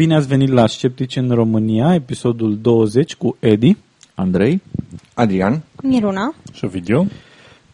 Bine 0.00 0.14
ați 0.14 0.26
venit 0.26 0.48
la 0.48 0.66
Sceptici 0.66 1.16
în 1.16 1.30
România, 1.30 1.94
episodul 1.94 2.58
20 2.58 3.14
cu 3.14 3.36
Edi 3.40 3.76
Andrei? 4.14 4.62
Adrian? 5.14 5.62
Miruna. 5.82 6.34
Și 6.52 6.66
video? 6.66 7.06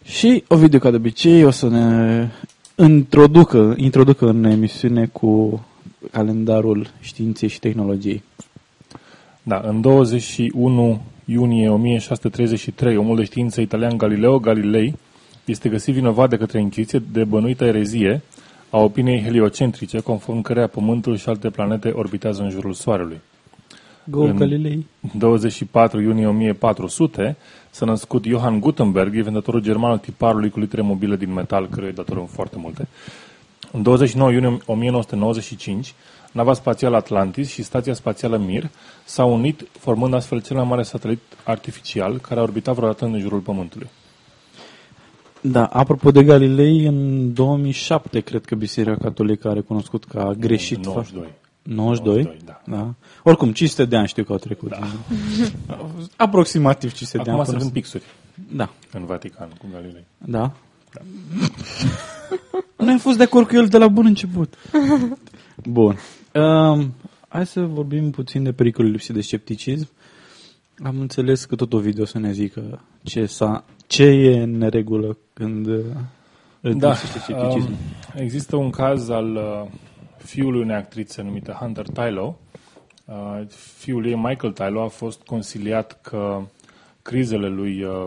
și 0.04 0.44
Ovidiu, 0.48 0.78
ca 0.78 0.90
de 0.90 0.96
obicei, 0.96 1.44
o 1.44 1.50
să 1.50 1.68
ne 1.68 2.28
introducă, 2.76 3.74
introducă 3.76 4.28
în 4.28 4.44
emisiune 4.44 5.06
cu 5.06 5.64
calendarul 6.10 6.90
științei 7.00 7.48
și 7.48 7.58
tehnologiei. 7.58 8.22
Da, 9.42 9.62
în 9.64 9.80
21 9.80 11.02
iunie 11.24 11.68
1633, 11.68 12.96
omul 12.96 13.16
de 13.16 13.24
știință 13.24 13.60
italian 13.60 13.96
Galileo 13.96 14.38
Galilei 14.38 14.94
este 15.44 15.68
găsit 15.68 15.94
vinovat 15.94 16.28
de 16.28 16.36
către 16.36 16.60
Inchiziție 16.60 17.02
de 17.12 17.24
bănuită 17.24 17.64
erezie 17.64 18.22
a 18.70 18.78
opiniei 18.78 19.22
heliocentrice, 19.22 20.00
conform 20.00 20.40
căreia 20.40 20.66
Pământul 20.66 21.16
și 21.16 21.28
alte 21.28 21.50
planete 21.50 21.88
orbitează 21.90 22.42
în 22.42 22.50
jurul 22.50 22.72
Soarelui. 22.72 23.20
Go 24.04 24.22
În- 24.22 24.36
Galilei! 24.36 24.86
24 25.18 26.00
iunie 26.00 26.26
1400 26.26 27.36
s-a 27.70 27.86
născut 27.86 28.24
Johann 28.24 28.60
Gutenberg, 28.60 29.14
inventorul 29.14 29.60
german 29.60 29.90
al 29.90 29.98
tiparului 29.98 30.50
cu 30.50 30.58
litere 30.58 30.82
mobile 30.82 31.16
din 31.16 31.32
metal, 31.32 31.68
căruia 31.68 31.88
îi 31.88 31.94
datorăm 31.94 32.26
foarte 32.26 32.56
multe. 32.58 32.88
În 33.72 33.82
29 33.82 34.30
iunie 34.30 34.58
1995, 34.66 35.94
nava 36.32 36.52
spațială 36.52 36.96
Atlantis 36.96 37.50
și 37.50 37.62
stația 37.62 37.94
spațială 37.94 38.36
Mir 38.36 38.68
s-au 39.04 39.34
unit, 39.34 39.68
formând 39.78 40.14
astfel 40.14 40.42
cel 40.42 40.56
mai 40.56 40.64
mare 40.64 40.82
satelit 40.82 41.20
artificial 41.44 42.18
care 42.18 42.40
a 42.40 42.42
orbitat 42.42 42.74
vreodată 42.74 43.04
în 43.04 43.18
jurul 43.18 43.38
Pământului. 43.38 43.88
Da, 45.50 45.64
apropo 45.64 46.10
de 46.10 46.24
Galilei, 46.24 46.86
în 46.86 47.32
2007 47.34 48.20
cred 48.20 48.44
că 48.44 48.54
Biserica 48.54 48.96
Catolică 48.96 49.48
a 49.48 49.52
recunoscut 49.52 50.04
că 50.04 50.18
a 50.18 50.32
greșit. 50.32 50.84
92. 50.84 51.28
92? 51.62 52.22
92, 52.22 52.38
da. 52.44 52.62
da. 52.76 52.94
Oricum, 53.22 53.52
500 53.52 53.84
de 53.84 53.96
ani 53.96 54.06
știu 54.08 54.24
că 54.24 54.32
au 54.32 54.38
trecut. 54.38 54.70
Da. 54.70 54.78
Aproximativ 56.26 56.92
500 56.92 57.22
de 57.22 57.30
Acum 57.30 57.40
ani. 57.40 57.44
sunt 57.48 57.56
până 57.56 57.68
în 57.68 57.74
pixuri 57.80 58.02
Da, 58.56 58.70
în 58.92 59.04
Vatican 59.04 59.48
cu 59.58 59.66
Galilei. 59.72 60.04
da. 60.18 60.52
Noi 62.76 62.92
am 62.92 62.98
fost 62.98 63.16
de 63.16 63.22
acord 63.22 63.46
cu 63.48 63.54
el 63.56 63.66
de 63.66 63.78
la 63.78 63.88
bun 63.88 64.06
început. 64.06 64.54
Bun. 65.64 65.96
Um, 66.34 66.94
hai 67.28 67.46
să 67.46 67.60
vorbim 67.60 68.10
puțin 68.10 68.42
de 68.42 68.52
pericolul 68.52 68.90
lipsit 68.90 69.14
de 69.14 69.20
scepticism. 69.20 69.88
Am 70.84 71.00
înțeles 71.00 71.44
că 71.44 71.54
tot 71.54 71.72
o 71.72 71.78
video 71.78 72.04
să 72.04 72.18
ne 72.18 72.32
zică 72.32 72.82
ce, 73.02 73.26
s-a, 73.26 73.64
ce 73.86 74.02
e 74.04 74.42
în 74.42 74.58
neregulă 74.58 75.16
când 75.38 75.66
uh, 75.66 75.84
Da, 76.60 76.88
lipsește 76.88 77.18
scepticism. 77.18 77.68
um, 77.68 77.76
există 78.14 78.56
un 78.56 78.70
caz 78.70 79.08
al 79.08 79.34
uh, 79.34 79.70
fiului 80.16 80.60
unei 80.60 80.76
actrițe 80.76 81.22
numită 81.22 81.56
Hunter 81.60 81.86
Tylo. 81.86 82.38
Uh, 83.04 83.40
fiul 83.76 84.06
ei, 84.06 84.14
Michael 84.14 84.52
Tylo, 84.52 84.82
a 84.82 84.88
fost 84.88 85.20
consiliat 85.22 85.98
că 86.02 86.40
crizele 87.02 87.48
lui, 87.48 87.82
uh, 87.82 88.06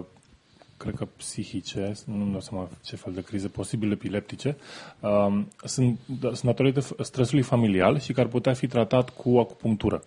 cred 0.77 0.95
că 0.95 1.07
psihice, 1.17 1.91
nu-mi 2.05 2.31
dau 2.31 2.41
seama 2.41 2.67
ce 2.83 2.95
fel 2.95 3.13
de 3.13 3.21
crize, 3.23 3.47
posibil 3.47 3.91
epileptice, 3.91 4.57
um, 4.99 5.47
sunt, 5.63 5.99
da, 6.19 6.27
sunt 6.27 6.43
datorită 6.43 6.81
f- 6.81 7.01
stresului 7.01 7.43
familial 7.43 7.99
și 7.99 8.13
că 8.13 8.19
ar 8.19 8.27
putea 8.27 8.53
fi 8.53 8.67
tratat 8.67 9.09
cu 9.09 9.37
acupunctură. 9.37 10.03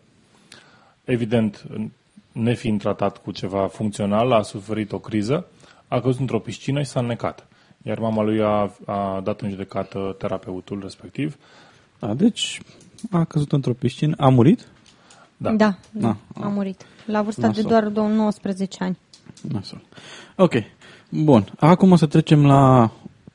Evident, 1.05 1.67
nefiind 2.33 2.81
tratat 2.81 3.19
cu 3.19 3.31
ceva 3.33 3.67
funcțional, 3.67 4.33
a 4.33 4.43
suferit 4.43 4.93
o 4.93 4.99
criză, 4.99 5.47
a 5.93 6.01
căzut 6.01 6.21
într-o 6.21 6.39
piscină 6.39 6.83
și 6.83 6.89
s-a 6.89 7.01
înnecat. 7.01 7.47
Iar 7.83 7.99
mama 7.99 8.23
lui 8.23 8.41
a, 8.43 8.75
a 8.87 9.21
dat 9.25 9.41
în 9.41 9.51
judecată 9.51 10.15
terapeutul 10.19 10.79
respectiv. 10.83 11.37
Da, 11.99 12.15
deci 12.15 12.61
a 13.11 13.25
căzut 13.25 13.53
într-o 13.53 13.73
piscină. 13.73 14.15
A 14.19 14.29
murit? 14.29 14.67
Da. 15.37 15.51
Da, 15.53 15.75
Da. 15.91 16.17
a 16.41 16.49
murit. 16.49 16.87
La 17.07 17.23
vârsta 17.23 17.47
Nasol. 17.47 17.63
de 17.63 17.69
doar 17.69 17.89
două- 17.89 18.09
19 18.09 18.85
ani. 18.85 18.99
Nasol. 19.53 19.81
Ok. 20.37 20.53
Bun. 21.09 21.45
Acum 21.59 21.91
o 21.93 21.97
să 21.97 22.07
trecem 22.07 22.47
la 22.47 22.93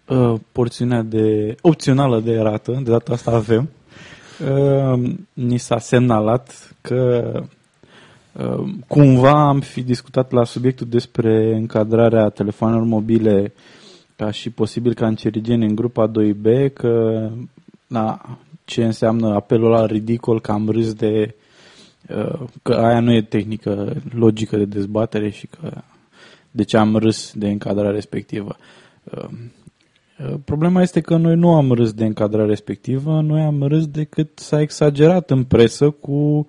uh, 0.08 0.34
porțiunea 0.52 1.02
de 1.02 1.56
opțională 1.62 2.20
de 2.20 2.38
rată. 2.40 2.72
De 2.84 2.92
data 2.92 3.14
asta 3.14 3.32
avem. 3.32 3.70
Uh, 4.50 5.16
ni 5.34 5.58
s-a 5.58 5.78
semnalat 5.80 6.76
că 6.82 7.32
uh, 7.36 7.44
cumva 8.88 9.48
am 9.48 9.60
fi 9.60 9.84
discutat 9.84 10.32
la 10.32 10.44
subiectul 10.44 10.88
despre 10.90 11.56
încadrarea 11.56 12.30
telefonelor 12.30 12.84
mobile 12.84 13.54
ca 14.16 14.32
și 14.32 14.50
posibil 14.50 14.94
cancerigene 14.94 15.66
în 15.66 15.76
grupa 15.76 16.12
2B, 16.12 16.74
că 16.74 17.30
na, 17.88 18.38
ce 18.66 18.86
înseamnă 18.86 19.34
apelul 19.34 19.70
la 19.70 19.86
ridicol, 19.86 20.42
că 20.42 20.52
am 20.52 20.70
râs 20.70 20.94
de 20.94 21.36
uh, 22.10 22.48
că 22.62 22.74
aia 22.74 23.00
nu 23.00 23.14
e 23.14 23.22
tehnică 23.22 23.94
logică 24.14 24.58
de 24.58 24.66
dezbatere 24.66 25.30
și 25.30 25.48
că 25.48 25.82
de 26.52 26.64
ce 26.64 26.78
am 26.78 26.96
râs 26.96 27.34
de 27.36 27.50
încadrarea 27.50 27.92
respectivă. 27.92 28.56
Uh, 29.04 29.30
uh, 30.20 30.34
Problema 30.46 30.82
este 30.82 31.02
că 31.02 31.18
noi 31.18 31.36
nu 31.36 31.56
am 31.56 31.72
râs 31.72 31.94
de 31.94 32.06
încadrarea 32.06 32.48
respectivă, 32.48 33.22
noi 33.22 33.42
am 33.42 33.64
râs 33.64 33.88
de 33.88 34.04
cât 34.04 34.40
s-a 34.40 34.62
exagerat 34.62 35.30
în 35.32 35.44
presă 35.44 35.90
cu 35.90 36.48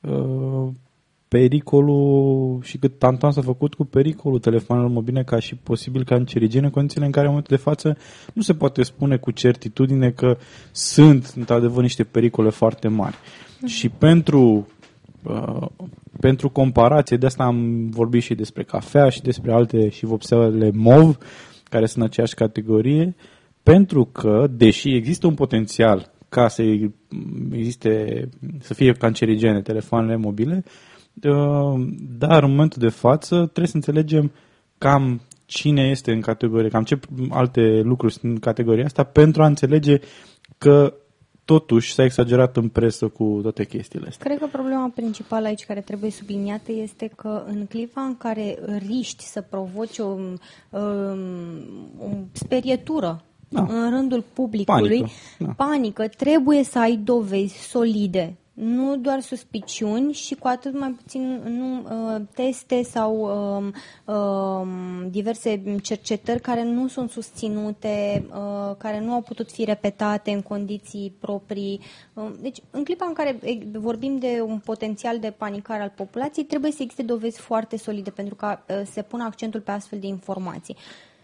uh, 0.00 0.68
pericolul 1.30 2.60
și 2.62 2.78
cât 2.78 2.98
tantan 2.98 3.30
s-a 3.30 3.40
făcut 3.40 3.74
cu 3.74 3.84
pericolul 3.84 4.38
telefonelor 4.38 4.90
mobile 4.90 5.24
ca 5.24 5.38
și 5.38 5.54
posibil 5.54 6.04
cancerigene, 6.04 6.64
în 6.64 6.70
condițiile 6.70 7.06
în 7.06 7.10
care 7.10 7.24
în 7.24 7.30
momentul 7.30 7.56
de 7.56 7.62
față 7.62 7.96
nu 8.32 8.42
se 8.42 8.54
poate 8.54 8.82
spune 8.82 9.16
cu 9.16 9.30
certitudine 9.30 10.10
că 10.10 10.36
sunt 10.72 11.32
într-adevăr 11.36 11.82
niște 11.82 12.04
pericole 12.04 12.50
foarte 12.50 12.88
mari. 12.88 13.16
Și 13.66 13.88
pentru 13.88 14.66
uh, 15.22 15.66
pentru 16.20 16.48
comparație, 16.48 17.16
de 17.16 17.26
asta 17.26 17.44
am 17.44 17.88
vorbit 17.90 18.22
și 18.22 18.34
despre 18.34 18.62
cafea 18.62 19.08
și 19.08 19.22
despre 19.22 19.52
alte 19.52 19.88
și 19.88 20.04
vopseaua 20.04 20.70
MOV, 20.72 21.16
care 21.64 21.86
sunt 21.86 21.98
în 21.98 22.08
aceeași 22.08 22.34
categorie, 22.34 23.14
pentru 23.62 24.04
că, 24.04 24.46
deși 24.50 24.94
există 24.94 25.26
un 25.26 25.34
potențial 25.34 26.10
ca 26.28 26.48
să 26.48 26.62
existe, 27.52 28.28
să 28.60 28.74
fie 28.74 28.92
cancerigene 28.92 29.62
telefoanele 29.62 30.16
mobile, 30.16 30.62
uh, 30.66 30.88
dar 32.18 32.42
în 32.42 32.50
momentul 32.50 32.82
de 32.82 32.88
față 32.88 33.36
trebuie 33.36 33.66
să 33.66 33.76
înțelegem 33.76 34.32
cam 34.78 35.20
cine 35.46 35.82
este 35.82 36.12
în 36.12 36.20
categorie, 36.20 36.68
cam 36.68 36.84
ce 36.84 36.98
alte 37.30 37.80
lucruri 37.84 38.12
sunt 38.12 38.32
în 38.32 38.38
categoria 38.38 38.84
asta, 38.84 39.02
pentru 39.02 39.42
a 39.42 39.46
înțelege 39.46 39.98
că 40.58 40.94
totuși 41.44 41.94
s-a 41.94 42.04
exagerat 42.04 42.56
în 42.56 42.68
presă 42.68 43.08
cu 43.08 43.38
toate 43.42 43.64
chestiile 43.64 44.06
astea. 44.08 44.26
Cred 44.26 44.38
că 44.38 44.46
problema 44.46 44.92
principală 44.94 45.46
aici 45.46 45.64
care 45.64 45.80
trebuie 45.80 46.10
subliniată 46.10 46.72
este 46.72 47.10
că 47.16 47.44
în 47.46 47.66
clipa 47.66 48.00
în 48.00 48.16
care 48.16 48.58
riști 48.86 49.24
să 49.24 49.40
provoci 49.40 49.98
o, 49.98 50.04
um, 50.04 50.40
o 51.98 52.06
sperietură 52.32 53.24
Da. 53.48 53.66
în 53.68 53.90
rândul 53.90 54.24
publicului, 54.32 54.88
Panică, 54.98 55.10
da. 55.38 55.52
panică, 55.56 56.08
trebuie 56.08 56.64
să 56.64 56.78
ai 56.78 56.96
dovezi 56.96 57.68
solide. 57.68 58.36
Nu 58.62 58.96
doar 58.96 59.20
suspiciuni 59.20 60.12
și 60.12 60.34
cu 60.34 60.46
atât 60.46 60.78
mai 60.78 60.90
puțin 60.90 61.42
nu, 61.44 61.80
uh, 61.80 62.20
teste 62.34 62.82
sau 62.82 63.14
um, 63.16 63.72
um, 64.14 65.08
diverse 65.10 65.62
cercetări 65.82 66.40
care 66.40 66.62
nu 66.62 66.88
sunt 66.88 67.10
susținute, 67.10 68.24
uh, 68.28 68.76
care 68.78 69.00
nu 69.00 69.12
au 69.12 69.20
putut 69.20 69.50
fi 69.50 69.64
repetate 69.64 70.30
în 70.30 70.42
condiții 70.42 71.12
proprii. 71.20 71.80
Uh, 72.12 72.30
deci, 72.40 72.58
în 72.70 72.84
clipa 72.84 73.06
în 73.06 73.12
care 73.12 73.38
e, 73.42 73.78
vorbim 73.78 74.18
de 74.18 74.42
un 74.46 74.58
potențial 74.58 75.18
de 75.18 75.30
panicare 75.30 75.82
al 75.82 75.92
populației, 75.96 76.44
trebuie 76.44 76.70
să 76.70 76.82
existe 76.82 77.02
dovezi 77.02 77.40
foarte 77.40 77.76
solide 77.76 78.10
pentru 78.10 78.34
ca 78.34 78.64
uh, 78.68 78.82
se 78.90 79.02
pună 79.02 79.24
accentul 79.24 79.60
pe 79.60 79.70
astfel 79.70 79.98
de 79.98 80.06
informații. 80.06 80.76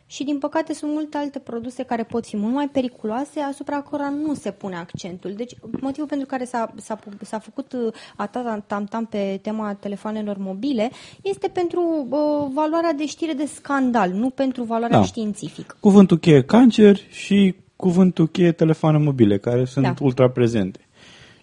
Și 0.07 0.25
din 0.25 0.39
păcate 0.39 0.73
sunt 0.75 0.93
multe 0.93 1.17
alte 1.17 1.39
produse 1.39 1.83
care 1.83 2.03
pot 2.03 2.27
fi 2.27 2.37
mult 2.37 2.55
mai 2.55 2.69
periculoase, 2.69 3.41
asupra 3.41 3.83
cărora 3.83 4.09
nu 4.09 4.35
se 4.35 4.51
pune 4.51 4.77
accentul. 4.77 5.33
Deci 5.33 5.55
motivul 5.81 6.07
pentru 6.09 6.27
care 6.27 6.45
s-a, 6.45 6.73
s-a, 6.77 6.99
s-a 7.21 7.39
făcut 7.39 7.73
uh, 7.73 7.93
atâta 8.17 8.65
tam-tam 8.67 9.05
pe 9.07 9.39
tema 9.43 9.75
telefonelor 9.75 10.37
mobile 10.39 10.91
este 11.23 11.49
pentru 11.49 12.07
uh, 12.11 12.19
valoarea 12.55 12.93
de 12.93 13.07
știre 13.07 13.33
de 13.33 13.47
scandal, 13.47 14.11
nu 14.11 14.31
pentru 14.31 14.63
valoarea 14.63 14.99
Da. 14.99 15.05
științifică. 15.05 15.77
Cuvântul 15.81 16.19
cheie 16.19 16.43
cancer 16.43 16.97
și 17.09 17.55
cuvântul 17.77 18.27
cheie 18.27 18.53
telefoane 18.53 18.99
mobile, 18.99 19.39
care 19.39 19.65
sunt 19.65 19.85
Da. 19.85 19.95
ultra 20.01 20.31
prezente. 20.31 20.81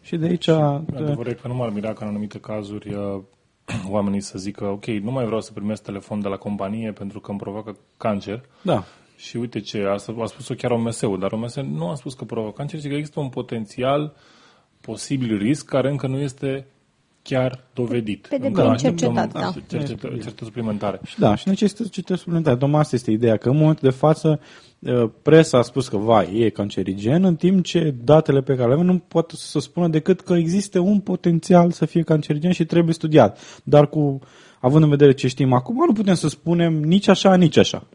Și 0.01 0.15
de 0.17 0.25
aici... 0.25 0.45
da, 0.45 0.83
Adevărul 0.95 1.27
e 1.27 1.37
că 1.41 1.47
nu 1.47 1.53
m-ar 1.53 1.69
mira 1.69 1.93
că 1.93 2.03
în 2.03 2.09
anumite 2.09 2.39
cazuri 2.39 2.93
uh, 2.93 3.21
oamenii 3.89 4.21
să 4.21 4.37
zică 4.37 4.65
ok, 4.65 4.85
nu 4.85 5.11
mai 5.11 5.25
vreau 5.25 5.41
să 5.41 5.51
primesc 5.51 5.83
telefon 5.83 6.21
de 6.21 6.27
la 6.27 6.37
companie 6.37 6.91
pentru 6.91 7.19
că 7.19 7.29
îmi 7.29 7.39
provoacă 7.39 7.77
cancer. 7.97 8.45
da. 8.61 8.83
Și 9.17 9.37
uite 9.37 9.59
ce, 9.59 9.83
asta 9.83 10.15
a 10.19 10.25
spus-o 10.25 10.53
chiar 10.53 10.71
OMS-ul, 10.71 11.19
dar 11.19 11.31
OMS 11.31 11.55
nu 11.55 11.89
a 11.89 11.95
spus 11.95 12.13
că 12.13 12.23
provoacă 12.23 12.55
cancer, 12.55 12.79
ci 12.79 12.87
că 12.87 12.93
există 12.93 13.19
un 13.19 13.29
potențial 13.29 14.15
posibil 14.81 15.37
risc 15.37 15.65
care 15.65 15.89
încă 15.89 16.07
nu 16.07 16.17
este 16.17 16.67
chiar 17.23 17.63
dovedit. 17.73 18.27
Pe 18.27 18.35
deplin 18.37 18.55
Încă 18.55 18.69
așteptăm 18.69 19.15
cercetat, 19.15 19.41
da. 19.41 19.51
cercetă- 19.67 20.07
cercetări 20.07 20.45
suplimentare. 20.45 20.99
Și 21.05 21.19
da, 21.19 21.35
și 21.35 21.47
necesită 21.47 21.83
cercetări 21.83 22.19
suplimentare. 22.19 22.57
Tocmai 22.57 22.79
asta 22.79 22.95
este 22.95 23.11
ideea, 23.11 23.37
că 23.37 23.49
în 23.49 23.57
momentul 23.57 23.89
de 23.89 23.95
față 23.95 24.39
uh, 24.79 25.09
presa 25.21 25.57
a 25.57 25.61
spus 25.61 25.87
că, 25.87 25.97
vai, 25.97 26.35
e 26.39 26.49
cancerigen, 26.49 27.23
în 27.23 27.35
timp 27.35 27.63
ce 27.63 27.95
datele 28.03 28.41
pe 28.41 28.55
care 28.55 28.67
le 28.67 28.73
avem 28.73 28.85
nu 28.85 28.97
pot 28.97 29.31
să 29.31 29.59
spună 29.59 29.87
decât 29.87 30.21
că 30.21 30.33
există 30.33 30.79
un 30.79 30.99
potențial 30.99 31.71
să 31.71 31.85
fie 31.85 32.01
cancerigen 32.01 32.51
și 32.51 32.65
trebuie 32.65 32.93
studiat. 32.93 33.61
Dar 33.63 33.87
cu, 33.89 34.19
având 34.59 34.83
în 34.83 34.89
vedere 34.89 35.13
ce 35.13 35.27
știm 35.27 35.53
acum, 35.53 35.83
nu 35.87 35.93
putem 35.93 36.13
să 36.13 36.27
spunem 36.27 36.73
nici 36.73 37.07
așa, 37.07 37.35
nici 37.35 37.57
așa. 37.57 37.87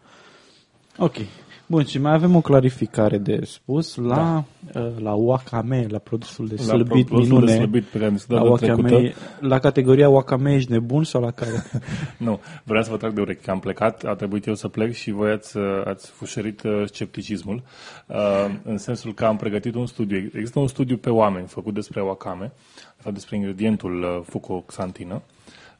Ok. 0.98 1.14
Bun, 1.70 1.84
și 1.84 1.98
mai 1.98 2.12
avem 2.12 2.34
o 2.36 2.40
clarificare 2.40 3.18
de 3.18 3.40
spus 3.44 3.94
la, 3.96 4.44
da. 4.72 4.80
la 4.98 5.12
Wakame, 5.14 5.86
la 5.88 5.98
produsul 5.98 6.46
de 6.48 6.54
La 6.58 6.62
slăbit 6.62 7.06
produsul 7.06 7.32
minune. 7.34 7.52
de 7.52 7.56
slăbit 7.58 7.84
pe 7.84 7.92
care 7.92 8.04
am 8.04 8.12
discutat 8.12 8.42
la, 8.42 8.48
data 8.48 8.56
trecută. 8.56 8.94
Wakame, 8.94 9.14
la 9.40 9.58
categoria 9.58 10.08
Wakame 10.08 10.54
ești 10.54 10.70
nebun 10.72 11.04
sau 11.04 11.20
la 11.22 11.30
care? 11.30 11.50
Nu, 12.18 12.40
vreau 12.64 12.82
să 12.82 12.90
vă 12.90 12.96
trag 12.96 13.12
de 13.12 13.20
urechi 13.20 13.44
că 13.44 13.50
am 13.50 13.58
plecat, 13.58 14.04
a 14.04 14.14
trebuit 14.14 14.46
eu 14.46 14.54
să 14.54 14.68
plec 14.68 14.92
și 14.92 15.10
voi 15.10 15.30
ați, 15.30 15.56
uh, 15.56 15.64
ați 15.84 16.10
fușărit 16.10 16.62
uh, 16.62 16.82
scepticismul, 16.86 17.62
uh, 18.06 18.16
în 18.62 18.78
sensul 18.78 19.14
că 19.14 19.24
am 19.24 19.36
pregătit 19.36 19.74
un 19.74 19.86
studiu. 19.86 20.16
Există 20.18 20.58
un 20.58 20.68
studiu 20.68 20.96
pe 20.96 21.10
oameni 21.10 21.46
făcut 21.46 21.74
despre 21.74 22.02
wakame, 22.02 22.52
de 22.96 23.02
fapt 23.02 23.14
despre 23.14 23.36
ingredientul 23.36 24.02
uh, 24.02 24.20
fucoxantină, 24.24 25.22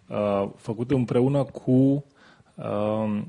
uh, 0.09 0.49
făcut 0.57 0.91
împreună 0.91 1.43
cu 1.45 2.05
uh, 2.55 3.23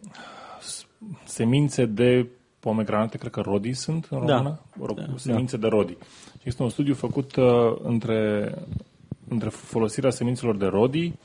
s- 0.61 0.85
semințe 1.25 1.85
de 1.85 2.27
pomegranate, 2.59 3.17
cred 3.17 3.31
că 3.31 3.41
rodii 3.41 3.73
sunt 3.73 4.07
în 4.09 4.25
Da. 4.25 4.33
română, 4.35 4.59
Ro- 4.75 4.95
Da. 4.95 5.05
semințe 5.15 5.57
de 5.57 5.67
rodii. 5.67 5.97
Și 6.41 6.47
Este 6.47 6.63
un 6.63 6.69
studiu 6.69 6.93
făcut 6.93 7.35
uh, 7.35 7.45
între, 7.83 8.53
între 9.27 9.49
folosirea 9.49 10.09
semințelor 10.09 10.55
de 10.57 10.65
rodii, 10.65 11.19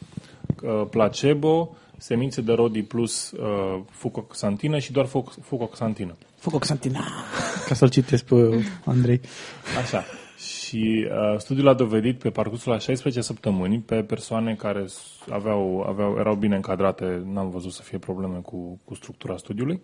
uh, 0.62 0.86
placebo, 0.90 1.76
semințe 1.98 2.40
de 2.40 2.52
rodii 2.52 2.82
plus 2.82 3.30
uh, 3.30 3.80
fucoxantină 3.90 4.78
și 4.78 4.92
doar 4.92 5.06
fuc- 5.06 5.38
fucoxantină. 5.42 6.16
Fucoxantina. 6.36 7.00
Ca 7.68 7.74
să-l 7.74 7.88
citesc 7.90 8.24
pe 8.24 8.64
Andrei. 8.84 9.20
Așa. 9.82 10.02
Și 10.36 11.06
uh, 11.10 11.38
studiul 11.38 11.68
a 11.68 11.74
dovedit 11.74 12.18
pe 12.18 12.30
parcursul 12.30 12.72
a 12.72 12.78
16 12.78 13.20
săptămâni 13.20 13.78
pe 13.80 14.02
persoane 14.02 14.54
care 14.54 14.86
s- 14.86 15.18
aveau, 15.30 15.84
aveau, 15.88 16.16
erau 16.18 16.34
bine 16.34 16.54
încadrate, 16.56 17.22
n-am 17.32 17.50
văzut 17.50 17.72
să 17.72 17.82
fie 17.82 17.98
probleme 17.98 18.38
cu, 18.38 18.80
cu 18.84 18.94
structura 18.94 19.36
studiului, 19.36 19.80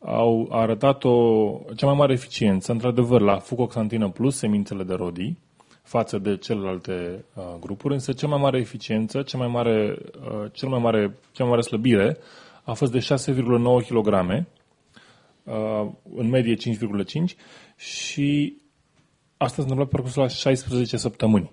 au 0.00 0.48
arătat 0.50 1.04
o 1.04 1.58
cea 1.76 1.86
mai 1.86 1.94
mare 1.94 2.12
eficiență, 2.12 2.72
într-adevăr, 2.72 3.20
la 3.20 3.38
fucoxantină 3.38 4.08
plus 4.08 4.36
semințele 4.36 4.82
de 4.82 4.94
rodii, 4.94 5.38
față 5.82 6.18
de 6.18 6.36
celelalte 6.36 7.24
uh, 7.34 7.44
grupuri, 7.60 7.94
însă 7.94 8.12
cea 8.12 8.26
mai 8.26 8.40
mare 8.40 8.58
eficiență, 8.58 9.22
cea 9.22 9.38
mai 9.38 9.48
mare, 9.48 9.98
uh, 10.20 10.50
cel 10.52 10.68
mai 10.68 10.78
mare, 10.78 11.16
cea 11.32 11.42
mai 11.42 11.48
mare 11.48 11.62
slăbire 11.62 12.18
a 12.62 12.72
fost 12.72 12.92
de 12.92 12.98
6,9 12.98 13.86
kg, 13.88 14.06
uh, 15.44 15.90
în 16.16 16.28
medie 16.28 16.54
5,5 16.54 17.36
și 17.76 18.56
asta 19.36 19.54
s-a 19.54 19.62
întâmplat 19.62 19.88
pe 19.88 19.94
parcursul 19.94 20.22
la 20.22 20.28
16 20.28 20.96
săptămâni. 20.96 21.50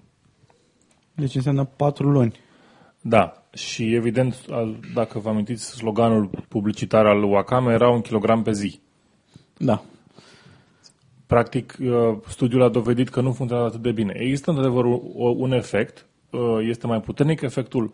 Deci 1.13 1.35
înseamnă 1.35 1.63
patru 1.63 2.09
luni. 2.09 2.39
Da, 3.07 3.43
și 3.53 3.93
evident, 3.93 4.35
a- 4.51 4.75
dacă 4.93 5.19
vă 5.19 5.29
amintiți, 5.29 5.75
sloganul 5.75 6.29
publicitar 6.47 7.05
al 7.05 7.23
Wakame 7.23 7.73
era 7.73 7.89
un 7.89 8.01
kilogram 8.01 8.41
pe 8.43 8.51
zi. 8.51 8.79
Da. 9.57 9.81
Practic, 11.27 11.77
uh, 11.81 12.17
studiul 12.27 12.61
a 12.61 12.69
dovedit 12.69 13.09
că 13.09 13.21
nu 13.21 13.31
funcționează 13.31 13.69
atât 13.69 13.81
de 13.83 13.91
bine. 13.91 14.13
Există, 14.17 14.49
într-adevăr, 14.49 14.85
un- 14.85 15.01
un 15.15 15.51
efect, 15.51 16.05
uh, 16.29 16.57
este 16.61 16.87
mai 16.87 17.01
puternic 17.01 17.41
efectul 17.41 17.93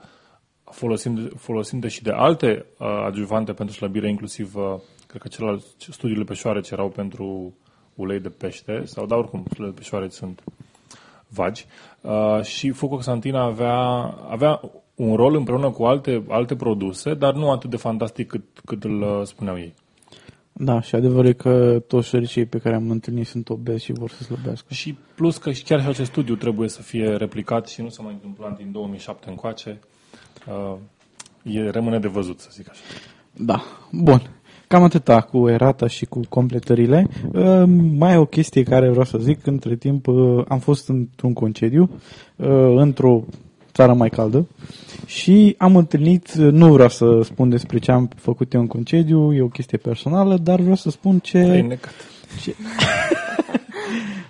folosind, 0.63 1.31
folosind 1.37 1.87
și 1.87 2.03
de 2.03 2.11
alte 2.11 2.65
uh, 2.77 2.87
adjuvante 3.05 3.53
pentru 3.53 3.75
slăbire, 3.75 4.09
inclusiv, 4.09 4.55
uh, 4.55 4.79
cred 5.07 5.21
că 5.21 5.27
celălalt, 5.27 5.63
studiile 5.77 6.23
pe 6.23 6.33
șoareci 6.33 6.69
erau 6.69 6.89
pentru 6.89 7.53
ulei 7.95 8.19
de 8.19 8.29
pește, 8.29 8.81
sau 8.85 9.05
da, 9.05 9.15
oricum, 9.15 9.43
studiile 9.45 9.75
pe 9.75 9.81
șoareci 9.81 10.11
sunt 10.11 10.43
vagi. 11.27 11.65
Uh, 12.01 12.41
și 12.43 12.69
fucoxantina 12.71 13.43
avea, 13.43 13.75
avea 14.29 14.61
un 14.95 15.15
rol 15.15 15.35
împreună 15.35 15.69
cu 15.69 15.83
alte, 15.83 16.23
alte 16.27 16.55
produse, 16.55 17.13
dar 17.13 17.33
nu 17.33 17.51
atât 17.51 17.69
de 17.69 17.77
fantastic 17.77 18.27
cât, 18.27 18.43
cât 18.65 18.83
îl 18.83 19.01
uh, 19.01 19.21
spuneau 19.23 19.57
ei. 19.57 19.73
Da, 20.53 20.81
și 20.81 20.95
adevărul 20.95 21.25
e 21.25 21.33
că 21.33 21.83
toți 21.87 22.07
șoricii 22.07 22.45
pe 22.45 22.57
care 22.57 22.75
am 22.75 22.89
întâlnit 22.89 23.27
sunt 23.27 23.49
obezi 23.49 23.83
și 23.83 23.91
vor 23.91 24.09
să 24.09 24.23
slăbească. 24.23 24.73
Și 24.73 24.97
plus 25.15 25.37
că 25.37 25.51
și 25.51 25.63
chiar 25.63 25.81
și 25.81 25.87
acest 25.87 26.09
studiu 26.09 26.35
trebuie 26.35 26.69
să 26.69 26.81
fie 26.81 27.15
replicat 27.15 27.67
și 27.67 27.81
nu 27.81 27.89
s-a 27.89 28.03
mai 28.03 28.13
întâmplat 28.13 28.57
din 28.57 28.71
2007 28.71 29.29
încoace. 29.29 29.79
Uh, 30.47 30.77
e, 31.43 31.69
rămâne 31.69 31.99
de 31.99 32.07
văzut, 32.07 32.39
să 32.39 32.49
zic 32.51 32.69
așa. 32.69 32.81
Da. 33.33 33.63
Bun. 33.91 34.21
Cam 34.67 34.83
atâta 34.83 35.21
cu 35.21 35.49
erata 35.49 35.87
și 35.87 36.05
cu 36.05 36.19
completările. 36.29 37.07
Uh, 37.33 37.63
mai 37.97 38.13
e 38.13 38.17
o 38.17 38.25
chestie 38.25 38.63
care 38.63 38.89
vreau 38.89 39.05
să 39.05 39.17
zic. 39.17 39.45
Între 39.45 39.75
timp 39.75 40.07
uh, 40.07 40.43
am 40.47 40.59
fost 40.59 40.89
într-un 40.89 41.33
concediu 41.33 41.89
uh, 42.35 42.47
într-o 42.75 43.23
țară 43.73 43.93
mai 43.93 44.09
caldă 44.09 44.47
și 45.05 45.55
am 45.57 45.75
întâlnit, 45.75 46.33
uh, 46.39 46.51
nu 46.51 46.73
vreau 46.73 46.89
să 46.89 47.21
spun 47.23 47.49
despre 47.49 47.77
ce 47.79 47.91
am 47.91 48.09
făcut 48.15 48.53
eu 48.53 48.61
în 48.61 48.67
concediu, 48.67 49.33
e 49.33 49.41
o 49.41 49.47
chestie 49.47 49.77
personală, 49.77 50.37
dar 50.37 50.59
vreau 50.59 50.75
să 50.75 50.89
spun 50.89 51.19
ce... 51.19 51.37
E 51.37 51.61
necat. 51.61 51.93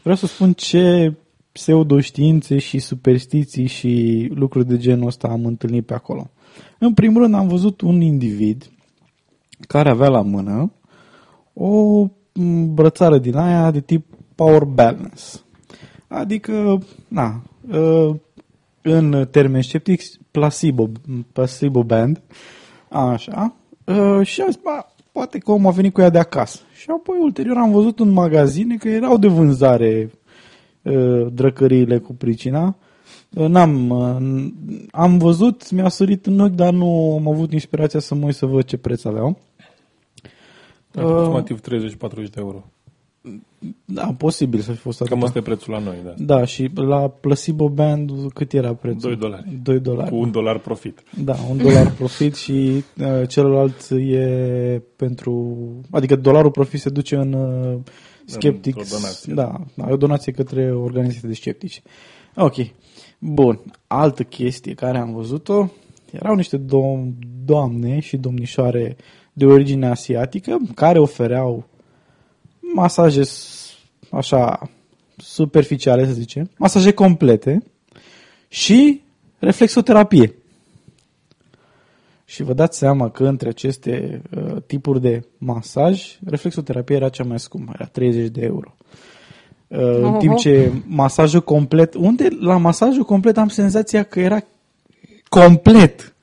Vreau 0.01 0.15
să 0.15 0.25
spun 0.25 0.53
ce 0.53 1.13
pseudoștiințe 1.51 2.57
și 2.57 2.79
superstiții 2.79 3.67
și 3.67 4.27
lucruri 4.33 4.67
de 4.67 4.77
genul 4.77 5.07
ăsta 5.07 5.27
am 5.27 5.45
întâlnit 5.45 5.86
pe 5.86 5.93
acolo. 5.93 6.29
În 6.77 6.93
primul 6.93 7.21
rând 7.21 7.33
am 7.33 7.48
văzut 7.48 7.81
un 7.81 8.01
individ 8.01 8.71
care 9.67 9.89
avea 9.89 10.10
la 10.10 10.21
mână 10.21 10.71
o 11.53 12.01
m, 12.33 12.74
brățară 12.74 13.17
din 13.17 13.36
aia 13.36 13.71
de 13.71 13.79
tip 13.79 14.05
power 14.36 14.63
balance. 14.63 15.24
Adică, 16.07 16.83
na, 17.07 17.41
ă, 17.71 18.15
în 18.81 19.27
termeni 19.31 19.63
sceptici, 19.63 20.03
placebo, 20.31 20.89
placebo 21.33 21.83
band, 21.83 22.21
așa, 22.89 23.55
ă, 23.88 24.23
și 24.23 24.41
am 24.41 24.47
zis, 24.51 24.59
"Ba, 24.63 24.93
poate 25.11 25.38
că 25.38 25.51
omul 25.51 25.71
a 25.71 25.73
venit 25.73 25.93
cu 25.93 26.01
ea 26.01 26.09
de 26.09 26.17
acasă. 26.19 26.59
Și 26.75 26.85
apoi, 26.89 27.17
ulterior, 27.21 27.57
am 27.57 27.71
văzut 27.71 28.00
în 28.00 28.09
magazine 28.09 28.75
că 28.75 28.89
erau 28.89 29.17
de 29.17 29.27
vânzare 29.27 30.11
ă, 30.85 31.29
drăcăriile 31.33 31.97
cu 31.97 32.13
pricina. 32.13 32.75
Ă, 33.38 33.47
N-am, 33.47 33.89
ă, 33.91 34.17
n- 34.19 34.85
am 34.91 35.17
văzut, 35.17 35.71
mi-a 35.71 35.89
sărit 35.89 36.25
în 36.25 36.39
ochi, 36.39 36.53
dar 36.55 36.73
nu 36.73 37.15
am 37.19 37.27
avut 37.33 37.51
inspirația 37.53 38.00
să 38.00 38.15
mă 38.15 38.25
uit 38.25 38.35
să 38.35 38.45
văd 38.45 38.63
ce 38.63 38.77
preț 38.77 39.03
aveau. 39.03 39.38
Aproximativ 40.95 41.59
30-40 41.59 42.29
de 42.29 42.39
euro. 42.39 42.63
Da, 43.86 44.13
posibil 44.18 44.60
să 44.60 44.72
fi 44.72 44.78
fost 44.78 44.98
Cam 44.98 45.08
atâta. 45.08 45.25
asta 45.25 45.40
e 45.40 45.42
prețul 45.42 45.74
la 45.74 45.80
noi, 45.80 45.96
da. 46.04 46.13
Da, 46.18 46.46
și 46.46 46.70
la 46.74 47.08
Placebo 47.10 47.70
Band 47.70 48.12
cât 48.34 48.54
era 48.54 48.74
prețul? 48.74 49.00
2 49.00 49.16
dolari. 49.16 49.60
2 49.63 49.80
dolari. 49.80 50.10
Cu 50.10 50.16
un 50.16 50.32
dolar 50.32 50.60
profit. 50.60 51.04
Da, 51.24 51.36
un 51.50 51.58
dolar 51.58 51.92
profit 51.92 52.36
și 52.36 52.84
uh, 52.98 53.28
celălalt 53.28 53.90
e 53.90 54.82
pentru... 54.96 55.58
Adică 55.92 56.16
dolarul 56.16 56.51
profit 56.51 56.80
se 56.80 56.90
duce 56.90 57.16
în 57.16 57.34
uh, 57.34 57.80
Skeptics. 58.25 58.78
Într-o 58.78 58.96
donație. 58.98 59.34
Da, 59.34 59.63
da, 59.75 59.90
e 59.90 59.94
o 59.94 59.98
donație 59.98 60.32
către 60.32 60.72
organizații 60.74 61.28
de 61.28 61.34
sceptici. 61.34 61.82
Ok. 62.36 62.56
Bun. 63.20 63.60
Altă 63.88 64.24
chestie 64.24 64.74
care 64.74 64.98
am 64.98 65.13
văzut-o, 65.13 65.68
erau 66.12 66.36
niște 66.36 66.58
dom- 66.58 67.13
doamne 67.46 68.00
și 68.00 68.18
domnișoare 68.18 68.96
de 69.34 69.46
origine 69.46 69.88
asiatică 69.88 70.58
care 70.75 71.00
ofereau 71.00 71.66
masaje 72.74 73.24
s- 73.24 73.74
așa 74.12 74.70
superficiale, 75.18 76.06
să 76.06 76.12
zicem, 76.12 76.50
masaje 76.58 76.92
complete 76.92 77.63
și 78.48 79.01
reflexoterapie. 79.40 80.34
Și 82.25 82.44
vă 82.44 82.54
dați 82.54 82.78
seama 82.78 83.10
că 83.10 83.24
între 83.28 83.50
aceste 83.50 84.22
uh, 84.38 84.56
tipuri 84.68 85.01
de 85.01 85.22
masaj, 85.38 86.18
reflexoterapia 86.25 86.96
era 86.96 87.10
cea 87.10 87.24
mai 87.24 87.40
scumpă, 87.40 87.72
era 87.75 87.86
30 87.86 88.28
de 88.30 88.42
euro. 88.42 88.75
Uh, 89.68 89.80
în 90.01 90.13
timp 90.20 90.38
ce 90.38 90.72
masajul 90.88 91.42
complet, 91.42 91.94
unde 91.94 92.28
la 92.40 92.58
masajul 92.58 93.04
complet 93.04 93.38
am 93.38 93.48
senzația 93.48 94.04
că 94.04 94.20
era 94.20 94.40
complet 95.30 96.13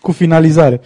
cu 0.00 0.12
finalizare. 0.12 0.80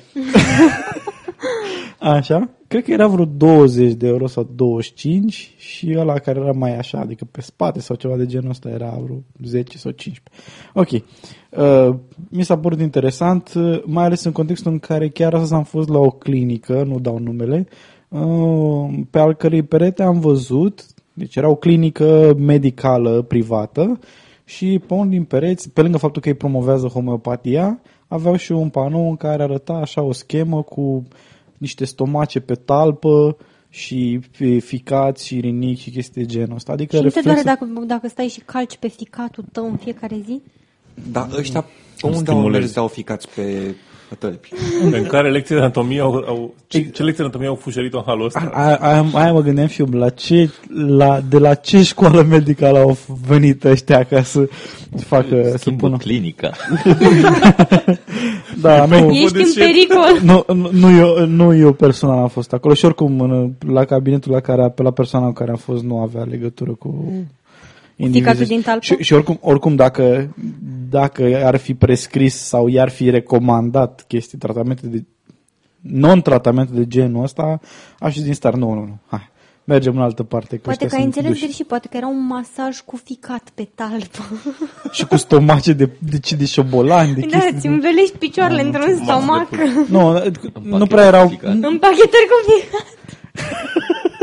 Așa? 1.98 2.50
Cred 2.70 2.84
că 2.84 2.92
era 2.92 3.06
vreo 3.06 3.24
20 3.24 3.92
de 3.92 4.06
euro 4.06 4.26
sau 4.26 4.48
25 4.54 5.54
și 5.56 5.94
ăla 5.98 6.18
care 6.18 6.40
era 6.40 6.52
mai 6.52 6.76
așa, 6.76 6.98
adică 6.98 7.24
pe 7.30 7.40
spate 7.40 7.80
sau 7.80 7.96
ceva 7.96 8.16
de 8.16 8.26
genul 8.26 8.50
ăsta 8.50 8.68
era 8.68 8.98
vreo 9.04 9.16
10 9.44 9.78
sau 9.78 9.90
15. 9.90 10.42
Ok. 10.74 10.90
Uh, 10.90 11.96
mi 12.28 12.42
s-a 12.42 12.58
părut 12.58 12.80
interesant, 12.80 13.52
uh, 13.54 13.82
mai 13.84 14.04
ales 14.04 14.24
în 14.24 14.32
contextul 14.32 14.72
în 14.72 14.78
care 14.78 15.08
chiar 15.08 15.34
astăzi 15.34 15.54
am 15.54 15.62
fost 15.62 15.88
la 15.88 15.98
o 15.98 16.10
clinică, 16.10 16.82
nu 16.82 16.98
dau 16.98 17.18
numele, 17.18 17.68
uh, 18.08 18.98
pe 19.10 19.18
al 19.18 19.34
cărei 19.34 19.62
perete 19.62 20.02
am 20.02 20.20
văzut, 20.20 20.86
deci 21.12 21.36
era 21.36 21.48
o 21.48 21.56
clinică 21.56 22.34
medicală 22.38 23.22
privată 23.22 23.98
și 24.44 24.80
pe 24.86 24.94
unul 24.94 25.08
din 25.08 25.24
pereți, 25.24 25.70
pe 25.70 25.82
lângă 25.82 25.98
faptul 25.98 26.22
că 26.22 26.28
îi 26.28 26.34
promovează 26.34 26.86
homeopatia, 26.86 27.80
aveau 28.08 28.36
și 28.36 28.52
un 28.52 28.68
panou 28.68 29.08
în 29.08 29.16
care 29.16 29.42
arăta 29.42 29.72
așa 29.72 30.02
o 30.02 30.12
schemă 30.12 30.62
cu 30.62 31.04
niște 31.60 31.84
stomace 31.84 32.40
pe 32.40 32.54
talpă 32.54 33.36
și 33.68 34.20
ficați 34.60 35.26
și 35.26 35.40
rinichi 35.40 35.82
și 35.82 35.90
chestii 35.90 36.22
de 36.22 36.28
genul 36.28 36.54
ăsta. 36.54 36.72
Adică 36.72 36.96
și 36.96 37.02
nu 37.02 37.08
te 37.08 37.20
doare 37.20 37.36
reflexul- 37.42 37.68
dacă, 37.74 37.86
dacă 37.86 38.08
stai 38.08 38.28
și 38.28 38.40
calci 38.40 38.76
pe 38.76 38.88
ficatul 38.88 39.44
tău 39.52 39.66
în 39.70 39.76
fiecare 39.76 40.16
zi? 40.24 40.42
Da, 41.12 41.28
ăștia 41.36 41.64
unde 42.02 42.16
au 42.16 42.22
stimulezi. 42.22 42.58
mers 42.58 42.72
de 42.72 42.80
au 42.80 42.88
ficați 42.88 43.28
pe 43.34 43.74
tălpi? 44.14 44.48
În 44.92 45.06
care 45.06 45.30
lecții 45.30 45.54
de 45.54 45.60
anatomie 45.60 46.00
au, 46.00 46.24
au 46.26 46.54
ce, 46.66 46.78
ce 46.80 47.02
lecții 47.02 47.16
de 47.16 47.22
anatomie 47.22 47.46
au 47.48 47.54
fușerit 47.54 47.92
în 47.94 48.02
halul 48.06 48.24
ăsta? 48.24 48.50
Aia, 48.54 48.76
aia, 48.76 49.06
aia 49.12 49.32
mă 49.32 49.40
gândeam 49.42 49.66
și 49.66 49.80
eu, 49.80 49.88
la 49.92 50.08
ce, 50.08 50.50
la, 50.86 51.20
de 51.28 51.38
la 51.38 51.54
ce 51.54 51.82
școală 51.82 52.22
medicală 52.22 52.78
au 52.78 52.96
venit 53.28 53.64
ăștia 53.64 54.04
ca 54.04 54.22
să 54.22 54.48
facă, 54.96 55.42
să 55.50 55.56
Schimbă 55.58 55.86
pună. 55.86 55.96
clinica. 55.96 56.50
Da, 58.60 58.84
nu, 58.86 58.96
Ești 59.10 59.36
în 59.36 59.42
de 59.42 59.50
ce? 59.54 59.58
pericol. 59.58 60.18
nu, 60.22 60.54
nu, 60.54 60.68
nu, 60.72 60.96
eu, 60.98 61.26
nu 61.26 61.54
eu 61.54 61.72
personal 61.72 62.18
am 62.18 62.28
fost 62.28 62.52
acolo 62.52 62.74
și 62.74 62.84
oricum 62.84 63.20
în- 63.20 63.52
la 63.72 63.84
cabinetul 63.84 64.32
la 64.32 64.40
care, 64.40 64.68
pe 64.74 64.82
la 64.82 64.90
persoana 64.90 65.26
în 65.26 65.32
care 65.32 65.50
am 65.50 65.56
fost 65.56 65.82
nu 65.82 65.98
avea 65.98 66.22
legătură 66.22 66.70
cu 66.70 66.88
indivizii. 66.88 67.28
Din 68.08 68.62
talpă? 68.62 68.84
Și, 68.84 68.96
și 69.00 69.12
oricum, 69.12 69.38
oricum 69.40 69.74
dacă, 69.76 70.34
dacă 70.90 71.40
ar 71.44 71.56
fi 71.56 71.74
prescris 71.74 72.36
sau 72.36 72.68
i-ar 72.68 72.88
fi 72.88 73.10
recomandat 73.10 74.04
chestii, 74.08 74.38
tratamente 74.38 74.86
de 74.86 75.04
non-tratamente 75.80 76.72
de 76.74 76.86
genul 76.86 77.22
ăsta, 77.22 77.60
aș 77.98 78.14
fi 78.14 78.22
din 78.22 78.34
start, 78.34 78.56
nu, 78.56 78.72
nu, 78.72 78.80
nu, 78.80 78.98
hai, 79.06 79.30
mergem 79.64 79.96
în 79.96 80.02
altă 80.02 80.22
parte. 80.22 80.56
Că 80.56 80.62
Poate 80.62 80.84
ăștia 80.84 80.88
că 80.88 80.94
ai 80.94 81.00
sunt 81.02 81.14
înțeles 81.14 81.30
duși. 81.38 81.44
greșit, 81.44 81.66
poate 81.66 81.88
că 81.90 81.96
era 81.96 82.06
un 82.06 82.26
masaj 82.26 82.80
cu 82.80 83.00
ficat 83.04 83.50
pe 83.54 83.68
talpă. 83.74 84.22
Și 84.96 85.06
cu 85.06 85.16
stomace 85.16 85.72
de, 85.72 85.90
de, 85.98 86.18
de 86.36 86.44
șobolani, 86.44 87.14
de 87.14 87.20
Da, 87.20 87.26
chestii. 87.26 87.56
îți 87.56 87.66
învelești 87.66 88.16
picioarele 88.18 88.62
într-un 88.62 88.94
stomac. 89.04 89.48
Nu, 89.88 90.22
nu 90.62 90.86
prea 90.86 91.04
erau, 91.06 91.28
ficat. 91.28 91.50
Împachetări 91.50 92.26
cu 92.30 92.50
ficat. 92.50 92.86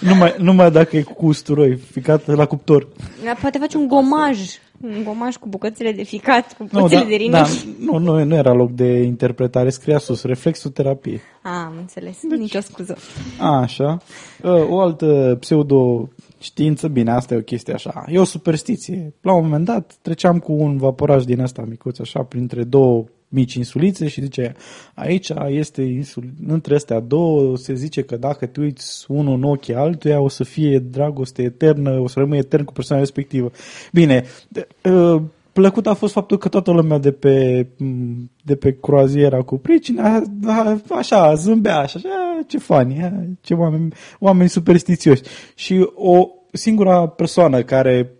numai, 0.00 0.34
numai 0.38 0.70
dacă 0.70 0.96
e 0.96 1.02
cu 1.02 1.26
usturoi, 1.26 1.76
ficat 1.76 2.26
la 2.26 2.46
cuptor. 2.46 2.88
Da, 3.24 3.32
Poate 3.40 3.58
faci 3.58 3.74
un 3.74 3.86
gomaj. 3.88 4.38
Un 4.80 5.02
gomaj 5.04 5.36
cu 5.36 5.48
bucățile 5.48 5.92
de 5.92 6.02
ficat, 6.02 6.56
cu 6.56 6.62
Nu, 6.62 6.68
bucățile 6.80 7.00
da, 7.00 7.06
de 7.06 7.14
rinichi. 7.14 7.32
da, 7.32 7.46
nu, 7.78 7.98
nu, 7.98 8.24
nu 8.24 8.34
era 8.34 8.52
loc 8.52 8.70
de 8.70 9.02
interpretare, 9.02 9.70
scria 9.70 9.98
sus, 9.98 10.22
reflexoterapie. 10.24 11.20
Ah, 11.42 11.50
am 11.66 11.74
înțeles. 11.78 12.18
Deci- 12.28 12.38
Nici 12.38 12.54
o 12.54 12.60
scuză. 12.60 12.96
A, 13.38 13.60
așa. 13.60 13.98
Uh, 14.42 14.68
O 14.68 14.80
altă 14.80 15.36
pseudo 15.40 16.08
știință, 16.38 16.88
bine, 16.88 17.10
asta 17.10 17.34
e 17.34 17.36
o 17.36 17.40
chestie 17.40 17.72
așa, 17.74 18.04
e 18.06 18.18
o 18.18 18.24
superstiție. 18.24 19.14
La 19.20 19.32
un 19.34 19.42
moment 19.44 19.64
dat 19.64 19.94
treceam 20.02 20.38
cu 20.38 20.52
un 20.52 20.76
vaporaj 20.76 21.24
din 21.24 21.40
ăsta 21.40 21.64
micuț, 21.68 21.98
așa, 21.98 22.22
printre 22.22 22.64
două 22.64 23.04
mici 23.32 23.54
insulițe 23.54 24.08
și 24.08 24.20
zice, 24.20 24.54
aici 24.94 25.32
este 25.48 25.82
insul... 25.82 26.24
între 26.46 26.74
astea 26.74 27.00
două 27.00 27.56
se 27.56 27.74
zice 27.74 28.02
că 28.02 28.16
dacă 28.16 28.46
te 28.46 28.60
uiți 28.60 29.04
unul 29.08 29.34
în 29.34 29.42
ochii 29.42 29.74
altuia 29.74 30.20
o 30.20 30.28
să 30.28 30.44
fie 30.44 30.78
dragoste 30.78 31.42
eternă, 31.42 32.00
o 32.00 32.08
să 32.08 32.18
rămâi 32.18 32.38
etern 32.38 32.64
cu 32.64 32.72
persoana 32.72 33.02
respectivă. 33.02 33.50
Bine, 33.92 34.24
de- 34.48 34.66
uh, 34.90 35.22
plăcut 35.52 35.86
a 35.86 35.94
fost 35.94 36.12
faptul 36.12 36.38
că 36.38 36.48
toată 36.48 36.70
lumea 36.70 36.98
de 36.98 37.12
pe, 37.12 37.66
m, 37.78 38.30
de 38.42 38.56
pe 38.56 38.76
croaziera 38.80 39.42
cu 39.42 39.58
pricina, 39.58 40.22
a, 40.46 40.80
așa, 40.90 41.34
zâmbea, 41.34 41.78
așa, 41.78 41.98
așa, 41.98 42.40
ce 42.46 42.58
fani, 42.58 43.02
a, 43.02 43.12
ce 43.40 43.54
oameni, 43.54 43.92
oameni 44.18 44.48
superstițioși. 44.48 45.22
Și 45.54 45.90
o 45.94 46.28
singura 46.52 47.06
persoană 47.06 47.62
care 47.62 48.12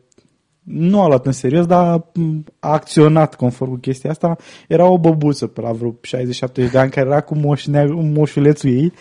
nu 0.63 1.01
a 1.01 1.07
luat 1.07 1.27
în 1.27 1.33
serios, 1.33 1.67
dar 1.67 2.07
m, 2.15 2.45
a 2.59 2.73
acționat 2.73 3.35
conform 3.35 3.71
cu 3.71 3.77
chestia 3.77 4.11
asta, 4.11 4.37
era 4.69 4.87
o 4.87 4.99
băbuță 4.99 5.47
pe 5.47 5.61
la 5.61 5.73
vreo 5.73 5.91
60-70 5.91 6.71
de 6.71 6.79
ani, 6.79 6.91
care 6.91 7.07
era 7.07 7.21
cu 7.21 7.37
moșnea, 7.37 7.85
moșulețul 7.89 8.71
ei 8.71 8.93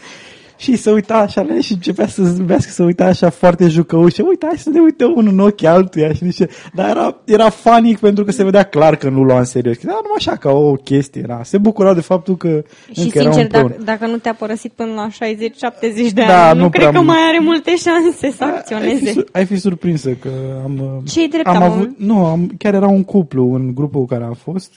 și 0.62 0.76
se 0.76 0.92
uita 0.92 1.16
așa 1.18 1.42
la 1.42 1.54
ea 1.54 1.60
și 1.62 1.72
începea 1.74 2.08
să 2.08 2.24
zâmbească, 2.24 2.72
să 2.72 2.84
uita 2.84 3.06
așa 3.06 3.30
foarte 3.30 3.68
jucăușă. 3.68 4.24
Uite, 4.28 4.46
hai 4.46 4.58
să 4.58 4.70
ne 4.70 4.80
uităm 4.80 5.14
unul 5.16 5.32
în 5.34 5.40
ochii 5.40 5.68
altuia 5.68 6.14
și 6.14 6.26
zice, 6.26 6.48
dar 6.74 6.90
era, 6.90 7.22
era 7.26 7.50
fanic 7.50 8.00
pentru 8.00 8.24
că 8.24 8.32
se 8.32 8.44
vedea 8.44 8.64
clar 8.64 8.96
că 8.96 9.10
nu 9.10 9.24
lua 9.24 9.38
în 9.38 9.44
serios. 9.46 9.78
Dar 9.78 9.94
numai 9.96 10.16
așa 10.18 10.36
ca 10.36 10.52
o 10.52 10.74
chestie 10.74 11.22
era. 11.24 11.44
Se 11.44 11.58
bucura 11.58 11.94
de 11.94 12.02
faptul 12.02 12.38
că 12.38 12.64
Și 12.92 13.00
încă 13.00 13.18
erau 13.20 13.32
sincer, 13.32 13.44
împreună. 13.44 13.70
dacă, 13.70 13.84
dacă 14.00 14.12
nu 14.12 14.18
te-a 14.18 14.34
părăsit 14.34 14.72
până 14.72 14.92
la 14.94 15.08
60-70 15.10 16.14
de 16.14 16.24
Da, 16.28 16.50
ani, 16.50 16.58
nu, 16.58 16.64
nu 16.64 16.70
cred 16.70 16.82
prea 16.82 16.92
că 16.94 16.98
mult. 17.06 17.08
mai 17.18 17.28
are 17.30 17.40
multe 17.44 17.76
șanse 17.76 18.32
să 18.32 18.44
Ai 18.44 18.50
fi, 18.52 18.58
acționeze. 18.58 19.12
sur- 19.12 19.28
ai 19.32 19.46
fi 19.46 19.56
surprinsă 19.56 20.10
că 20.10 20.30
am... 20.64 21.02
Ce-i 21.08 21.28
drept, 21.28 21.48
am 21.48 21.56
am- 21.56 21.72
avut, 21.72 21.90
Nu, 21.98 22.26
am, 22.26 22.52
chiar 22.58 22.74
era 22.74 22.88
un 22.88 23.04
cuplu 23.04 23.54
în 23.54 23.74
grupul 23.76 24.00
cu 24.00 24.06
care 24.08 24.24
am 24.24 24.34
fost 24.34 24.74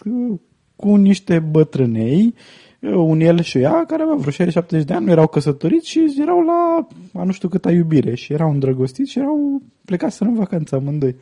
cu 0.76 0.94
niște 0.96 1.38
bătrânei, 1.50 2.34
un 2.94 3.20
el 3.20 3.40
și 3.42 3.58
ea, 3.58 3.84
care 3.86 4.02
aveau 4.02 4.16
vreo 4.18 4.46
60-70 4.82 4.84
de 4.84 4.94
ani, 4.94 5.04
nu 5.04 5.10
erau 5.10 5.26
căsătoriți 5.26 5.88
și 5.90 6.14
erau 6.20 6.40
la 6.40 6.86
a 7.20 7.24
nu 7.24 7.32
știu 7.32 7.48
câta 7.48 7.70
iubire 7.70 8.14
și 8.14 8.32
erau 8.32 8.50
îndrăgostiți 8.50 9.10
și 9.10 9.18
erau 9.18 9.62
plecați 9.84 10.22
în 10.22 10.34
vacanță 10.34 10.74
amândoi. 10.74 11.16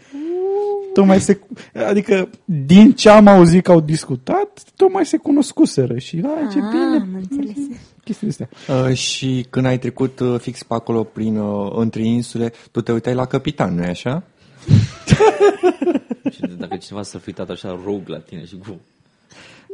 Tocmai 0.93 1.21
se, 1.21 1.41
adică 1.89 2.29
din 2.45 2.93
ce 2.93 3.09
am 3.09 3.27
auzit 3.27 3.65
că 3.65 3.73
au 3.73 3.81
discutat, 3.81 4.63
tocmai 4.77 5.07
se 5.07 5.17
cunoscuseră 5.17 5.99
și 5.99 6.21
hai 6.23 6.49
ce 6.53 6.59
Ah, 6.59 6.71
bine. 6.71 6.97
am 7.01 7.09
înțeles. 7.31 7.57
Chestii 8.05 8.29
astea. 8.29 8.49
Uh, 8.89 8.95
și 8.95 9.47
când 9.51 9.67
ai 9.67 9.79
trecut 9.79 10.21
uh, 10.21 10.35
fix 10.41 10.63
pe 10.63 10.75
acolo 10.75 11.03
prin 11.03 11.37
uh, 11.37 11.73
între 11.75 12.03
insule, 12.03 12.53
tu 12.71 12.81
te 12.81 12.93
uitai 12.93 13.15
la 13.15 13.27
capitan, 13.27 13.75
nu-i 13.75 13.87
așa? 13.87 14.23
Și 16.33 16.41
dacă 16.59 16.77
cineva 16.77 17.03
s-ar 17.03 17.21
fi 17.21 17.29
uitat 17.29 17.51
așa 17.51 17.81
rogue 17.85 18.05
la 18.07 18.19
tine 18.19 18.45
și 18.45 18.57
cu... 18.57 18.81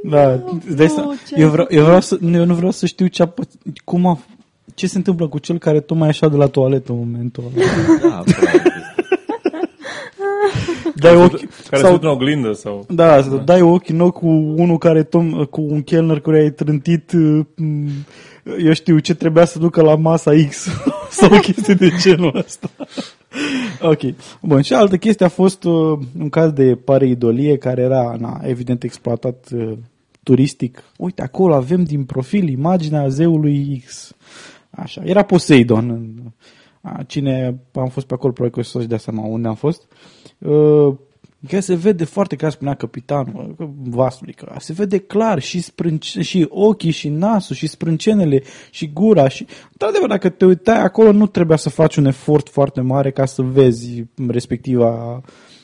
Da, 0.03 0.33
îți 0.67 0.77
dai 0.77 0.89
seama. 0.89 1.15
eu, 1.37 1.49
vreau, 1.49 1.67
eu, 1.71 1.85
vreau 1.85 2.01
să, 2.01 2.19
eu 2.33 2.45
nu 2.45 2.55
vreau 2.55 2.71
să 2.71 2.87
știu 2.87 3.07
ce 3.07 3.23
a, 3.23 3.27
păț- 3.27 3.83
cum 3.85 4.07
a, 4.07 4.19
ce 4.75 4.87
se 4.87 4.97
întâmplă 4.97 5.29
cu 5.29 5.39
cel 5.39 5.59
care 5.59 5.81
tocmai 5.81 6.09
așa 6.09 6.29
de 6.29 6.37
la 6.37 6.47
toaletă 6.47 6.93
în 6.93 6.99
momentul 6.99 7.45
ăla. 7.47 7.65
Da, 8.01 8.23
probabil. 8.33 8.73
Dai 10.95 11.17
ochi, 11.17 11.31
Care 11.71 11.77
se 11.77 11.83
sau, 11.83 11.93
uită 11.93 12.07
în 12.07 12.13
oglindă 12.13 12.53
sau... 12.53 12.85
da, 12.89 13.23
să 13.23 13.43
dai 13.45 13.61
ochi 13.61 13.89
în 13.89 14.01
ochi 14.01 14.19
cu 14.19 14.27
unul 14.57 14.79
care 14.79 15.03
tom, 15.03 15.45
cu 15.45 15.61
un 15.61 15.83
chelner 15.83 16.21
care 16.21 16.39
ai 16.41 16.51
trântit 16.51 17.13
uh, 17.13 17.45
m, 17.57 17.87
eu 18.65 18.73
știu 18.73 18.99
ce 18.99 19.15
trebuia 19.15 19.45
să 19.45 19.59
ducă 19.59 19.83
la 19.83 19.95
masa 19.97 20.33
X 20.49 20.67
sau 21.11 21.35
o 21.35 21.39
chestie 21.39 21.75
de 21.75 21.91
genul 22.01 22.37
ăsta. 22.47 22.71
Ok. 23.81 24.01
Bun, 24.43 24.63
și 24.63 24.75
altă 24.75 24.97
chestie 24.97 25.27
a 25.27 25.29
fost 25.29 25.65
uh, 25.65 25.99
un 26.19 26.29
caz 26.29 26.53
de 26.53 26.75
pareidolie 26.75 27.57
care 27.57 27.83
era, 27.83 28.17
na, 28.19 28.41
evident, 28.43 28.83
exploatat 28.83 29.49
uh, 29.55 29.79
turistic. 30.23 30.83
Uite, 30.97 31.23
acolo 31.23 31.55
avem 31.55 31.85
din 31.85 32.05
profil 32.05 32.49
imaginea 32.49 33.09
zeului 33.09 33.83
X. 33.87 34.15
Așa, 34.71 35.03
era 35.05 35.23
Poseidon. 35.23 35.91
În, 35.91 36.15
a, 36.81 37.03
cine 37.03 37.61
am 37.75 37.89
fost 37.89 38.07
pe 38.07 38.15
acolo, 38.15 38.33
probabil 38.33 38.63
că 38.63 38.69
o 38.69 38.71
să-și 38.71 38.89
dea 38.89 38.99
seama 38.99 39.27
unde 39.27 39.49
am 39.49 39.55
fost. 39.55 39.83
Uh, 40.39 40.95
Că 41.49 41.61
se 41.61 41.75
vede 41.75 42.05
foarte 42.05 42.37
clar, 42.37 42.51
spunea 42.51 42.75
capitanul 42.75 43.55
că 43.57 43.69
vasului, 43.85 44.33
că 44.33 44.55
se 44.59 44.73
vede 44.73 44.99
clar 44.99 45.39
și, 45.41 45.61
sprânce, 45.61 46.23
și 46.23 46.47
ochii 46.49 46.91
și 46.91 47.09
nasul 47.09 47.57
și 47.57 47.67
sprâncenele 47.67 48.43
și 48.71 48.91
gura 48.93 49.29
și 49.29 49.47
într-adevăr 49.73 50.09
dacă 50.09 50.29
te 50.29 50.45
uitai 50.45 50.83
acolo 50.83 51.13
nu 51.13 51.27
trebuia 51.27 51.57
să 51.57 51.71
faci 51.71 51.97
un 51.97 52.05
efort 52.05 52.49
foarte 52.49 52.81
mare 52.81 53.11
ca 53.11 53.25
să 53.25 53.43
vezi 53.43 54.05
respectiva, 54.29 55.21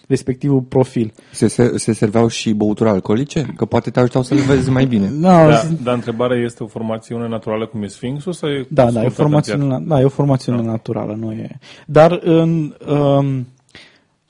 respectivul 0.09 0.61
profil. 0.61 1.13
Se, 1.33 1.49
se, 1.49 1.79
se 1.79 1.93
serveau 1.93 2.29
și 2.29 2.53
băuturi 2.53 2.89
alcoolice? 2.89 3.53
Că 3.57 3.65
poate 3.65 3.91
te 3.91 4.01
ajutau 4.01 4.23
să 4.23 4.35
le 4.35 4.41
vezi 4.41 4.71
mai 4.71 4.87
bine. 4.87 5.11
No, 5.11 5.29
Da, 5.29 5.63
dar 5.83 5.95
întrebarea 5.95 6.37
este 6.45 6.63
o 6.63 6.67
formațiune 6.67 7.29
naturală 7.29 7.67
cum 7.67 7.83
e 7.83 7.87
Sfinxul 7.87 8.33
sau 8.33 8.49
e 8.51 8.67
Da, 8.69 8.91
da, 8.91 9.03
e 9.03 9.07
o 9.07 9.09
sculptat 9.09 9.09
în 9.09 9.11
formațiune, 9.25 9.65
piatră? 9.67 9.85
na- 9.85 9.89
da, 9.89 10.01
e 10.01 10.05
o 10.05 10.09
formațiune 10.09 10.63
naturală, 10.63 11.15
nu 11.21 11.33
e. 11.33 11.59
Dar 11.87 12.21
în, 12.23 12.75
um, 12.89 13.47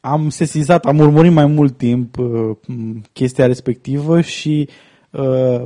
am 0.05 0.29
sesizat, 0.29 0.85
am 0.85 0.99
urmărit 0.99 1.33
mai 1.33 1.47
mult 1.47 1.77
timp 1.77 2.19
uh, 2.19 2.57
m, 2.67 3.03
chestia 3.13 3.47
respectivă 3.47 4.21
și 4.21 4.69
uh, 5.11 5.65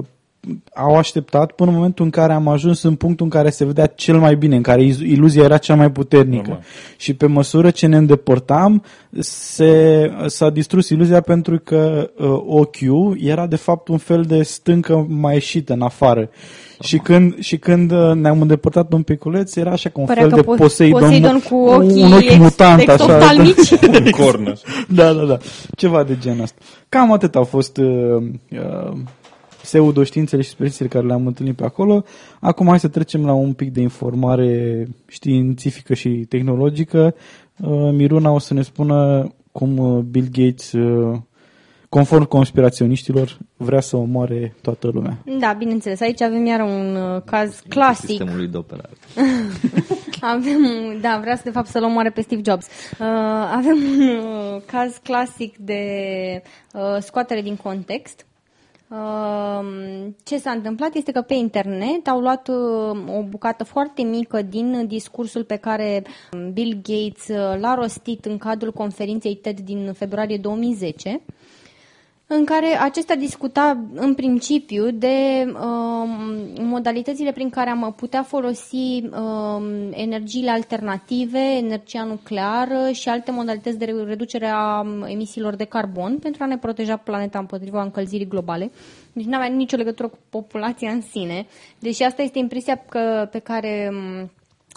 au 0.75 0.97
așteptat 0.97 1.53
până 1.53 1.71
în 1.71 1.77
momentul 1.77 2.05
în 2.05 2.11
care 2.11 2.33
am 2.33 2.49
ajuns 2.49 2.83
în 2.83 2.95
punctul 2.95 3.25
în 3.25 3.31
care 3.31 3.51
se 3.51 3.65
vedea 3.65 3.87
cel 3.87 4.19
mai 4.19 4.37
bine, 4.37 4.57
în 4.57 4.63
care 4.63 4.83
iz- 4.85 5.01
iluzia 5.03 5.43
era 5.43 5.57
cea 5.57 5.75
mai 5.75 5.91
puternică. 5.91 6.43
Normal. 6.47 6.65
Și 6.97 7.15
pe 7.15 7.27
măsură 7.27 7.71
ce 7.71 7.87
ne 7.87 7.97
îndepărtam, 7.97 8.83
se, 9.19 10.11
s-a 10.27 10.51
distrus 10.51 10.89
iluzia 10.89 11.21
pentru 11.21 11.59
că 11.65 12.11
uh, 12.19 12.27
ochiul 12.47 13.17
era 13.21 13.47
de 13.47 13.57
fapt 13.57 13.89
un 13.89 13.99
fel 13.99 14.23
de 14.23 14.43
stâncă 14.43 15.07
mai 15.09 15.35
ieșită 15.35 15.73
în 15.73 15.81
afară. 15.83 16.31
Și 16.81 16.99
când, 16.99 17.39
și 17.39 17.57
când 17.57 17.91
uh, 17.93 18.13
ne-am 18.15 18.41
îndepărtat 18.41 18.93
un 18.93 19.03
piculeț, 19.03 19.57
era 19.57 19.71
așa 19.71 19.89
ca 19.89 20.01
un 20.01 20.07
Părea 20.07 20.23
fel 20.23 20.31
că 20.31 20.41
de 20.41 20.43
Po- 20.43 20.57
Poseidon, 20.59 21.01
Poseidon 21.01 21.41
cu 21.41 21.55
ochii 21.57 22.03
un 22.03 22.13
ochi 22.13 22.23
ex- 22.23 22.37
mutant, 22.37 22.89
așa. 22.89 22.93
exoftalmici. 22.93 23.71
Un 24.05 24.11
corn. 24.11 24.47
așa. 24.49 24.63
Da, 24.89 25.13
da, 25.13 25.25
da. 25.25 25.37
Ceva 25.77 26.03
de 26.05 26.17
genul 26.21 26.43
ăsta. 26.43 26.57
Cam 26.89 27.13
atât 27.13 27.35
au 27.37 27.45
fost 27.45 27.77
uh, 27.77 28.23
uh, 28.51 28.97
pseudoștiințele 29.69 30.43
și 30.43 30.49
expresiile 30.49 30.89
care 30.89 31.07
le-am 31.07 31.27
întâlnit 31.27 31.57
pe 31.57 31.65
acolo. 31.65 32.05
Acum 32.41 32.67
hai 32.67 32.81
să 32.81 32.89
trecem 32.89 33.25
la 33.25 33.33
un 33.33 33.53
pic 33.53 33.73
de 33.73 33.81
informare 33.81 34.87
științifică 35.07 35.95
și 35.95 36.09
tehnologică. 36.09 37.15
Uh, 37.61 37.91
Miruna 37.93 38.31
o 38.31 38.39
să 38.39 38.55
ne 38.55 38.63
spună 38.63 39.29
cum 39.53 39.79
uh, 39.79 40.03
Bill 40.03 40.29
Gates, 40.33 40.73
uh, 40.73 41.19
conform 41.89 42.25
conspiraționiștilor, 42.25 43.39
vrea 43.57 43.81
să 43.81 43.97
omoare 43.97 44.55
toată 44.63 44.91
lumea. 44.93 45.19
Da, 45.39 45.53
bineînțeles. 45.59 46.01
Aici 46.01 46.23
avem 46.23 46.47
iar 46.47 46.61
un 46.61 46.97
uh, 46.97 47.23
caz 47.25 47.63
clasic. 47.69 48.07
Sistemului 48.09 48.47
de 48.49 48.57
operare. 48.57 48.93
Avem, 50.21 50.65
un- 50.65 51.01
da, 51.01 51.19
vrea 51.21 51.37
să 51.37 51.43
de 51.45 51.51
fapt 51.51 51.67
să-l 51.67 51.85
omoare 51.85 52.11
pe 52.11 52.21
Steve 52.21 52.43
Jobs. 52.45 52.67
Uh, 52.67 53.07
avem 53.57 53.77
un 53.77 54.01
uh, 54.01 54.63
caz 54.67 54.97
clasic 55.03 55.57
de 55.57 55.83
uh, 56.73 56.97
scoatere 57.01 57.43
din 57.43 57.57
context. 57.57 58.27
Uh, 58.91 60.07
ce 60.25 60.39
s-a 60.39 60.51
întâmplat 60.51 60.95
este 60.95 61.13
că 61.13 61.21
pe 61.21 61.35
internet 61.35 62.07
au 62.09 62.21
luat 62.21 62.49
uh, 62.49 63.17
o 63.19 63.23
bucată 63.23 63.65
foarte 63.65 64.03
mică 64.03 64.43
din 64.43 64.87
discursul 64.87 65.45
pe 65.45 65.57
care 65.57 66.05
Bill 66.53 66.81
Gates 66.83 67.29
uh, 67.29 67.61
l-a 67.61 67.75
rostit 67.75 68.25
în 68.25 68.39
cadrul 68.39 68.73
conferinței 68.73 69.37
TED 69.37 69.61
din 69.61 69.93
februarie 69.93 70.37
2010 70.37 71.21
în 72.31 72.45
care 72.45 72.67
acesta 72.81 73.15
discuta 73.15 73.85
în 73.95 74.15
principiu 74.15 74.91
de 74.91 75.45
um, 75.47 76.11
modalitățile 76.61 77.33
prin 77.33 77.51
care 77.51 77.71
am 77.71 77.95
putea 77.97 78.23
folosi 78.23 79.03
um, 79.03 79.63
energiile 79.91 80.51
alternative, 80.51 81.39
energia 81.39 82.05
nucleară 82.05 82.91
și 82.93 83.09
alte 83.09 83.31
modalități 83.31 83.79
de 83.79 83.95
reducere 84.07 84.47
a 84.47 84.81
um, 84.81 85.03
emisiilor 85.03 85.55
de 85.55 85.65
carbon 85.65 86.19
pentru 86.19 86.43
a 86.43 86.47
ne 86.47 86.59
proteja 86.59 86.97
planeta 86.97 87.39
împotriva 87.39 87.83
încălzirii 87.83 88.29
globale. 88.29 88.71
Deci 89.13 89.25
nu 89.25 89.37
avea 89.37 89.49
nicio 89.49 89.77
legătură 89.77 90.09
cu 90.09 90.19
populația 90.31 90.91
în 90.91 91.01
sine, 91.01 91.47
deși 91.79 92.03
asta 92.03 92.23
este 92.23 92.39
impresia 92.39 92.85
că, 92.89 93.29
pe 93.31 93.39
care 93.39 93.91
um, 93.93 94.31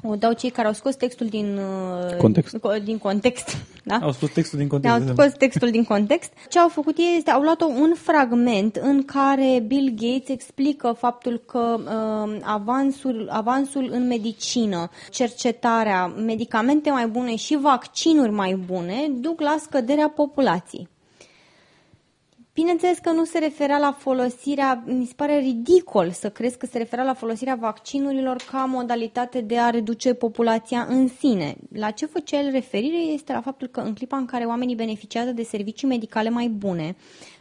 o 0.04 0.16
dau 0.16 0.34
cei 0.34 0.50
care 0.50 0.68
au 0.68 0.74
scos 0.74 0.96
textul 0.96 1.28
din 1.28 1.58
uh, 1.58 2.18
Context. 2.18 2.58
din 2.84 2.98
context 2.98 3.58
da? 3.84 4.00
Au 4.02 4.12
spus 4.12 4.30
textul 4.32 4.60
din 4.60 4.68
Ne-au 4.82 4.98
context. 4.98 5.20
scos 5.20 5.38
textul 5.38 5.70
din 5.72 5.84
context. 5.84 6.32
Ce 6.50 6.60
au 6.60 6.68
făcut 6.68 6.98
ei 6.98 7.16
este, 7.18 7.32
au 7.32 7.42
luat 7.42 7.62
un 7.62 7.94
fragment 7.96 8.76
în 8.76 9.04
care 9.06 9.64
Bill 9.68 9.94
Gates 9.96 10.28
explică 10.30 10.96
faptul 10.98 11.42
că 11.46 11.80
uh, 11.80 12.38
avansul, 12.42 13.28
avansul 13.32 13.90
în 13.92 14.08
medicină, 14.08 14.90
cercetarea, 15.10 16.08
medicamente 16.08 16.90
mai 16.90 17.08
bune 17.08 17.36
și 17.36 17.58
vaccinuri 17.62 18.32
mai 18.32 18.56
bune 18.56 19.08
duc 19.20 19.42
la 19.42 19.56
scăderea 19.60 20.10
populației. 20.10 20.88
Bineînțeles 22.54 22.98
că 22.98 23.12
nu 23.12 23.26
se 23.26 23.40
referea 23.40 23.78
la 23.78 23.92
folosirea, 23.92 24.84
mi 24.86 25.06
se 25.06 25.14
pare 25.16 25.38
ridicol 25.38 26.12
să 26.12 26.30
crezi 26.30 26.58
că 26.58 26.66
se 26.66 26.78
referea 26.78 27.06
la 27.06 27.14
folosirea 27.14 27.56
vaccinurilor 27.56 28.36
ca 28.52 28.66
modalitate 28.66 29.42
de 29.42 29.60
a 29.60 29.70
reduce 29.70 30.14
populația 30.14 30.86
în 30.90 31.08
sine. 31.08 31.56
La 31.74 31.92
ce 31.92 32.06
făcea 32.06 32.40
el 32.40 32.52
referire 32.52 32.98
este 32.98 33.34
la 33.34 33.42
faptul 33.42 33.68
că 33.68 33.80
în 33.80 33.94
clipa 33.94 34.18
în 34.18 34.26
care 34.26 34.46
oamenii 34.46 34.76
beneficiază 34.76 35.32
de 35.32 35.44
servicii 35.44 35.88
medicale 35.88 36.30
mai 36.30 36.48
bune, 36.48 36.96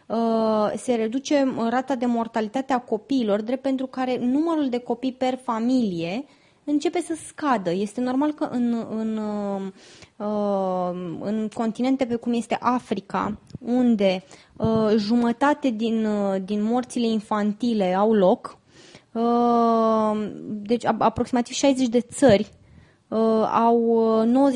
uh, 0.07 0.73
se 0.77 0.95
reduce 0.95 1.55
rata 1.69 1.95
de 1.95 2.07
mortalitate 2.07 2.73
a 2.73 2.79
copiilor, 2.79 3.41
drept 3.41 3.63
pentru 3.63 3.87
care 3.87 4.19
numărul 4.19 4.69
de 4.69 4.79
copii 4.79 5.13
per 5.13 5.39
familie 5.43 6.25
începe 6.65 7.01
să 7.01 7.17
scadă. 7.27 7.71
Este 7.71 8.01
normal 8.01 8.33
că 8.33 8.45
în, 8.45 8.87
în, 8.91 9.17
uh, 10.17 10.91
în 11.21 11.49
continente 11.55 12.07
pe 12.07 12.15
cum 12.15 12.33
este 12.33 12.57
Africa, 12.61 13.39
unde 13.61 14.25
uh, 14.57 14.95
jumătate 14.97 15.71
din, 15.71 16.05
uh, 16.05 16.37
din 16.45 16.63
morțile 16.63 17.07
infantile 17.07 17.95
au 17.95 18.13
loc, 18.13 18.59
uh, 19.13 20.31
deci 20.47 20.85
a, 20.85 20.95
aproximativ 20.99 21.55
60 21.55 21.89
de 21.89 22.01
țări 22.01 22.53
uh, 23.09 23.19
au 23.53 23.79
uh, 24.25 24.53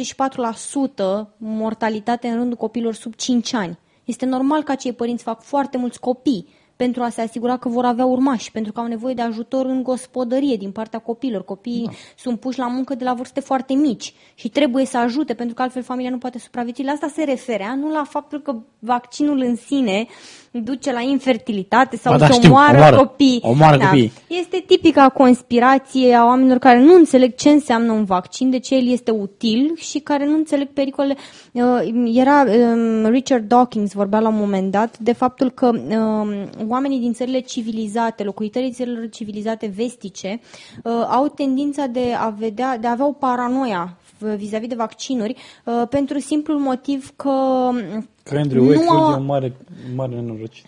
94% 1.25 1.29
mortalitate 1.37 2.29
în 2.29 2.37
rândul 2.37 2.57
copiilor 2.57 2.95
sub 2.95 3.15
5 3.15 3.53
ani. 3.53 3.79
Este 4.05 4.27
normal 4.27 4.63
că 4.63 4.73
acei 4.73 4.93
părinți 4.93 5.23
fac 5.23 5.43
foarte 5.43 5.77
mulți 5.77 6.01
copii 6.01 6.49
pentru 6.77 7.03
a 7.03 7.09
se 7.09 7.21
asigura 7.21 7.57
că 7.57 7.69
vor 7.69 7.85
avea 7.85 8.05
urmași, 8.05 8.51
pentru 8.51 8.73
că 8.73 8.81
au 8.81 8.87
nevoie 8.87 9.15
de 9.15 9.23
ajutor 9.23 9.67
în 9.67 9.83
gospodărie 9.83 10.57
din 10.57 10.71
partea 10.73 10.99
copiilor. 10.99 11.45
Copiii 11.45 11.85
da. 11.85 11.93
sunt 12.17 12.41
puși 12.41 12.59
la 12.59 12.67
muncă 12.67 12.95
de 12.95 13.05
la 13.05 13.15
vârste 13.15 13.41
foarte 13.41 13.75
mici 13.75 14.15
și 14.35 14.49
trebuie 14.49 14.85
să 14.87 14.99
ajute, 14.99 15.35
pentru 15.35 15.55
că 15.55 15.63
altfel 15.63 15.83
familia 15.83 16.11
nu 16.11 16.19
poate 16.19 16.39
supraviețui. 16.39 16.85
La 16.85 16.93
asta 16.93 17.09
se 17.09 17.25
referea, 17.25 17.75
nu 17.75 17.91
la 17.91 18.05
faptul 18.05 18.41
că 18.41 18.57
vaccinul 18.79 19.39
în 19.41 19.57
sine 19.57 20.07
duce 20.63 20.93
la 20.93 21.01
infertilitate 21.01 21.97
sau 21.97 22.13
Ba 22.13 22.19
da, 22.19 22.27
să 22.27 22.33
știu, 22.33 22.51
omoară, 22.51 22.77
omoară. 22.77 22.97
copii. 22.97 23.41
Omoară 23.43 23.79
copiii. 23.79 24.13
Este 24.27 24.65
tipica 24.67 25.09
conspirație 25.09 26.15
a 26.15 26.25
oamenilor 26.25 26.59
care 26.59 26.81
nu 26.81 26.95
înțeleg 26.95 27.35
ce 27.35 27.49
înseamnă 27.49 27.93
un 27.93 28.05
vaccin, 28.05 28.51
de 28.51 28.59
ce 28.59 28.75
el 28.75 28.89
este 28.89 29.11
util 29.11 29.73
și 29.77 29.99
care 29.99 30.27
nu 30.27 30.35
înțeleg 30.35 30.69
pericolele. 30.69 31.17
Uh, 31.53 31.63
Era 32.13 32.45
um, 32.47 33.07
Richard 33.07 33.49
Dawkins 33.49 33.93
vorbea 33.93 34.21
la 34.21 34.29
un 34.29 34.37
moment 34.39 34.71
dat 34.71 34.99
de 34.99 35.13
faptul 35.13 35.51
că 35.51 35.67
um, 35.67 36.29
oamenii 36.69 36.99
din 36.99 37.13
țările 37.13 37.41
civilizate, 37.41 38.23
locuitorii 38.23 38.73
țărilor 38.73 39.09
civilizate 39.09 39.73
vestice, 39.77 40.41
uh, 40.83 40.93
au 41.09 41.29
tendința 41.29 41.87
de 41.87 42.15
a 42.19 42.29
vedea, 42.39 42.79
de 42.79 42.87
a 42.87 42.91
avea 42.91 43.07
o 43.07 43.13
paranoia 43.13 43.97
vis-a-vis 44.37 44.69
de 44.69 44.75
vaccinuri, 44.75 45.37
uh, 45.65 45.83
pentru 45.91 46.19
simplul 46.19 46.59
motiv 46.59 47.13
că 47.17 47.31
Că 48.23 48.37
Andrew 48.37 48.63
Nu 48.63 48.69
Wakefield 48.69 49.01
au- 49.03 49.13
e 49.13 49.17
un 49.17 49.25
mare, 49.25 49.53
mare 49.95 50.15
nenorocit. 50.15 50.67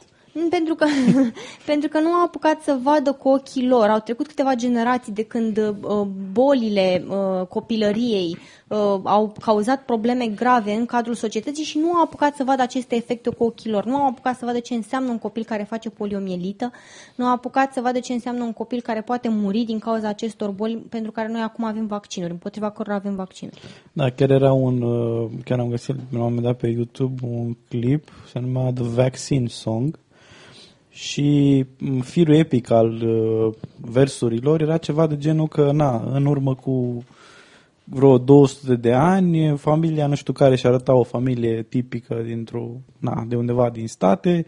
Pentru 0.51 0.75
că, 0.75 0.87
pentru 1.71 1.89
că 1.89 2.01
nu 2.01 2.09
au 2.09 2.25
apucat 2.25 2.63
să 2.63 2.79
vadă 2.83 3.13
cu 3.13 3.29
ochii 3.29 3.67
lor. 3.67 3.89
Au 3.89 3.99
trecut 3.99 4.27
câteva 4.27 4.55
generații 4.55 5.13
de 5.13 5.23
când 5.23 5.59
uh, 5.59 6.01
bolile 6.33 7.05
uh, 7.09 7.47
copilăriei 7.47 8.37
uh, 8.69 9.01
au 9.03 9.33
cauzat 9.41 9.83
probleme 9.83 10.27
grave 10.27 10.73
în 10.73 10.87
cadrul 10.87 11.15
societății 11.15 11.65
și 11.65 11.79
nu 11.79 11.93
au 11.93 12.03
apucat 12.03 12.35
să 12.35 12.45
vadă 12.45 12.63
aceste 12.63 12.97
efecte 12.97 13.31
cu 13.31 13.45
ochii 13.45 13.71
lor. 13.71 13.85
Nu 13.85 13.97
au 13.97 14.07
apucat 14.07 14.37
să 14.39 14.45
vadă 14.45 14.59
ce 14.59 14.75
înseamnă 14.75 15.11
un 15.11 15.19
copil 15.19 15.45
care 15.45 15.63
face 15.63 15.91
poliomielită, 15.91 16.71
nu 17.15 17.25
au 17.25 17.33
apucat 17.33 17.73
să 17.73 17.81
vadă 17.81 17.99
ce 17.99 18.13
înseamnă 18.13 18.45
un 18.45 18.53
copil 18.53 18.81
care 18.81 19.01
poate 19.01 19.29
muri 19.29 19.63
din 19.63 19.79
cauza 19.79 20.09
acestor 20.09 20.51
boli 20.51 20.77
pentru 20.77 21.13
care 21.13 21.29
noi 21.29 21.41
acum 21.41 21.65
avem 21.65 21.87
vaccinuri, 21.87 22.33
împotriva 22.33 22.71
cărora 22.71 22.95
avem 22.95 23.15
vaccinuri. 23.15 23.61
Da, 23.93 24.11
chiar 24.11 24.31
era 24.31 24.53
un, 24.53 24.83
uh, 24.83 25.31
chiar 25.45 25.59
am 25.59 25.69
găsit 25.69 25.95
la 25.95 26.19
un 26.19 26.25
moment 26.25 26.43
dat 26.43 26.57
pe 26.57 26.67
YouTube 26.67 27.21
un 27.27 27.57
clip, 27.69 28.09
se 28.33 28.39
numea 28.39 28.73
The 28.73 28.85
Vaccine 28.85 29.47
Song 29.47 29.99
și 30.97 31.65
m, 31.79 32.01
firul 32.01 32.35
epic 32.35 32.71
al 32.71 32.93
uh, 32.93 33.55
versurilor 33.81 34.61
era 34.61 34.77
ceva 34.77 35.07
de 35.07 35.17
genul 35.17 35.49
că, 35.49 35.71
na, 35.73 36.09
în 36.13 36.27
urmă 36.27 36.55
cu 36.55 37.05
vreo 37.85 38.19
200 38.19 38.75
de 38.75 38.93
ani, 38.93 39.57
familia 39.57 40.07
nu 40.07 40.15
știu 40.15 40.33
care 40.33 40.57
și 40.57 40.67
arăta 40.67 40.95
o 40.95 41.03
familie 41.03 41.63
tipică 41.63 42.23
dintr-o, 42.27 42.69
na, 42.99 43.25
de 43.29 43.37
undeva 43.37 43.71
din 43.71 43.89
state, 43.89 44.45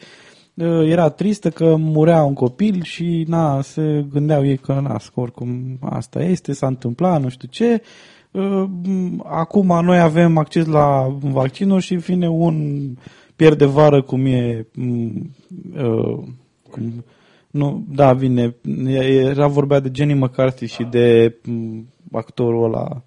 uh, 0.55 0.91
era 0.91 1.09
tristă 1.09 1.51
că 1.51 1.77
murea 1.77 2.23
un 2.23 2.35
copil 2.35 2.83
și 2.83 3.25
na, 3.27 3.63
se 3.63 4.05
gândeau 4.13 4.47
ei 4.47 4.57
că 4.57 4.81
na, 4.83 5.01
oricum 5.15 5.79
asta 5.81 6.23
este, 6.23 6.53
s-a 6.53 6.67
întâmplat, 6.67 7.23
nu 7.23 7.29
știu 7.29 7.49
ce. 7.51 7.83
Uh, 8.31 8.65
m, 8.85 9.25
Acum 9.27 9.67
noi 9.67 10.01
avem 10.01 10.39
acces 10.39 10.67
la 10.67 11.17
vaccinuri 11.21 11.85
și 11.85 11.95
vine 11.95 12.29
un 12.29 12.89
pierde 13.39 13.67
vară 13.67 14.03
cum 14.03 14.27
e 14.27 14.67
m, 14.75 15.31
uh, 15.77 16.19
cum, 16.71 17.05
nu, 17.51 17.85
da, 17.89 18.13
vine. 18.13 18.57
Era 19.01 19.47
vorbea 19.47 19.81
de 19.81 19.91
Jenny 19.93 20.15
McCarthy 20.15 20.67
și 20.67 20.83
de 20.91 21.37
m, 21.45 21.87
actorul 22.13 22.65
ăla 22.65 23.03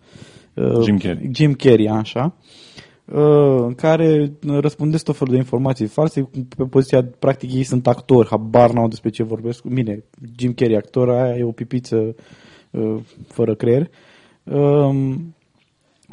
uh, 0.53 0.83
Jim 0.83 0.97
Carrey. 0.97 1.29
Jim 1.33 1.53
Carrey, 1.53 1.89
așa 1.89 2.35
uh, 3.05 3.63
în 3.65 3.73
care 3.73 4.31
răspundesc 4.41 5.03
tot 5.03 5.17
felul 5.17 5.33
de 5.33 5.39
informații 5.39 5.85
false 5.85 6.29
pe 6.57 6.63
poziția, 6.63 7.05
practic 7.19 7.53
ei 7.53 7.63
sunt 7.63 7.87
actori, 7.87 8.27
habar 8.27 8.71
n-au 8.71 8.87
despre 8.87 9.09
ce 9.09 9.23
vorbesc. 9.23 9.63
Bine, 9.63 10.03
Jim 10.37 10.53
Carrey, 10.53 10.77
actor, 10.77 11.09
aia 11.09 11.37
e 11.37 11.43
o 11.43 11.51
pipiță 11.51 12.15
uh, 12.71 12.97
fără 13.27 13.55
creier. 13.55 13.89
Um, 14.43 15.35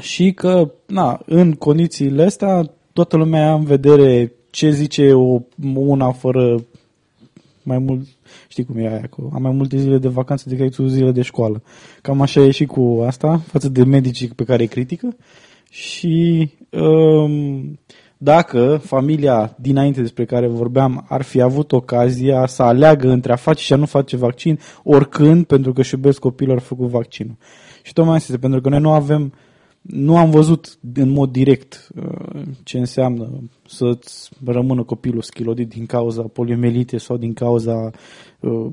și 0.00 0.33
că, 0.33 0.72
na, 0.87 1.20
în 1.26 1.52
condițiile 1.52 2.22
astea, 2.22 2.70
toată 2.98 3.16
lumea 3.16 3.40
ia 3.40 3.54
în 3.54 3.64
vedere 3.64 4.32
ce 4.50 4.70
zice 4.70 5.12
o, 5.12 5.40
una 5.74 6.12
fără 6.12 6.64
mai 7.62 7.78
mult, 7.78 8.06
știi 8.48 8.64
cum 8.64 8.76
e 8.78 8.88
aia, 8.88 9.00
că 9.00 9.22
am 9.32 9.42
mai 9.42 9.52
multe 9.52 9.76
zile 9.76 9.98
de 9.98 10.08
vacanță 10.08 10.48
decât 10.48 10.64
ai 10.64 10.68
tu 10.68 10.87
zile 10.87 11.11
de 11.11 11.22
școală. 11.22 11.62
Cam 12.02 12.20
așa 12.20 12.40
e 12.40 12.50
și 12.50 12.66
cu 12.66 13.02
asta, 13.06 13.40
față 13.46 13.68
de 13.68 13.84
medicii 13.84 14.28
pe 14.28 14.44
care 14.44 14.62
îi 14.62 14.68
critică. 14.68 15.16
Și 15.70 16.50
um, 16.70 17.78
dacă 18.16 18.80
familia 18.84 19.56
dinainte 19.61 20.00
despre 20.00 20.24
care 20.24 20.46
vorbeam 20.46 21.04
ar 21.08 21.22
fi 21.22 21.40
avut 21.40 21.72
ocazia 21.72 22.46
să 22.46 22.62
aleagă 22.62 23.08
între 23.08 23.32
a 23.32 23.37
face 23.37 23.62
și 23.62 23.72
a 23.72 23.76
nu 23.76 23.87
face 23.87 24.16
vaccin, 24.16 24.58
oricând, 24.82 25.44
pentru 25.44 25.72
că 25.72 25.80
își 25.80 25.94
iubesc 25.94 26.18
copilul, 26.18 26.54
ar 26.54 26.61
făcut 26.61 26.88
vaccinul. 26.88 27.37
Și 27.82 27.92
tocmai 27.92 28.14
asta 28.14 28.26
este, 28.28 28.40
pentru 28.40 28.61
că 28.61 28.68
noi 28.68 28.80
nu 28.80 28.90
avem 28.90 29.32
nu 29.88 30.16
am 30.16 30.31
văzut 30.31 30.79
în 30.94 31.09
mod 31.11 31.33
direct 31.33 31.88
uh, 31.96 32.42
ce 32.62 32.79
înseamnă 32.79 33.29
să-ți 33.66 34.31
rămână 34.44 34.83
copilul 34.83 35.22
schilodit 35.22 35.68
din 35.68 35.87
cauza 35.87 36.22
poliomelite 36.22 36.98
sau 36.98 37.16
din 37.16 37.33
cauza 37.33 37.90
uh, 38.40 38.66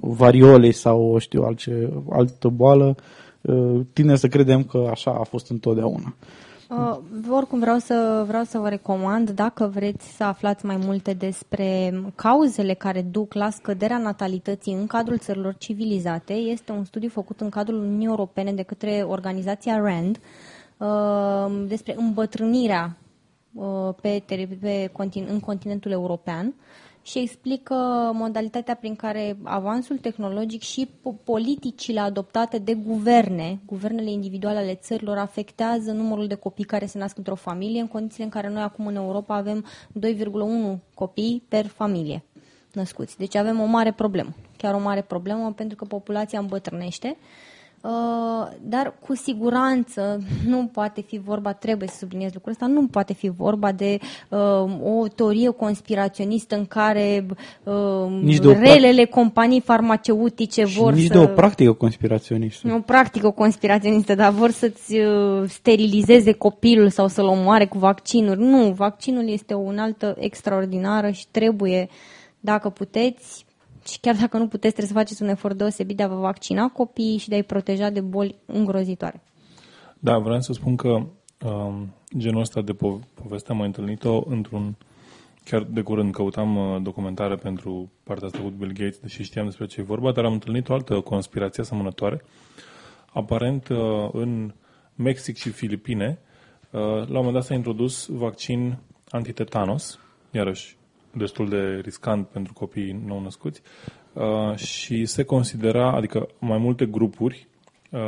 variolei 0.00 0.72
sau 0.72 1.18
știu 1.18 1.42
alce, 1.42 1.92
altă 2.10 2.48
boală. 2.48 2.94
Uh, 3.40 3.80
tine 3.92 4.16
să 4.16 4.28
credem 4.28 4.64
că 4.64 4.88
așa 4.90 5.10
a 5.10 5.22
fost 5.22 5.50
întotdeauna. 5.50 6.14
Uh, 6.70 6.98
oricum 7.30 7.58
vreau 7.58 7.78
să, 7.78 8.24
vreau 8.26 8.44
să 8.44 8.58
vă 8.58 8.68
recomand, 8.68 9.30
dacă 9.30 9.70
vreți 9.74 10.16
să 10.16 10.24
aflați 10.24 10.66
mai 10.66 10.76
multe 10.84 11.12
despre 11.12 12.00
cauzele 12.14 12.74
care 12.74 13.06
duc 13.10 13.34
la 13.34 13.50
scăderea 13.50 13.98
natalității 13.98 14.72
în 14.72 14.86
cadrul 14.86 15.18
țărilor 15.18 15.54
civilizate, 15.58 16.32
este 16.32 16.72
un 16.72 16.84
studiu 16.84 17.08
făcut 17.08 17.40
în 17.40 17.48
cadrul 17.48 17.78
Uniunii 17.78 18.06
Europene 18.06 18.52
de 18.52 18.62
către 18.62 19.04
organizația 19.08 19.76
RAND 19.76 20.16
uh, 20.16 20.22
despre 21.66 21.94
îmbătrânirea 21.96 22.96
uh, 23.54 23.94
pe, 24.00 24.22
pe, 24.60 24.90
în 25.28 25.40
continentul 25.40 25.90
european 25.90 26.54
și 27.02 27.18
explică 27.18 27.74
modalitatea 28.14 28.74
prin 28.74 28.96
care 28.96 29.36
avansul 29.42 29.98
tehnologic 29.98 30.62
și 30.62 30.88
politicile 31.24 32.00
adoptate 32.00 32.58
de 32.58 32.74
guverne, 32.74 33.60
guvernele 33.66 34.10
individuale 34.10 34.58
ale 34.58 34.74
țărilor, 34.74 35.18
afectează 35.18 35.92
numărul 35.92 36.26
de 36.26 36.34
copii 36.34 36.64
care 36.64 36.86
se 36.86 36.98
nasc 36.98 37.16
într-o 37.16 37.34
familie, 37.34 37.80
în 37.80 37.88
condițiile 37.88 38.24
în 38.24 38.30
care 38.30 38.48
noi 38.48 38.62
acum 38.62 38.86
în 38.86 38.94
Europa 38.94 39.34
avem 39.34 39.64
2,1 40.74 40.78
copii 40.94 41.42
per 41.48 41.66
familie 41.66 42.24
născuți. 42.72 43.18
Deci 43.18 43.34
avem 43.34 43.60
o 43.60 43.64
mare 43.64 43.92
problemă, 43.92 44.30
chiar 44.56 44.74
o 44.74 44.78
mare 44.78 45.02
problemă, 45.02 45.52
pentru 45.52 45.76
că 45.76 45.84
populația 45.84 46.38
îmbătrânește 46.38 47.16
Uh, 47.18 47.51
dar 48.60 48.94
cu 49.06 49.14
siguranță 49.14 50.20
nu 50.46 50.70
poate 50.72 51.00
fi 51.00 51.18
vorba, 51.18 51.52
trebuie 51.52 51.88
să 51.88 51.96
subliniez 51.98 52.32
lucrul 52.32 52.52
ăsta, 52.52 52.66
nu 52.66 52.86
poate 52.86 53.12
fi 53.12 53.28
vorba 53.28 53.72
de 53.72 53.98
uh, 54.28 54.38
o 54.82 55.08
teorie 55.08 55.48
conspiraționistă 55.48 56.56
în 56.56 56.66
care 56.66 57.26
uh, 57.62 57.74
nici 58.22 58.38
de 58.38 58.52
relele 58.52 59.04
companii 59.04 59.60
farmaceutice 59.60 60.64
și 60.64 60.78
vor 60.78 60.92
nici 60.92 61.06
să... 61.06 61.12
de 61.12 61.18
o 61.18 61.26
practică 61.26 61.72
conspiraționistă. 61.72 62.72
O 62.74 62.80
practică 62.80 63.30
conspiraționistă, 63.30 64.14
dar 64.14 64.32
vor 64.32 64.50
să-ți 64.50 64.98
uh, 64.98 65.48
sterilizeze 65.48 66.32
copilul 66.32 66.88
sau 66.88 67.08
să-l 67.08 67.26
omoare 67.26 67.66
cu 67.66 67.78
vaccinuri. 67.78 68.40
Nu, 68.40 68.72
vaccinul 68.72 69.28
este 69.28 69.54
o 69.54 69.58
unaltă 69.58 70.16
extraordinară 70.18 71.10
și 71.10 71.26
trebuie, 71.30 71.88
dacă 72.40 72.68
puteți, 72.68 73.44
și 73.86 73.98
chiar 74.00 74.16
dacă 74.16 74.38
nu 74.38 74.48
puteți, 74.48 74.74
trebuie 74.74 74.86
să 74.86 74.98
faceți 74.98 75.22
un 75.22 75.28
efort 75.28 75.56
deosebit 75.56 75.96
de 75.96 76.02
a 76.02 76.08
vă 76.08 76.14
vaccina 76.14 76.68
copiii 76.68 77.18
și 77.18 77.28
de 77.28 77.34
a-i 77.34 77.42
proteja 77.42 77.90
de 77.90 78.00
boli 78.00 78.38
îngrozitoare. 78.46 79.22
Da, 79.98 80.18
vreau 80.18 80.40
să 80.40 80.52
spun 80.52 80.76
că 80.76 80.88
um, 80.88 81.94
genul 82.18 82.40
ăsta 82.40 82.60
de 82.60 82.72
po- 82.74 83.14
poveste 83.14 83.50
am 83.50 83.56
mai 83.56 83.66
întâlnit-o 83.66 84.22
într-un... 84.26 84.76
Chiar 85.44 85.62
de 85.62 85.80
curând 85.80 86.12
căutam 86.12 86.56
uh, 86.56 86.82
documentare 86.82 87.36
pentru 87.36 87.92
partea 88.02 88.26
asta 88.26 88.38
cu 88.38 88.48
Bill 88.48 88.72
Gates, 88.72 88.98
deși 88.98 89.22
știam 89.22 89.44
despre 89.44 89.66
ce 89.66 89.80
e 89.80 89.84
vorba, 89.84 90.12
dar 90.12 90.24
am 90.24 90.32
întâlnit 90.32 90.68
o 90.68 90.72
altă 90.72 91.00
conspirație 91.00 91.62
asemănătoare. 91.62 92.24
Aparent, 93.12 93.68
uh, 93.68 93.78
în 94.12 94.54
Mexic 94.94 95.36
și 95.36 95.50
Filipine, 95.50 96.18
uh, 96.70 96.80
la 96.80 96.98
un 96.98 97.06
moment 97.14 97.32
dat 97.32 97.44
s-a 97.44 97.54
introdus 97.54 98.06
vaccin 98.06 98.78
antitetanos, 99.08 99.98
iarăși 100.30 100.76
destul 101.12 101.48
de 101.48 101.80
riscant 101.82 102.26
pentru 102.26 102.52
copiii 102.52 103.02
nou-născuți 103.06 103.62
uh, 104.12 104.56
și 104.56 105.04
se 105.04 105.22
considera, 105.22 105.92
adică 105.92 106.28
mai 106.38 106.58
multe 106.58 106.86
grupuri, 106.86 107.46
uh, 107.90 108.00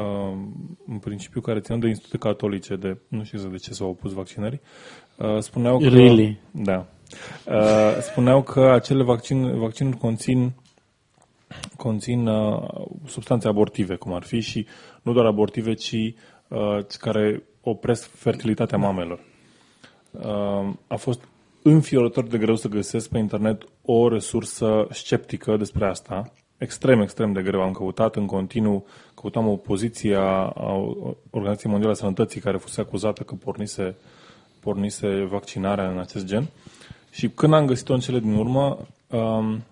în 0.87 0.99
principiu 0.99 1.41
care 1.41 1.61
țineau 1.61 1.81
de 1.81 1.89
institute 1.89 2.19
catolice, 2.19 2.77
de 2.77 2.97
nu 3.09 3.25
știu 3.25 3.49
de 3.49 3.57
ce 3.57 3.73
s-au 3.73 3.89
opus 3.89 4.13
vaccinării, 4.13 4.61
uh, 5.17 5.39
spuneau 5.39 5.79
că... 5.79 5.89
Really? 5.89 6.39
Da. 6.51 6.87
Uh, 7.47 7.97
spuneau 8.01 8.43
că 8.43 8.61
acele 8.61 9.03
vaccin, 9.03 9.59
vaccinuri 9.59 9.97
conțin 9.97 10.53
conțin 11.77 12.27
uh, 12.27 12.87
substanțe 13.07 13.49
abortive, 13.49 13.95
cum 13.95 14.13
ar 14.13 14.23
fi, 14.23 14.41
și 14.41 14.67
nu 15.03 15.13
doar 15.13 15.27
abortive, 15.27 15.75
ci 15.75 15.93
uh, 16.49 16.79
care 16.99 17.43
opresc 17.61 18.11
fertilitatea 18.11 18.79
mamelor. 18.79 19.21
Uh, 20.11 20.73
a 20.87 20.97
fost 20.97 21.29
înfiorător 21.67 22.25
de 22.25 22.39
greu 22.39 22.57
să 22.57 22.69
găsesc 22.69 23.09
pe 23.09 23.19
internet 23.19 23.63
o 23.83 24.09
resursă 24.09 24.87
sceptică 24.91 25.57
despre 25.57 25.87
asta. 25.87 26.33
Extrem, 26.59 27.01
extrem 27.01 27.33
de 27.33 27.43
greu. 27.43 27.61
Am 27.61 27.73
căutat 27.73 28.17
în 28.17 28.27
continuu, 28.27 28.87
căutam 29.15 29.49
o 29.49 29.57
poziție 29.57 30.17
a, 30.17 30.53
Organizației 31.31 31.71
Mondiale 31.71 31.95
a 31.95 31.99
Sănătății 31.99 32.41
care 32.41 32.57
fusese 32.57 32.81
acuzată 32.81 33.23
că 33.23 33.35
pornise, 33.35 33.97
pornise 34.61 35.25
vaccinarea 35.31 35.91
în 35.91 35.99
acest 35.99 36.25
gen. 36.25 36.47
Și 37.11 37.29
când 37.29 37.53
am 37.53 37.67
găsit-o 37.67 37.95
în 37.95 38.01
cele 38.01 38.19
din 38.19 38.35
urmă, 38.35 38.79
um, 39.11 39.63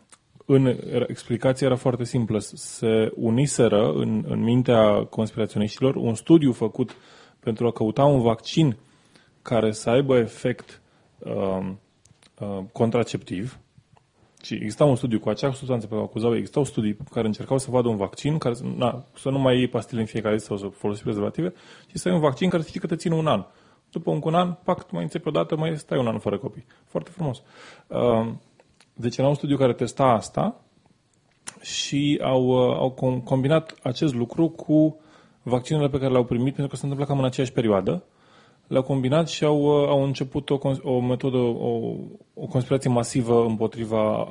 în 0.46 0.76
explicația 1.06 1.66
era 1.66 1.76
foarte 1.76 2.04
simplă. 2.04 2.38
Se 2.38 3.12
uniseră 3.14 3.92
în, 3.92 4.24
în 4.28 4.42
mintea 4.42 5.06
conspiraționiștilor 5.10 5.94
un 5.94 6.14
studiu 6.14 6.52
făcut 6.52 6.96
pentru 7.40 7.66
a 7.66 7.72
căuta 7.72 8.04
un 8.04 8.20
vaccin 8.20 8.76
care 9.42 9.72
să 9.72 9.90
aibă 9.90 10.16
efect 10.16 10.81
uh, 11.24 11.72
uh, 12.40 12.64
contraceptiv 12.72 13.58
și 14.42 14.54
exista 14.54 14.84
un 14.84 14.96
studiu 14.96 15.18
cu 15.18 15.28
acea 15.28 15.52
substanță 15.52 15.86
pe 15.86 15.92
care 15.92 16.04
o 16.04 16.04
acuzau, 16.04 16.34
existau 16.34 16.64
studii 16.64 16.96
care 17.10 17.26
încercau 17.26 17.58
să 17.58 17.70
vadă 17.70 17.88
un 17.88 17.96
vaccin 17.96 18.38
care 18.38 18.54
na, 18.76 19.04
să 19.14 19.30
nu 19.30 19.38
mai 19.38 19.56
iei 19.56 19.68
pastile 19.68 20.00
în 20.00 20.06
fiecare 20.06 20.36
zi 20.36 20.44
sau 20.44 20.56
să 20.56 20.66
folosești 20.66 21.08
prezervative, 21.08 21.52
ci 21.86 21.96
să 21.98 22.08
ai 22.08 22.14
un 22.14 22.20
vaccin 22.20 22.48
care 22.48 22.62
să 22.62 22.68
știi 22.68 22.80
că 22.80 22.86
te 22.86 22.96
ține 22.96 23.14
un 23.14 23.26
an. 23.26 23.44
După 23.90 24.10
un, 24.10 24.20
un 24.24 24.34
an, 24.34 24.52
pac, 24.64 24.90
mai 24.90 25.02
înțepi 25.02 25.28
odată, 25.28 25.56
mai 25.56 25.76
stai 25.76 25.98
un 25.98 26.06
an 26.06 26.18
fără 26.18 26.38
copii. 26.38 26.64
Foarte 26.86 27.10
frumos. 27.10 27.42
Uh, 27.86 28.32
deci 28.94 29.16
era 29.16 29.28
un 29.28 29.34
studiu 29.34 29.56
care 29.56 29.72
testa 29.72 30.04
asta 30.04 30.60
și 31.60 32.20
au, 32.22 32.46
uh, 32.46 32.76
au 32.76 32.90
combinat 33.24 33.74
acest 33.82 34.14
lucru 34.14 34.48
cu 34.48 35.00
vaccinurile 35.42 35.90
pe 35.90 35.98
care 35.98 36.10
le-au 36.10 36.24
primit, 36.24 36.54
pentru 36.54 36.68
că 36.68 36.76
se 36.76 36.82
întâmplă 36.82 37.06
cam 37.06 37.18
în 37.18 37.24
aceeași 37.24 37.52
perioadă 37.52 38.04
le-au 38.72 38.84
combinat 38.84 39.28
și 39.28 39.44
au, 39.44 39.62
uh, 39.62 39.88
au 39.88 40.04
început 40.04 40.50
o, 40.50 40.58
o 40.82 41.00
metodă, 41.00 41.36
o, 41.36 41.94
o 42.34 42.46
conspirație 42.46 42.90
masivă 42.90 43.44
împotriva 43.44 44.26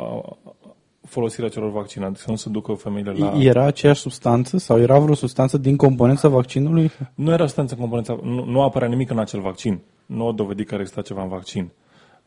folosirea 1.06 1.50
celor 1.50 1.72
vaccinate, 1.72 2.20
să 2.20 2.26
nu 2.30 2.36
se 2.36 2.50
ducă 2.50 2.74
femeile 2.74 3.12
la... 3.12 3.34
Era 3.40 3.66
aceeași 3.66 4.02
substanță 4.02 4.58
sau 4.58 4.80
era 4.80 5.00
vreo 5.00 5.14
substanță 5.16 5.58
din 5.58 5.76
componența 5.76 6.28
vaccinului? 6.28 6.92
Nu 7.16 7.32
era 7.32 7.44
substanță 7.44 7.74
în 7.74 7.80
componența, 7.80 8.20
nu, 8.24 8.46
nu 8.46 8.62
apărea 8.62 8.88
nimic 8.88 9.10
în 9.10 9.20
acel 9.20 9.40
vaccin. 9.42 9.80
Nu 10.06 10.26
au 10.26 10.32
dovedit 10.32 10.68
că 10.68 10.76
exista 10.76 11.02
ceva 11.02 11.22
în 11.22 11.30
vaccin. 11.30 11.72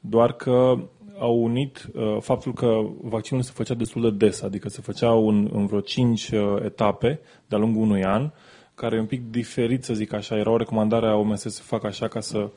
Doar 0.01 0.33
că 0.33 0.79
au 1.19 1.43
unit 1.43 1.91
uh, 1.95 2.17
faptul 2.21 2.53
că 2.53 2.81
vaccinul 3.03 3.43
se 3.43 3.51
făcea 3.55 3.75
destul 3.75 4.03
de 4.03 4.27
des, 4.27 4.43
adică 4.43 4.69
se 4.69 4.81
făcea 4.81 5.13
în, 5.13 5.51
în 5.53 5.67
vreo 5.67 5.81
5 5.81 6.31
uh, 6.31 6.41
etape 6.65 7.21
de-a 7.47 7.59
lungul 7.59 7.83
unui 7.83 8.05
an, 8.05 8.31
care 8.75 8.97
e 8.97 9.01
un 9.01 9.07
pic 9.07 9.31
diferit, 9.31 9.85
să 9.85 9.95
zic 9.95 10.13
așa. 10.13 10.37
Era 10.37 10.51
o 10.51 10.57
recomandare 10.57 11.07
a 11.07 11.15
OMS 11.15 11.41
să 11.41 11.63
facă 11.63 11.87
așa 11.87 12.09
ca 12.09 12.21
să 12.21 12.49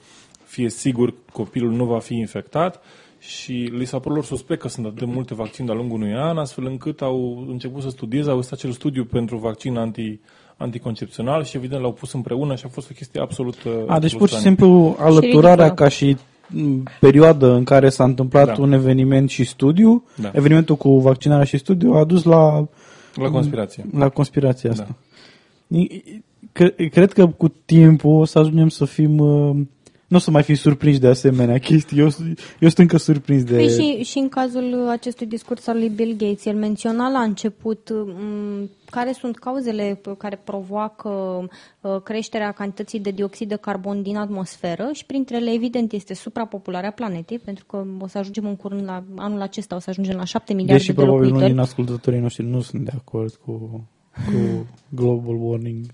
fie 0.43 0.69
sigur 0.69 1.13
copilul 1.31 1.71
nu 1.71 1.85
va 1.85 1.99
fi 1.99 2.13
infectat 2.13 2.81
și 3.19 3.51
li 3.51 3.85
s-a 3.85 3.99
părut 3.99 4.15
lor 4.15 4.25
suspect 4.25 4.61
că 4.61 4.67
sunt 4.67 4.85
atât 4.85 4.99
de 4.99 5.05
multe 5.05 5.33
vaccine 5.33 5.65
de-a 5.65 5.75
lungul 5.75 6.01
unui 6.01 6.13
an, 6.13 6.37
astfel 6.37 6.65
încât 6.65 7.01
au 7.01 7.45
început 7.49 7.81
să 7.81 7.89
studieze, 7.89 8.29
au 8.29 8.41
stat 8.41 8.57
acel 8.57 8.71
studiu 8.71 9.05
pentru 9.05 9.37
vaccin 9.37 9.77
anti, 9.77 10.19
anticoncepțional 10.57 11.43
și 11.43 11.57
evident 11.57 11.81
l-au 11.81 11.91
pus 11.91 12.13
împreună 12.13 12.55
și 12.55 12.63
a 12.65 12.69
fost 12.69 12.89
o 12.89 12.93
chestie 12.93 13.21
absolut 13.21 13.55
A, 13.87 13.99
deci 13.99 14.15
pur 14.15 14.29
și 14.29 14.37
simplu 14.37 14.95
alăturarea 14.99 15.73
ca 15.73 15.87
și 15.87 16.17
perioadă 16.99 17.53
în 17.53 17.63
care 17.63 17.89
s-a 17.89 18.03
întâmplat 18.03 18.45
da. 18.45 18.61
un 18.61 18.71
eveniment 18.71 19.29
și 19.29 19.43
studiu, 19.43 20.03
da. 20.15 20.31
evenimentul 20.33 20.75
cu 20.75 20.99
vaccinarea 20.99 21.45
și 21.45 21.57
studiu 21.57 21.93
a 21.93 22.03
dus 22.03 22.23
la 22.23 22.67
la 23.13 23.29
conspirație. 23.29 23.85
La 23.93 24.09
conspirația 24.09 24.71
asta. 24.71 24.85
Da. 24.87 24.95
Cred 26.91 27.13
că 27.13 27.27
cu 27.27 27.47
timpul 27.47 28.19
o 28.19 28.25
să 28.25 28.39
ajungem 28.39 28.69
să 28.69 28.85
fim 28.85 29.17
uh, 29.19 29.55
nu 30.07 30.17
o 30.17 30.19
să 30.19 30.31
mai 30.31 30.43
fi 30.43 30.55
surprinși 30.55 30.99
de 30.99 31.07
asemenea 31.07 31.57
chestii. 31.57 31.99
Eu, 31.99 32.05
eu 32.59 32.69
sunt 32.69 32.77
încă 32.77 32.97
surprins 32.97 33.43
de... 33.43 33.55
Păi 33.55 33.69
și, 33.69 34.03
și 34.03 34.17
în 34.17 34.29
cazul 34.29 34.87
acestui 34.89 35.25
discurs 35.25 35.67
al 35.67 35.77
lui 35.77 35.89
Bill 35.89 36.11
Gates, 36.17 36.45
el 36.45 36.55
menționa 36.55 37.09
la 37.09 37.19
început 37.19 37.89
m, 38.05 38.69
care 38.89 39.11
sunt 39.11 39.37
cauzele 39.37 39.95
p- 39.99 40.17
care 40.17 40.41
provoacă 40.43 41.09
uh, 41.81 42.01
creșterea 42.03 42.51
cantității 42.51 42.99
de 42.99 43.11
dioxid 43.11 43.49
de 43.49 43.55
carbon 43.55 44.01
din 44.01 44.17
atmosferă 44.17 44.89
și 44.93 45.05
printre 45.05 45.35
ele, 45.35 45.51
evident, 45.53 45.91
este 45.91 46.13
suprapopularea 46.13 46.91
planetei, 46.91 47.39
pentru 47.39 47.65
că 47.65 47.85
o 47.99 48.07
să 48.07 48.17
ajungem 48.17 48.45
în 48.45 48.55
curând 48.55 48.83
la 48.83 49.03
anul 49.15 49.41
acesta, 49.41 49.75
o 49.75 49.79
să 49.79 49.89
ajungem 49.89 50.15
la 50.15 50.23
7 50.23 50.53
miliarde 50.53 50.77
Deși 50.77 50.87
de 50.87 50.93
probabil 50.93 51.19
unii 51.19 51.29
locuitori. 51.29 51.53
din 51.53 51.61
ascultătorii 51.61 52.19
noștri 52.19 52.45
nu 52.45 52.61
sunt 52.61 52.83
de 52.83 52.91
acord 52.95 53.33
cu, 53.45 53.83
cu 54.25 54.67
global 54.89 55.35
warming. 55.35 55.85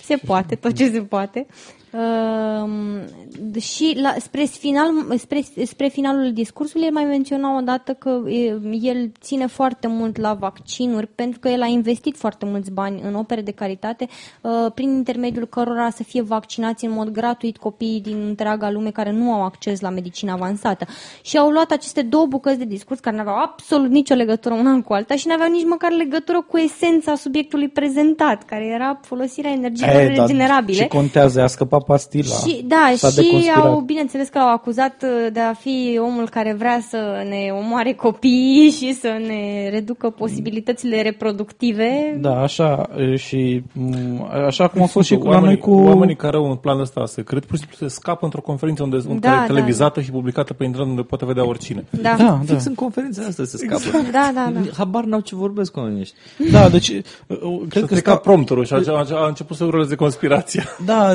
Se 0.00 0.16
poate, 0.16 0.54
tot 0.54 0.76
ce 0.76 0.90
se 0.90 1.00
poate. 1.00 1.46
Uh, 1.92 3.60
și 3.60 3.98
la, 4.02 4.14
spre, 4.18 4.44
final, 4.44 4.88
spre, 5.16 5.40
spre 5.64 5.88
finalul 5.88 6.32
discursului 6.32 6.86
el 6.86 6.92
mai 6.92 7.04
menționa 7.04 7.56
odată 7.56 7.92
că 7.92 8.20
e, 8.28 8.60
el 8.80 9.10
ține 9.20 9.46
foarte 9.46 9.86
mult 9.86 10.16
la 10.16 10.34
vaccinuri 10.34 11.06
pentru 11.06 11.38
că 11.38 11.48
el 11.48 11.62
a 11.62 11.66
investit 11.66 12.16
foarte 12.16 12.46
mulți 12.46 12.70
bani 12.70 13.00
în 13.04 13.14
opere 13.14 13.40
de 13.40 13.50
caritate 13.50 14.08
uh, 14.40 14.72
prin 14.74 14.90
intermediul 14.90 15.46
cărora 15.46 15.90
să 15.90 16.02
fie 16.02 16.22
vaccinați 16.22 16.84
în 16.84 16.92
mod 16.92 17.08
gratuit 17.08 17.56
copiii 17.56 18.00
din 18.00 18.26
întreaga 18.28 18.70
lume 18.70 18.90
care 18.90 19.10
nu 19.10 19.32
au 19.32 19.44
acces 19.44 19.80
la 19.80 19.90
medicină 19.90 20.32
avansată. 20.32 20.86
Și 21.22 21.38
au 21.38 21.48
luat 21.48 21.70
aceste 21.70 22.02
două 22.02 22.26
bucăți 22.26 22.58
de 22.58 22.64
discurs 22.64 23.00
care 23.00 23.16
nu 23.16 23.22
aveau 23.22 23.36
absolut 23.36 23.90
nicio 23.90 24.14
legătură 24.14 24.54
una 24.54 24.80
cu 24.80 24.92
alta 24.92 25.16
și 25.16 25.26
nu 25.26 25.32
aveau 25.32 25.50
nici 25.50 25.66
măcar 25.66 25.90
legătură 25.90 26.44
cu 26.48 26.58
esența 26.58 27.14
subiectului 27.14 27.68
prezentat, 27.68 28.42
care 28.42 28.66
era 28.66 29.00
folosirea 29.02 29.50
energiilor 29.50 29.94
E, 29.94 30.14
dar 30.14 30.26
regenerabile. 30.26 30.78
Ce 30.78 30.86
contează? 30.86 31.42
A 31.42 31.46
scăpat 31.46 31.81
pastila. 31.82 32.34
Și, 32.46 32.62
da, 32.66 32.92
S-a 32.96 33.08
și 33.08 33.14
deconspirat. 33.14 33.64
au, 33.64 33.80
bineînțeles 33.80 34.28
că 34.28 34.38
l-au 34.38 34.52
acuzat 34.52 35.02
uh, 35.02 35.32
de 35.32 35.40
a 35.40 35.52
fi 35.52 35.98
omul 36.02 36.28
care 36.28 36.54
vrea 36.58 36.80
să 36.88 37.24
ne 37.28 37.50
omoare 37.52 37.92
copiii 37.92 38.70
și 38.70 38.94
să 38.94 39.08
ne 39.26 39.68
reducă 39.70 40.10
posibilitățile 40.10 41.02
reproductive. 41.02 42.18
Da, 42.20 42.40
așa 42.40 42.88
e, 42.96 43.16
și 43.16 43.62
m, 43.72 44.22
așa 44.46 44.68
cum 44.68 44.82
a 44.82 44.86
fost 44.86 45.06
și 45.06 45.16
cu 45.16 45.24
la 45.24 45.30
noi 45.30 45.38
oamenii, 45.38 45.58
cu... 45.58 45.70
oamenii 45.70 46.16
care 46.16 46.36
au 46.36 46.44
un 46.48 46.56
plan 46.56 46.80
ăsta 46.80 47.06
secret, 47.06 47.44
pur 47.44 47.56
și 47.56 47.62
simplu 47.62 47.86
se 47.88 47.94
scapă 47.94 48.24
într-o 48.24 48.40
conferință 48.40 48.82
unde, 48.82 48.96
unde 48.96 49.18
Da, 49.18 49.28
care 49.28 49.42
e 49.44 49.46
da, 49.46 49.54
televizată 49.54 50.00
și 50.00 50.10
publicată 50.10 50.52
pe 50.52 50.64
internet 50.64 50.90
unde 50.90 51.02
poate 51.02 51.24
vedea 51.24 51.46
oricine. 51.46 51.84
Da, 51.90 52.14
Da, 52.18 52.24
da. 52.24 52.40
Fix 52.44 52.64
în 52.64 52.74
conferința 52.74 53.22
asta 53.28 53.44
se 53.44 53.56
scapă. 53.56 53.82
da, 54.12 54.30
da. 54.34 54.50
da. 54.54 54.60
Habar 54.76 55.04
n-au 55.04 55.20
ce 55.20 55.34
vorbesc 55.34 55.76
oamenii 55.76 56.00
ăștia. 56.00 56.18
Da, 56.60 56.68
deci 56.68 56.88
uh, 56.88 57.02
uh, 57.26 57.60
cred 57.68 57.84
că 57.84 57.94
Să 57.94 58.00
ca 58.00 58.10
sta... 58.10 58.20
prompterul 58.20 58.64
și 58.64 58.72
a, 58.72 58.80
a, 58.86 59.06
a 59.10 59.26
început 59.26 59.56
să 59.56 59.64
urleze 59.64 59.94
conspirația. 59.94 60.64
Da, 60.84 61.10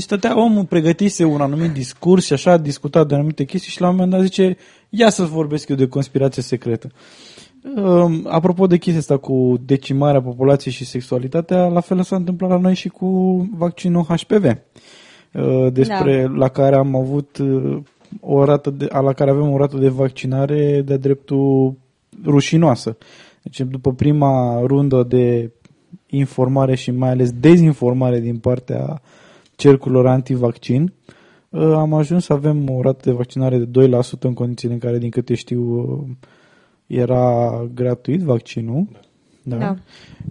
deci 0.00 0.08
stătea 0.08 0.42
omul, 0.42 0.64
pregătise 0.64 1.24
un 1.24 1.40
anumit 1.40 1.70
discurs 1.70 2.24
și 2.24 2.32
așa 2.32 2.50
a 2.50 2.56
discutat 2.56 3.08
de 3.08 3.14
anumite 3.14 3.44
chestii 3.44 3.70
și 3.70 3.80
la 3.80 3.88
un 3.88 3.94
moment 3.94 4.12
dat 4.12 4.22
zice, 4.22 4.56
ia 4.88 5.10
să 5.10 5.24
vorbesc 5.24 5.68
eu 5.68 5.76
de 5.76 5.86
conspirație 5.86 6.42
secretă. 6.42 6.90
Um, 7.76 8.26
apropo 8.28 8.66
de 8.66 8.76
chestia 8.76 9.00
asta 9.00 9.16
cu 9.16 9.60
decimarea 9.64 10.22
populației 10.22 10.72
și 10.72 10.84
sexualitatea, 10.84 11.66
la 11.66 11.80
fel 11.80 12.02
s-a 12.02 12.16
întâmplat 12.16 12.50
la 12.50 12.58
noi 12.58 12.74
și 12.74 12.88
cu 12.88 13.08
vaccinul 13.56 14.02
HPV, 14.02 14.44
uh, 14.44 15.72
despre 15.72 16.26
la 16.26 16.48
care 16.48 16.76
am 16.76 16.96
avut 16.96 17.38
uh, 17.38 17.78
o 18.20 18.44
rată 18.44 18.70
de, 18.70 18.88
la 18.90 19.12
care 19.12 19.30
avem 19.30 19.50
o 19.52 19.56
rată 19.56 19.76
de 19.76 19.88
vaccinare 19.88 20.82
de 20.84 20.96
dreptul 20.96 21.74
rușinoasă. 22.24 22.96
Deci 23.42 23.60
după 23.60 23.92
prima 23.92 24.60
rundă 24.60 25.02
de 25.08 25.50
informare 26.06 26.74
și 26.74 26.90
mai 26.90 27.10
ales 27.10 27.32
dezinformare 27.32 28.20
din 28.20 28.38
partea 28.38 29.00
cercurilor 29.60 30.06
antivaccin, 30.06 30.92
uh, 31.48 31.72
am 31.74 31.94
ajuns 31.94 32.24
să 32.24 32.32
avem 32.32 32.70
o 32.70 32.82
rată 32.82 33.00
de 33.04 33.12
vaccinare 33.16 33.58
de 33.58 33.64
2% 33.64 34.28
în 34.28 34.34
condițiile 34.34 34.74
în 34.74 34.80
care, 34.80 34.98
din 34.98 35.10
câte 35.10 35.34
știu, 35.34 35.60
uh, 35.62 36.08
era 36.86 37.50
gratuit 37.74 38.20
vaccinul. 38.20 38.86
Da. 39.42 39.56
Da. 39.56 39.76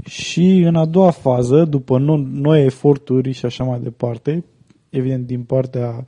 Și 0.04 0.58
în 0.66 0.76
a 0.76 0.86
doua 0.86 1.10
fază, 1.10 1.64
după 1.64 2.00
no- 2.00 2.32
noi 2.32 2.64
eforturi 2.66 3.32
și 3.32 3.46
așa 3.46 3.64
mai 3.64 3.80
departe, 3.80 4.44
evident 4.90 5.26
din 5.26 5.42
partea 5.44 6.06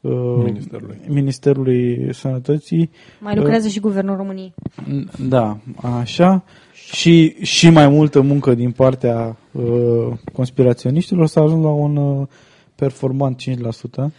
uh, 0.00 0.42
Ministerului. 0.44 0.96
Ministerului 1.08 2.08
Sănătății, 2.14 2.90
Mai 3.20 3.36
lucrează 3.36 3.68
și 3.68 3.80
Guvernul 3.80 4.16
României. 4.16 4.54
da, 5.28 5.58
așa. 5.96 6.44
Și, 6.72 7.34
și 7.42 7.70
mai 7.70 7.88
multă 7.88 8.20
muncă 8.20 8.54
din 8.54 8.70
partea 8.70 9.36
uh, 9.52 10.12
conspiraționiștilor 10.32 11.26
s-a 11.26 11.40
ajuns 11.40 11.62
la 11.62 11.70
un 11.70 11.96
uh, 11.96 12.26
performant 12.82 13.42
5%. 13.42 14.12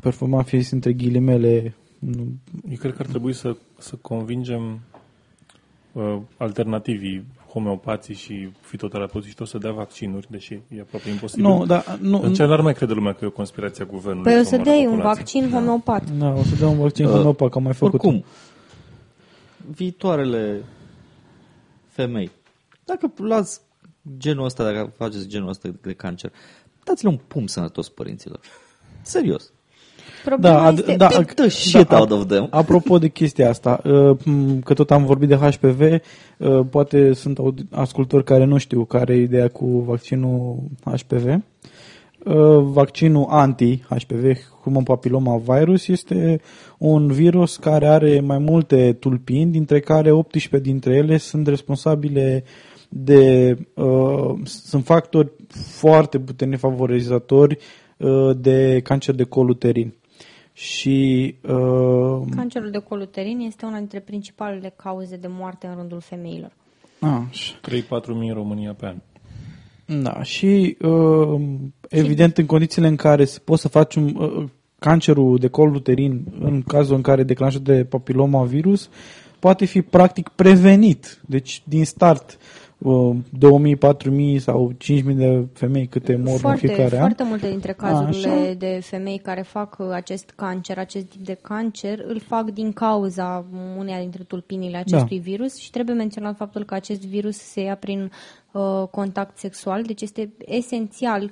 Performant 0.00 0.46
fie 0.46 0.58
zis 0.58 0.70
între 0.70 0.92
ghilimele. 0.92 1.74
Nu, 1.98 2.26
Eu 2.70 2.76
cred 2.78 2.92
că 2.92 2.98
ar 3.00 3.06
trebui 3.06 3.32
să, 3.32 3.56
să 3.78 3.94
convingem 4.00 4.80
uh, 5.92 6.18
alternativii, 6.36 7.24
homeopații 7.52 8.14
și 8.14 8.50
fitoterapeuții 8.60 9.30
și 9.30 9.36
tot 9.36 9.48
să 9.48 9.58
dea 9.58 9.72
vaccinuri, 9.72 10.26
deși 10.30 10.52
e 10.76 10.80
aproape 10.80 11.08
imposibil. 11.08 11.44
nu, 11.44 11.66
dar 11.66 11.98
nu, 12.00 12.20
În 12.20 12.34
ce 12.34 12.44
n-ar 12.44 12.60
mai 12.60 12.74
crede 12.74 12.92
lumea 12.92 13.12
că 13.12 13.24
e 13.24 13.26
o 13.26 13.30
conspirație 13.30 13.84
a 13.84 13.86
guvernului? 13.86 14.30
Păi 14.30 14.40
o 14.40 14.42
să 14.42 14.48
să 14.48 14.54
omoare 14.54 14.70
dai 14.70 14.84
un 14.86 14.90
populația. 14.90 15.22
vaccin 15.22 15.50
homeopat. 15.50 16.10
da, 16.10 16.32
o 16.32 16.42
să 16.42 16.54
dea 16.58 16.68
un 16.68 16.78
vaccin 16.78 17.04
uh, 17.04 17.10
homeopat, 17.10 17.50
că 17.50 17.58
am 17.58 17.64
mai 17.64 17.74
făcut. 17.74 18.02
Oricum, 18.02 18.24
viitoarele 19.70 20.62
femei, 21.86 22.30
dacă 22.84 23.12
luați 23.16 23.60
genul 24.16 24.44
ăsta, 24.44 24.64
dacă 24.64 24.92
faceți 24.96 25.28
genul 25.28 25.48
ăsta 25.48 25.68
de 25.82 25.92
cancer, 25.92 26.32
dați-le 26.88 27.10
un 27.10 27.18
pum 27.28 27.46
sănătos 27.46 27.88
părinților. 27.88 28.40
Serios. 29.02 29.52
Problema 30.24 30.54
Da, 30.60 30.72
ad- 30.72 30.78
este... 30.78 30.96
da, 30.96 31.08
Beat 31.08 31.34
the 31.34 31.48
shit 31.48 31.92
out 31.92 32.10
of 32.10 32.26
them. 32.26 32.46
Apropo 32.50 32.98
de 32.98 33.08
chestia 33.08 33.48
asta, 33.48 33.80
uh, 33.84 34.16
m, 34.24 34.58
că 34.60 34.74
tot 34.74 34.90
am 34.90 35.04
vorbit 35.04 35.28
de 35.28 35.34
HPV, 35.34 35.80
uh, 35.80 36.60
poate 36.70 37.12
sunt 37.12 37.38
audi- 37.38 37.68
ascultori 37.70 38.24
care 38.24 38.44
nu 38.44 38.58
știu 38.58 38.84
care 38.84 39.14
e 39.14 39.20
ideea 39.22 39.48
cu 39.48 39.66
vaccinul 39.66 40.58
HPV. 40.84 41.26
Uh, 42.24 42.62
Vaccinul 42.62 43.26
anti-HPV, 43.28 44.38
Human 44.62 44.82
Papilloma 44.82 45.36
Virus, 45.46 45.88
este 45.88 46.40
un 46.78 47.06
virus 47.12 47.56
care 47.56 47.86
are 47.86 48.20
mai 48.20 48.38
multe 48.38 48.96
tulpini, 49.00 49.50
dintre 49.50 49.80
care 49.80 50.10
18 50.10 50.70
dintre 50.70 50.94
ele 50.94 51.16
sunt 51.16 51.46
responsabile 51.46 52.44
de 52.88 53.56
uh, 53.74 54.34
sunt 54.44 54.84
factori 54.84 55.32
foarte 55.48 56.18
puternic 56.20 56.58
favorizatori 56.58 57.58
uh, 57.96 58.36
de 58.36 58.80
cancer 58.84 59.14
de 59.14 59.24
col 59.24 59.48
uterin. 59.48 59.94
Și 60.52 61.34
uh, 61.42 62.26
Cancerul 62.34 62.70
de 62.70 62.78
col 62.78 63.00
uterin 63.00 63.40
este 63.40 63.64
una 63.64 63.78
dintre 63.78 64.00
principalele 64.00 64.72
cauze 64.76 65.16
de 65.16 65.28
moarte 65.30 65.66
în 65.66 65.74
rândul 65.74 66.00
femeilor. 66.00 66.52
așa. 67.00 67.54
3-4 68.02 68.06
mii 68.06 68.28
în 68.28 68.34
România 68.34 68.74
pe 68.74 68.86
an. 68.86 68.96
Da, 70.02 70.22
și 70.22 70.76
uh, 70.80 71.40
evident 71.88 72.38
în 72.38 72.46
condițiile 72.46 72.88
în 72.88 72.96
care 72.96 73.24
se 73.24 73.38
poți 73.44 73.62
să 73.62 73.68
faci 73.68 73.94
un, 73.94 74.14
uh, 74.16 74.44
cancerul 74.78 75.38
de 75.38 75.48
col 75.48 75.74
uterin 75.74 76.24
în 76.40 76.62
cazul 76.62 76.96
în 76.96 77.02
care 77.02 77.22
declanșat 77.22 77.60
de 77.60 77.84
papiloma 77.84 78.44
virus 78.44 78.88
poate 79.38 79.64
fi 79.64 79.82
practic 79.82 80.28
prevenit. 80.28 81.20
Deci 81.26 81.62
din 81.64 81.84
start 81.84 82.38
uh, 82.78 83.16
2000, 83.38 83.76
4000 83.76 84.38
sau 84.38 84.72
5000 84.78 85.16
de 85.16 85.46
femei 85.52 85.86
câte 85.86 86.16
mor 86.16 86.32
în 86.32 86.38
Foarte, 86.38 86.66
fiecare 86.66 86.94
an. 86.94 87.00
foarte 87.00 87.24
multe 87.24 87.48
dintre 87.48 87.72
cazurile 87.72 88.28
Așa. 88.28 88.52
de 88.52 88.80
femei 88.82 89.18
care 89.18 89.42
fac 89.42 89.76
uh, 89.78 89.86
acest 89.92 90.32
cancer, 90.36 90.78
acest 90.78 91.06
tip 91.06 91.24
de 91.24 91.38
cancer, 91.42 92.04
îl 92.06 92.20
fac 92.20 92.50
din 92.50 92.72
cauza 92.72 93.44
uneia 93.78 94.00
dintre 94.00 94.22
tulpinile 94.22 94.76
acestui 94.76 95.16
Da. 95.16 95.22
virus 95.22 95.56
și 95.56 95.70
trebuie 95.70 95.94
menționat 95.94 96.36
faptul 96.36 96.64
că 96.64 96.74
acest 96.74 97.06
virus 97.06 97.36
se 97.36 97.60
ia 97.60 97.76
prin 97.76 98.10
uh, 98.52 98.82
contact 98.90 99.38
sexual, 99.38 99.82
deci 99.82 100.00
este 100.00 100.32
esențial 100.46 101.30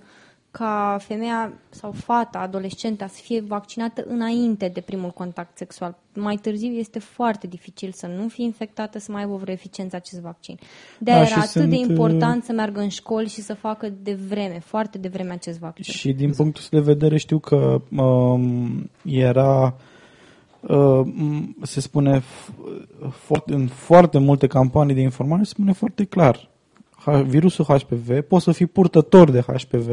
ca 0.59 0.97
femeia 1.01 1.53
sau 1.69 1.93
fata, 1.93 2.39
adolescenta 2.39 3.07
să 3.07 3.21
fie 3.23 3.41
vaccinată 3.41 4.05
înainte 4.09 4.69
de 4.69 4.81
primul 4.81 5.11
contact 5.11 5.57
sexual. 5.57 5.99
Mai 6.15 6.37
târziu 6.37 6.73
este 6.73 6.99
foarte 6.99 7.47
dificil 7.47 7.93
să 7.93 8.07
nu 8.07 8.29
fie 8.29 8.45
infectată, 8.45 8.99
să 8.99 9.13
mai 9.13 9.23
aibă 9.23 9.37
vreo 9.37 9.55
eficiență 9.55 9.97
acest 9.97 10.21
vaccin. 10.21 10.59
De 10.99 11.11
Da, 11.11 11.17
aia 11.17 11.25
și 11.25 11.33
era 11.33 11.41
atât 11.41 11.53
sunt, 11.53 11.71
de 11.71 11.77
uh, 11.77 11.87
important 11.89 12.45
să 12.45 12.53
meargă 12.53 12.81
în 12.81 12.89
școli 12.89 13.29
și 13.29 13.41
să 13.41 13.55
facă 13.55 13.89
de 14.03 14.15
vreme, 14.29 14.59
foarte 14.65 14.99
de 14.99 15.09
vreme 15.09 15.33
acest 15.33 15.59
vaccin. 15.59 15.95
Și 15.95 16.13
din 16.13 16.33
punctul 16.33 16.63
ăsta 16.63 16.77
de 16.77 16.83
vedere 16.83 17.17
știu 17.17 17.39
că 17.39 17.81
um, 17.97 18.91
era 19.05 19.75
uh, 20.61 21.01
m- 21.05 21.63
se 21.63 21.81
spune 21.81 22.19
f- 22.21 22.55
foarte, 23.11 23.53
în 23.55 23.67
foarte 23.67 24.19
multe 24.19 24.47
campanii 24.47 24.95
de 24.95 25.01
informare 25.01 25.43
se 25.43 25.51
spune 25.51 25.73
foarte 25.73 26.05
clar 26.05 26.37
H- 26.37 26.55
virusul 27.13 27.65
HPV, 27.65 28.21
poți 28.21 28.45
să 28.45 28.53
fii 28.53 28.67
purtător 28.67 29.31
de 29.31 29.41
HPV, 29.41 29.89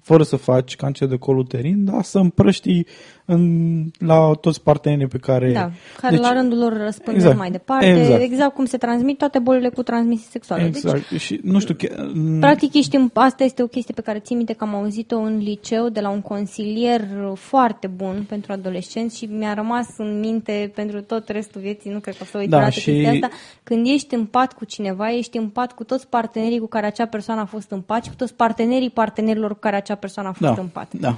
fără 0.00 0.22
să 0.22 0.36
faci 0.36 0.76
cancer 0.76 1.08
de 1.08 1.16
col 1.16 1.38
uterin, 1.38 1.84
dar 1.84 2.02
să 2.02 2.18
împrăști 2.18 2.84
în, 3.26 3.84
la 3.98 4.32
toți 4.40 4.62
partenerii 4.62 5.06
pe 5.06 5.18
care... 5.18 5.52
Da, 5.52 5.70
care 6.00 6.14
Deci- 6.16 6.24
la 6.24 6.32
rândul 6.32 6.58
lor 6.58 6.76
răspând 6.76 7.16
Exact. 7.16 7.36
mai 7.36 7.50
departe, 7.50 7.86
Exact. 8.00 8.22
exact. 8.22 8.54
cum 8.54 8.64
se 8.64 8.76
transmit 8.76 9.18
toate 9.18 9.38
bolile 9.38 9.68
cu 9.68 9.82
transmisie 9.82 10.26
sexuală. 10.30 10.62
Deci, 10.62 10.74
Exact. 10.74 11.10
și 11.18 11.40
nu 11.42 11.58
știu, 11.58 11.74
chiar- 11.74 12.12
Practic, 12.40 12.74
ești 12.74 12.96
în, 12.96 13.10
asta 13.12 13.44
este 13.44 13.62
o 13.62 13.66
chestie 13.66 13.94
pe 13.94 14.00
care 14.02 14.18
țin 14.18 14.36
minte 14.36 14.52
că 14.52 14.64
am 14.64 14.74
auzit-o 14.74 15.16
în 15.18 15.38
liceu 15.38 15.88
de 15.88 16.00
la 16.00 16.10
un 16.10 16.20
consilier 16.20 17.00
foarte 17.34 17.86
bun 17.86 18.24
pentru 18.28 18.52
adolescenți 18.52 19.16
și 19.16 19.24
mi-a 19.24 19.54
rămas 19.54 19.86
în 19.96 20.18
minte 20.20 20.72
pentru 20.74 21.00
tot 21.02 21.28
restul 21.28 21.60
vieții, 21.60 21.90
nu 21.90 21.98
cred 21.98 22.14
că 22.16 22.20
o 22.22 22.26
să 22.30 22.38
uit 22.38 22.48
Da, 22.48 22.56
vreodată 22.56 22.80
și- 22.80 22.90
chestia 22.92 23.10
asta. 23.12 23.28
Când 23.62 23.86
ești 23.86 24.14
în 24.14 24.24
pat 24.24 24.52
cu 24.52 24.64
cineva, 24.64 25.10
ești 25.12 25.36
în 25.36 25.48
pat 25.48 25.72
cu 25.72 25.84
toți 25.84 26.08
partenerii 26.08 26.58
cu 26.58 26.66
care 26.66 26.86
acea 26.86 27.06
persoană 27.06 27.40
a 27.40 27.44
fost 27.44 27.70
în 27.70 27.80
pat 27.80 28.04
și 28.04 28.10
cu 28.10 28.16
toți 28.16 28.34
partenerii 28.34 28.90
partenerilor 28.90 29.52
cu 29.52 29.58
care 29.60 29.76
acea 29.76 29.94
persoană 29.94 30.28
a 30.28 30.32
fost 30.32 30.54
da, 30.54 30.60
în 30.60 30.68
pat. 30.68 30.92
da. 30.92 31.14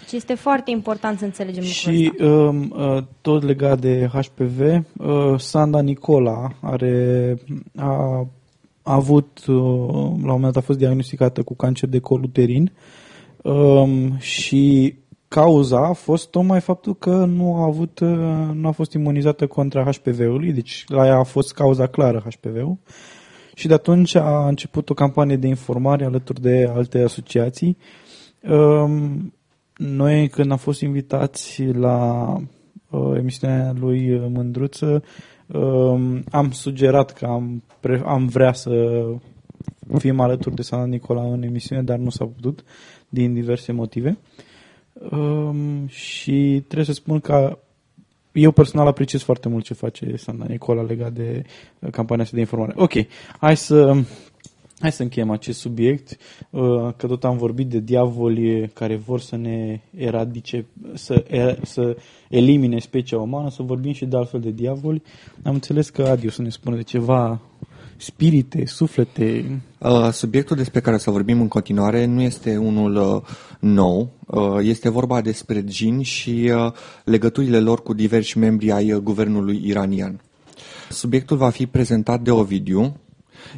Deci 0.00 0.12
este 0.12 0.34
foarte 0.34 0.70
important 0.70 1.18
să 1.18 1.24
înțelegem 1.24 1.62
lucrul 1.62 1.92
Și 1.92 2.10
ăsta. 2.12 2.24
um, 2.32 2.74
uh, 2.76 3.02
tot 3.20 3.42
legat 3.42 3.80
de 3.80 4.10
HPV, 4.12 4.60
uh, 4.98 5.38
Sanda 5.38 5.80
Nicola 5.80 6.52
are, 6.60 7.36
a, 7.76 8.26
a 8.82 8.94
avut, 8.94 9.38
uh, 9.46 9.54
la 9.54 10.02
un 10.02 10.20
moment 10.20 10.42
dat 10.42 10.56
a 10.56 10.60
fost 10.60 10.78
diagnosticată 10.78 11.42
cu 11.42 11.54
cancer 11.54 11.88
de 11.88 11.98
col 11.98 12.22
uterin 12.22 12.72
um, 13.42 14.16
și 14.18 14.94
cauza 15.28 15.86
a 15.86 15.92
fost 15.92 16.30
tocmai 16.30 16.60
faptul 16.60 16.94
că 16.94 17.24
nu 17.24 17.54
a, 17.56 17.64
avut, 17.64 17.98
uh, 17.98 18.08
nu 18.52 18.68
a 18.68 18.70
fost 18.70 18.92
imunizată 18.92 19.46
contra 19.46 19.84
HPV-ului, 19.84 20.52
deci 20.52 20.84
la 20.88 21.06
ea 21.06 21.16
a 21.16 21.22
fost 21.22 21.54
cauza 21.54 21.86
clară 21.86 22.22
HPV-ul. 22.30 22.76
Și 23.54 23.66
de 23.66 23.74
atunci 23.74 24.14
a 24.14 24.48
început 24.48 24.90
o 24.90 24.94
campanie 24.94 25.36
de 25.36 25.46
informare 25.46 26.04
alături 26.04 26.40
de 26.40 26.70
alte 26.74 26.98
asociații. 27.02 27.76
Um, 28.48 29.32
noi, 29.76 30.28
când 30.28 30.50
am 30.50 30.56
fost 30.56 30.80
invitați 30.80 31.64
la 31.64 32.26
uh, 32.90 33.16
emisiunea 33.16 33.72
lui 33.78 34.12
uh, 34.12 34.26
Mândruță, 34.28 35.02
um, 35.46 36.24
am 36.30 36.50
sugerat 36.50 37.12
că 37.12 37.26
am, 37.26 37.62
pre- 37.80 38.02
am 38.04 38.26
vrea 38.26 38.52
să 38.52 39.04
fim 39.98 40.20
alături 40.20 40.54
de 40.54 40.62
Santa 40.62 40.86
Nicola 40.86 41.22
în 41.32 41.42
emisiune, 41.42 41.82
dar 41.82 41.98
nu 41.98 42.10
s-a 42.10 42.24
putut 42.24 42.64
din 43.08 43.34
diverse 43.34 43.72
motive. 43.72 44.18
Um, 45.10 45.86
și 45.86 46.62
trebuie 46.66 46.86
să 46.86 46.92
spun 46.92 47.20
că 47.20 47.58
eu 48.32 48.50
personal 48.50 48.86
apreciez 48.86 49.22
foarte 49.22 49.48
mult 49.48 49.64
ce 49.64 49.74
face 49.74 50.16
Santa 50.16 50.44
Nicola 50.48 50.82
legat 50.82 51.12
de 51.12 51.42
uh, 51.78 51.90
campania 51.90 52.24
asta 52.24 52.34
de 52.34 52.40
informare. 52.40 52.72
Ok, 52.76 52.92
hai 53.38 53.56
să 53.56 53.96
Hai 54.78 54.92
să 54.92 55.02
încheiem 55.02 55.30
acest 55.30 55.58
subiect, 55.58 56.16
uh, 56.50 56.62
că 56.96 57.06
tot 57.06 57.24
am 57.24 57.36
vorbit 57.36 57.68
de 57.68 57.78
diavoli 57.78 58.68
care 58.68 58.96
vor 58.96 59.20
să 59.20 59.36
ne 59.36 59.80
eradice, 59.96 60.66
să, 60.94 61.24
e- 61.30 61.58
să 61.62 61.96
elimine 62.28 62.78
specia 62.78 63.18
umană, 63.18 63.50
să 63.50 63.62
vorbim 63.62 63.92
și 63.92 64.04
de 64.04 64.16
altfel 64.16 64.40
de 64.40 64.50
diavoli. 64.50 65.02
Am 65.42 65.54
înțeles 65.54 65.90
că 65.90 66.02
Adi 66.02 66.26
o 66.26 66.30
să 66.30 66.42
ne 66.42 66.48
spună 66.48 66.76
de 66.76 66.82
ceva 66.82 67.40
spirite, 67.96 68.66
suflete. 68.66 69.60
Uh, 69.78 70.08
Subiectul 70.12 70.56
despre 70.56 70.80
care 70.80 70.96
o 70.96 70.98
să 70.98 71.10
vorbim 71.10 71.40
în 71.40 71.48
continuare 71.48 72.04
nu 72.04 72.20
este 72.20 72.56
unul 72.56 72.96
uh, 72.96 73.22
nou. 73.60 74.10
Uh, 74.26 74.58
Este 74.62 74.88
vorba 74.88 75.20
despre 75.20 75.64
gini 75.64 76.02
și 76.02 76.50
uh, 76.54 76.72
legăturile 77.04 77.58
lor 77.60 77.82
cu 77.82 77.92
diversi 77.92 78.38
membri 78.38 78.72
ai 78.72 78.92
uh, 78.92 79.00
guvernului 79.00 79.62
iranian. 79.64 80.20
Subiectul 80.90 81.36
va 81.36 81.50
fi 81.50 81.66
prezentat 81.66 82.20
de 82.20 82.30
Ovidiu, 82.30 82.96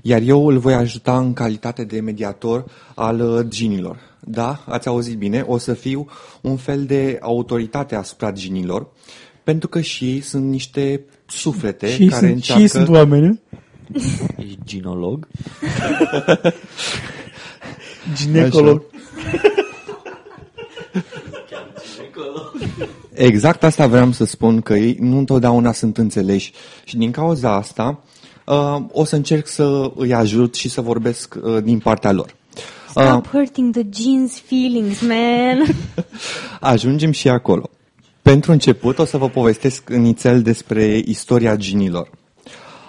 iar 0.03 0.20
eu 0.20 0.46
îl 0.46 0.59
voi 0.59 0.75
ajuta 0.75 1.18
în 1.18 1.33
calitate 1.33 1.85
de 1.85 2.01
mediator 2.01 2.64
al 2.94 3.20
uh, 3.20 3.46
ginilor. 3.49 3.99
Da, 4.20 4.64
ați 4.66 4.88
auzit 4.88 5.18
bine, 5.18 5.44
o 5.46 5.59
să 5.59 5.75
fiu 5.75 6.09
un 6.40 6.57
fel 6.57 6.85
de 6.85 7.18
autoritate 7.20 7.94
asupra 7.94 8.33
ginilor, 8.33 8.87
pentru 9.44 9.68
că 9.68 9.81
și 9.81 10.05
ei 10.05 10.20
sunt 10.20 10.44
niște 10.44 11.05
suflete 11.27 11.88
Și 11.90 12.03
ei 12.03 12.09
care 12.09 12.27
sunt, 12.27 12.31
și 12.31 12.35
încearcă... 12.35 12.62
ei 12.62 12.68
sunt 12.68 12.88
oameni, 12.88 13.40
Ești 14.37 14.59
ginolog? 14.64 15.29
ginecolog. 18.14 18.83
Exact 23.12 23.62
asta 23.62 23.87
vreau 23.87 24.12
să 24.12 24.25
spun, 24.25 24.61
că 24.61 24.75
ei 24.75 24.96
nu 25.01 25.18
întotdeauna 25.18 25.72
sunt 25.72 25.99
înțeleși 25.99 26.53
și 26.85 26.96
din 26.96 27.11
cauza 27.11 27.55
asta 27.55 28.01
uh, 28.03 28.15
o 28.92 29.04
să 29.04 29.16
încerc 29.16 29.46
să 29.46 29.92
îi 29.96 30.14
ajut 30.14 30.54
și 30.54 30.68
să 30.68 30.80
vorbesc 30.80 31.35
uh, 31.42 31.62
din 31.62 31.78
partea 31.78 32.12
lor. 32.12 32.35
Uh, 32.94 33.02
Stop 33.02 33.26
hurting 33.26 33.74
the 33.74 33.87
jeans 34.02 34.40
feelings, 34.40 35.00
man. 35.00 35.76
ajungem 36.72 37.11
și 37.11 37.28
acolo. 37.28 37.70
Pentru 38.22 38.52
început 38.52 38.98
o 38.98 39.04
să 39.04 39.16
vă 39.16 39.28
povestesc 39.28 39.90
nițel 39.90 40.42
despre 40.42 41.02
istoria 41.04 41.56
ginilor. 41.56 42.11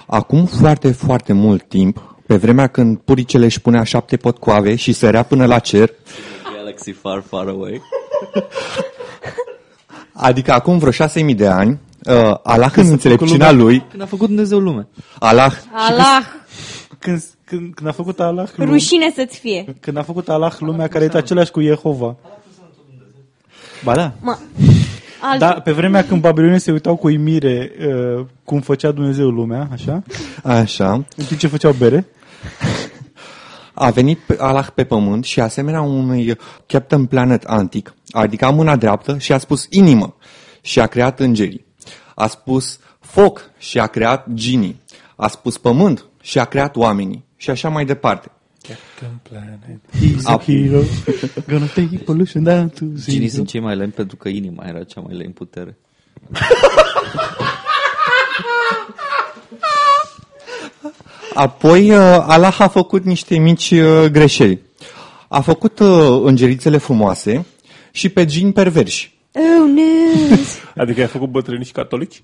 Acum 0.06 0.46
foarte, 0.46 0.92
foarte 0.92 1.34
mult 1.34 1.64
timp, 1.64 2.16
pe 2.26 2.36
vremea 2.36 2.68
când 2.68 2.98
puricele 2.98 3.46
își 3.46 3.62
punea 3.62 3.84
șapte 3.84 4.18
potcoave 4.18 4.76
și 4.76 4.92
sărea 4.94 5.24
până 5.24 5.46
la 5.46 5.60
cer, 5.60 5.94
Galaxy 6.56 6.92
far, 6.92 7.24
far 7.28 7.48
away. 7.48 7.82
adică 10.28 10.52
acum 10.52 10.78
vreo 10.78 10.92
șase 10.92 11.22
mii 11.22 11.36
de 11.36 11.48
ani, 11.48 11.80
uh, 12.08 12.36
Allah 12.44 12.72
în 12.76 12.88
înțelepciunea 12.88 13.52
lumea. 13.52 13.66
lui, 13.66 13.86
Când 13.90 14.02
a 14.02 14.06
făcut 14.06 14.28
Dumnezeu 14.28 14.60
lume. 14.60 14.88
Allah 15.20 15.54
Allah, 15.72 16.24
Când, 17.00 17.24
când, 17.46 17.74
când 17.74 17.88
a 17.90 17.92
făcut 17.92 18.20
Allah 18.20 18.48
lumea, 18.56 18.74
rușine 18.74 19.12
să-ți 19.16 19.40
fie. 19.40 19.76
când 19.80 19.98
a 19.98 20.02
făcut 20.04 20.30
Allah 20.30 20.56
lumea 20.60 20.88
care 20.88 21.04
este 21.06 21.18
același 21.18 21.52
cu 21.52 21.62
Jehova. 21.62 22.16
Ba 23.84 23.96
da. 23.96 24.14
Mă, 24.22 24.38
alt, 25.22 25.40
Da, 25.40 25.52
pe 25.54 25.72
vremea 25.72 26.06
când 26.06 26.22
babilonii 26.22 26.60
se 26.60 26.72
uitau 26.72 26.96
cu 26.96 27.08
uimire 27.08 27.72
uh, 27.80 28.26
cum 28.44 28.60
făcea 28.60 28.92
Dumnezeu 28.92 29.28
lumea, 29.30 29.68
așa, 29.72 30.04
Așa, 30.44 30.92
în 30.92 31.26
timp 31.28 31.40
ce 31.40 31.48
făceau 31.48 31.72
bere, 31.72 32.08
a 33.74 33.90
venit 33.90 34.18
pe 34.20 34.36
Allah 34.40 34.68
pe 34.76 34.84
pământ 34.84 35.24
și 35.24 35.40
asemenea 35.40 35.82
unui 35.82 36.38
Captain 36.66 37.06
Planet 37.06 37.44
antic, 37.44 37.94
a 38.12 38.22
ridicat 38.22 38.54
mâna 38.54 38.76
dreaptă 38.76 39.18
și 39.18 39.34
a 39.34 39.38
spus 39.38 39.68
inimă 39.70 40.16
și 40.62 40.80
a 40.80 40.88
creat 40.88 41.20
îngerii. 41.20 41.66
A 42.20 42.28
spus 42.28 42.80
foc 43.00 43.50
și 43.58 43.80
a 43.80 43.88
creat 43.88 44.26
ginii. 44.34 44.82
A 45.16 45.28
spus 45.28 45.58
pământ 45.58 46.06
și 46.22 46.40
a 46.40 46.46
creat 46.46 46.76
oamenii. 46.76 47.26
Și 47.36 47.50
așa 47.50 47.70
mai 47.70 47.86
departe. 47.86 48.32
Captain 48.62 49.20
Planet. 49.22 49.80
he's 49.96 50.24
a 50.26 50.34
Up. 50.34 50.42
hero, 50.44 50.80
gonna 51.48 51.66
take 51.66 51.98
pollution 52.06 52.44
down 52.44 52.70
to 52.70 52.86
Ginii 52.86 53.28
zero. 53.28 53.34
sunt 53.34 53.48
cei 53.48 53.60
mai 53.60 53.76
leni 53.76 53.92
pentru 53.92 54.16
că 54.16 54.30
inima 54.30 54.64
era 54.68 54.84
cea 54.84 55.02
mai 55.02 55.16
leni 55.16 55.34
putere. 55.34 55.78
Apoi 61.34 61.92
uh, 61.92 61.98
Allah 62.28 62.60
a 62.60 62.68
făcut 62.68 63.04
niște 63.04 63.38
mici 63.38 63.72
uh, 63.72 64.06
greșeli. 64.12 64.62
A 65.28 65.42
făcut 65.42 65.80
uh, 65.80 66.22
îngerițele 66.24 66.78
frumoase 66.78 67.46
și 67.92 68.10
pe 68.10 68.26
gini 68.26 68.52
perverși. 68.54 69.17
Oh, 69.38 69.70
no. 69.76 70.36
Adică 70.82 71.02
ai 71.02 71.08
făcut 71.08 71.30
bătrâni 71.30 71.66
și 71.66 71.72
catolici? 71.72 72.24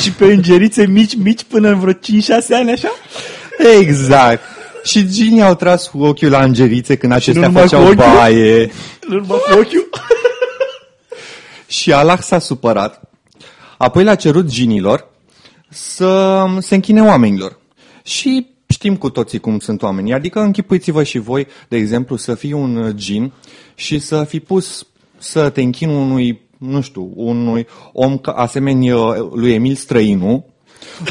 Și 0.00 0.12
pe 0.12 0.24
îngerițe 0.24 0.86
mici, 0.86 1.16
mici, 1.16 1.44
până 1.44 1.68
în 1.68 1.78
vreo 1.78 1.92
5-6 1.92 1.96
ani, 2.50 2.70
așa? 2.70 2.88
Exact. 3.80 4.42
Și 4.84 5.08
ginii 5.08 5.42
au 5.42 5.54
tras 5.54 5.86
cu 5.86 6.02
ochiul 6.02 6.30
la 6.30 6.42
îngerițe 6.42 6.96
când 6.96 7.12
acestea 7.12 7.46
numai 7.46 7.62
cu 7.62 7.68
făceau 7.68 7.82
ochiul? 7.82 7.96
baie. 7.96 8.72
Nu 9.08 9.14
numai 9.14 9.38
cu 9.38 9.58
ochiul. 9.58 9.88
Și 11.66 11.92
Allah 11.92 12.18
s-a 12.18 12.38
supărat. 12.38 13.00
Apoi 13.78 14.04
le-a 14.04 14.14
cerut 14.14 14.46
ginilor 14.46 15.08
să 15.68 16.44
se 16.58 16.74
închine 16.74 17.02
oamenilor. 17.02 17.58
Și 18.02 18.46
știm 18.70 18.96
cu 18.96 19.10
toții 19.10 19.38
cum 19.38 19.58
sunt 19.58 19.82
oamenii. 19.82 20.12
Adică 20.12 20.40
închipuiți-vă 20.40 21.02
și 21.02 21.18
voi, 21.18 21.46
de 21.68 21.76
exemplu, 21.76 22.16
să 22.16 22.34
fii 22.34 22.52
un 22.52 22.92
gin 22.94 23.32
și 23.74 23.98
să 23.98 24.24
fi 24.24 24.40
pus 24.40 24.86
să 25.18 25.48
te 25.48 25.60
închini 25.60 25.94
unui, 25.94 26.40
nu 26.58 26.80
știu, 26.80 27.12
unui 27.14 27.66
om 27.92 28.18
ca- 28.18 28.32
asemenea 28.32 28.96
lui 29.34 29.52
Emil 29.52 29.74
Străinu, 29.74 30.44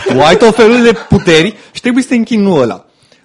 cu 0.05 0.19
ai 0.19 0.37
tot 0.37 0.55
felul 0.55 0.83
de 0.83 0.93
puteri 1.09 1.55
și 1.71 1.81
trebuie 1.81 2.03
să 2.03 2.09
te 2.09 2.15
închini 2.15 2.41
nu 2.41 2.53
ăla. 2.55 2.83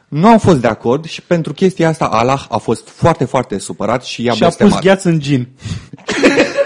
Nu 0.09 0.27
am 0.29 0.38
fost 0.38 0.61
de 0.61 0.66
acord 0.66 1.05
și 1.05 1.23
pentru 1.23 1.53
chestia 1.53 1.88
asta 1.88 2.05
Allah 2.05 2.47
a 2.49 2.57
fost 2.57 2.88
foarte, 2.88 3.25
foarte 3.25 3.59
supărat 3.59 4.05
și 4.05 4.23
i-a 4.23 4.33
Și 4.33 4.42
a 4.42 4.47
pus 4.47 4.57
blestemat. 4.57 4.83
gheață 4.85 5.09
în 5.09 5.20
gin. 5.20 5.49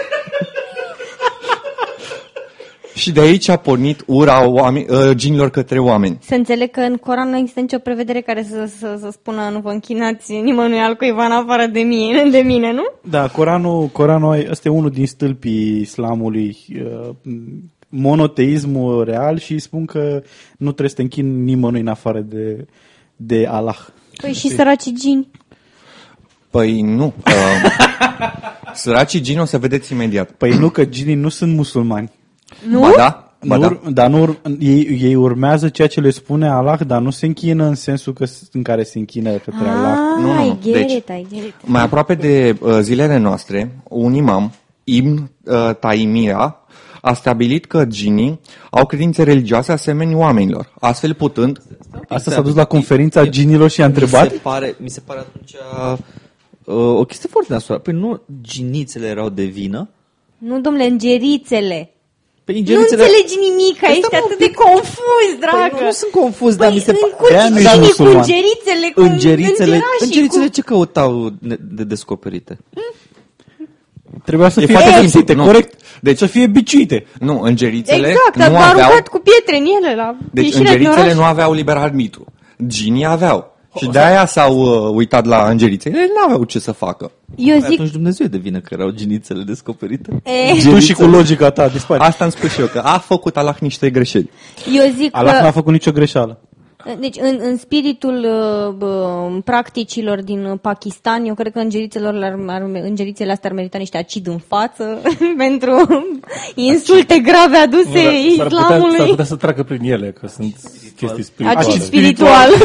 Și 2.99 3.11
de 3.11 3.19
aici 3.19 3.47
a 3.47 3.55
pornit 3.55 4.03
ura 4.05 4.47
oameni, 4.47 4.85
uh, 4.89 5.11
ginilor 5.15 5.49
către 5.49 5.79
oameni. 5.79 6.17
Să 6.21 6.35
înțeleg 6.35 6.71
că 6.71 6.79
în 6.79 6.95
Coran 6.95 7.29
nu 7.29 7.37
există 7.37 7.59
nicio 7.59 7.77
prevedere 7.77 8.21
care 8.21 8.43
să, 8.43 8.71
să, 8.79 8.97
să 8.99 9.09
spună 9.11 9.49
nu 9.51 9.59
vă 9.59 9.69
închinați 9.69 10.33
nimănui 10.33 10.79
altcuiva 10.79 11.25
în 11.25 11.31
afară 11.31 11.65
de 11.65 11.79
mine, 11.79 12.29
de 12.29 12.37
mine, 12.37 12.71
nu? 12.71 12.83
Da, 13.09 13.27
Coranul, 13.27 13.87
Coranul 13.87 14.47
ăsta 14.49 14.67
e 14.67 14.71
unul 14.71 14.89
din 14.89 15.07
stâlpii 15.07 15.79
islamului 15.79 16.57
uh, 16.73 17.09
monoteismul 17.89 19.03
real 19.03 19.37
și 19.37 19.51
îi 19.51 19.59
spun 19.59 19.85
că 19.85 20.21
nu 20.57 20.65
trebuie 20.65 20.89
să 20.89 20.95
te 20.95 21.01
închini 21.01 21.43
nimănui 21.43 21.79
în 21.79 21.87
afară 21.87 22.19
de, 22.19 22.65
de 23.15 23.47
Allah. 23.49 23.77
Păi 24.21 24.33
și 24.33 24.47
săracii 24.49 24.93
gini. 24.93 25.29
Păi 26.49 26.81
nu. 26.81 27.13
Uh, 27.25 27.71
săracii 28.83 29.21
gini 29.21 29.39
o 29.39 29.45
să 29.45 29.57
vedeți 29.57 29.93
imediat. 29.93 30.31
Păi 30.31 30.57
nu, 30.57 30.69
că 30.69 30.85
ginii 30.85 31.15
nu 31.15 31.29
sunt 31.29 31.55
musulmani. 31.55 32.17
Nu? 32.69 32.79
Ba 32.79 32.93
da, 32.97 33.33
ba 33.45 33.55
nu, 33.55 33.61
da. 33.61 33.67
ur- 33.67 33.89
Dar 33.91 34.09
nu, 34.09 34.21
ur- 34.21 34.39
ei, 34.59 34.99
ei 35.01 35.15
urmează 35.15 35.69
ceea 35.69 35.87
ce 35.87 35.99
le 35.99 36.09
spune 36.09 36.49
Allah, 36.49 36.79
dar 36.87 37.01
nu 37.01 37.09
se 37.09 37.25
închină 37.25 37.65
în 37.65 37.75
sensul 37.75 38.13
că, 38.13 38.25
s- 38.25 38.49
în 38.51 38.61
care 38.61 38.83
se 38.83 38.99
închină 38.99 39.31
către 39.31 39.67
Allah. 39.67 39.91
Ah, 39.91 40.21
Nu, 40.21 40.27
nu, 40.27 40.33
nu. 40.33 40.45
I 40.45 40.57
get 40.61 40.73
Deci- 40.73 40.91
it, 40.93 41.07
I 41.07 41.25
get 41.35 41.43
it. 41.43 41.53
Mai 41.65 41.81
aproape 41.81 42.15
de 42.15 42.57
uh, 42.61 42.77
zilele 42.81 43.17
noastre, 43.17 43.81
un 43.89 44.13
imam, 44.13 44.51
Ibn 44.83 45.31
uh, 45.45 45.75
Taimia, 45.79 46.55
a 47.01 47.13
stabilit 47.13 47.65
că 47.65 47.85
ginii 47.85 48.39
au 48.69 48.85
credințe 48.85 49.23
religioase 49.23 49.71
asemeni 49.71 50.15
oamenilor, 50.15 50.73
astfel 50.79 51.13
putând... 51.13 51.61
Asta 52.07 52.31
s-a 52.31 52.41
dus 52.41 52.55
la 52.55 52.65
conferința 52.65 53.25
ginilor 53.25 53.69
și 53.69 53.81
a 53.81 53.87
Mi 53.87 53.91
întrebat? 53.93 54.29
se 54.31 54.37
pare, 54.37 54.75
mi 54.79 54.89
se 54.89 54.99
pare 55.05 55.19
atunci 55.19 55.53
uh, 56.63 56.75
o 56.99 57.03
chestie 57.05 57.29
foarte 57.31 57.53
nasoală. 57.53 57.81
Păi 57.81 57.93
nu 57.93 58.21
ginițele 58.41 59.07
erau 59.07 59.29
de 59.29 59.43
vină? 59.43 59.89
Nu, 60.37 60.59
domnule, 60.61 60.85
îngerițele. 60.85 61.89
Păi 62.49 62.57
Nu 62.57 62.63
ingerițele... 62.65 63.01
înțelegi 63.03 63.35
nimic, 63.47 63.75
Păi 63.79 63.89
ești 63.93 64.03
stai, 64.09 64.19
mă, 64.21 64.25
atât 64.27 64.39
de 64.45 64.51
confuz, 64.63 65.27
dragă. 65.45 65.75
Păi 65.75 65.79
nu, 65.79 65.85
nu 65.85 65.91
sunt 66.01 66.11
confuz, 66.21 66.53
Păi, 66.55 66.63
dar 66.65 66.71
mi 66.77 66.81
se 66.87 66.91
în- 66.91 66.97
pare... 67.01 67.13
cu 67.19 67.25
De-aia 67.33 67.49
nu 67.53 67.57
ești 67.59 67.69
ginii, 67.73 67.81
cu 67.81 68.01
musulman. 68.01 68.15
îngerițele, 68.23 68.87
cu 68.95 69.01
Îngerițele, 69.09 69.75
îngerașii, 69.77 70.05
îngerițele 70.07 70.45
cu... 70.49 70.55
ce 70.57 70.61
căutau 70.69 71.11
ne- 71.49 71.61
de 71.77 71.83
descoperite? 71.93 72.53
Trebuia 74.25 74.49
să 74.49 74.59
E 74.61 74.65
fie 74.65 74.73
foarte 74.75 74.91
pedepsite, 74.93 75.17
simplu, 75.25 75.35
nu. 75.43 75.49
corect? 75.51 75.71
Deci- 75.73 75.87
Deci 76.07 76.17
să 76.17 76.25
fie 76.25 76.47
biciuite. 76.47 76.97
Nu, 77.19 77.35
îngerițele 77.49 78.07
Exact, 78.07 78.35
nu 78.35 78.41
dar 78.41 78.51
m-a 78.51 78.69
aveau... 78.69 78.85
aruncat 78.87 79.07
cu 79.07 79.19
pietre 79.27 79.55
în 79.57 79.65
ele 79.77 79.95
la 79.95 80.15
Deci 80.31 80.43
ieșirea 80.45 80.63
din 80.71 80.77
îngerițele 80.77 81.05
oraș. 81.05 81.15
nu 81.19 81.23
aveau 81.33 81.53
liber 81.53 81.75
arbitru. 81.77 82.25
Ginii 82.67 83.05
aveau. 83.05 83.57
Și 83.77 83.87
de 83.87 83.99
aia 83.99 84.25
s-au 84.25 84.57
uh, 84.59 84.95
uitat 84.95 85.25
la 85.25 85.49
îngerițe. 85.49 85.89
Ele 85.89 85.99
nu 86.15 86.23
aveau 86.25 86.43
ce 86.43 86.59
să 86.59 86.71
facă. 86.71 87.11
Eu 87.35 87.59
Păi 87.59 87.67
zic, 87.69 87.79
atunci 87.79 87.91
Dumnezeu 87.91 88.25
e 88.25 88.29
de 88.29 88.37
vină 88.37 88.59
că 88.59 88.69
erau 88.71 88.89
ginițele 88.89 89.43
descoperite. 89.43 90.21
e, 90.55 90.69
Tu 90.69 90.79
și 90.79 90.93
cu 90.93 91.05
logica 91.05 91.49
ta 91.49 91.67
dispari. 91.67 92.01
Asta 92.03 92.23
îmi 92.23 92.33
spun 92.33 92.49
și 92.49 92.59
eu, 92.59 92.65
că 92.67 92.79
a 92.79 92.97
făcut 92.97 93.37
Allah 93.37 93.57
niște 93.59 93.89
greșeli. 93.89 94.29
eu 94.75 94.91
zic 94.97 95.15
Allah 95.17 95.33
n-a 95.33 95.45
că, 95.45 95.51
făcut 95.51 95.71
nicio 95.71 95.91
greșeală. 95.91 96.39
deci 96.99 97.15
în, 97.21 97.39
în 97.41 97.57
spiritul 97.57 98.15
uh, 98.17 98.73
bă, 98.77 99.27
practicilor 99.43 100.21
din 100.23 100.45
uh, 100.45 100.57
Pakistan, 100.61 101.25
eu 101.25 101.33
cred 101.33 101.51
că 101.51 101.59
îngerițelor, 101.59 102.13
ar, 102.23 102.39
ar, 102.47 102.61
îngerițele 102.83 103.31
astea 103.31 103.49
ar 103.49 103.55
merita 103.55 103.77
niște 103.77 103.97
acid 103.97 104.27
în 104.27 104.37
față 104.47 105.01
pentru 105.37 105.87
insulte 106.55 107.19
grave 107.19 107.57
aduse 107.57 108.01
S-ar 108.37 108.47
putea, 108.47 108.49
s-ar 108.49 108.51
islamului. 108.51 109.09
putea 109.09 109.25
să 109.25 109.35
treacă 109.35 109.63
prin 109.63 109.91
ele, 109.91 110.15
că 110.19 110.27
sunt 110.27 110.55
chestii 110.95 111.23
spirituale. 111.23 111.67
Acid 111.67 111.81
spiritual. 111.81 112.49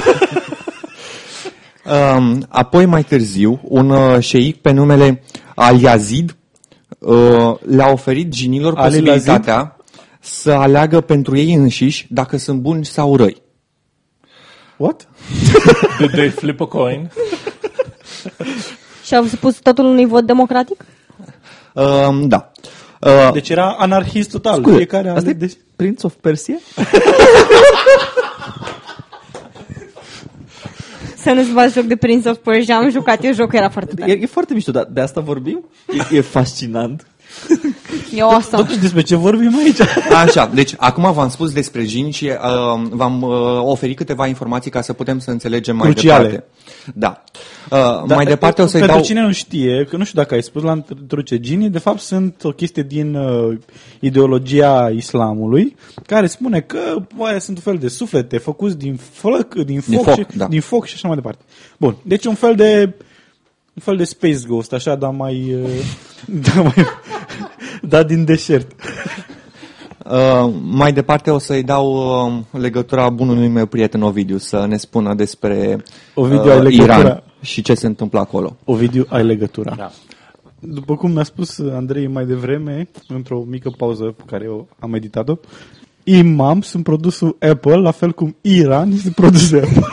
Um, 1.84 2.46
apoi, 2.48 2.86
mai 2.86 3.02
târziu, 3.02 3.60
un 3.62 3.90
uh, 3.90 4.20
șeic 4.20 4.56
pe 4.56 4.70
numele 4.70 5.22
Al-Yazid 5.54 6.36
uh, 6.98 7.54
le-a 7.60 7.90
oferit 7.92 8.28
ginilor 8.28 8.74
Ali 8.76 8.88
posibilitatea 8.88 9.76
să 10.20 10.50
aleagă 10.50 11.00
pentru 11.00 11.36
ei 11.36 11.54
înșiși 11.54 12.06
dacă 12.10 12.36
sunt 12.36 12.60
buni 12.60 12.84
sau 12.84 13.16
răi. 13.16 13.42
What? 14.76 15.08
Did 15.98 16.10
they 16.10 16.28
flip 16.28 16.60
a 16.60 16.66
coin? 16.66 17.10
Și 19.04 19.14
au 19.14 19.24
spus 19.24 19.56
totul 19.56 19.84
unui 19.84 20.06
vot 20.06 20.26
democratic? 20.26 20.84
Um, 21.72 22.28
da. 22.28 22.52
Uh, 23.00 23.32
Deci 23.32 23.48
era 23.48 23.76
anarhist 23.78 24.30
total. 24.30 24.60
Scuze, 24.60 24.76
Fiecare 24.76 25.08
asta 25.08 25.20
ale... 25.20 25.30
e 25.30 25.32
Deci... 25.32 25.56
Prince 25.76 26.06
of 26.06 26.14
Persia? 26.20 26.58
Să 31.24 31.32
nu-ți 31.32 31.50
faci 31.50 31.72
joc 31.72 31.84
de 31.84 31.96
Prince 31.96 32.28
of 32.28 32.36
Persia, 32.36 32.76
am 32.76 32.90
jucat 32.90 33.24
eu 33.24 33.32
jocul, 33.32 33.58
era 33.58 33.68
foarte 33.68 33.92
E, 33.96 34.00
tare. 34.00 34.12
e 34.20 34.26
foarte 34.26 34.54
mișto, 34.54 34.70
dar 34.70 34.84
de 34.90 35.00
asta 35.00 35.20
vorbim? 35.20 35.64
E, 36.10 36.16
e 36.16 36.20
fascinant. 36.20 37.06
E 38.14 38.22
awesome. 38.22 38.62
Totuși 38.62 38.78
despre 38.78 39.02
ce 39.02 39.16
vorbim 39.16 39.56
aici? 39.64 39.80
Așa, 40.24 40.50
deci 40.54 40.74
acum 40.76 41.12
v-am 41.12 41.28
spus 41.28 41.52
despre 41.52 41.84
gini 41.84 42.10
și 42.10 42.24
uh, 42.24 42.86
v-am 42.90 43.22
uh, 43.22 43.30
oferit 43.62 43.96
câteva 43.96 44.26
informații 44.26 44.70
ca 44.70 44.80
să 44.80 44.92
putem 44.92 45.18
să 45.18 45.30
înțelegem 45.30 45.76
mai 45.76 45.90
Cruciale. 45.90 46.28
departe. 46.28 46.48
Da. 46.94 47.22
Uh, 47.70 48.02
mai 48.06 48.24
departe 48.24 48.62
o 48.62 48.66
să-i 48.66 48.80
Pentru 48.80 48.96
dau... 48.96 49.06
cine 49.06 49.20
nu 49.20 49.32
știe, 49.32 49.86
că 49.90 49.96
nu 49.96 50.04
știu 50.04 50.20
dacă 50.20 50.34
ai 50.34 50.42
spus 50.42 50.62
la 50.62 50.72
introducere, 50.72 51.40
ginii 51.40 51.68
de 51.70 51.78
fapt 51.78 52.00
sunt 52.00 52.44
o 52.44 52.50
chestie 52.50 52.82
din 52.82 53.14
uh, 53.14 53.56
ideologia 54.00 54.90
islamului 54.94 55.76
care 56.06 56.26
spune 56.26 56.60
că 56.60 56.78
oaia 57.18 57.38
sunt 57.38 57.56
un 57.56 57.62
fel 57.62 57.76
de 57.78 57.88
suflete 57.88 58.38
făcuți 58.38 58.78
din 58.78 58.98
foc, 59.12 59.54
din 59.54 59.80
foc, 59.80 59.88
Din 59.90 60.02
foc, 60.02 60.14
și, 60.14 60.36
da. 60.36 60.46
din 60.46 60.60
foc 60.60 60.86
și 60.86 60.94
așa 60.94 61.06
mai 61.08 61.16
departe. 61.16 61.42
Bun, 61.76 61.96
deci 62.02 62.24
un 62.24 62.34
fel 62.34 62.54
de 62.54 62.94
un 63.74 63.82
fel 63.82 63.96
de 63.96 64.04
Space 64.04 64.40
Ghost, 64.46 64.72
așa, 64.72 64.94
dar 64.94 65.10
mai, 65.10 65.54
uh, 65.54 65.68
dar 66.44 66.62
mai 66.62 66.86
dar 67.82 68.04
din 68.04 68.24
deșert. 68.24 68.72
Uh, 70.04 70.52
mai 70.62 70.92
departe 70.92 71.30
o 71.30 71.38
să-i 71.38 71.62
dau 71.62 71.94
uh, 71.94 72.60
legătura 72.60 73.10
bunului 73.10 73.48
meu 73.48 73.66
prieten 73.66 74.02
Ovidiu 74.02 74.38
să 74.38 74.66
ne 74.66 74.76
spună 74.76 75.14
despre 75.14 75.82
Ovidiu, 76.14 76.50
ai 76.50 76.62
legătura? 76.62 76.98
Iran 76.98 77.22
și 77.40 77.62
ce 77.62 77.74
se 77.74 77.86
întâmplă 77.86 78.18
acolo. 78.18 78.56
Ovidiu, 78.64 79.06
ai 79.08 79.24
legătura. 79.24 79.74
Da. 79.76 79.90
După 80.58 80.96
cum 80.96 81.10
mi-a 81.10 81.22
spus 81.22 81.58
Andrei 81.58 82.06
mai 82.06 82.24
devreme, 82.24 82.88
într-o 83.08 83.44
mică 83.48 83.70
pauză 83.76 84.04
pe 84.04 84.22
care 84.26 84.44
eu 84.44 84.68
am 84.78 84.90
meditat-o, 84.90 85.36
Imam 86.04 86.60
sunt 86.60 86.84
produsul 86.84 87.36
Apple, 87.40 87.76
la 87.76 87.90
fel 87.90 88.12
cum 88.12 88.36
Iran 88.40 88.92
este 88.92 89.10
produsul 89.10 89.58
Apple. 89.58 89.86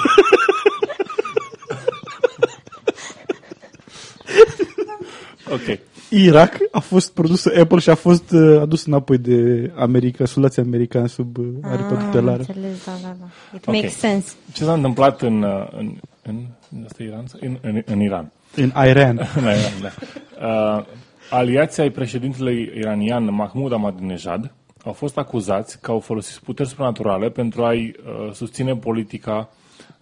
Ok. 5.51 5.79
Irak 6.09 6.57
a 6.71 6.79
fost 6.79 7.13
produsul 7.13 7.59
Apple 7.59 7.79
și 7.79 7.89
a 7.89 7.95
fost 7.95 8.31
uh, 8.31 8.59
adus 8.61 8.85
înapoi 8.85 9.17
de 9.17 9.71
America, 9.75 10.25
sulații 10.25 10.61
americani 10.61 11.09
sub 11.09 11.37
uh, 11.37 11.45
aripă 11.61 11.93
Ah, 11.97 12.03
tutelară. 12.05 12.37
înțeles, 12.47 12.85
da, 12.85 12.91
da, 13.01 13.15
da. 13.19 13.25
It 13.55 13.67
Ok. 13.67 13.73
makes 13.73 13.97
sense. 13.97 14.33
Ce 14.53 14.63
s-a 14.63 14.73
întâmplat 14.73 15.21
în, 15.21 15.41
uh, 15.43 15.67
în, 15.77 15.95
în, 16.21 16.35
asta 16.85 17.03
e 17.03 17.05
Iran? 17.05 17.23
În, 17.39 17.57
în, 17.61 17.81
în 17.85 17.99
Iran. 18.01 18.31
În 18.55 18.71
Iran. 18.87 19.17
În 19.35 19.41
Iran, 19.43 19.81
da. 19.81 19.91
Uh, 20.77 20.85
aliații 21.29 21.81
ai 21.81 21.89
președintelui 21.89 22.71
iranian 22.77 23.33
Mahmoud 23.33 23.73
Ahmadinejad 23.73 24.51
au 24.85 24.91
fost 24.93 25.17
acuzați 25.17 25.81
că 25.81 25.91
au 25.91 25.99
folosit 25.99 26.37
puteri 26.37 26.69
supranaturale 26.69 27.29
pentru 27.29 27.63
a-i 27.63 27.95
uh, 28.05 28.33
susține 28.33 28.75
politica, 28.75 29.49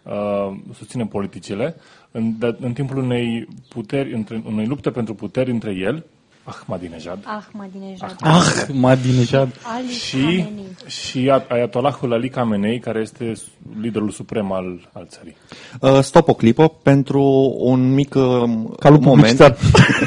uh, 0.09 0.57
susține 0.73 1.05
politicile 1.05 1.75
în, 2.11 2.33
de, 2.39 2.57
în 2.59 2.73
timpul 2.73 2.97
unei 2.97 3.47
puteri, 3.69 4.13
între, 4.13 4.41
unei 4.45 4.65
lupte 4.65 4.91
pentru 4.91 5.13
puteri 5.13 5.51
între 5.51 5.71
el, 5.71 6.05
Ahmadinejad, 6.43 7.19
Ahmadinejad. 7.25 8.15
Ah, 8.19 8.65
Madinejad. 8.73 9.49
Ali 9.63 9.87
și, 9.87 10.17
Khamenei. 10.17 10.75
și 10.87 11.31
Ayatollahul 11.47 12.13
Ali 12.13 12.29
Khamenei, 12.29 12.79
care 12.79 12.99
este 12.99 13.33
liderul 13.81 14.09
suprem 14.09 14.51
al, 14.51 14.89
al 14.93 15.07
țării. 15.09 15.35
Uh, 15.81 15.99
stop 16.01 16.27
o 16.27 16.33
clipă 16.33 16.67
pentru 16.67 17.55
un 17.57 17.93
mic 17.93 18.15
uh, 18.15 18.43
Calul 18.79 18.99
moment 18.99 19.37
publicitar. 19.37 19.55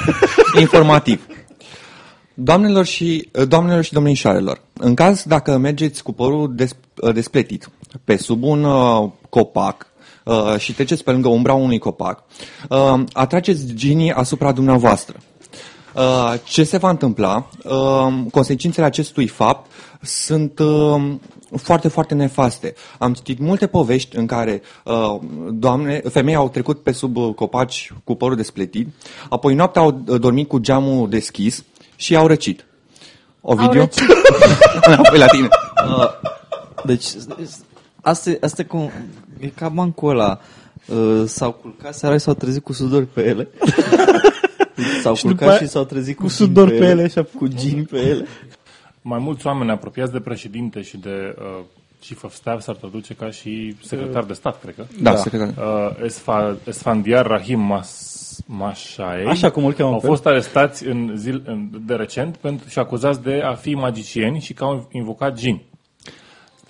informativ. 0.60 1.26
Doamnelor 2.34 2.84
și, 2.84 3.28
doamnelor 3.48 3.82
și 3.82 3.92
domnișoarelor, 3.92 4.60
în 4.72 4.94
caz 4.94 5.24
dacă 5.24 5.56
mergeți 5.56 6.02
cu 6.02 6.12
părul 6.12 6.54
des, 6.54 6.76
despletit 7.12 7.70
pe 8.04 8.16
sub 8.16 8.42
un 8.42 8.64
uh, 8.64 9.10
copac 9.28 9.91
uh, 10.24 10.54
și 10.58 10.74
treceți 10.74 11.04
pe 11.04 11.10
lângă 11.10 11.28
umbra 11.28 11.54
unui 11.54 11.78
copac, 11.78 12.24
uh, 12.68 13.00
atrageți 13.12 13.74
ginii 13.74 14.12
asupra 14.12 14.52
dumneavoastră. 14.52 15.16
Uh, 15.94 16.34
ce 16.44 16.64
se 16.64 16.76
va 16.76 16.90
întâmpla? 16.90 17.48
Uh, 17.64 18.14
consecințele 18.30 18.86
acestui 18.86 19.26
fapt 19.26 19.70
sunt 20.02 20.58
uh, 20.58 21.02
foarte, 21.56 21.88
foarte 21.88 22.14
nefaste. 22.14 22.74
Am 22.98 23.12
citit 23.12 23.38
multe 23.38 23.66
povești 23.66 24.16
în 24.16 24.26
care 24.26 24.62
uh, 24.84 25.18
doamne, 25.50 26.02
femei 26.10 26.34
au 26.34 26.48
trecut 26.48 26.82
pe 26.82 26.92
sub 26.92 27.16
uh, 27.16 27.34
copaci 27.34 27.92
cu 28.04 28.14
părul 28.14 28.36
despletit, 28.36 28.88
apoi 29.28 29.54
noaptea 29.54 29.82
au 29.82 30.02
uh, 30.06 30.20
dormit 30.20 30.48
cu 30.48 30.58
geamul 30.58 31.08
deschis 31.08 31.64
și 31.96 32.16
au 32.16 32.26
răcit. 32.26 32.66
Ovidiu? 33.40 33.80
răcit. 33.80 34.08
Înapoi 34.86 35.18
la 35.18 35.26
tine. 35.26 35.48
Uh, 35.86 36.08
deci, 36.84 37.04
asta, 38.02 38.30
e- 38.30 38.38
asta 38.40 38.62
e, 38.62 38.64
cum, 38.64 38.90
e 39.38 39.46
ca 39.46 39.68
bancul 39.68 40.10
ăla. 40.10 40.40
Uh, 40.86 41.22
s-au 41.26 41.52
culcat 41.52 41.94
seara 41.94 42.14
și 42.14 42.20
s-au 42.20 42.34
trezit 42.34 42.62
cu 42.62 42.72
sudori 42.72 43.06
pe 43.06 43.24
ele. 43.24 43.48
s-au 45.02 45.14
Și 45.14 45.22
după 45.22 45.34
culcat 45.36 45.48
aia 45.48 45.58
și 45.58 45.68
s-au 45.72 45.84
trezit 45.84 46.16
cu, 46.16 46.22
cu 46.22 46.28
gini 46.28 46.38
sudori 46.48 46.70
pe 46.78 46.84
ele 46.84 47.08
și 47.08 47.18
a- 47.18 47.26
Cu 47.38 47.46
gini 47.46 47.82
pe 47.84 47.98
ele. 47.98 48.26
Mai 49.02 49.18
mulți 49.18 49.46
oameni 49.46 49.70
apropiați 49.70 50.12
de 50.12 50.20
președinte 50.20 50.82
și 50.82 50.96
de 50.96 51.36
uh, 51.38 51.64
chief 52.00 52.22
of 52.24 52.34
staff 52.34 52.62
s-ar 52.62 52.74
traduce 52.74 53.14
ca 53.14 53.30
și 53.30 53.76
secretar 53.84 54.24
de 54.24 54.32
stat, 54.32 54.60
cred 54.60 54.74
că. 54.74 54.84
Da, 55.00 55.16
secretar. 55.16 55.54
Uh, 55.56 56.04
Esfa, 56.04 56.56
Esfandiar 56.66 57.26
Rahim 57.26 57.60
Mas, 57.60 58.20
Mașaei 58.46 59.26
Așa 59.26 59.50
cum 59.50 59.64
îl 59.64 59.72
cheamă 59.72 59.92
au 59.92 60.00
pe 60.00 60.06
fost 60.06 60.26
arestați 60.26 60.86
în 60.86 61.12
zil, 61.16 61.42
în, 61.46 61.68
de 61.86 61.94
recent 61.94 62.36
pentru, 62.36 62.68
și 62.68 62.78
acuzați 62.78 63.22
de 63.22 63.40
a 63.44 63.54
fi 63.54 63.74
magicieni 63.74 64.40
și 64.40 64.52
că 64.52 64.64
au 64.64 64.88
invocat 64.92 65.34
gini. 65.36 65.64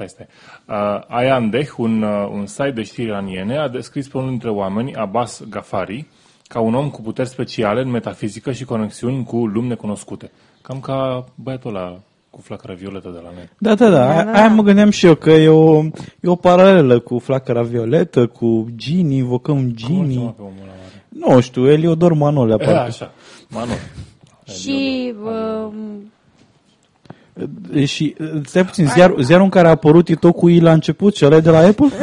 Stai, 0.07 0.27
stai. 0.67 0.97
Uh, 0.97 1.05
Ayan 1.09 1.51
Deh, 1.51 1.69
un, 1.77 2.03
uh, 2.03 2.29
un 2.33 2.47
site 2.47 2.71
de 2.71 2.83
știri 2.83 3.07
iraniene, 3.07 3.59
a 3.59 3.69
descris 3.69 4.09
pe 4.09 4.17
unul 4.17 4.29
dintre 4.31 4.51
oameni, 4.51 4.95
Abbas 4.95 5.43
Gafari, 5.51 6.07
ca 6.49 6.61
un 6.61 6.75
om 6.75 6.91
cu 6.91 7.01
puteri 7.03 7.29
speciale 7.29 7.81
în 7.81 7.91
metafizică 7.91 8.53
și 8.53 8.65
conexiuni 8.65 9.25
cu 9.25 9.47
lumi 9.47 9.69
necunoscute. 9.69 10.31
Cam 10.63 10.81
ca 10.81 11.25
băiatul 11.35 11.77
ăla 11.77 11.99
cu 12.31 12.41
flacăra 12.41 12.75
violetă 12.75 13.09
de 13.09 13.21
la 13.23 13.31
noi. 13.35 13.49
Da, 13.59 13.75
da, 13.75 13.91
da, 13.91 14.11
aia, 14.11 14.33
aia 14.35 14.49
mă 14.49 14.63
gândeam 14.63 14.91
și 14.91 15.07
eu, 15.07 15.15
că 15.15 15.31
e 15.31 15.49
o, 15.49 15.83
e 16.21 16.29
o 16.29 16.35
paralelă 16.35 16.99
cu 16.99 17.19
flacăra 17.19 17.63
violetă, 17.63 18.27
cu 18.27 18.67
Gini, 18.77 19.17
invocăm 19.17 19.55
Cum 19.57 19.65
îl 19.65 19.75
cheamă 19.81 20.05
Gini. 20.09 20.15
pe 20.37 20.43
omul 20.43 20.55
ăla 20.63 20.73
mare? 20.73 21.35
Nu 21.35 21.41
știu, 21.41 21.71
Eliodor 21.71 22.13
Manolea, 22.13 22.57
E, 22.61 22.65
parcă. 22.65 22.81
așa, 22.81 23.13
Manu. 23.49 23.73
Și 24.47 25.15
uh, 25.25 25.73
E, 25.73 26.22
Și, 27.85 28.15
stai 28.45 28.65
puțin, 28.65 28.87
ziar, 28.87 29.15
ziarul 29.21 29.45
în 29.45 29.51
care 29.51 29.67
a 29.67 29.71
apărut 29.71 30.09
e 30.09 30.15
tot 30.15 30.35
cu 30.35 30.49
I 30.49 30.61
la 30.61 30.73
început 30.73 31.17
și 31.17 31.25
ăla 31.25 31.37
e 31.37 31.41
de 31.41 31.51
la 31.51 31.59
Apple? 31.59 31.89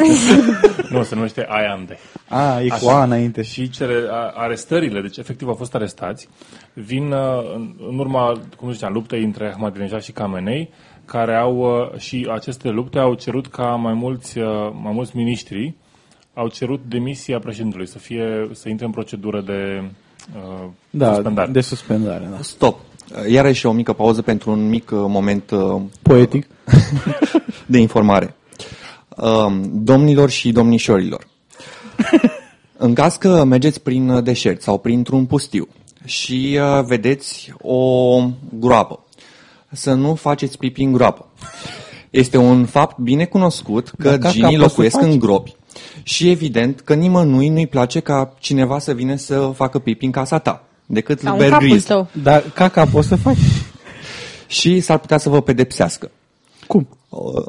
Nu, 0.89 1.03
se 1.03 1.15
numește 1.15 1.45
Ayan 1.49 1.85
Deh. 1.87 1.97
A, 2.27 2.61
e 2.61 2.67
cu 2.67 2.73
Așa. 2.73 2.99
A 2.99 3.03
înainte. 3.03 3.41
Și 3.41 3.69
cere, 3.69 3.93
a, 4.09 4.31
arestările, 4.35 5.01
deci 5.01 5.17
efectiv 5.17 5.47
au 5.47 5.53
fost 5.53 5.75
arestați, 5.75 6.29
vin 6.73 7.11
uh, 7.11 7.53
în, 7.55 7.73
în 7.89 7.99
urma, 7.99 8.41
cum 8.57 8.71
ziceam, 8.71 8.93
luptei 8.93 9.23
între 9.23 9.51
Ahmadinejad 9.51 10.01
și 10.01 10.11
Khamenei, 10.11 10.69
care 11.05 11.35
au, 11.35 11.57
uh, 11.57 11.99
și 11.99 12.27
aceste 12.31 12.69
lupte 12.69 12.99
au 12.99 13.13
cerut 13.13 13.47
ca 13.47 13.63
mai 13.63 13.93
mulți, 13.93 14.37
uh, 14.37 14.45
mai 14.81 14.91
mulți 14.93 15.17
miniștri 15.17 15.73
au 16.33 16.47
cerut 16.47 16.81
demisia 16.87 17.39
președintelui, 17.39 17.87
să 17.87 17.97
fie, 17.97 18.49
să 18.51 18.69
intre 18.69 18.85
în 18.85 18.91
procedură 18.91 19.41
de 19.41 19.83
uh, 20.35 20.67
Da, 20.89 21.13
suspendare. 21.13 21.51
de 21.51 21.61
suspendare, 21.61 22.27
da. 22.31 22.37
Stop. 22.41 22.79
Iarăși 23.27 23.65
o 23.65 23.71
mică 23.71 23.93
pauză 23.93 24.21
pentru 24.21 24.51
un 24.51 24.69
mic 24.69 24.91
uh, 24.91 24.99
moment 25.07 25.51
uh, 25.51 25.81
Poetic. 26.01 26.47
de 27.65 27.77
informare. 27.77 28.35
Um, 29.17 29.69
Domnilor 29.73 30.29
și 30.29 30.51
domnișorilor, 30.51 31.27
în 32.77 32.93
caz 32.93 33.15
că 33.15 33.43
mergeți 33.43 33.81
prin 33.81 34.09
uh, 34.09 34.23
deșert 34.23 34.61
sau 34.61 34.77
printr-un 34.77 35.25
pustiu 35.25 35.67
și 36.05 36.59
uh, 36.61 36.83
vedeți 36.85 37.53
o 37.61 38.19
groapă, 38.59 38.99
să 39.71 39.93
nu 39.93 40.15
faceți 40.15 40.57
pipi 40.57 40.83
în 40.83 40.91
groapă. 40.91 41.25
Este 42.09 42.37
un 42.37 42.65
fapt 42.65 42.97
bine 42.97 43.25
cunoscut 43.25 43.91
că 43.97 44.09
Dar 44.09 44.17
caca 44.17 44.31
ginii 44.31 44.43
poți 44.43 44.55
să 44.57 44.61
locuiesc 44.65 44.95
faci? 44.99 45.11
în 45.11 45.19
gropi 45.19 45.55
și 46.03 46.29
evident 46.29 46.79
că 46.79 46.93
nimănui 46.93 47.49
nu-i 47.49 47.67
place 47.67 47.99
ca 47.99 48.33
cineva 48.39 48.79
să 48.79 48.93
vină 48.93 49.15
să 49.15 49.51
facă 49.55 49.79
pipi 49.79 50.05
în 50.05 50.11
casa 50.11 50.39
ta, 50.39 50.63
decât 50.91 51.19
ca 51.21 51.31
un 51.31 51.37
Bear 51.37 51.49
capul 51.51 51.65
Grylls. 51.67 51.85
tău. 51.85 52.07
Dar 52.23 52.43
caca 52.53 52.85
poți 52.85 53.07
să 53.07 53.15
faci? 53.15 53.37
Și 54.47 54.79
s-ar 54.79 54.97
putea 54.97 55.17
să 55.17 55.29
vă 55.29 55.41
pedepsească. 55.41 56.11
Cum? 56.67 56.87
Uh, 57.09 57.45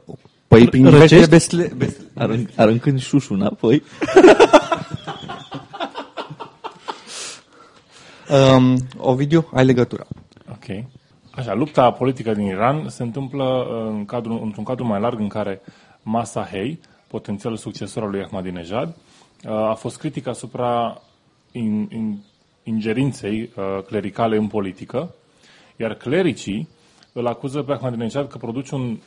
Păi 0.48 0.68
prin 0.68 0.84
Răcești? 0.84 1.06
diverse 1.14 1.26
besle, 1.30 1.72
besle, 1.76 2.04
Arânc, 2.14 2.48
aruncând 2.56 3.00
șușul 3.00 3.36
înapoi. 3.36 3.82
Um, 8.56 8.76
Ovidiu, 8.98 9.48
ai 9.54 9.64
legătura. 9.64 10.06
Ok. 10.50 10.84
Așa, 11.30 11.54
lupta 11.54 11.90
politică 11.90 12.34
din 12.34 12.44
Iran 12.46 12.88
se 12.88 13.02
întâmplă 13.02 13.44
uh, 13.44 13.86
în 13.88 14.04
cadrul, 14.04 14.40
într-un 14.42 14.64
cadru 14.64 14.84
mai 14.86 15.00
larg 15.00 15.18
în 15.20 15.28
care 15.28 15.60
Masa 16.02 16.48
Hei, 16.50 16.80
potențialul 17.06 17.56
succesor 17.58 18.02
al 18.02 18.10
lui 18.10 18.22
Ahmadinejad, 18.22 18.96
uh, 19.44 19.52
a 19.52 19.74
fost 19.74 19.98
critic 19.98 20.26
asupra 20.26 21.02
in, 21.52 21.88
in, 21.92 22.22
ingerinței 22.62 23.50
uh, 23.56 23.82
clericale 23.86 24.36
în 24.36 24.46
politică, 24.46 25.14
iar 25.76 25.94
clericii 25.94 26.68
îl 27.12 27.26
acuză 27.26 27.62
pe 27.62 27.72
Ahmadinejad 27.72 28.28
că 28.28 28.38
produce 28.38 28.74
un 28.74 28.98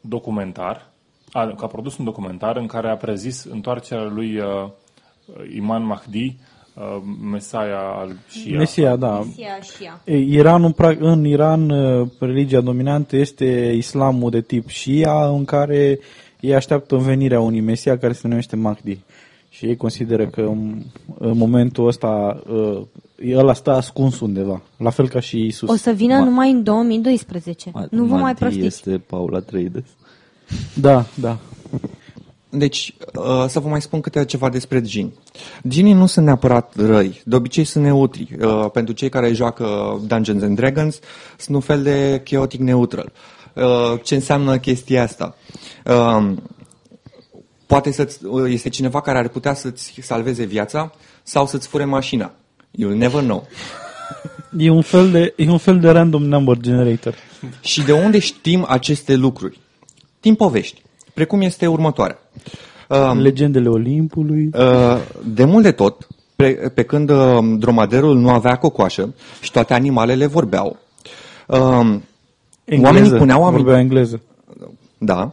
documentar, 0.00 0.90
a, 1.32 1.46
că 1.46 1.64
a 1.64 1.66
produs 1.66 1.98
un 1.98 2.04
documentar 2.04 2.56
în 2.56 2.66
care 2.66 2.90
a 2.90 2.96
prezis 2.96 3.44
întoarcerea 3.44 4.04
lui 4.04 4.38
uh, 4.38 4.68
Iman 5.54 5.84
Mahdi, 5.84 6.36
uh, 6.74 7.02
Mesaia 7.30 7.78
al 7.78 8.16
Shia. 8.28 8.56
Mesia, 8.56 8.96
da. 8.96 9.18
Mesia 9.18 9.60
și 9.60 9.84
ea. 9.84 10.00
E, 10.04 10.16
Iranul, 10.16 10.72
pra- 10.72 10.98
în 10.98 11.24
Iran, 11.24 11.70
uh, 11.70 12.08
religia 12.18 12.60
dominantă 12.60 13.16
este 13.16 13.72
islamul 13.76 14.30
de 14.30 14.40
tip 14.40 14.70
Shia, 14.70 15.26
în 15.26 15.44
care 15.44 15.98
ei 16.40 16.54
așteaptă 16.54 16.94
învenirea 16.94 17.40
unui 17.40 17.60
Mesia 17.60 17.98
care 17.98 18.12
se 18.12 18.28
numește 18.28 18.56
Mahdi. 18.56 18.98
Și 19.54 19.66
ei 19.66 19.76
consideră 19.76 20.26
că 20.26 20.40
în, 20.40 20.82
în 21.18 21.36
momentul 21.36 21.86
ăsta 21.86 22.42
uh, 22.52 22.82
ăla 23.34 23.54
stă 23.54 23.70
ascuns 23.70 24.20
undeva, 24.20 24.62
la 24.76 24.90
fel 24.90 25.08
ca 25.08 25.20
și 25.20 25.44
Isus. 25.46 25.68
O 25.70 25.74
să 25.74 25.90
vină 25.90 26.20
Ma- 26.20 26.24
numai 26.24 26.50
în 26.50 26.62
2012. 26.62 27.70
Ma- 27.70 27.88
nu 27.90 28.04
vă 28.04 28.12
mai 28.12 28.22
Mahdi 28.22 28.38
prostiți. 28.38 28.66
este 28.66 28.98
Paula 29.06 29.38
Traides. 29.38 29.84
Da, 30.74 31.04
da. 31.14 31.38
Deci, 32.48 32.94
uh, 33.18 33.44
să 33.48 33.60
vă 33.60 33.68
mai 33.68 33.82
spun 33.82 34.00
câte 34.00 34.24
ceva 34.24 34.48
despre 34.48 34.80
gini. 34.80 35.12
Ginii 35.68 35.92
nu 35.92 36.06
sunt 36.06 36.24
neapărat 36.26 36.72
răi, 36.76 37.22
de 37.24 37.36
obicei 37.36 37.64
sunt 37.64 37.84
neutri. 37.84 38.36
Uh, 38.42 38.66
Pentru 38.72 38.94
cei 38.94 39.08
care 39.08 39.32
joacă 39.32 39.98
Dungeons 40.06 40.42
and 40.42 40.56
Dragons, 40.56 40.98
sunt 41.38 41.56
un 41.56 41.62
fel 41.62 41.82
de 41.82 42.20
chaotic 42.24 42.60
neutral. 42.60 43.12
Uh, 43.54 44.00
Ce 44.02 44.14
înseamnă 44.14 44.58
chestia 44.58 45.02
asta? 45.02 45.36
Uh, 47.72 47.78
Poate 47.78 47.90
să 47.90 48.08
este 48.48 48.68
cineva 48.68 49.00
care 49.00 49.18
ar 49.18 49.28
putea 49.28 49.54
să-ți 49.54 49.98
salveze 50.02 50.44
viața 50.44 50.92
sau 51.22 51.46
să-ți 51.46 51.68
fure 51.68 51.84
mașina. 51.84 52.32
You'll 52.70 52.96
never 52.96 53.22
know. 53.22 53.46
E 54.58 54.70
un 54.70 54.82
fel 54.82 55.10
de, 55.10 55.34
e 55.36 55.50
un 55.50 55.58
fel 55.58 55.80
de 55.80 55.90
random 55.90 56.22
number 56.22 56.56
generator. 56.56 57.14
Și 57.60 57.82
de 57.82 57.92
unde 57.92 58.18
știm 58.18 58.64
aceste 58.68 59.14
lucruri? 59.14 59.60
Din 60.20 60.34
povești, 60.34 60.82
precum 61.14 61.40
este 61.40 61.66
următoarea. 61.66 62.18
Um, 62.88 63.18
Legendele 63.18 63.68
Olimpului. 63.68 64.50
Uh, 64.54 64.98
de 65.24 65.44
mult 65.44 65.62
de 65.62 65.72
tot, 65.72 66.06
pe, 66.36 66.52
pe 66.74 66.82
când 66.82 67.10
uh, 67.10 67.38
dromaderul 67.58 68.16
nu 68.16 68.30
avea 68.30 68.56
cocoașă 68.56 69.14
și 69.40 69.50
toate 69.50 69.74
animalele 69.74 70.26
vorbeau, 70.26 70.78
uh, 71.46 71.58
oamenii 72.82 73.10
puneau 73.10 73.42
Vorbea 73.42 73.64
oameni... 73.64 73.80
engleză. 73.80 74.22
Da, 74.98 75.32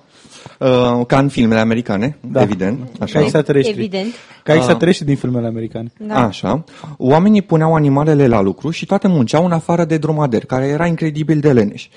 uh, 0.59 1.05
ca 1.07 1.17
în 1.17 1.29
filmele 1.29 1.59
americane, 1.59 2.17
Da. 2.21 2.41
evident. 2.41 2.79
Ca 2.79 3.03
Așa. 3.03 3.19
extraterestri. 3.19 3.77
Evident. 3.77 4.13
Ca 4.43 4.53
extraterestri 4.55 5.05
din 5.05 5.15
filmele 5.15 5.47
americane. 5.47 5.91
Da. 5.97 6.25
Așa. 6.25 6.63
Oamenii 6.97 7.41
puneau 7.41 7.75
animalele 7.75 8.27
la 8.27 8.41
lucru 8.41 8.69
și 8.69 8.85
toate 8.85 9.07
munceau 9.07 9.45
în 9.45 9.51
afară 9.51 9.85
de 9.85 9.97
dromader, 9.97 10.45
care 10.45 10.65
era 10.65 10.85
incredibil 10.85 11.39
de 11.39 11.51
leneș. 11.51 11.87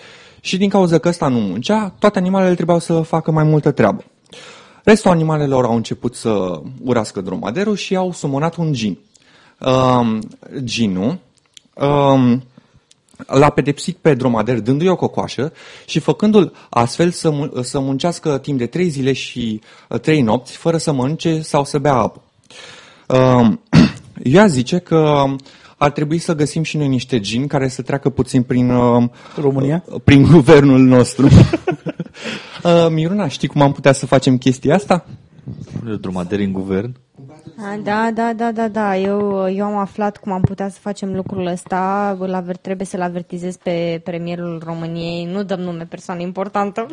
Și 0.40 0.56
din 0.56 0.68
cauza 0.68 0.98
că 0.98 1.08
ăsta 1.08 1.28
nu 1.28 1.38
muncea, 1.38 1.94
toate 1.98 2.18
animalele 2.18 2.54
trebuiau 2.54 2.78
să 2.80 3.00
facă 3.00 3.30
mai 3.30 3.44
multă 3.44 3.70
treabă. 3.70 4.04
Restul 4.84 5.10
animalelor 5.10 5.64
au 5.64 5.76
început 5.76 6.14
să 6.14 6.60
urască 6.84 7.20
dromaderul 7.20 7.76
și 7.76 7.96
au 7.96 8.12
sumonat 8.12 8.56
un 8.56 8.72
gin. 8.72 8.98
Um, 9.58 10.18
ginul 10.64 11.18
um, 11.74 12.42
l-a 13.26 13.50
pedepsit 13.50 13.96
pe 13.96 14.14
dromader 14.14 14.60
dându-i 14.60 14.88
o 14.88 14.96
cocoașă 14.96 15.52
și 15.86 15.98
făcându-l 15.98 16.52
astfel 16.70 17.10
să, 17.10 17.30
mu- 17.30 17.62
să 17.62 17.80
muncească 17.80 18.38
timp 18.38 18.58
de 18.58 18.66
trei 18.66 18.88
zile 18.88 19.12
și 19.12 19.60
uh, 19.88 20.00
trei 20.00 20.20
nopți 20.20 20.56
fără 20.56 20.76
să 20.76 20.92
mănânce 20.92 21.40
sau 21.40 21.64
să 21.64 21.78
bea 21.78 21.94
apă. 21.94 22.22
Um, 23.08 23.60
ea 24.22 24.46
zice 24.46 24.78
că 24.78 25.24
ar 25.76 25.90
trebui 25.90 26.18
să 26.18 26.34
găsim 26.34 26.62
și 26.62 26.76
noi 26.76 26.88
niște 26.88 27.20
gini 27.20 27.46
care 27.46 27.68
să 27.68 27.82
treacă 27.82 28.10
puțin 28.10 28.42
prin, 28.42 28.70
uh, 28.70 29.08
România? 29.36 29.84
uh, 29.86 30.00
prin 30.04 30.22
guvernul 30.32 30.80
nostru. 30.80 31.26
uh, 32.64 32.86
Miruna, 32.90 33.28
știi 33.28 33.48
cum 33.48 33.60
am 33.60 33.72
putea 33.72 33.92
să 33.92 34.06
facem 34.06 34.38
chestia 34.38 34.74
asta? 34.74 35.06
Pune 35.78 35.96
dromaderi 35.96 36.44
în 36.44 36.52
guvern. 36.52 36.96
A, 37.64 37.76
Da, 37.82 38.10
da, 38.14 38.32
da, 38.32 38.52
da, 38.52 38.68
da. 38.68 38.96
Eu, 38.96 39.48
eu 39.54 39.64
am 39.64 39.76
aflat 39.76 40.16
cum 40.16 40.32
am 40.32 40.40
putea 40.40 40.68
să 40.68 40.78
facem 40.80 41.14
lucrul 41.14 41.46
ăsta. 41.46 42.16
Îl 42.20 42.34
aver, 42.34 42.56
trebuie 42.56 42.86
să-l 42.86 43.00
avertizez 43.00 43.56
pe 43.56 44.00
premierul 44.04 44.62
României. 44.64 45.24
Nu 45.32 45.42
dăm 45.42 45.60
nume 45.60 45.84
persoană 45.84 46.20
importantă. 46.20 46.86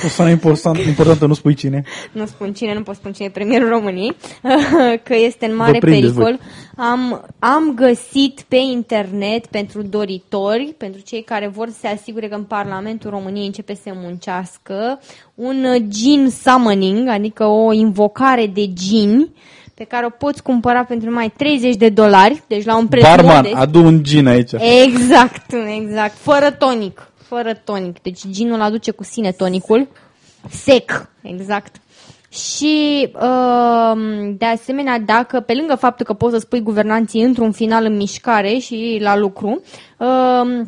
Persoana 0.00 0.30
important, 0.30 0.78
importantă, 0.78 1.26
nu 1.26 1.34
spui 1.34 1.54
cine. 1.54 1.84
nu 2.12 2.26
spun 2.26 2.52
cine, 2.52 2.74
nu 2.74 2.82
pot 2.82 2.94
spune 2.94 3.14
cine 3.14 3.26
e 3.26 3.30
premierul 3.30 3.68
României, 3.68 4.16
că 5.06 5.14
este 5.14 5.46
în 5.46 5.56
mare 5.56 5.72
Vă 5.72 5.78
prindeți 5.78 6.14
pericol. 6.14 6.38
Am, 6.76 7.24
am 7.38 7.74
găsit 7.74 8.40
pe 8.48 8.56
internet 8.56 9.46
pentru 9.46 9.82
doritori, 9.82 10.74
pentru 10.78 11.00
cei 11.00 11.22
care 11.22 11.48
vor 11.48 11.68
să 11.68 11.78
se 11.80 11.86
asigure 11.86 12.28
că 12.28 12.34
în 12.34 12.44
Parlamentul 12.44 13.10
României 13.10 13.46
începe 13.46 13.74
să 13.74 13.90
muncească, 13.94 15.00
un 15.34 15.64
uh, 15.64 15.82
gin 15.88 16.28
summoning, 16.30 17.08
adică 17.08 17.44
o 17.44 17.72
invocare 17.72 18.46
de 18.46 18.72
gini, 18.72 19.30
pe 19.74 19.84
care 19.84 20.06
o 20.06 20.10
poți 20.10 20.42
cumpăra 20.42 20.84
pentru 20.84 21.08
numai 21.08 21.32
30 21.36 21.76
de 21.76 21.88
dolari, 21.88 22.42
deci 22.46 22.64
la 22.64 22.76
un 22.76 22.86
preț 22.86 23.02
Barman, 23.02 23.36
modest. 23.36 23.54
adu 23.54 23.84
un 23.84 24.02
gin 24.02 24.26
aici. 24.26 24.52
Exact, 24.84 25.54
exact. 25.76 26.16
Fără 26.16 26.50
tonic. 26.50 27.12
Fără 27.16 27.54
tonic. 27.64 28.02
Deci 28.02 28.20
ginul 28.30 28.60
aduce 28.60 28.90
cu 28.90 29.04
sine 29.04 29.32
tonicul. 29.32 29.88
Sec. 30.48 31.10
Exact. 31.22 31.76
Și, 32.28 33.08
uh, 33.14 34.32
de 34.38 34.44
asemenea, 34.44 34.98
dacă, 34.98 35.40
pe 35.40 35.54
lângă 35.54 35.74
faptul 35.74 36.06
că 36.06 36.12
poți 36.12 36.34
să 36.34 36.40
spui 36.40 36.60
guvernanții 36.60 37.22
într-un 37.22 37.52
final 37.52 37.84
în 37.84 37.96
mișcare 37.96 38.58
și 38.58 38.98
la 39.00 39.16
lucru, 39.16 39.62
uh, 39.98 40.60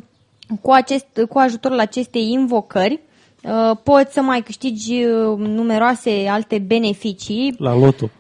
cu, 0.61 0.71
acest, 0.71 1.07
cu 1.29 1.39
ajutorul 1.39 1.79
acestei 1.79 2.31
invocări, 2.31 3.01
uh, 3.43 3.77
poți 3.83 4.13
să 4.13 4.21
mai 4.21 4.41
câștigi 4.41 5.05
uh, 5.05 5.39
numeroase 5.39 6.27
alte 6.31 6.59
beneficii. 6.59 7.55
La 7.59 7.75
loto. 7.75 8.11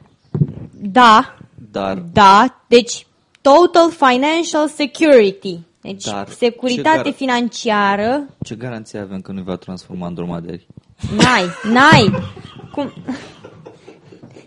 Da, 0.93 1.35
Dar 1.71 2.03
da, 2.13 2.61
deci 2.67 3.07
Total 3.41 3.91
Financial 3.91 4.69
Security. 4.69 5.59
Deci 5.81 6.05
Dar 6.05 6.27
ce 6.29 6.33
securitate 6.35 7.09
gar- 7.11 7.15
financiară. 7.17 8.27
ce 8.45 8.55
garanție 8.55 8.99
avem 8.99 9.21
că 9.21 9.33
nu 9.33 9.43
va 9.43 9.57
transforma 9.57 10.07
în 10.07 10.15
dromedari? 10.15 10.67
N-ai, 11.17 11.45
n-ai. 11.73 12.11
Cum? 12.73 12.93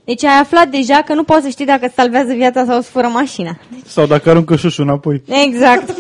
Deci 0.06 0.24
ai 0.24 0.40
aflat 0.40 0.68
deja 0.68 1.02
că 1.02 1.14
nu 1.14 1.24
poți 1.24 1.44
să 1.44 1.50
știi 1.50 1.66
dacă 1.66 1.86
îți 1.86 1.94
salvează 1.96 2.34
viața 2.34 2.66
sau 2.66 2.78
îți 2.78 2.90
fură 2.90 3.08
mașina. 3.08 3.58
Sau 3.86 4.06
dacă 4.06 4.30
aruncă 4.30 4.56
șușul 4.56 4.84
înapoi. 4.84 5.24
Exact. 5.46 5.94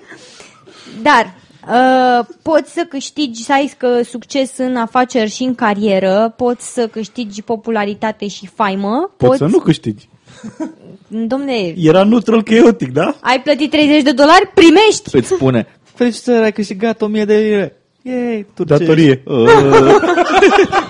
Dar 1.02 1.34
uh, 1.66 2.26
poți 2.42 2.72
să 2.72 2.86
câștigi, 2.88 3.42
să 3.44 3.52
ai 3.52 3.72
că 3.76 4.02
succes 4.02 4.52
în 4.56 4.76
afaceri 4.76 5.30
și 5.30 5.42
în 5.42 5.54
carieră, 5.54 6.34
poți 6.36 6.72
să 6.72 6.86
câștigi 6.86 7.42
popularitate 7.42 8.28
și 8.28 8.46
faimă. 8.54 9.10
Poți 9.16 9.38
să 9.38 9.46
nu 9.46 9.58
câștigi. 9.58 10.08
Domne, 11.08 11.74
Era 11.76 12.04
neutral 12.04 12.42
chaotic, 12.42 12.92
da? 12.92 13.16
ai 13.20 13.40
plătit 13.42 13.70
30 13.70 14.02
de 14.02 14.12
dolari, 14.12 14.50
primești. 14.54 15.16
Îți 15.16 15.28
spune, 15.28 15.66
felicitări, 15.94 16.44
ai 16.44 16.52
câștigat 16.52 17.02
1000 17.02 17.24
de 17.24 17.36
lire. 17.36 17.76
Yay, 18.02 18.46
turcești. 18.54 18.84
Datorie. 18.84 19.22
Uh, 19.26 19.46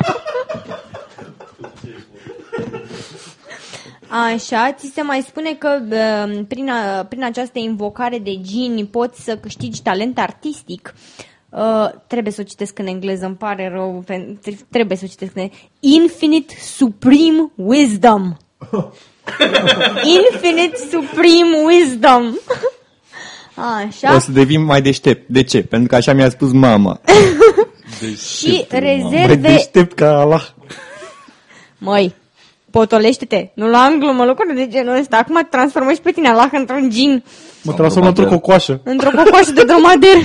Așa, 4.09 4.73
ți 4.73 4.91
se 4.95 5.03
mai 5.03 5.25
spune 5.27 5.53
că 5.55 5.81
uh, 5.91 6.45
prin, 6.49 6.71
a, 6.71 7.05
prin 7.05 7.25
această 7.25 7.59
invocare 7.59 8.19
de 8.19 8.41
gini 8.41 8.85
poți 8.85 9.25
să 9.25 9.37
câștigi 9.37 9.83
talent 9.83 10.19
artistic. 10.19 10.95
Uh, 11.49 11.89
trebuie 12.07 12.33
să 12.33 12.41
o 12.41 12.49
citesc 12.49 12.79
în 12.79 12.87
engleză, 12.87 13.27
îmi 13.27 13.37
pare 13.37 13.69
rău, 13.73 14.05
pen- 14.05 14.55
trebuie 14.71 14.97
să 14.97 15.03
o 15.07 15.11
citesc 15.11 15.37
în 15.37 15.49
Infinite 15.81 16.55
Supreme 16.61 17.51
Wisdom. 17.55 18.37
Infinite 20.33 20.77
Supreme 20.91 21.57
Wisdom. 21.67 22.35
Așa. 23.55 24.15
O 24.15 24.19
să 24.19 24.33
devin 24.33 24.65
mai 24.65 24.83
deștept. 24.83 25.29
De 25.29 25.43
ce? 25.43 25.63
Pentru 25.63 25.89
că 25.89 25.95
așa 25.97 26.13
mi-a 26.13 26.31
spus 26.31 26.53
mama. 26.53 27.01
și 28.39 28.67
Mai 28.71 28.81
rezerve... 28.81 29.35
deștept 29.35 29.93
ca 29.93 30.21
Allah. 30.21 30.49
Măi, 31.79 32.15
potolește-te. 32.71 33.49
Nu 33.55 33.69
la 33.69 33.79
în 33.85 33.99
glumă, 33.99 34.25
lucruri 34.25 34.55
de 34.55 34.67
genul 34.69 34.97
ăsta. 34.99 35.17
Acum 35.17 35.35
te 35.37 35.47
transformă 35.51 35.93
și 35.93 36.01
pe 36.01 36.11
tine 36.11 36.29
Allah 36.29 36.49
într-un 36.53 36.91
gin. 36.91 37.25
Mă 37.63 37.73
transform 37.73 38.07
într-o 38.07 38.25
cocoașă. 38.27 38.81
într-o 38.85 39.11
cocoașă 39.17 39.53
de 39.53 39.65
dromader. 39.65 40.17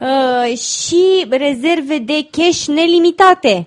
Uh, 0.00 0.56
și 0.58 1.26
rezerve 1.30 1.98
de 2.04 2.26
cash 2.30 2.64
nelimitate. 2.66 3.66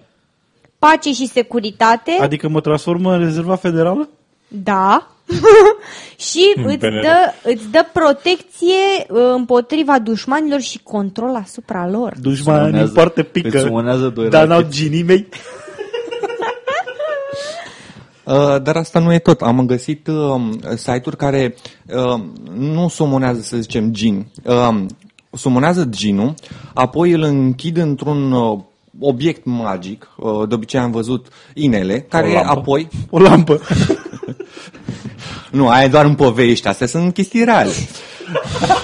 Pace 0.79 1.13
și 1.13 1.27
securitate. 1.27 2.17
Adică 2.21 2.47
mă 2.49 2.61
transformă 2.61 3.13
în 3.13 3.19
rezerva 3.19 3.55
federală? 3.55 4.09
Da. 4.47 5.07
și 6.29 6.53
îți 6.65 6.77
PNR. 6.77 7.01
dă, 7.01 7.33
îți 7.43 7.67
dă 7.71 7.85
protecție 7.93 8.75
uh, 9.09 9.19
împotriva 9.35 9.99
dușmanilor 9.99 10.59
și 10.59 10.79
control 10.83 11.35
asupra 11.43 11.87
lor. 11.89 12.13
Dușmanii 12.21 12.63
Sumonează- 12.65 12.91
foarte 12.93 13.23
pică. 13.23 13.47
îți 13.57 13.65
sumonează 13.65 14.07
doi 14.15 14.29
Dar 14.29 14.47
n-au 14.47 14.57
rachete. 14.57 14.75
ginii 14.75 15.03
mei. 15.03 15.27
Uh, 18.23 18.61
dar 18.61 18.75
asta 18.75 18.99
nu 18.99 19.13
e 19.13 19.19
tot. 19.19 19.41
Am 19.41 19.65
găsit 19.65 20.07
uh, 20.07 20.41
site-uri 20.75 21.17
care 21.17 21.55
uh, 21.87 22.21
nu 22.57 22.87
sumonează, 22.87 23.41
să 23.41 23.57
zicem, 23.57 23.91
gin. 23.91 24.25
Uh, 24.43 24.85
sumonează 25.31 25.85
ginul, 25.85 26.33
apoi 26.73 27.11
îl 27.11 27.21
închid 27.21 27.77
într-un 27.77 28.31
uh, 28.31 28.59
obiect 28.99 29.45
magic, 29.45 30.09
uh, 30.17 30.47
de 30.47 30.53
obicei 30.53 30.79
am 30.79 30.91
văzut 30.91 31.27
inele, 31.53 31.99
care 31.99 32.33
lampă. 32.33 32.49
apoi... 32.49 32.87
O 33.09 33.19
lampă. 33.19 33.59
Nu, 35.51 35.69
aia 35.69 35.83
e 35.83 35.87
doar 35.87 36.05
în 36.05 36.15
povești, 36.15 36.67
astea 36.67 36.87
sunt 36.87 37.13
chestii 37.13 37.43
reale. 37.43 37.71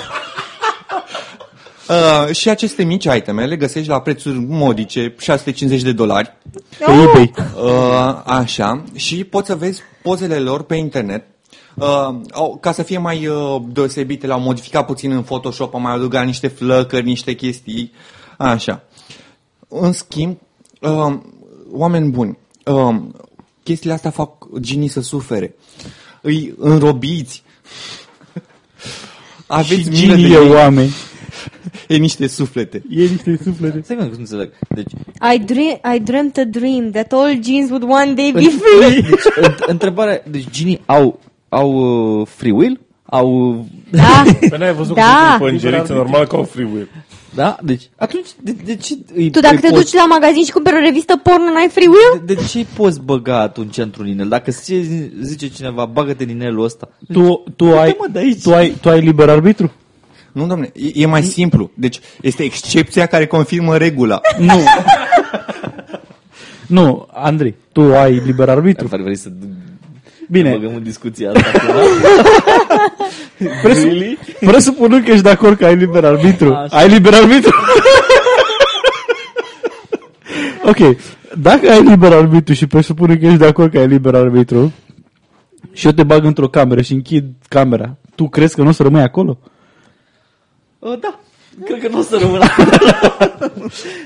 Uh, 1.89 2.35
și 2.35 2.49
aceste 2.49 2.83
mici 2.83 3.07
iteme 3.15 3.45
le 3.45 3.55
găsești 3.55 3.89
la 3.89 4.01
prețuri 4.01 4.39
modice, 4.39 5.15
650 5.19 5.81
de 5.81 5.91
dolari. 5.91 6.37
Pe 6.85 6.91
eBay. 6.91 7.33
Uh, 7.63 8.21
așa, 8.25 8.83
și 8.95 9.23
poți 9.23 9.47
să 9.47 9.55
vezi 9.55 9.81
pozele 10.01 10.39
lor 10.39 10.63
pe 10.63 10.75
internet. 10.75 11.25
Uh, 11.73 11.85
au, 12.31 12.57
ca 12.61 12.71
să 12.71 12.83
fie 12.83 12.97
mai 12.97 13.27
uh, 13.27 13.61
deosebite, 13.67 14.27
le-au 14.27 14.39
modificat 14.39 14.85
puțin 14.85 15.11
în 15.11 15.21
Photoshop, 15.21 15.73
au 15.73 15.79
mai 15.79 15.93
adăugat 15.93 16.25
niște 16.25 16.47
flăcări, 16.47 17.05
niște 17.05 17.33
chestii. 17.33 17.91
Așa. 18.37 18.83
În 19.67 19.91
schimb, 19.91 20.37
uh, 20.81 21.17
oameni 21.71 22.09
buni, 22.09 22.37
uh, 22.65 22.95
chestiile 23.63 23.93
astea 23.93 24.11
fac 24.11 24.31
genii 24.59 24.87
să 24.87 25.01
sufere. 25.01 25.55
Îi 26.21 26.53
înrobiți. 26.57 27.43
Aveți 29.47 29.81
Și 29.81 29.89
milă 29.89 30.15
de 30.15 30.21
ginii 30.21 30.35
e 30.35 30.39
ei. 30.39 30.49
oameni. 30.49 30.93
E 31.87 31.95
niște 31.97 32.27
suflete. 32.27 32.81
E 32.89 32.99
niște 33.01 33.39
suflete. 33.43 33.81
Stai 33.83 33.95
că 33.97 34.03
nu 34.03 34.11
înțeleg. 34.17 34.51
Deci, 34.75 34.91
I, 35.35 35.39
dream, 35.39 35.79
I 35.95 35.99
dreamt 35.99 36.37
a 36.37 36.43
dream 36.43 36.89
that 36.91 37.11
all 37.13 37.39
jeans 37.43 37.69
would 37.69 37.83
one 37.83 38.13
day 38.13 38.31
be 38.31 38.39
free. 38.41 39.01
deci 39.01 39.49
înt- 39.49 39.65
întrebarea, 39.67 40.21
deci 40.29 40.45
genii 40.51 40.81
au, 40.85 41.19
au 41.49 41.71
uh, 42.19 42.27
free 42.27 42.51
will? 42.51 42.79
Au, 43.03 43.65
Da. 43.91 44.23
Păi 44.49 44.57
n-ai 44.59 44.73
văzut 44.73 44.95
Da. 44.95 45.35
cum 45.37 45.47
sunt 45.47 45.61
îngeriți 45.61 45.91
normal 45.91 46.25
ca 46.27 46.37
o 46.37 46.43
free 46.43 46.67
will. 46.73 46.87
da? 47.35 47.57
Deci, 47.63 47.83
atunci, 47.95 48.27
de, 48.41 48.55
de 48.65 48.75
ce 48.75 48.97
îi, 49.15 49.29
Tu 49.29 49.39
dacă 49.39 49.55
îi 49.55 49.61
te 49.61 49.67
poți, 49.69 49.83
duci 49.83 49.93
la 49.93 50.05
magazin 50.05 50.43
și 50.43 50.51
cumperi 50.51 50.75
o 50.75 50.79
revistă 50.79 51.17
porno, 51.23 51.51
n-ai 51.53 51.69
free 51.71 51.87
will? 51.87 52.25
de, 52.25 52.33
de 52.33 52.39
ce 52.51 52.57
îi 52.57 52.67
poți 52.75 53.01
băga 53.01 53.39
atunci 53.41 53.77
într-un 53.77 54.07
inel? 54.07 54.27
Dacă 54.27 54.51
zi- 54.51 55.09
zice 55.21 55.49
cineva, 55.49 55.85
bagă-te 55.85 56.23
în 56.23 56.29
inelul 56.29 56.63
ăsta. 56.63 56.89
Tu, 57.13 57.43
tu, 57.55 57.65
ai, 57.65 57.95
mă 57.99 58.05
de 58.11 58.19
aici. 58.19 58.41
tu, 58.41 58.53
ai, 58.53 58.69
tu 58.81 58.89
ai 58.89 59.01
liber 59.01 59.29
arbitru? 59.29 59.71
Nu, 60.37 60.47
domne, 60.47 60.71
e, 60.73 60.91
e 60.93 61.05
mai 61.05 61.23
simplu. 61.23 61.71
Deci 61.73 61.99
este 62.21 62.43
excepția 62.43 63.05
care 63.05 63.25
confirmă 63.25 63.77
regula. 63.77 64.21
Nu. 64.39 64.63
nu, 66.67 67.07
Andrei, 67.13 67.55
tu 67.71 67.81
ai 67.81 68.21
liber 68.25 68.49
arbitru. 68.49 68.87
Ar 68.91 69.01
vrei 69.01 69.15
să 69.15 69.29
Bine, 70.29 70.51
băgăm 70.51 70.75
în 70.75 70.83
discuția 70.83 71.31
asta. 71.31 71.51
acum? 71.53 71.75
presu- 73.63 74.17
presupunând 74.39 75.03
că 75.05 75.11
ești 75.11 75.23
de 75.23 75.29
acord 75.29 75.57
că 75.57 75.65
ai 75.65 75.75
liber 75.75 76.05
arbitru. 76.05 76.53
Așa. 76.53 76.77
Ai 76.77 76.89
liber 76.89 77.13
arbitru? 77.13 77.55
ok, 80.71 80.97
dacă 81.37 81.69
ai 81.71 81.83
liber 81.83 82.13
arbitru 82.13 82.53
și 82.53 82.67
presupunând 82.67 83.19
că 83.19 83.25
ești 83.25 83.37
de 83.37 83.45
acord 83.45 83.71
că 83.71 83.79
ai 83.79 83.87
liber 83.87 84.15
arbitru 84.15 84.73
și 85.73 85.85
eu 85.85 85.91
te 85.91 86.03
bag 86.03 86.23
într-o 86.25 86.47
cameră 86.47 86.81
și 86.81 86.93
închid 86.93 87.25
camera, 87.47 87.97
tu 88.15 88.29
crezi 88.29 88.55
că 88.55 88.61
nu 88.61 88.67
o 88.69 88.71
să 88.71 88.83
rămâi 88.83 89.01
acolo? 89.01 89.39
Uh, 90.79 90.99
da, 90.99 91.19
cred 91.65 91.81
că 91.81 91.87
nu 91.87 91.99
o 91.99 92.01
să 92.01 92.17
rămână. 92.21 92.45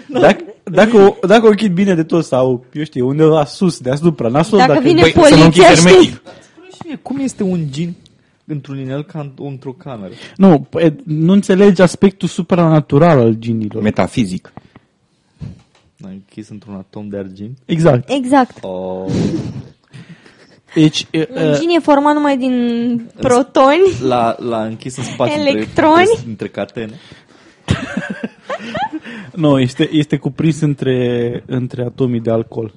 Dacă, 0.21 0.43
dacă, 0.63 0.97
o, 0.97 1.27
dacă 1.27 1.45
o 1.45 1.49
închid 1.49 1.73
bine 1.73 1.95
de 1.95 2.03
tot 2.03 2.25
sau, 2.25 2.65
eu 2.73 2.83
știu, 2.83 3.07
undeva 3.07 3.45
sus, 3.45 3.79
deasupra, 3.79 4.27
nasol, 4.27 4.57
Dacă 4.59 4.71
dacă 4.73 4.83
vine 4.83 5.01
Băi, 5.01 5.11
să 5.11 5.17
nu 5.17 5.23
poliția, 5.23 5.45
închizi 5.45 5.65
știi? 5.79 5.89
hermetic. 5.91 6.21
Și 6.73 6.79
mie, 6.85 6.95
cum 7.01 7.17
este 7.19 7.43
un 7.43 7.65
gin 7.71 7.95
într-un 8.45 8.79
inel 8.79 9.03
ca 9.03 9.19
în- 9.19 9.45
într-o 9.45 9.71
cameră? 9.71 10.13
Nu, 10.35 10.59
păi, 10.69 10.95
nu 11.05 11.33
înțelegi 11.33 11.81
aspectul 11.81 12.27
supranatural 12.27 13.19
al 13.19 13.33
ginilor. 13.33 13.81
Metafizic. 13.83 14.53
L-am 15.97 16.11
închis 16.11 16.49
într-un 16.49 16.73
atom 16.75 17.07
de 17.07 17.17
argint. 17.17 17.57
Exact. 17.65 18.09
Exact. 18.09 18.57
Oh. 18.61 19.05
Deci, 20.73 21.07
uh, 21.13 21.27
Un 21.29 21.53
gin 21.59 21.69
e 21.69 21.79
format 21.79 22.13
numai 22.13 22.37
din 22.37 23.09
protoni. 23.19 23.81
L-a, 24.07 24.35
l-a 24.39 24.63
închis 24.63 24.97
în 24.97 25.03
spațiu 25.03 25.39
Electroni? 25.41 25.95
între, 25.97 26.11
între, 26.11 26.29
între 26.29 26.47
catene. 26.47 26.99
nu, 29.35 29.59
este, 29.59 29.89
este 29.91 30.17
cuprins 30.17 30.61
între, 30.61 31.43
între 31.45 31.83
atomii 31.83 32.19
de 32.19 32.31
alcool. 32.31 32.73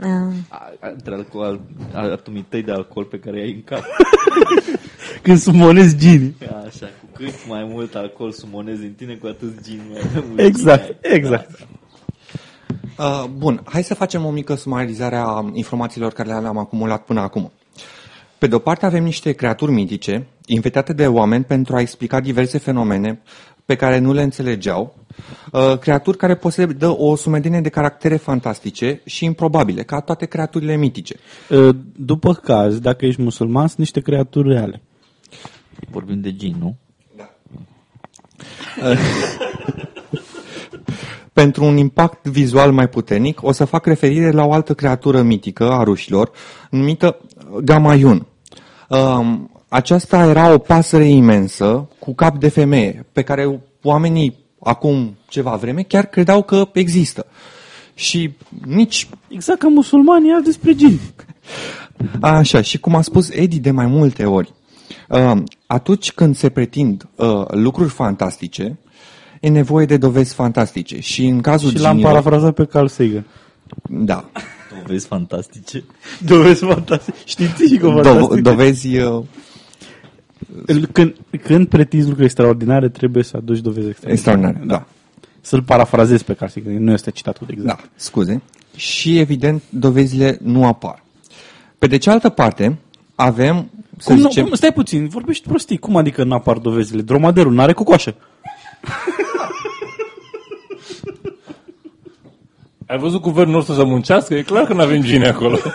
Ah. 0.00 0.08
A- 0.48 0.72
a- 0.80 0.88
Între 0.92 1.14
alcool, 1.14 1.60
a- 1.92 2.00
atomii 2.00 2.46
tăi 2.48 2.62
de 2.62 2.72
alcool 2.72 3.04
pe 3.04 3.18
care 3.18 3.40
ai 3.40 3.52
în 3.52 3.62
cap. 3.64 3.82
Când 5.22 5.38
sumonezi 5.38 5.96
ginii. 5.96 6.36
Așa, 6.66 6.86
cu 7.00 7.06
cât 7.12 7.34
mai 7.48 7.64
mult 7.70 7.94
alcool 7.94 8.30
sumonezi 8.32 8.82
în 8.84 8.90
tine, 8.92 9.14
cu 9.14 9.26
atât 9.26 9.62
gin 9.64 9.80
mai 9.92 10.24
mult 10.26 10.38
Exact, 10.40 10.84
gin 10.86 10.96
ai. 11.10 11.16
exact. 11.16 11.66
Uh, 12.98 13.24
bun, 13.36 13.62
hai 13.64 13.82
să 13.82 13.94
facem 13.94 14.24
o 14.24 14.30
mică 14.30 14.54
sumarizare 14.54 15.16
a 15.16 15.50
informațiilor 15.52 16.12
care 16.12 16.28
le-am 16.28 16.58
acumulat 16.58 17.04
până 17.04 17.20
acum. 17.20 17.52
Pe 18.38 18.46
de-o 18.46 18.58
parte 18.58 18.86
avem 18.86 19.04
niște 19.04 19.32
creaturi 19.32 19.72
mitice, 19.72 20.26
inventate 20.46 20.92
de 20.92 21.06
oameni 21.06 21.44
pentru 21.44 21.76
a 21.76 21.80
explica 21.80 22.20
diverse 22.20 22.58
fenomene 22.58 23.20
pe 23.64 23.76
care 23.76 23.98
nu 23.98 24.12
le 24.12 24.22
înțelegeau, 24.22 24.96
uh, 25.52 25.78
creaturi 25.78 26.16
care 26.16 26.34
posedă 26.34 26.98
o 26.98 27.16
sumedenie 27.16 27.60
de 27.60 27.68
caractere 27.68 28.16
fantastice 28.16 29.00
și 29.04 29.24
improbabile, 29.24 29.82
ca 29.82 30.00
toate 30.00 30.26
creaturile 30.26 30.76
mitice. 30.76 31.16
Uh, 31.50 31.76
După 31.96 32.34
caz, 32.34 32.78
dacă 32.78 33.06
ești 33.06 33.22
musulman, 33.22 33.66
sunt 33.66 33.78
niște 33.78 34.00
creaturi 34.00 34.48
reale. 34.48 34.82
Vorbim 35.90 36.20
de 36.20 36.36
gin, 36.36 36.56
nu? 36.58 36.76
Pentru 41.36 41.64
un 41.64 41.76
impact 41.76 42.26
vizual 42.26 42.72
mai 42.72 42.88
puternic, 42.88 43.42
o 43.42 43.52
să 43.52 43.64
fac 43.64 43.86
referire 43.86 44.30
la 44.30 44.44
o 44.44 44.52
altă 44.52 44.74
creatură 44.74 45.22
mitică 45.22 45.70
a 45.70 45.82
rușilor, 45.82 46.30
numită 46.70 47.16
Gamayun. 47.62 48.26
Um, 48.88 49.50
aceasta 49.68 50.26
era 50.26 50.52
o 50.52 50.58
pasăre 50.58 51.08
imensă 51.08 51.88
cu 51.98 52.14
cap 52.14 52.38
de 52.38 52.48
femeie, 52.48 53.06
pe 53.12 53.22
care 53.22 53.60
oamenii 53.82 54.38
acum 54.60 55.16
ceva 55.28 55.54
vreme 55.56 55.82
chiar 55.82 56.06
credeau 56.06 56.42
că 56.42 56.68
există. 56.72 57.26
Și 57.94 58.36
nici 58.66 59.08
Exact 59.28 59.58
ca 59.58 59.68
musulmanii 59.68 60.32
al 60.32 60.42
despre 60.42 60.74
gini. 60.74 61.00
Așa, 62.20 62.60
și 62.60 62.80
cum 62.80 62.94
a 62.94 63.02
spus 63.02 63.30
Edi 63.30 63.58
de 63.58 63.70
mai 63.70 63.86
multe 63.86 64.24
ori, 64.24 64.52
uh, 65.08 65.42
atunci 65.66 66.12
când 66.12 66.36
se 66.36 66.48
pretind 66.48 67.08
uh, 67.16 67.44
lucruri 67.48 67.90
fantastice, 67.90 68.78
e 69.40 69.48
nevoie 69.48 69.86
de 69.86 69.96
dovezi 69.96 70.34
fantastice. 70.34 71.00
Și 71.00 71.26
în 71.26 71.40
cazul 71.40 71.70
Și 71.70 71.78
l-am 71.78 71.90
genilor- 71.96 72.10
parafrazat 72.12 72.54
pe 72.54 72.64
Carl 72.64 72.86
Sagan. 72.86 73.26
Da. 73.88 74.24
Vezi 74.86 75.06
fantastice. 75.06 75.84
Dovezi 76.26 76.64
fantastice. 76.64 77.16
Științifică 77.24 77.90
Do- 77.90 78.02
fantastice. 78.02 78.40
dovezi 78.40 78.96
uh, 78.96 79.22
Când, 80.92 81.14
când 81.42 81.66
pretinzi 81.68 82.04
lucruri 82.06 82.24
extraordinare, 82.26 82.88
trebuie 82.88 83.22
să 83.22 83.36
aduci 83.36 83.58
dovezi 83.58 83.88
extraordinare. 83.88 84.12
extraordinare. 84.12 84.64
Da. 84.66 84.86
Să-l 85.40 85.62
parafrazez 85.62 86.22
pe 86.22 86.34
Carl 86.34 86.50
Sagan. 86.50 86.84
Nu 86.84 86.92
este 86.92 87.10
citatul 87.10 87.46
exact. 87.50 87.80
Da, 87.80 87.88
scuze. 87.94 88.42
Și 88.76 89.18
evident, 89.18 89.62
dovezile 89.68 90.38
nu 90.42 90.66
apar. 90.66 91.02
Pe 91.78 91.86
de 91.86 91.96
cealaltă 91.96 92.28
parte, 92.28 92.78
avem, 93.14 93.70
să 93.98 94.08
Cum, 94.12 94.20
nu, 94.20 94.28
zicem, 94.28 94.44
cum, 94.44 94.54
stai 94.54 94.72
puțin, 94.72 95.08
vorbești 95.08 95.48
prostii. 95.48 95.78
Cum 95.78 95.96
adică 95.96 96.24
nu 96.24 96.34
apar 96.34 96.58
dovezile? 96.58 97.02
Dromaderul 97.02 97.52
n-are 97.52 97.72
cocoașă. 97.72 98.14
Ai 102.86 102.98
văzut 102.98 103.20
guvernul 103.20 103.54
nostru 103.54 103.74
să 103.74 103.84
muncească? 103.84 104.34
E 104.34 104.42
clar 104.42 104.64
că 104.64 104.72
nu 104.72 104.80
avem 104.80 105.02
gine 105.02 105.28
acolo. 105.28 105.58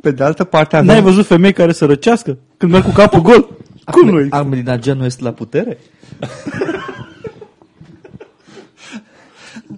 pe 0.00 0.10
de 0.10 0.24
altă 0.24 0.44
parte 0.44 0.80
N-ai 0.80 0.96
avem, 0.96 1.10
văzut 1.10 1.26
femei 1.26 1.52
care 1.52 1.72
să 1.72 1.84
răcească 1.84 2.38
când 2.56 2.72
merg 2.72 2.84
cu 2.84 2.90
capul 2.90 3.20
gol? 3.20 3.48
Cum 3.90 4.08
nu? 4.08 4.26
Ahmadinejad 4.30 4.96
nu 4.96 5.04
este 5.04 5.22
la 5.22 5.32
putere? 5.32 5.78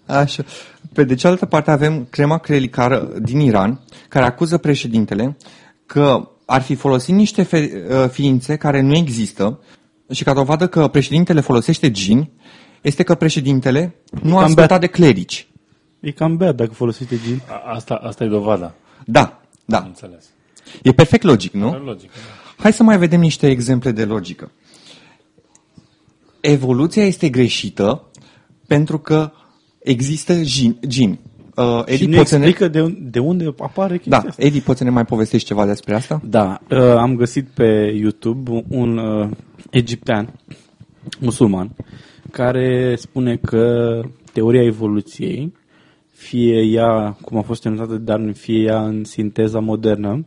Așa. 0.06 0.44
Pe 0.92 1.04
de 1.04 1.14
cealaltă 1.14 1.46
parte 1.46 1.70
avem 1.70 2.06
crema 2.10 2.38
crelicară 2.38 3.12
din 3.22 3.40
Iran, 3.40 3.80
care 4.08 4.24
acuză 4.24 4.58
președintele 4.58 5.36
că 5.86 6.28
ar 6.46 6.62
fi 6.62 6.74
folosit 6.74 7.14
niște 7.14 7.42
fe- 7.42 7.86
uh, 7.90 8.08
ființe 8.08 8.56
care 8.56 8.80
nu 8.80 8.96
există 8.96 9.60
și 10.10 10.24
ca 10.24 10.32
dovadă 10.34 10.68
că 10.68 10.88
președintele 10.88 11.40
folosește 11.40 11.90
gin, 11.90 12.30
este 12.82 13.02
că 13.02 13.14
președintele 13.14 13.94
nu 14.22 14.30
a 14.36 14.38
cam 14.40 14.42
ascultat 14.48 14.68
beat. 14.68 14.80
de 14.80 14.86
clerici. 14.86 15.48
E 16.00 16.10
cam 16.10 16.36
beat 16.36 16.54
dacă 16.54 16.72
folosește 16.72 17.18
gin. 17.26 17.40
A- 17.48 17.72
Asta, 17.74 17.94
asta 17.94 18.24
e 18.24 18.28
dovada. 18.28 18.74
Da, 19.04 19.20
Am 19.22 19.40
da. 19.64 19.78
înțeles. 19.78 20.24
E 20.82 20.92
perfect 20.92 21.22
logic, 21.24 21.52
nu? 21.52 21.68
E 21.74 21.76
logic. 21.76 22.10
da. 22.12 22.18
Hai 22.62 22.72
să 22.72 22.82
mai 22.82 22.98
vedem 22.98 23.20
niște 23.20 23.48
exemple 23.50 23.90
de 23.90 24.04
logică. 24.04 24.50
Evoluția 26.40 27.04
este 27.06 27.28
greșită 27.28 28.10
pentru 28.66 28.98
că 28.98 29.32
există 29.78 30.42
gin. 30.42 30.78
gin. 30.86 31.18
Uh, 31.56 31.82
Și 31.86 31.92
Edi, 31.94 32.06
nu 32.06 32.16
poți 32.16 32.30
să 32.30 32.36
ne... 32.38 32.46
explică 32.46 32.68
de, 32.72 32.80
un- 32.82 32.96
de 33.10 33.18
unde 33.18 33.54
apare 33.58 33.96
chestia 33.96 34.20
Da, 34.22 34.28
asta. 34.28 34.42
Edi, 34.42 34.60
poți 34.60 34.78
să 34.78 34.84
ne 34.84 34.90
mai 34.90 35.04
povestești 35.04 35.46
ceva 35.46 35.66
despre 35.66 35.94
asta? 35.94 36.20
Da, 36.24 36.60
uh, 36.70 36.78
am 36.78 37.16
găsit 37.16 37.46
pe 37.54 37.94
YouTube 38.00 38.64
un 38.68 38.96
uh, 38.98 39.28
egiptean 39.70 40.32
musulman 41.20 41.70
care 42.30 42.94
spune 42.96 43.36
că 43.36 44.00
teoria 44.32 44.62
evoluției, 44.62 45.52
fie 46.12 46.60
ea, 46.60 47.16
cum 47.20 47.38
a 47.38 47.42
fost 47.42 47.62
denotată 47.62 47.92
de 47.92 47.98
Darwin, 47.98 48.32
fie 48.32 48.62
ea 48.62 48.82
în 48.82 49.04
sinteza 49.04 49.58
modernă, 49.60 50.26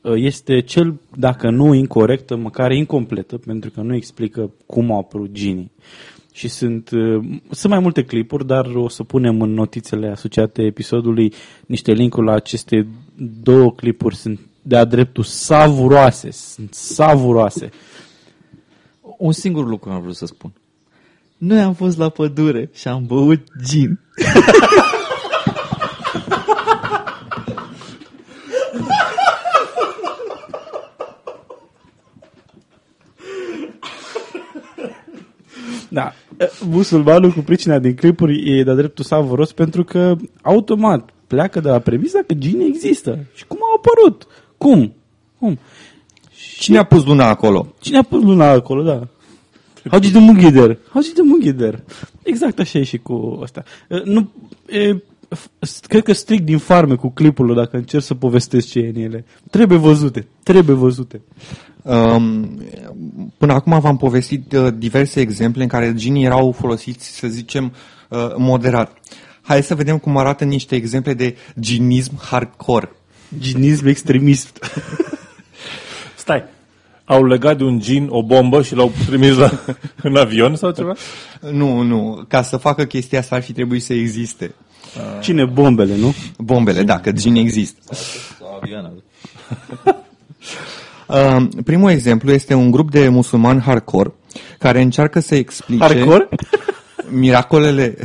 uh, 0.00 0.12
este 0.16 0.60
cel, 0.60 1.00
dacă 1.16 1.50
nu 1.50 1.74
incorrectă, 1.74 2.36
măcar 2.36 2.72
incompletă, 2.72 3.38
pentru 3.38 3.70
că 3.70 3.80
nu 3.80 3.94
explică 3.94 4.50
cum 4.66 4.92
au 4.92 4.98
apărut 4.98 5.32
ginii. 5.32 5.70
Și 6.32 6.48
sunt, 6.48 6.90
uh, 6.90 7.24
sunt 7.50 7.72
mai 7.72 7.78
multe 7.82 8.04
clipuri, 8.04 8.46
dar 8.46 8.66
o 8.66 8.88
să 8.88 9.02
punem 9.02 9.40
în 9.40 9.52
notițele 9.52 10.08
asociate 10.08 10.62
episodului 10.62 11.32
niște 11.66 11.92
linkuri 11.92 12.26
la 12.26 12.32
aceste 12.32 12.86
două 13.42 13.72
clipuri. 13.72 14.16
Sunt 14.16 14.40
de-a 14.62 14.84
dreptul 14.84 15.24
savuroase, 15.24 16.30
sunt 16.30 16.74
savuroase. 16.74 17.70
Un 19.18 19.32
singur 19.32 19.66
lucru 19.66 19.90
am 19.90 20.02
vrut 20.02 20.16
să 20.16 20.26
spun. 20.26 20.52
Noi 21.36 21.60
am 21.60 21.74
fost 21.74 21.98
la 21.98 22.08
pădure 22.08 22.70
și 22.72 22.88
am 22.88 23.04
băut 23.06 23.42
gin. 23.64 24.00
Da, 35.92 36.12
musulmanul 36.68 37.30
cu 37.30 37.40
pricina 37.40 37.78
din 37.78 37.94
clipuri 37.94 38.58
e 38.58 38.62
de-a 38.62 38.74
dreptul 38.74 39.04
savuros 39.04 39.52
pentru 39.52 39.84
că 39.84 40.16
automat 40.42 41.10
pleacă 41.26 41.60
de 41.60 41.68
la 41.68 41.78
premisa 41.78 42.20
că 42.26 42.34
ginii 42.34 42.66
există. 42.66 43.18
Și 43.34 43.46
cum 43.46 43.58
au 43.62 43.76
apărut? 43.76 44.26
Cum? 44.58 44.92
Cum? 45.38 45.58
Cine 46.58 46.78
a 46.78 46.84
pus 46.84 47.04
luna 47.04 47.28
acolo? 47.28 47.74
Cine 47.80 47.98
a 47.98 48.02
pus 48.02 48.22
luna 48.22 48.48
acolo, 48.50 48.82
da? 48.82 49.08
Hagi 49.90 50.12
de 50.12 50.18
Mughider. 50.18 50.78
Hagi 50.92 51.12
de 51.12 51.22
Mughider. 51.22 51.84
Exact 52.22 52.58
așa 52.58 52.78
e 52.78 52.82
și 52.82 52.98
cu 52.98 53.38
asta. 53.42 53.62
Nu, 54.04 54.30
e, 54.68 54.94
f- 55.36 55.86
cred 55.86 56.02
că 56.02 56.12
strict 56.12 56.44
din 56.44 56.58
farme 56.58 56.94
cu 56.94 57.08
clipurile, 57.08 57.54
dacă 57.54 57.76
încerc 57.76 58.02
să 58.02 58.14
povestesc 58.14 58.68
ce 58.68 58.78
e 58.78 58.92
în 58.94 59.02
ele. 59.02 59.24
Trebuie 59.50 59.78
văzute. 59.78 60.26
Trebuie 60.42 60.76
văzute. 60.76 61.20
Um, 61.82 62.60
până 63.38 63.52
acum 63.52 63.80
v-am 63.80 63.96
povestit 63.96 64.52
uh, 64.52 64.72
diverse 64.76 65.20
exemple 65.20 65.62
în 65.62 65.68
care 65.68 65.94
ginii 65.94 66.24
erau 66.24 66.52
folosiți, 66.52 67.18
să 67.18 67.26
zicem, 67.26 67.72
uh, 68.08 68.18
moderat. 68.36 68.96
Hai 69.42 69.62
să 69.62 69.74
vedem 69.74 69.98
cum 69.98 70.16
arată 70.16 70.44
niște 70.44 70.74
exemple 70.74 71.14
de 71.14 71.36
ginism 71.60 72.18
hardcore. 72.18 72.90
Ginism 73.38 73.86
extremist. 73.86 74.64
Stai. 76.16 76.44
Au 77.04 77.26
legat 77.26 77.56
de 77.56 77.64
un 77.64 77.80
gin 77.80 78.06
o 78.10 78.22
bombă 78.22 78.62
și 78.62 78.74
l-au 78.74 78.92
trimis 79.06 79.36
la, 79.36 79.50
în 80.02 80.16
avion 80.16 80.56
sau 80.56 80.70
ceva? 80.70 80.94
Nu, 81.52 81.80
nu. 81.80 82.24
Ca 82.28 82.42
să 82.42 82.56
facă 82.56 82.84
chestia 82.84 83.18
asta 83.18 83.34
ar 83.34 83.42
fi 83.42 83.52
trebuit 83.52 83.82
să 83.82 83.92
existe. 83.92 84.54
Cine 85.20 85.44
bombele, 85.44 85.96
nu? 85.96 86.14
Bombele, 86.38 86.82
da, 86.82 87.00
că 87.00 87.12
gin 87.12 87.34
există. 87.34 87.94
Sau 88.38 88.58
avioană. 88.62 88.92
Uh, 91.12 91.46
primul 91.64 91.90
exemplu 91.90 92.32
este 92.32 92.54
un 92.54 92.70
grup 92.70 92.90
de 92.90 93.08
musulmani 93.08 93.60
hardcore 93.60 94.12
care 94.58 94.80
încearcă 94.80 95.20
să 95.20 95.34
explice 95.34 95.82
Hardcore? 95.82 96.28
miracolele 97.08 97.96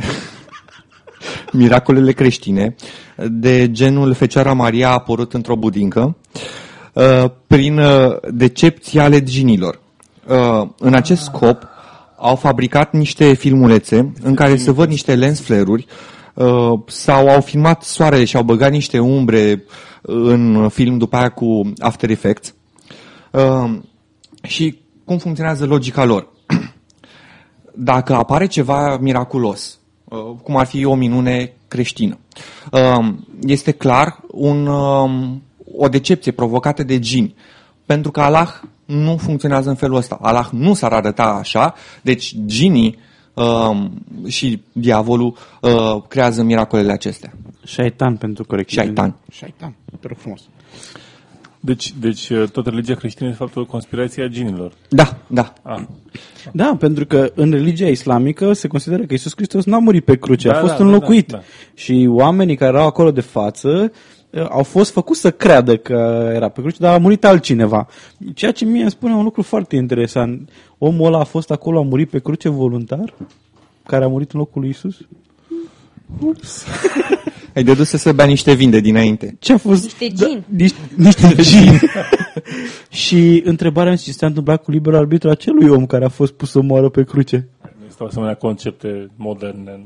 miracolele 1.52 2.12
creștine 2.12 2.74
de 3.16 3.70
genul 3.70 4.14
Fecioara 4.14 4.52
Maria 4.52 4.88
a 4.88 4.92
apărut 4.92 5.34
într-o 5.34 5.56
budincă 5.56 6.16
uh, 6.92 7.24
prin 7.46 7.78
uh, 7.78 8.16
decepții 8.30 9.00
ale 9.00 9.22
ginilor. 9.22 9.80
Uh, 10.28 10.68
În 10.78 10.94
acest 10.94 11.22
scop 11.22 11.66
au 12.16 12.36
fabricat 12.36 12.92
niște 12.92 13.32
filmulețe 13.32 14.12
în 14.22 14.34
care 14.34 14.56
se 14.56 14.70
văd 14.70 14.88
niște 14.88 15.14
lens 15.14 15.40
flare-uri 15.40 15.86
uh, 16.34 16.80
sau 16.86 17.28
au 17.28 17.40
filmat 17.40 17.82
soarele 17.82 18.24
și 18.24 18.36
au 18.36 18.42
băgat 18.42 18.70
niște 18.70 18.98
umbre 18.98 19.64
în 20.02 20.68
film 20.68 20.98
după 20.98 21.16
aia 21.16 21.28
cu 21.28 21.72
After 21.78 22.10
Effects. 22.10 22.54
Uh, 23.32 23.78
și 24.42 24.78
cum 25.04 25.18
funcționează 25.18 25.66
logica 25.66 26.04
lor? 26.04 26.28
Dacă 27.74 28.14
apare 28.14 28.46
ceva 28.46 28.96
miraculos, 29.00 29.78
uh, 30.04 30.18
cum 30.42 30.56
ar 30.56 30.66
fi 30.66 30.84
o 30.84 30.94
minune 30.94 31.52
creștină, 31.68 32.18
uh, 32.72 33.14
este 33.40 33.70
clar 33.70 34.20
un, 34.30 34.66
uh, 34.66 35.30
o 35.76 35.88
decepție 35.88 36.32
provocată 36.32 36.82
de 36.82 36.98
gini. 36.98 37.34
Pentru 37.86 38.10
că 38.10 38.20
Allah 38.20 38.60
nu 38.84 39.16
funcționează 39.16 39.68
în 39.68 39.74
felul 39.74 39.96
ăsta. 39.96 40.18
Allah 40.22 40.48
nu 40.52 40.74
s-ar 40.74 40.92
arăta 40.92 41.22
așa, 41.22 41.74
deci 42.02 42.36
ginii 42.44 42.98
uh, 43.34 43.90
și 44.26 44.62
diavolul 44.72 45.36
uh, 45.60 46.02
creează 46.08 46.42
miracolele 46.42 46.92
acestea. 46.92 47.32
Șaitan 47.64 48.16
pentru 48.16 48.44
corecție. 48.44 48.82
Șaitan. 48.82 49.16
Șaitan. 49.30 49.74
Te 50.00 50.06
rog 50.08 50.16
frumos. 50.16 50.40
Deci, 51.66 51.92
deci 52.00 52.28
uh, 52.28 52.48
tot 52.48 52.66
religia 52.66 52.94
creștină 52.94 53.28
este 53.28 53.42
faptul 53.42 53.66
conspirația 53.66 54.26
ginilor. 54.26 54.72
Da, 54.88 55.16
da. 55.26 55.52
Ah. 55.62 55.82
Da, 56.52 56.76
pentru 56.78 57.06
că 57.06 57.30
în 57.34 57.50
religia 57.50 57.88
islamică 57.88 58.52
se 58.52 58.68
consideră 58.68 59.02
că 59.02 59.14
Isus 59.14 59.32
Hristos 59.34 59.64
n-a 59.64 59.78
murit 59.78 60.04
pe 60.04 60.16
cruce, 60.16 60.48
Da, 60.48 60.56
a 60.56 60.60
fost 60.60 60.72
da, 60.72 60.78
da, 60.78 60.84
înlocuit. 60.84 61.30
da, 61.30 61.36
da. 61.36 61.42
Și 61.74 62.06
oamenii 62.10 62.56
care 62.56 62.72
erau 62.76 62.86
acolo 62.86 63.10
de 63.10 63.20
față 63.20 63.92
eh, 64.30 64.46
au 64.48 64.62
fost 64.62 64.90
făcuți 64.92 65.20
să 65.20 65.30
creadă 65.30 65.76
că 65.76 66.30
era 66.34 66.48
pe 66.48 66.60
cruce, 66.60 66.76
dar 66.80 66.94
a 66.94 66.98
murit 66.98 67.24
altcineva. 67.24 67.86
Ceea 68.34 68.52
ce 68.52 68.64
mie 68.64 68.82
îmi 68.82 68.90
spune 68.90 69.14
un 69.14 69.24
lucru 69.24 69.42
foarte 69.42 69.76
interesant. 69.76 70.50
Omul 70.78 71.06
ăla 71.06 71.18
a 71.18 71.24
fost 71.24 71.50
acolo, 71.50 71.78
a 71.78 71.82
murit 71.82 72.10
pe 72.10 72.18
cruce 72.18 72.48
voluntar? 72.48 73.14
Care 73.82 74.04
a 74.04 74.08
murit 74.08 74.32
în 74.32 74.38
locul 74.38 74.60
lui 74.60 74.70
Isus? 74.70 74.96
Ai 77.54 77.64
dedus 77.64 77.88
să 77.88 77.96
se 77.96 78.12
bea 78.12 78.24
niște 78.24 78.52
vin 78.52 78.70
de 78.70 78.80
dinainte. 78.80 79.36
Ce 79.38 79.52
a 79.52 79.58
fost? 79.58 79.82
Niște 79.82 80.08
gin. 80.08 80.44
Da, 80.48 80.56
niște, 80.56 80.80
niște 80.96 81.34
gin. 81.50 81.80
și 82.88 83.42
întrebarea 83.44 83.92
este 83.92 84.10
ce 84.10 84.16
s-a 84.16 84.26
întâmplat 84.26 84.62
cu 84.62 84.70
liberul 84.70 84.98
arbitru 84.98 85.30
acelui 85.30 85.68
om 85.68 85.86
care 85.86 86.04
a 86.04 86.08
fost 86.08 86.32
pus 86.32 86.50
să 86.50 86.60
moară 86.60 86.88
pe 86.88 87.04
cruce. 87.04 87.48
Există 87.82 88.04
asemenea 88.04 88.34
concepte 88.34 89.10
moderne 89.16 89.70
în, 89.70 89.84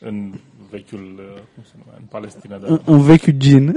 în 0.00 0.32
vechiul, 0.70 1.14
uh, 1.18 1.40
cum 1.54 1.62
se 1.62 1.72
numea, 1.78 1.94
în 1.98 2.04
Palestina. 2.08 2.54
În, 2.54 2.60
Dar... 2.68 2.80
în 2.84 3.02
vechiul 3.02 3.34
gin. 3.36 3.74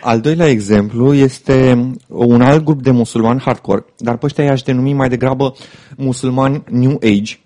Al 0.00 0.20
doilea 0.20 0.48
exemplu 0.48 1.14
este 1.14 1.90
un 2.06 2.40
alt 2.40 2.64
grup 2.64 2.82
de 2.82 2.90
musulmani 2.90 3.40
hardcore, 3.40 3.84
dar 3.98 4.16
pe 4.16 4.26
ăștia 4.26 4.44
i-aș 4.44 4.62
denumi 4.62 4.92
mai 4.92 5.08
degrabă 5.08 5.54
musulmani 5.96 6.62
New 6.70 6.98
Age. 7.02 7.36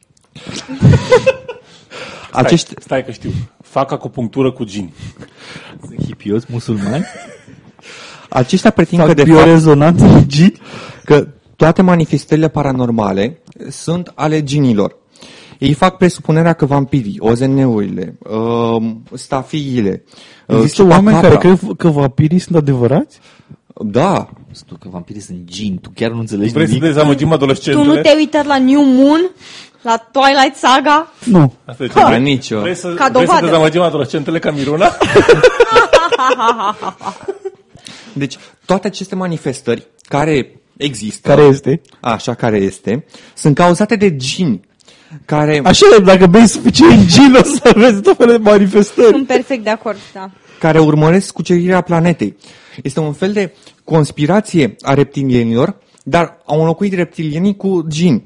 Acești, 2.32 2.66
Stai, 2.70 2.82
stai 2.82 3.05
că 3.05 3.11
știu. 3.11 3.30
Fac 3.62 3.93
acupunctură 3.93 4.53
cu 4.53 4.64
gin. 4.64 4.93
Hipios 6.07 6.45
musulmani? 6.47 7.05
aceștia 8.28 8.70
pretind 8.70 9.01
că 9.01 9.07
Fac 9.07 9.16
de 9.16 9.22
fapt 9.24 9.34
biorezonanță 9.34 10.05
de 10.07 10.26
gin. 10.26 10.55
că 11.05 11.26
toate 11.57 11.82
manifestările 11.82 12.49
paranormale 12.49 13.39
sunt 13.70 14.12
ale 14.14 14.43
ginilor. 14.43 14.97
Ei 15.59 15.72
fac 15.72 15.97
presupunerea 15.97 16.53
că 16.53 16.66
vampirii, 16.66 17.16
OZN-urile, 17.18 18.18
uh, 18.18 18.91
stafiile, 19.12 20.03
uh, 20.47 20.57
Există 20.59 20.82
oameni 20.87 21.20
care 21.20 21.34
chupacabra- 21.37 21.39
cred 21.39 21.76
că 21.76 21.89
vampirii 21.89 22.39
sunt 22.39 22.57
adevărați? 22.57 23.18
Da, 23.84 24.28
Tu 24.66 24.76
că 24.80 24.89
vampirii 24.91 25.22
sunt 25.22 25.45
gin, 25.45 25.78
tu 25.82 25.91
chiar 25.95 26.11
nu 26.11 26.18
înțelegi 26.18 26.53
Vrei 26.53 26.66
să 26.66 26.72
nimic? 26.74 26.87
dezamăgim 26.89 27.28
Tu 27.28 27.34
adolescentele? 27.34 27.84
nu 27.87 28.01
te-ai 28.01 28.14
uitat 28.16 28.47
la 28.47 28.59
New 28.59 28.82
Moon? 28.84 29.30
La 29.87 29.97
Twilight 30.12 30.57
Saga? 30.57 31.12
Nu. 31.24 31.53
Asta 31.64 31.84
e 31.84 31.87
ce 31.87 31.93
da, 31.93 32.07
vrei? 32.07 32.20
nici 32.20 32.49
eu. 32.49 32.61
Vrei 32.61 32.74
să, 32.74 32.95
Ca 32.95 33.09
vrei 33.09 33.20
să 33.26 33.26
dovadă. 33.26 33.47
dezamăgim 33.47 33.80
adolescentele 33.80 34.39
ca 34.39 34.51
Miruna? 34.51 34.97
Deci 38.12 38.37
toate 38.64 38.87
aceste 38.87 39.14
manifestări 39.14 39.87
care 40.09 40.61
există, 40.76 41.28
Care 41.28 41.43
este? 41.43 41.80
așa 42.01 42.34
care 42.34 42.57
este, 42.57 43.05
sunt 43.34 43.55
cauzate 43.55 43.97
de 43.97 44.16
gini 44.16 44.61
care, 45.24 45.61
Așa, 45.64 45.87
dacă 46.05 46.26
bei 46.26 46.47
suficient 46.47 47.07
gin, 47.07 47.34
o 47.34 47.43
să 47.43 47.72
vezi 47.74 48.01
tot 48.01 48.16
felul 48.16 48.32
de 48.37 48.51
manifestări. 48.51 49.09
Sunt 49.09 49.26
perfect 49.26 49.64
de 49.64 49.70
acord, 49.70 49.97
da. 50.14 50.30
care 50.59 50.78
urmăresc 50.78 51.32
cucerirea 51.32 51.80
planetei. 51.80 52.37
Este 52.82 53.01
un 53.01 53.12
fel 53.12 53.32
de 53.32 53.55
conspirație 53.84 54.76
a 54.80 54.95
reptilienilor, 54.95 55.76
dar 56.03 56.39
au 56.47 56.59
înlocuit 56.61 56.95
reptilienii 56.95 57.57
cu 57.57 57.84
gini. 57.89 58.24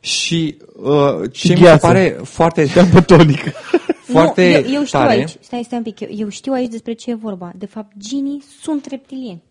Și 0.00 0.56
uh, 0.76 1.30
ce 1.32 1.48
mi 1.48 1.56
se 1.56 1.62
gheață. 1.62 1.86
pare 1.86 2.20
foarte, 2.22 2.66
Apă 2.76 3.00
tonică. 3.00 3.52
foarte 4.12 4.62
nu, 4.64 4.68
eu, 4.68 4.74
eu 4.74 4.84
știu 4.84 4.98
tare, 4.98 5.10
aici, 5.10 5.36
stai, 5.40 5.62
stai 5.64 5.78
un 5.78 5.84
pic, 5.84 6.00
eu, 6.00 6.08
eu 6.10 6.28
știu 6.28 6.52
aici 6.52 6.70
despre 6.70 6.92
ce 6.92 7.10
e 7.10 7.14
vorba. 7.14 7.52
De 7.56 7.66
fapt, 7.66 7.92
ginii 7.98 8.42
sunt 8.60 8.86
reptilieni. 8.86 9.42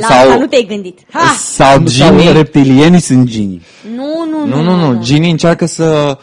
La 0.00 0.06
Sau- 0.06 0.18
asta 0.18 0.36
nu 0.36 0.46
te-ai 0.46 0.62
gândit. 0.68 0.98
Ha! 1.12 1.32
sau 1.38 1.66
Sau 1.76 1.84
ginii, 1.84 2.32
reptilienii 2.32 3.00
sunt 3.00 3.26
ginii. 3.26 3.62
Nu, 3.94 4.24
nu, 4.30 4.44
nu, 4.46 4.62
nu, 4.62 4.74
nu, 4.92 5.02
ginii 5.02 5.30
încearcă 5.30 5.66
să, 5.66 6.18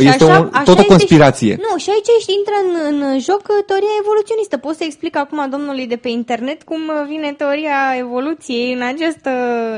Și 0.00 0.06
este 0.06 0.24
așa- 0.24 0.38
un, 0.40 0.48
așa 0.52 0.62
tot 0.62 0.76
o 0.76 0.80
este 0.80 0.86
conspirație. 0.92 1.52
Și, 1.52 1.60
nu, 1.70 1.78
și 1.78 1.90
aici 1.90 2.06
ești, 2.18 2.32
intră 2.38 2.54
în, 2.64 3.00
în 3.10 3.20
joc 3.20 3.40
uh, 3.48 3.64
teoria 3.66 3.94
evoluționistă. 4.02 4.56
Pot 4.56 4.76
să 4.76 4.84
explic 4.84 5.16
acum 5.16 5.46
domnului 5.50 5.86
de 5.86 5.96
pe 5.96 6.08
internet 6.08 6.62
cum 6.62 6.80
uh, 6.88 7.06
vine 7.08 7.32
teoria 7.32 7.78
evoluției 7.98 8.72
în 8.72 8.82
această, 8.82 9.30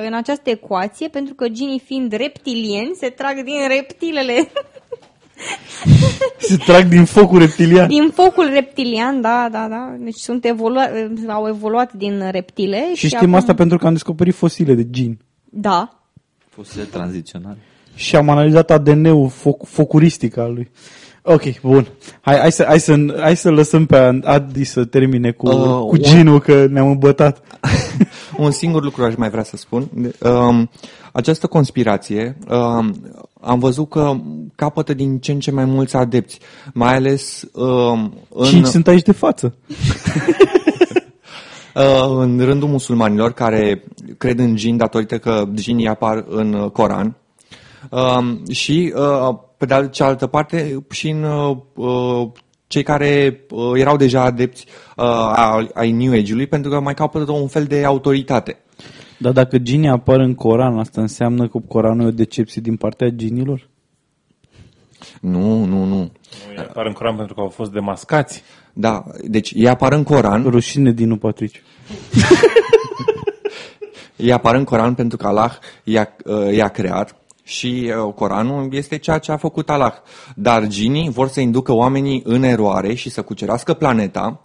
în 0.07 0.15
această 0.15 0.51
ecuație, 0.51 1.09
pentru 1.09 1.35
că 1.35 1.49
ginii 1.49 1.83
fiind 1.85 2.13
reptilieni 2.13 2.95
se 3.01 3.09
trag 3.09 3.35
din 3.45 3.69
reptilele, 3.69 4.35
Se 6.39 6.57
trag 6.57 6.85
din 6.85 7.05
focul 7.05 7.39
reptilian. 7.39 7.89
din 7.89 8.11
focul 8.15 8.51
reptilian, 8.53 9.21
da, 9.21 9.49
da, 9.53 9.67
da. 9.71 9.95
Deci 9.99 10.15
sunt 10.17 10.45
evolu- 10.45 10.79
au 11.29 11.49
evoluat 11.49 11.93
din 11.93 12.23
reptile. 12.31 12.91
Și 12.95 13.07
știm 13.09 13.35
asta 13.35 13.55
pentru 13.55 13.79
că 13.79 13.87
am 13.87 13.93
descoperit 13.93 14.35
fosile 14.35 14.75
de 14.75 14.91
gin. 14.91 15.19
Da. 15.45 16.03
Fosile 16.49 16.83
tranziționale. 16.83 17.59
Și 17.95 18.17
am 18.17 18.29
analizat 18.29 18.71
ADN-ul 18.71 19.29
foc, 19.29 19.67
focuristic 19.67 20.37
al 20.37 20.53
lui. 20.53 20.71
Ok, 21.23 21.61
bun. 21.61 21.87
Hai, 22.21 22.39
hai, 22.39 22.53
să, 22.53 22.65
hai, 22.69 22.81
să, 22.81 22.97
hai 23.21 23.37
să 23.37 23.51
lăsăm 23.51 23.87
pe 23.87 24.21
Adi 24.25 24.65
să 24.65 24.85
termine 24.85 25.31
cu, 25.31 25.49
Uh, 25.49 25.55
cu 25.65 25.89
un- 25.91 26.03
ginul, 26.03 26.41
că 26.41 26.67
ne-am 26.71 26.91
îmbătat. 26.91 27.43
Un 28.39 28.51
singur 28.51 28.83
lucru 28.83 29.05
aș 29.05 29.15
mai 29.17 29.31
vrea 29.31 29.43
să 29.43 29.57
spun. 29.57 29.89
Um, 30.21 30.71
această 31.13 31.47
conspirație 31.47 32.39
um, 32.49 32.95
am 33.41 33.59
văzut 33.59 33.89
că 33.89 34.17
capătă 34.55 34.95
din 34.95 35.19
ce 35.19 35.33
în 35.33 35.41
ce 35.41 35.51
mai 35.51 35.65
mulți 35.65 35.97
adepți, 35.97 36.39
mai 36.73 36.95
ales 36.95 37.43
um, 37.53 38.15
în, 38.29 38.45
Cinci 38.45 38.67
sunt 38.67 38.87
aici 38.89 39.03
de 39.03 39.13
față. 39.13 39.55
uh, 41.75 42.17
în 42.19 42.41
rândul 42.41 42.69
musulmanilor 42.69 43.33
care 43.33 43.85
cred 44.19 44.39
în 44.39 44.57
gin 44.57 44.77
datorită 44.77 45.19
că 45.19 45.45
ginii 45.55 45.89
apar 45.89 46.25
în 46.29 46.53
uh, 46.53 46.71
Coran. 46.71 47.17
Um, 47.91 48.43
și, 48.51 48.93
uh, 48.97 49.37
pe 49.57 49.67
de 49.67 49.89
cealaltă 49.91 50.27
parte, 50.27 50.85
și 50.91 51.09
în 51.09 51.23
uh, 51.23 51.57
uh, 51.75 52.29
cei 52.69 52.83
care 52.83 53.41
uh, 53.51 53.73
erau 53.75 53.97
deja 53.97 54.23
adepți 54.23 54.67
uh, 54.97 55.33
ai 55.35 55.71
ai 55.75 55.93
New 55.93 56.13
Age-ului, 56.13 56.47
pentru 56.47 56.71
că 56.71 56.81
mai 56.81 56.95
capătă 56.95 57.33
un 57.33 57.49
fel 57.49 57.65
de 57.65 57.85
autoritate. 57.85 58.59
Dar 59.19 59.33
dacă 59.33 59.59
ginii 59.59 59.89
apar 59.89 60.21
în 60.21 60.35
Coran, 60.35 60.79
asta 60.79 61.01
înseamnă 61.01 61.49
că 61.49 61.59
Coranul 61.69 62.05
e 62.05 62.09
o 62.09 62.11
decepție 62.11 62.61
din 62.61 62.77
partea 62.77 63.09
ginilor? 63.09 63.69
Nu, 65.21 65.65
nu, 65.65 65.85
nu. 65.85 65.97
Nu, 65.97 66.11
ei 66.51 66.65
apar 66.69 66.87
în 66.87 66.93
Coran 66.93 67.17
pentru 67.17 67.35
că 67.35 67.41
au 67.41 67.49
fost 67.49 67.73
demascați. 67.73 68.43
Da, 68.73 69.05
deci 69.25 69.53
ei 69.55 69.69
apar 69.69 69.93
în 69.93 70.03
Coran, 70.03 70.43
Rușine 70.43 70.93
din 70.93 71.17
Patriciu. 71.17 71.63
ei 74.17 74.33
apar 74.33 74.55
în 74.55 74.65
Coran 74.65 74.95
pentru 74.95 75.17
că 75.17 75.27
Allah 75.27 75.53
i-a, 75.85 76.17
uh, 76.25 76.55
i-a 76.55 76.69
creat 76.69 77.18
și 77.49 77.93
uh, 78.07 78.13
Coranul 78.15 78.69
este 78.71 78.99
ceea 78.99 79.19
ce 79.19 79.33
a 79.33 79.37
făcut 79.37 79.71
Allah. 79.71 79.93
Dar 80.35 80.67
ginii 80.67 81.11
vor 81.11 81.29
să 81.29 81.41
inducă 81.41 81.73
oamenii 81.73 82.23
în 82.25 82.43
eroare 82.43 82.95
și 82.95 83.11
să 83.11 83.23
cucerească 83.23 83.75
planeta 83.75 84.41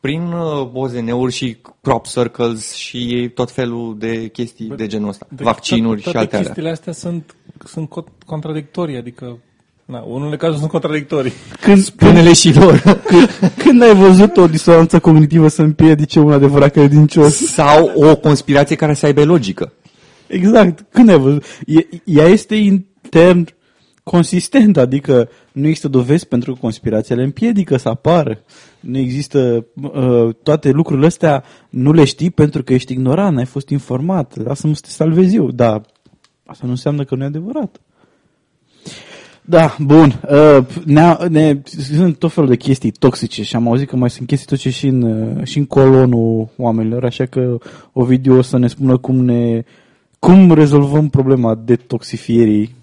prin 0.00 0.32
uh, 0.32 0.68
OZN-uri 0.72 1.32
și 1.32 1.56
crop 1.80 2.06
circles 2.06 2.74
și 2.74 3.30
tot 3.34 3.50
felul 3.50 3.96
de 3.98 4.26
chestii 4.26 4.72
de 4.76 4.86
genul 4.86 5.08
ăsta. 5.08 5.26
Deci 5.28 5.44
Vaccinuri 5.44 6.00
toate, 6.00 6.10
și 6.10 6.16
altele. 6.16 6.42
chestiile 6.42 6.70
astea 6.70 6.92
sunt, 6.92 7.34
sunt 7.64 7.88
co- 7.88 8.24
contradictorii, 8.26 8.96
adică 8.96 9.38
na, 9.84 9.98
unele 9.98 10.36
cazuri 10.36 10.58
sunt 10.58 10.70
contradictorii. 10.70 11.32
Când, 11.60 11.82
Spune-le 11.92 12.32
și 12.32 12.54
lor. 12.54 12.80
când, 13.10 13.28
când 13.56 13.82
ai 13.82 13.94
văzut 13.94 14.36
o 14.36 14.46
disonanță 14.46 14.98
cognitivă 14.98 15.48
să 15.48 15.62
împiedice 15.62 16.18
un 16.18 16.32
adevărat 16.32 16.72
credincios? 16.72 17.36
Sau 17.36 17.92
o 17.94 18.16
conspirație 18.16 18.76
care 18.76 18.94
să 18.94 19.06
aibă 19.06 19.24
logică. 19.24 19.72
Exact. 20.26 20.84
Când 20.90 21.08
ai 21.08 21.18
văzut? 21.18 21.44
E, 21.66 21.86
ea 22.04 22.24
este 22.24 22.54
intern 22.54 23.48
consistent, 24.02 24.76
adică 24.76 25.28
nu 25.52 25.66
există 25.66 25.88
dovezi 25.88 26.26
pentru 26.26 26.52
că 26.52 26.58
conspirația 26.60 27.16
le 27.16 27.22
împiedică 27.22 27.76
să 27.76 27.88
apară. 27.88 28.40
Nu 28.80 28.98
există 28.98 29.66
uh, 29.82 30.34
toate 30.42 30.70
lucrurile 30.70 31.06
astea, 31.06 31.44
nu 31.70 31.92
le 31.92 32.04
știi 32.04 32.30
pentru 32.30 32.62
că 32.62 32.72
ești 32.72 32.92
ignorant, 32.92 33.34
n-ai 33.34 33.44
fost 33.44 33.68
informat. 33.68 34.36
Lasă-mă 34.44 34.74
să 34.74 34.80
te 34.84 34.90
salvez 34.90 35.34
eu. 35.34 35.50
Da, 35.50 35.80
asta 36.46 36.64
nu 36.64 36.70
înseamnă 36.70 37.04
că 37.04 37.14
nu 37.14 37.22
e 37.22 37.26
adevărat. 37.26 37.80
Da, 39.48 39.76
bun. 39.78 40.20
Uh, 40.30 40.66
ne, 40.84 41.16
ne, 41.28 41.60
sunt 41.64 42.18
tot 42.18 42.32
felul 42.32 42.48
de 42.48 42.56
chestii 42.56 42.90
toxice 42.90 43.42
și 43.42 43.56
am 43.56 43.68
auzit 43.68 43.88
că 43.88 43.96
mai 43.96 44.10
sunt 44.10 44.26
chestii 44.26 44.46
toxice 44.46 44.70
și 44.76 44.86
în, 44.86 45.02
uh, 45.02 45.44
și 45.44 45.58
în 45.58 45.66
colonul 45.66 46.48
oamenilor, 46.56 47.04
așa 47.04 47.26
că 47.26 47.58
o 47.92 48.04
video 48.04 48.36
o 48.36 48.42
să 48.42 48.58
ne 48.58 48.66
spună 48.66 48.96
cum 48.96 49.24
ne 49.24 49.64
cum 50.26 50.52
rezolvăm 50.52 51.08
problema 51.08 51.54
detoxifierii 51.54 52.74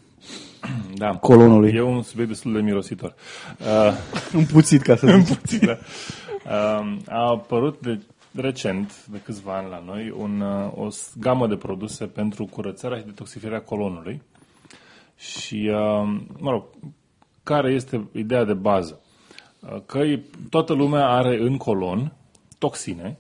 Da. 0.96 1.10
colonului. 1.10 1.72
E 1.76 1.82
un 1.82 2.02
subiect 2.02 2.30
destul 2.30 2.54
de 2.54 2.60
mirositor. 2.62 3.14
Uh, 3.60 3.94
Împuțit, 4.34 4.82
ca 4.82 4.96
să 4.96 5.18
zic. 5.22 5.38
puțin, 5.38 5.60
da. 5.66 5.78
Uh, 6.46 6.98
a 7.10 7.30
apărut 7.30 7.80
de 7.82 8.00
recent, 8.42 9.06
de 9.06 9.22
câțiva 9.24 9.58
ani 9.58 9.70
la 9.70 9.84
noi, 9.86 10.14
un, 10.18 10.40
uh, 10.42 10.72
o 10.76 10.90
s- 10.90 11.14
gamă 11.20 11.48
de 11.48 11.56
produse 11.56 12.06
pentru 12.06 12.46
curățarea 12.46 12.98
și 12.98 13.06
detoxifierea 13.06 13.62
colonului. 13.62 14.22
Și, 15.18 15.70
uh, 15.74 16.20
mă 16.40 16.50
rog, 16.52 16.64
care 17.44 17.72
este 17.74 18.08
ideea 18.12 18.44
de 18.44 18.54
bază? 18.54 19.00
Uh, 19.60 19.82
Că 19.86 19.98
e- 19.98 20.24
toată 20.50 20.74
lumea 20.74 21.08
are 21.10 21.38
în 21.42 21.58
colon 21.58 22.14
toxine 22.58 23.18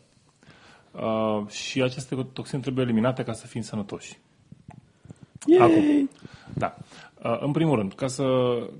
uh, 0.94 1.48
și 1.48 1.82
aceste 1.82 2.28
toxine 2.34 2.62
trebuie 2.62 2.84
eliminate 2.86 3.24
ca 3.24 3.34
să 3.34 3.48
fim 3.48 3.62
sănătoși. 3.62 4.20
Acum, 5.60 6.10
da. 6.54 6.78
Uh, 7.24 7.38
în 7.39 7.52
primul 7.52 7.76
rând, 7.76 7.94
ca 7.94 8.08
să, 8.08 8.24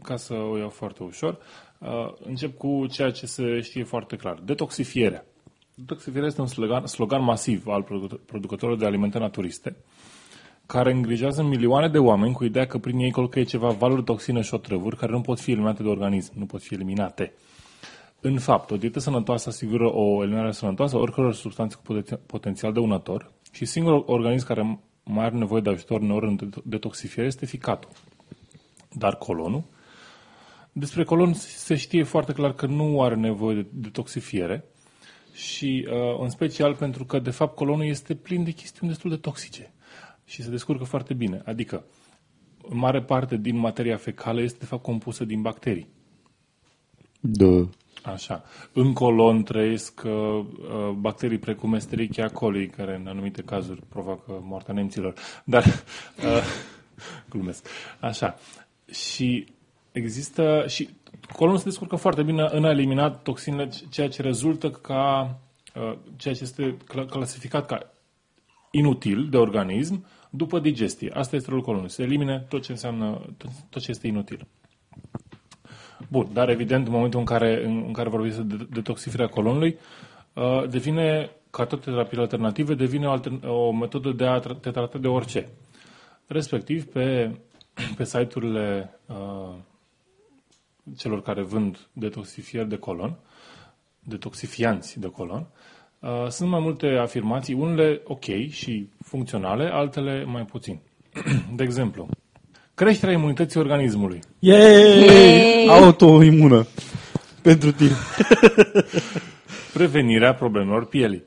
ca 0.04 0.16
să 0.16 0.34
o 0.34 0.58
iau 0.58 0.70
foarte 0.70 1.04
ușor, 1.04 1.38
uh, 1.78 2.14
încep 2.26 2.58
cu 2.58 2.86
ceea 2.92 3.12
ce 3.12 3.26
se 3.26 3.62
știe 3.62 3.84
foarte 3.84 4.16
clar. 4.16 4.40
Detoxifierea. 4.46 5.26
Detoxifierea 5.76 6.28
este 6.28 6.42
un 6.42 6.48
slogan, 6.48 6.86
slogan 6.86 7.24
masiv 7.24 7.68
al 7.68 7.84
produ- 7.84 8.20
producătorilor 8.26 8.80
de 8.80 8.86
alimente 8.86 9.18
naturiste, 9.18 9.76
care 10.66 10.92
îngrijează 10.92 11.44
milioane 11.44 11.88
de 11.88 11.98
oameni 11.98 12.34
cu 12.34 12.44
ideea 12.44 12.68
că 12.68 12.78
prin 12.78 12.98
ei 12.98 13.12
călcăie 13.12 13.46
ceva 13.46 13.70
valuri, 13.70 14.04
toxine 14.04 14.42
și 14.42 14.54
otrăvuri 14.54 14.98
care 14.98 15.12
nu 15.12 15.22
pot 15.22 15.40
fi 15.40 15.52
eliminate 15.52 15.84
de 15.84 15.90
organism, 15.90 16.34
nu 16.36 16.46
pot 16.46 16.62
fi 16.62 16.74
eliminate. 16.74 17.34
În 18.26 18.40
fapt, 18.40 18.72
o 18.72 18.78
dietă 18.78 19.00
sănătoasă 19.00 19.50
asigură 19.50 19.94
o 19.94 20.22
eliminare 20.24 20.52
sănătoasă 20.52 20.96
a 20.96 21.00
oricăror 21.00 21.34
substanțe 21.34 21.76
cu 21.76 21.94
poten- 21.94 22.26
potențial 22.26 22.74
dăunător 22.74 23.32
și 23.52 23.66
singurul 23.66 24.04
organism 24.08 24.46
care 24.46 24.80
mai 25.04 25.26
are 25.26 25.36
nevoie 25.36 25.62
de 25.62 25.70
ajutor 25.70 26.02
uneori 26.02 26.28
în 26.28 26.38
det- 26.38 26.64
detoxifiere 26.64 27.28
este 27.28 27.46
ficatul. 27.46 27.90
Dar 28.92 29.16
colonul? 29.18 29.64
Despre 30.72 31.04
colon 31.04 31.34
se 31.34 31.76
știe 31.76 32.04
foarte 32.04 32.34
clar 32.34 32.54
că 32.54 32.66
nu 32.66 33.02
are 33.02 33.16
nevoie 33.16 33.56
de 33.56 33.66
detoxifiere 33.72 34.66
și 35.34 35.88
uh, 35.90 36.20
în 36.22 36.30
special 36.30 36.76
pentru 36.76 37.06
că 37.06 37.20
de 37.20 37.30
fapt 37.32 37.56
colonul 37.56 37.86
este 37.86 38.16
plin 38.16 38.44
de 38.44 38.52
chestiuni 38.52 38.92
destul 38.92 39.10
de 39.10 39.18
toxice 39.18 39.74
și 40.26 40.44
se 40.44 40.50
descurcă 40.50 40.84
foarte 40.84 41.14
bine. 41.14 41.42
Adică, 41.46 41.86
în 42.70 42.78
mare 42.78 43.02
parte 43.02 43.38
din 43.38 43.58
materia 43.58 43.98
fecală 43.98 44.42
este 44.42 44.58
de 44.60 44.66
fapt 44.66 44.84
compusă 44.84 45.26
din 45.26 45.42
bacterii. 45.42 45.88
Da. 47.20 47.68
Așa. 48.04 48.44
În 48.74 48.94
colon 48.94 49.44
trăiesc 49.44 50.02
uh, 50.06 50.12
uh, 50.12 50.90
bacterii 50.96 51.38
precum 51.38 51.74
Escherichia 51.74 52.30
coli, 52.30 52.68
care 52.68 52.96
în 52.96 53.08
anumite 53.08 53.42
cazuri 53.42 53.82
provoacă 53.90 54.42
moartea 54.44 54.74
nemților. 54.74 55.14
Dar, 55.44 55.64
uh, 55.64 56.44
glumesc. 57.32 57.68
Așa. 58.00 58.38
Și 58.92 59.46
există, 59.92 60.66
și 60.68 60.90
colonul 61.34 61.58
se 61.60 61.64
descurcă 61.64 61.96
foarte 61.96 62.24
bine 62.24 62.48
în 62.52 62.66
a 62.66 62.70
elimina 62.70 63.10
toxinele, 63.10 63.70
ceea 63.90 64.10
ce 64.10 64.22
rezultă 64.22 64.70
ca, 64.72 65.36
uh, 65.76 65.98
ceea 66.16 66.34
ce 66.34 66.44
este 66.44 66.78
cla- 66.78 67.10
clasificat 67.10 67.66
ca 67.66 67.94
inutil 68.72 69.30
de 69.30 69.38
organism 69.38 70.06
după 70.30 70.60
digestie. 70.60 71.12
Asta 71.14 71.36
este 71.36 71.50
rolul 71.50 71.64
colonului. 71.64 71.92
Să 71.92 72.02
elimine 72.02 72.46
tot 72.50 72.64
ce 72.64 72.72
înseamnă, 72.72 73.22
tot, 73.38 73.50
tot 73.70 73.82
ce 73.82 73.92
este 73.92 74.08
inutil. 74.08 74.48
Bun, 76.10 76.30
dar 76.34 76.50
evident, 76.50 76.88
în 76.88 76.94
momentul 76.94 77.20
în 77.20 77.26
care, 77.26 77.66
în, 77.66 77.84
în 77.86 77.94
care 77.94 78.10
vorbim 78.10 78.48
de 78.48 78.68
detoxificarea 78.70 79.34
colonului, 79.34 79.78
uh, 80.34 80.70
devine, 80.70 81.32
ca 81.50 81.66
toate 81.66 81.90
terapiile 81.90 82.22
alternative, 82.22 82.74
devine 82.74 83.08
o, 83.08 83.12
altern, 83.12 83.48
o 83.48 83.72
metodă 83.72 84.12
de 84.12 84.26
a 84.26 84.40
tra- 84.40 84.60
te 84.62 84.72
trata 84.72 84.98
de 84.98 85.08
orice. 85.08 85.50
Respectiv, 86.28 86.86
pe, 86.86 87.36
pe 87.98 88.04
site-urile 88.04 89.00
uh, 89.08 89.54
celor 90.98 91.22
care 91.22 91.42
vând 91.42 91.88
detoxifieri 91.94 92.70
de 92.70 92.78
colon, 92.78 93.18
detoxifianți 94.00 95.00
de 95.00 95.08
colon, 95.08 95.48
uh, 96.00 96.28
sunt 96.30 96.50
mai 96.50 96.60
multe 96.60 96.88
afirmații, 96.88 97.54
unele 97.54 98.02
ok 98.04 98.26
și 98.50 98.90
funcționale, 99.00 99.70
altele 99.72 100.24
mai 100.24 100.46
puțin. 100.46 100.80
De 101.56 101.64
exemplu, 101.64 102.10
creșterea 102.76 103.14
imunității 103.16 103.60
organismului. 103.60 104.20
Yay! 104.40 105.06
Yay! 105.06 105.68
Autoimună. 105.70 106.68
Pentru 107.42 107.72
tine. 107.72 107.92
Prevenirea 109.74 110.34
problemelor 110.34 110.86
pielii. 110.86 111.24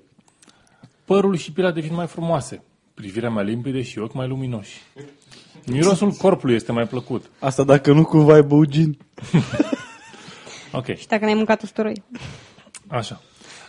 Părul 1.04 1.36
și 1.36 1.52
pielea 1.52 1.72
devin 1.72 1.94
mai 1.94 2.06
frumoase, 2.06 2.62
privirea 2.94 3.30
mai 3.30 3.44
limpede 3.44 3.82
și 3.82 3.98
ochi 3.98 4.14
mai 4.14 4.28
luminoși. 4.28 4.82
Mirosul 5.66 6.10
corpului 6.10 6.54
este 6.54 6.72
mai 6.72 6.86
plăcut. 6.86 7.30
Asta 7.38 7.64
dacă 7.64 7.92
nu 7.92 8.04
cumva 8.04 8.34
ai 8.34 8.42
băut 8.42 8.68
gin. 8.68 8.98
Ok, 10.72 10.86
Și 10.96 11.06
dacă 11.06 11.24
n-ai 11.24 11.34
mâncat 11.34 11.62
usturoi. 11.62 12.02
așa. 12.88 13.20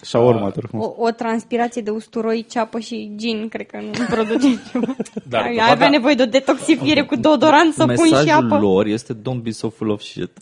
Shawarma, 0.01 0.49
te 0.49 0.59
rog 0.59 0.69
frumos. 0.69 0.85
O, 0.85 0.93
o 1.03 1.09
transpirație 1.11 1.81
de 1.81 1.89
usturoi, 1.89 2.45
ceapă 2.49 2.79
și 2.79 3.11
gin, 3.15 3.47
cred 3.49 3.65
că 3.65 3.79
nu 3.81 4.05
produce 4.09 4.47
ceva. 4.71 4.95
Dar 5.27 5.41
Ai 5.43 5.53
dovada- 5.55 5.71
avea 5.71 5.89
nevoie 5.89 6.15
de 6.15 6.21
o 6.23 6.25
detoxifiere 6.25 7.03
cu 7.03 7.15
deodorant, 7.15 7.73
să 7.73 7.85
pun 7.85 7.95
și 7.95 8.01
Mesajul 8.11 8.45
apă. 8.51 8.57
lor 8.59 8.85
este 8.85 9.13
don't 9.13 9.41
be 9.41 9.51
so 9.51 9.69
full 9.69 9.89
of 9.89 10.01
shit. 10.01 10.31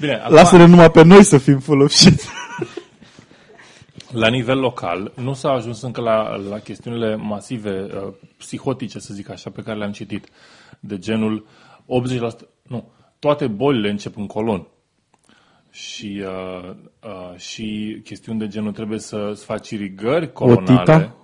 Bine, 0.00 0.14
acum, 0.14 0.34
Lasă-ne 0.34 0.64
numai 0.66 0.90
pe 0.90 1.02
noi 1.02 1.22
să 1.22 1.38
fim 1.38 1.58
full 1.58 1.80
of 1.80 1.90
shit. 1.90 2.20
la 4.12 4.28
nivel 4.28 4.58
local, 4.58 5.12
nu 5.16 5.32
s-a 5.34 5.50
ajuns 5.50 5.82
încă 5.82 6.00
la, 6.00 6.36
la 6.36 6.58
chestiunile 6.58 7.16
masive, 7.16 7.86
uh, 7.94 8.12
psihotice, 8.36 8.98
să 8.98 9.14
zic 9.14 9.30
așa, 9.30 9.50
pe 9.50 9.62
care 9.62 9.78
le-am 9.78 9.92
citit. 9.92 10.28
De 10.80 10.98
genul 10.98 11.46
80%, 11.84 12.48
nu, 12.62 12.90
toate 13.18 13.46
bolile 13.46 13.90
încep 13.90 14.16
în 14.16 14.26
colon. 14.26 14.66
Și, 15.82 16.22
uh, 16.24 16.70
uh, 17.04 17.36
și 17.38 18.00
chestiuni 18.04 18.38
de 18.38 18.46
genul 18.48 18.72
trebuie 18.72 18.98
să 18.98 19.28
îți 19.32 19.44
faci 19.44 19.70
irigări 19.70 20.32
colonale. 20.32 20.72
Otita? 20.72 21.14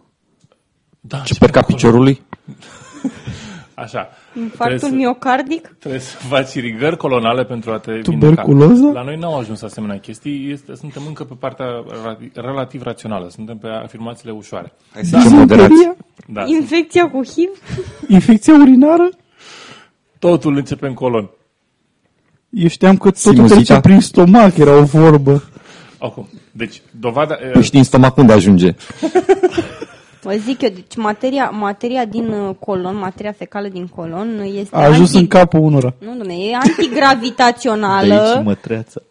Da, 1.00 1.18
Ciuperca 1.18 1.60
piciorului? 1.62 2.22
Așa. 3.74 4.08
Infarctul 4.34 4.56
Trebuie 4.66 4.78
să- 4.90 4.94
miocardic? 4.96 5.74
Trebuie 5.78 6.00
să 6.00 6.16
faci 6.16 6.54
irigări 6.54 6.96
colonale 6.96 7.44
pentru 7.44 7.70
a 7.72 7.78
te 7.78 7.98
Tuberculoză? 8.00 8.72
vindeca. 8.74 8.92
La 8.92 9.02
noi 9.02 9.16
n-au 9.16 9.38
ajuns 9.38 9.62
asemenea 9.62 9.98
chestii, 9.98 10.50
este, 10.50 10.74
suntem 10.74 11.02
încă 11.06 11.24
pe 11.24 11.34
partea 11.38 11.66
ra- 11.82 12.32
relativ 12.34 12.82
rațională, 12.82 13.28
suntem 13.28 13.58
pe 13.58 13.68
afirmațiile 13.68 14.32
ușoare. 14.32 14.72
Hai 14.92 15.04
să 15.04 15.18
fim 15.18 15.30
moderați. 15.36 15.68
Dizenteria? 15.68 15.96
Da, 16.26 16.44
Infecția 16.46 17.10
cu 17.10 17.22
HIV? 17.24 17.50
Infecția 18.08 18.54
urinară? 18.54 19.08
totul 20.18 20.56
începe 20.56 20.86
în 20.86 20.94
colon. 20.94 21.30
Eu 22.54 22.68
știam 22.68 22.96
că 22.96 23.10
totul 23.10 23.32
Sinuzita? 23.32 23.54
trece 23.54 23.80
prin 23.80 24.00
stomac, 24.00 24.56
era 24.56 24.76
o 24.76 24.82
vorbă. 24.82 25.42
Acum, 25.98 26.28
deci, 26.52 26.82
dovada... 27.00 27.34
Păi 27.52 27.62
știi 27.62 27.78
în 27.78 27.84
stomac 27.84 28.16
unde 28.16 28.32
ajunge? 28.32 28.74
Vă 30.22 30.36
zic 30.44 30.62
eu, 30.62 30.68
deci 30.68 30.96
materia, 30.96 31.50
materia 31.50 32.04
din 32.04 32.28
uh, 32.28 32.54
colon, 32.58 32.96
materia 32.96 33.32
fecală 33.32 33.68
din 33.68 33.86
colon 33.86 34.42
este 34.54 34.76
A 34.76 34.80
ajuns 34.84 35.08
anti... 35.08 35.16
în 35.16 35.26
capul 35.26 35.60
unora. 35.60 35.94
Nu, 35.98 36.14
domne, 36.16 36.34
e 36.34 36.48
De 36.48 36.54
antigravitațională, 36.54 38.20
aici 38.20 38.44
mătreața. 38.44 39.00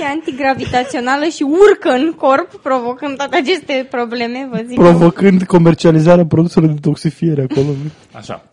e 0.00 0.04
antigravitațională 0.04 1.24
și 1.24 1.42
urcă 1.42 1.88
în 1.88 2.12
corp, 2.12 2.60
provocând 2.62 3.16
toate 3.16 3.36
aceste 3.36 3.86
probleme, 3.90 4.48
vă 4.50 4.62
zic. 4.66 4.78
eu. 4.78 4.84
Provocând 4.84 5.42
comercializarea 5.42 6.26
produselor 6.26 6.70
de 6.70 6.80
toxifiere 6.80 7.46
acolo. 7.50 7.66
Așa. 8.12 8.44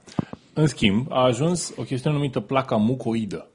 În 0.54 0.68
schimb, 0.68 1.12
a 1.12 1.24
ajuns 1.24 1.74
o 1.78 1.84
chestiune 1.84 2.16
numită 2.16 2.40
placa 2.40 2.76
mucoidă, 2.76 3.48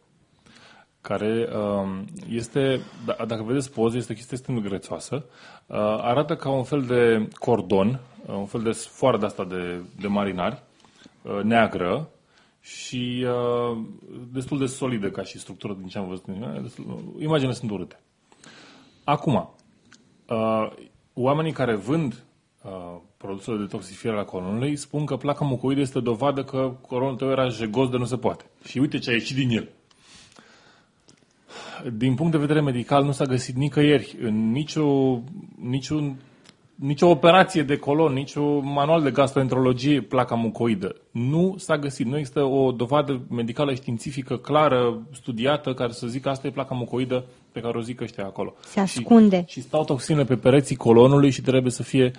care 1.01 1.49
um, 1.57 2.05
este, 2.31 2.81
da- 3.05 3.25
dacă 3.27 3.43
vedeți 3.43 3.73
poze, 3.73 3.97
este 3.97 4.13
o 4.13 4.15
chestie 4.15 4.37
extrem 4.37 4.61
de 4.63 4.69
grețoasă. 4.69 5.25
Uh, 5.67 5.77
arată 5.79 6.37
ca 6.37 6.51
un 6.51 6.65
fel 6.65 6.83
de 6.83 7.29
cordon, 7.39 8.01
uh, 8.27 8.35
un 8.35 8.47
fel 8.47 8.63
de 8.63 8.73
sfoară 8.73 9.19
de 9.19 9.27
asta 9.27 9.45
de, 9.45 9.81
de 10.01 10.07
marinari, 10.07 10.63
uh, 11.23 11.43
neagră 11.43 12.09
și 12.61 13.27
uh, 13.29 13.79
destul 14.33 14.59
de 14.59 14.67
solidă 14.67 15.11
ca 15.11 15.23
și 15.23 15.39
structură 15.39 15.73
din 15.75 15.87
ce 15.87 15.99
am 15.99 16.09
văzut. 16.09 16.25
Destul- 16.63 17.15
Imaginele 17.19 17.55
sunt 17.55 17.71
urâte. 17.71 18.01
Acum, 19.05 19.55
uh, 20.29 20.71
oamenii 21.15 21.53
care 21.53 21.75
vând 21.75 22.25
uh, 22.63 22.97
produsele 23.17 23.57
de 23.57 23.65
toxifiere 23.65 24.17
la 24.17 24.25
colonului 24.25 24.77
spun 24.77 25.05
că 25.05 25.17
placa 25.17 25.45
mucoidă 25.45 25.81
este 25.81 26.01
dovadă 26.01 26.45
că 26.45 26.73
colonul 26.89 27.17
tău 27.17 27.31
era 27.31 27.49
jegos 27.49 27.89
de 27.89 27.97
nu 27.97 28.05
se 28.05 28.17
poate. 28.17 28.45
Și 28.65 28.79
uite 28.79 28.99
ce 28.99 29.11
a 29.11 29.13
ieșit 29.13 29.37
din 29.37 29.51
el. 29.51 29.69
Din 31.93 32.15
punct 32.15 32.33
de 32.33 32.39
vedere 32.39 32.61
medical 32.61 33.05
nu 33.05 33.13
s-a 33.13 33.25
găsit 33.25 33.57
nicăieri 33.57 34.17
în 34.21 34.51
nicio, 34.51 35.19
niciun, 35.61 36.17
nicio 36.75 37.09
operație 37.09 37.63
de 37.63 37.77
colon, 37.77 38.13
nicio 38.13 38.61
manual 38.61 39.03
de 39.03 39.11
gastroenterologie 39.11 40.01
placa 40.01 40.35
mucoidă. 40.35 40.97
Nu 41.11 41.55
s-a 41.59 41.79
găsit. 41.79 42.07
Nu 42.07 42.17
există 42.17 42.43
o 42.43 42.73
dovadă 42.73 43.21
medicală 43.31 43.75
științifică 43.75 44.37
clară, 44.37 45.03
studiată, 45.13 45.75
care 45.75 45.93
să 45.93 46.07
zică 46.07 46.29
asta 46.29 46.47
e 46.47 46.51
placa 46.51 46.75
mucoidă 46.75 47.25
pe 47.53 47.61
care 47.61 47.79
o 47.79 47.81
zic 47.81 48.01
ăștia 48.01 48.25
acolo. 48.25 48.55
Se 48.61 48.81
ascunde. 48.81 49.45
Și, 49.47 49.61
și 49.61 49.67
stau 49.67 49.85
toxine 49.85 50.25
pe 50.25 50.37
pereții 50.37 50.77
colonului 50.77 51.31
și 51.31 51.41
trebuie 51.41 51.73
să 51.73 51.83
fie 51.83 52.11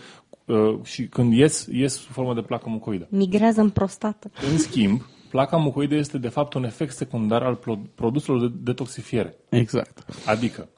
uh, 0.47 0.79
și 0.83 1.07
când 1.07 1.33
ies, 1.33 1.67
ies 1.71 1.93
sub 1.93 2.11
formă 2.11 2.33
de 2.33 2.41
placă 2.41 2.69
mucoidă. 2.69 3.07
Migrează 3.09 3.61
în 3.61 3.69
prostată. 3.69 4.31
În 4.51 4.57
schimb, 4.57 5.01
placa 5.29 5.57
mucoidă 5.57 5.95
este 5.95 6.17
de 6.17 6.27
fapt 6.29 6.53
un 6.53 6.63
efect 6.63 6.95
secundar 6.95 7.43
al 7.43 7.55
pro- 7.55 7.81
produselor 7.95 8.39
de 8.39 8.55
detoxifiere. 8.61 9.35
Exact. 9.49 10.05
Adică, 10.25 10.69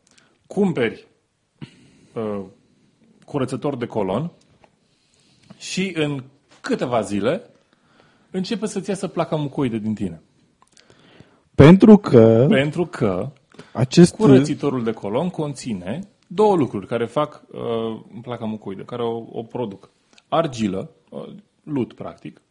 cumperi 0.47 1.07
uh, 2.13 2.41
curățător 3.25 3.75
de 3.75 3.85
colon 3.85 4.31
și 5.57 5.91
în 5.95 6.23
câteva 6.61 7.01
zile 7.01 7.49
începe 8.31 8.65
să-ți 8.65 8.89
iasă 8.89 9.07
placa 9.07 9.35
mucoidă 9.35 9.77
din 9.77 9.93
tine. 9.93 10.21
Pentru 11.55 11.97
că 11.97 12.45
Pentru 12.49 12.85
că 12.85 13.31
Acest... 13.71 14.15
Curățitorul 14.15 14.83
de 14.83 14.91
colon 14.91 15.29
conține 15.29 15.99
două 16.31 16.55
lucruri 16.55 16.87
care 16.87 17.05
fac 17.05 17.43
uh, 17.51 18.01
placa 18.21 18.45
mucoidă, 18.45 18.83
care 18.83 19.03
o, 19.03 19.25
o 19.31 19.43
produc. 19.43 19.89
Argilă, 20.27 20.89
uh, 21.09 21.27
lut 21.63 21.93
practic, 21.93 22.41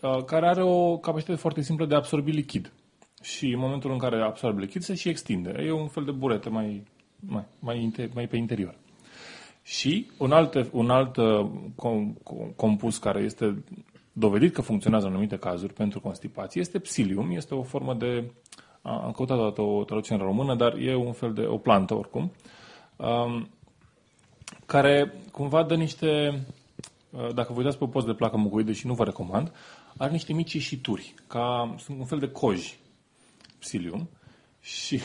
uh, 0.00 0.24
care 0.24 0.46
are 0.46 0.62
o 0.62 0.98
capacitate 0.98 1.38
foarte 1.38 1.62
simplă 1.62 1.86
de 1.86 1.94
a 1.94 1.96
absorbi 1.96 2.30
lichid. 2.30 2.72
Și 3.22 3.46
în 3.46 3.58
momentul 3.58 3.90
în 3.90 3.98
care 3.98 4.22
absorbe 4.22 4.60
lichid 4.60 4.82
se 4.82 4.94
și 4.94 5.08
extinde. 5.08 5.54
E 5.58 5.72
un 5.72 5.88
fel 5.88 6.04
de 6.04 6.10
burete 6.10 6.48
mai, 6.48 6.84
mai, 7.20 7.44
mai, 7.58 7.82
inter, 7.82 8.08
mai 8.14 8.26
pe 8.26 8.36
interior. 8.36 8.74
Și 9.62 10.06
un 10.18 10.32
alt, 10.32 10.68
un 10.72 10.90
alt 10.90 11.16
uh, 11.16 11.46
com, 11.74 12.12
com, 12.22 12.52
compus 12.56 12.98
care 12.98 13.20
este 13.20 13.64
dovedit 14.12 14.52
că 14.52 14.60
funcționează 14.60 15.06
în 15.06 15.12
anumite 15.12 15.36
cazuri 15.36 15.72
pentru 15.72 16.00
constipație 16.00 16.60
este 16.60 16.78
psilium. 16.78 17.30
Este 17.30 17.54
o 17.54 17.62
formă 17.62 17.94
de... 17.94 18.30
Am 18.82 19.12
căutat 19.12 19.58
o, 19.58 19.62
o 19.62 19.84
traducere 19.84 20.20
în 20.20 20.26
română, 20.26 20.54
dar 20.54 20.74
e 20.74 20.94
un 20.94 21.12
fel 21.12 21.32
de 21.32 21.46
o 21.46 21.56
plantă 21.56 21.94
oricum, 21.94 22.32
um, 23.00 23.48
care 24.66 25.14
cumva 25.32 25.62
dă 25.62 25.74
niște... 25.74 26.42
uh, 27.10 27.34
Dacă 27.34 27.52
vă 27.52 27.58
uitați 27.58 27.78
pe 27.78 27.84
o 27.84 27.86
post 27.86 28.06
de 28.06 28.12
placă 28.12 28.36
mucoidă 28.36 28.72
și 28.72 28.86
nu 28.86 28.94
vă 28.94 29.04
recomand, 29.04 29.52
are 29.96 30.12
niște 30.12 30.32
mici 30.32 30.52
ieșituri, 30.52 31.14
ca 31.26 31.74
sunt 31.78 31.98
un 31.98 32.04
fel 32.04 32.18
de 32.18 32.28
coji 32.28 32.78
psilium 33.58 34.08
și 34.60 35.00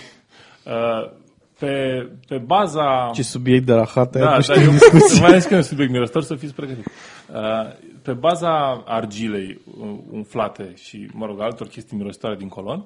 uh, 0.66 1.12
pe, 1.60 2.08
pe 2.28 2.38
baza... 2.38 3.10
Ce 3.14 3.24
subiect 3.24 3.66
de 3.66 3.74
la 3.74 3.86
hată 3.86 4.20
Da, 4.20 4.34
ai 4.34 4.42
dar 4.48 4.58
eu, 4.58 4.72
mai 5.20 5.30
ales 5.30 5.46
că 5.46 5.54
e 5.54 5.58
un 5.58 5.64
subiect 5.64 5.92
mirostor, 5.92 6.24
să 6.24 6.36
fiți 6.36 6.54
pregătiți. 6.54 6.88
Uh, 7.34 7.94
pe 8.02 8.14
baza 8.14 8.84
argilei 8.86 9.62
uh, 9.82 9.98
umflate 10.12 10.74
și, 10.76 11.10
mă 11.14 11.26
rog, 11.26 11.42
altor 11.42 11.68
chestii 11.68 11.98
mirositoare 11.98 12.36
din 12.36 12.48
colon, 12.48 12.86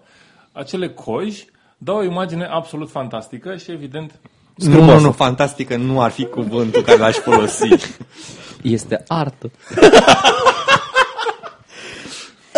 acele 0.51 0.89
coji 0.89 1.45
dau 1.78 1.97
o 1.97 2.03
imagine 2.03 2.45
absolut 2.45 2.89
fantastică 2.89 3.55
și, 3.55 3.72
evident, 3.72 4.20
Nu, 4.60 4.84
nu, 4.84 4.99
nu, 4.99 5.12
fantastică 5.12 5.76
nu 5.76 6.01
ar 6.01 6.12
fi 6.12 6.26
cuvântul 6.26 6.82
care 6.82 6.97
l-aș 6.97 7.16
folosi. 7.16 7.68
Este 8.62 9.03
artă. 9.07 9.51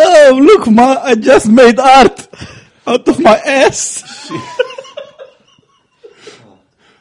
Oh, 0.04 0.38
look, 0.38 0.66
ma, 0.66 1.02
I 1.10 1.22
just 1.22 1.46
made 1.46 1.78
art 1.78 2.28
out 2.84 3.08
of 3.08 3.18
my 3.18 3.38
ass. 3.68 4.02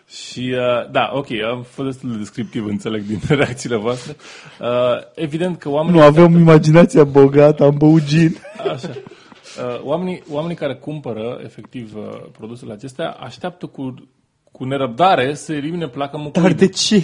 Și, 0.08 0.54
uh, 0.56 0.92
da, 0.92 1.12
ok, 1.14 1.28
am 1.52 1.66
fost 1.70 1.88
destul 1.88 2.12
de 2.12 2.18
descriptiv, 2.18 2.66
înțeleg, 2.66 3.04
din 3.04 3.20
reacțiile 3.38 3.76
voastre. 3.76 4.16
Uh, 4.60 4.68
evident 5.16 5.58
că 5.58 5.70
oamenii... 5.70 6.00
Nu 6.00 6.06
avem 6.06 6.38
imaginația 6.38 7.04
bogată, 7.04 7.64
am 7.64 7.78
băut 7.78 8.04
gin. 8.04 8.38
Așa. 8.58 8.90
Uh, 8.90 9.82
oamenii, 9.84 10.24
oamenii 10.30 10.56
care 10.56 10.76
cumpără, 10.76 11.40
efectiv, 11.44 11.96
uh, 11.96 12.22
produsele 12.32 12.74
acestea, 12.74 13.10
așteaptă 13.10 13.66
cu, 13.66 13.94
cu 14.62 14.68
nerăbdare 14.68 15.34
să 15.34 15.54
elimine 15.54 15.88
placa 15.88 16.18
mucoidă. 16.18 16.40
Dar 16.40 16.52
de 16.54 16.68
ce? 16.68 17.04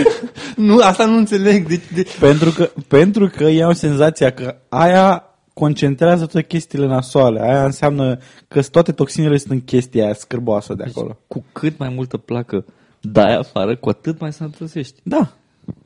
nu, 0.68 0.78
asta 0.82 1.06
nu 1.06 1.16
înțeleg. 1.16 1.66
De, 1.66 1.80
de... 1.94 2.06
Pentru 2.20 2.50
că, 2.50 2.70
pentru 2.88 3.28
că 3.28 3.44
ei 3.44 3.62
au 3.62 3.72
senzația 3.72 4.30
că 4.30 4.56
aia 4.68 5.24
concentrează 5.54 6.26
toate 6.26 6.46
chestiile 6.46 6.86
nasoale. 6.86 7.40
Aia 7.40 7.64
înseamnă 7.64 8.18
că 8.48 8.62
toate 8.62 8.92
toxinele 8.92 9.36
sunt 9.36 9.52
în 9.52 9.60
chestia 9.60 10.04
aia 10.04 10.14
scârboasă 10.14 10.74
de 10.74 10.84
acolo. 10.88 11.18
Cu 11.26 11.44
cât 11.52 11.78
mai 11.78 11.88
multă 11.88 12.16
placă 12.16 12.64
dai 13.00 13.36
afară, 13.36 13.76
cu 13.76 13.88
atât 13.88 14.20
mai 14.20 14.32
sănătosești. 14.32 15.00
Da. 15.02 15.32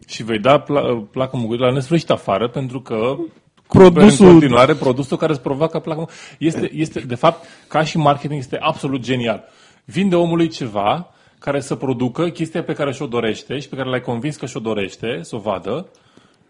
Și 0.06 0.22
vei 0.22 0.38
da 0.38 0.62
pla- 0.62 1.10
placa 1.10 1.36
mucoidă 1.36 1.64
la 1.64 1.72
nesfârșit 1.72 2.10
afară, 2.10 2.48
pentru 2.48 2.80
că 2.80 3.16
Produsul- 3.68 4.26
în 4.26 4.32
continuare 4.32 4.74
produsul 4.74 5.16
care 5.16 5.32
îți 5.32 5.40
provoacă 5.40 5.78
placa 5.78 5.98
mucoidă. 6.00 6.20
Este, 6.38 6.70
este, 6.74 7.00
de 7.00 7.14
fapt, 7.14 7.44
ca 7.68 7.84
și 7.84 7.96
marketing, 7.96 8.40
este 8.40 8.56
absolut 8.60 9.00
genial. 9.00 9.44
Vinde 9.84 10.14
omului 10.14 10.48
ceva 10.48 11.14
care 11.38 11.60
să 11.60 11.74
producă 11.74 12.28
chestia 12.28 12.62
pe 12.62 12.72
care 12.72 12.92
și-o 12.92 13.06
dorește 13.06 13.58
și 13.58 13.68
pe 13.68 13.76
care 13.76 13.88
l-ai 13.88 14.00
convins 14.00 14.36
că 14.36 14.46
și-o 14.46 14.60
dorește, 14.60 15.18
să 15.22 15.36
o 15.36 15.38
vadă, 15.38 15.86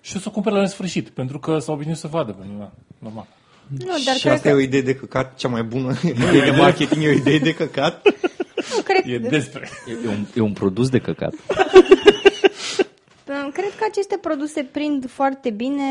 și 0.00 0.16
o 0.16 0.18
să 0.18 0.24
o 0.28 0.30
cumpere 0.30 0.54
la 0.54 0.60
nesfârșit, 0.60 1.08
pentru 1.08 1.38
că 1.38 1.58
s-a 1.58 1.72
obișnuit 1.72 1.98
să 1.98 2.06
vadă. 2.06 2.32
Pentru 2.32 2.56
că, 2.58 2.70
normal. 2.98 3.26
Nu, 3.66 3.86
dar 3.86 4.14
și 4.16 4.20
cred 4.20 4.32
asta 4.32 4.48
că, 4.48 4.54
e 4.54 4.58
o 4.58 4.60
idee 4.60 4.80
de 4.80 4.94
căcat, 4.94 5.36
cea 5.36 5.48
mai 5.48 5.62
bună 5.62 5.94
idee 6.04 6.40
de 6.40 6.56
marketing, 6.56 7.02
e 7.02 7.08
o 7.08 7.12
idee 7.12 7.38
de 7.38 7.54
căcat. 7.54 8.02
nu, 8.76 8.82
cred, 8.82 9.14
E 9.14 9.18
despre. 9.28 9.68
E 10.04 10.08
un, 10.08 10.26
e 10.34 10.40
un 10.40 10.52
produs 10.52 10.88
de 10.88 10.98
căcat. 10.98 11.34
cred 13.52 13.74
că 13.78 13.84
aceste 13.88 14.16
produse 14.16 14.62
prind 14.62 15.10
foarte 15.10 15.50
bine, 15.50 15.84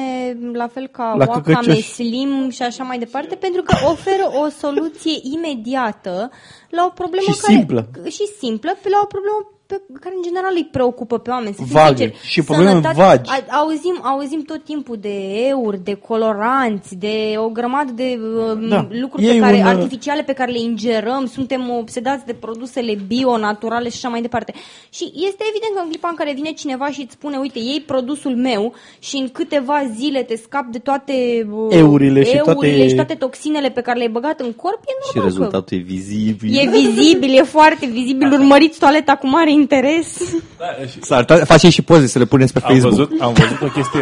la 0.54 0.68
fel 0.68 0.88
ca 0.88 1.04
La 1.18 1.26
Wakame 1.28 1.42
căcăcioși. 1.42 1.94
Slim 1.94 2.50
și 2.50 2.62
așa 2.62 2.84
mai 2.84 3.00
departe, 3.00 3.36
pentru 3.36 3.62
că 3.62 3.76
oferă 3.86 4.32
o 4.44 4.50
soluție 4.50 5.20
imediată 5.22 6.32
la 6.70 6.86
o 6.86 6.90
problemă 6.90 7.32
Și 7.32 7.40
care... 7.40 7.54
simplă. 7.54 7.90
Și 8.10 8.26
simplă, 8.40 8.78
pe 8.82 8.90
la 8.90 9.00
o 9.04 9.06
problemă 9.06 9.51
pe 9.76 10.00
care 10.00 10.16
în 10.18 10.22
general 10.24 10.52
îi 10.56 10.68
preocupă 10.72 11.20
pe 11.20 11.30
oameni. 11.30 11.54
Să 11.56 11.62
fim 11.64 11.72
Vagă. 11.74 11.96
sinceri. 11.96 12.18
Și 12.24 12.42
probleme 12.44 12.70
Sănătate- 12.70 12.96
vagi. 12.98 13.30
A, 13.32 13.58
auzim, 13.58 14.00
auzim 14.02 14.42
tot 14.42 14.64
timpul 14.64 14.98
de 15.02 15.16
euri, 15.48 15.80
de 15.84 15.94
coloranți, 15.94 16.96
de 16.96 17.34
o 17.38 17.50
grămadă 17.50 17.92
de 17.92 18.20
uh, 18.22 18.68
Da. 18.70 18.88
lucruri 18.90 19.26
E 19.28 19.32
pe 19.32 19.40
care, 19.40 19.56
un, 19.56 19.62
uh, 19.62 19.68
artificiale 19.68 20.22
pe 20.24 20.34
care 20.34 20.52
le 20.52 20.60
ingerăm, 20.60 21.26
suntem 21.26 21.70
obsedați 21.70 22.26
de 22.26 22.34
produsele 22.34 22.98
bio, 23.08 23.38
naturale 23.38 23.90
și 23.90 23.96
așa 23.96 24.10
mai 24.10 24.22
departe. 24.22 24.54
Și 24.90 25.04
este 25.04 25.44
evident 25.50 25.74
că 25.76 25.82
în 25.84 25.90
clipa 25.90 26.08
în 26.10 26.16
care 26.16 26.34
vine 26.34 26.52
cineva 26.52 26.88
și 26.90 27.02
îți 27.02 27.14
spune, 27.14 27.38
uite, 27.38 27.60
iei 27.60 27.82
produsul 27.86 28.36
meu 28.36 28.74
și 29.00 29.16
în 29.18 29.28
câteva 29.30 29.84
zile 29.96 30.24
te 30.24 30.36
scap 30.36 30.66
de 30.66 30.78
toate 30.78 31.14
uh, 31.52 31.68
Eurile 31.78 32.24
și 32.24 32.36
eurile 32.36 32.54
toate- 32.54 32.88
și 32.88 32.96
toate 32.96 33.14
toxinele 33.14 33.70
pe 33.70 33.82
care 33.82 33.98
le-ai 33.98 34.10
băgat 34.12 34.40
în 34.40 34.52
corp, 34.54 34.80
e 34.82 34.92
Și 34.92 35.12
normal 35.16 35.32
că 35.34 35.38
rezultatul 35.38 35.78
e 35.78 35.82
vizibil. 35.82 36.58
E 36.58 36.70
vizibil, 36.70 37.38
e 37.38 37.42
foarte 37.44 37.86
vizibil, 37.86 38.32
urmăriți 38.32 38.80
toaleta 38.80 39.16
cu 39.16 39.28
mare 39.28 39.52
interes. 39.62 40.18
Da, 40.58 40.66
și 40.92 40.98
Să 41.04 41.14
arăta, 41.14 41.36
facem 41.46 41.70
și 41.70 41.82
poze 41.82 42.08
să 42.08 42.20
le 42.20 42.26
puneți 42.26 42.54
pe 42.54 42.60
am, 42.64 42.70
Facebook. 42.70 42.94
văzut, 42.94 43.22
am 43.22 43.34
văzut 43.34 43.62
o 43.62 43.66
chestie. 43.68 44.02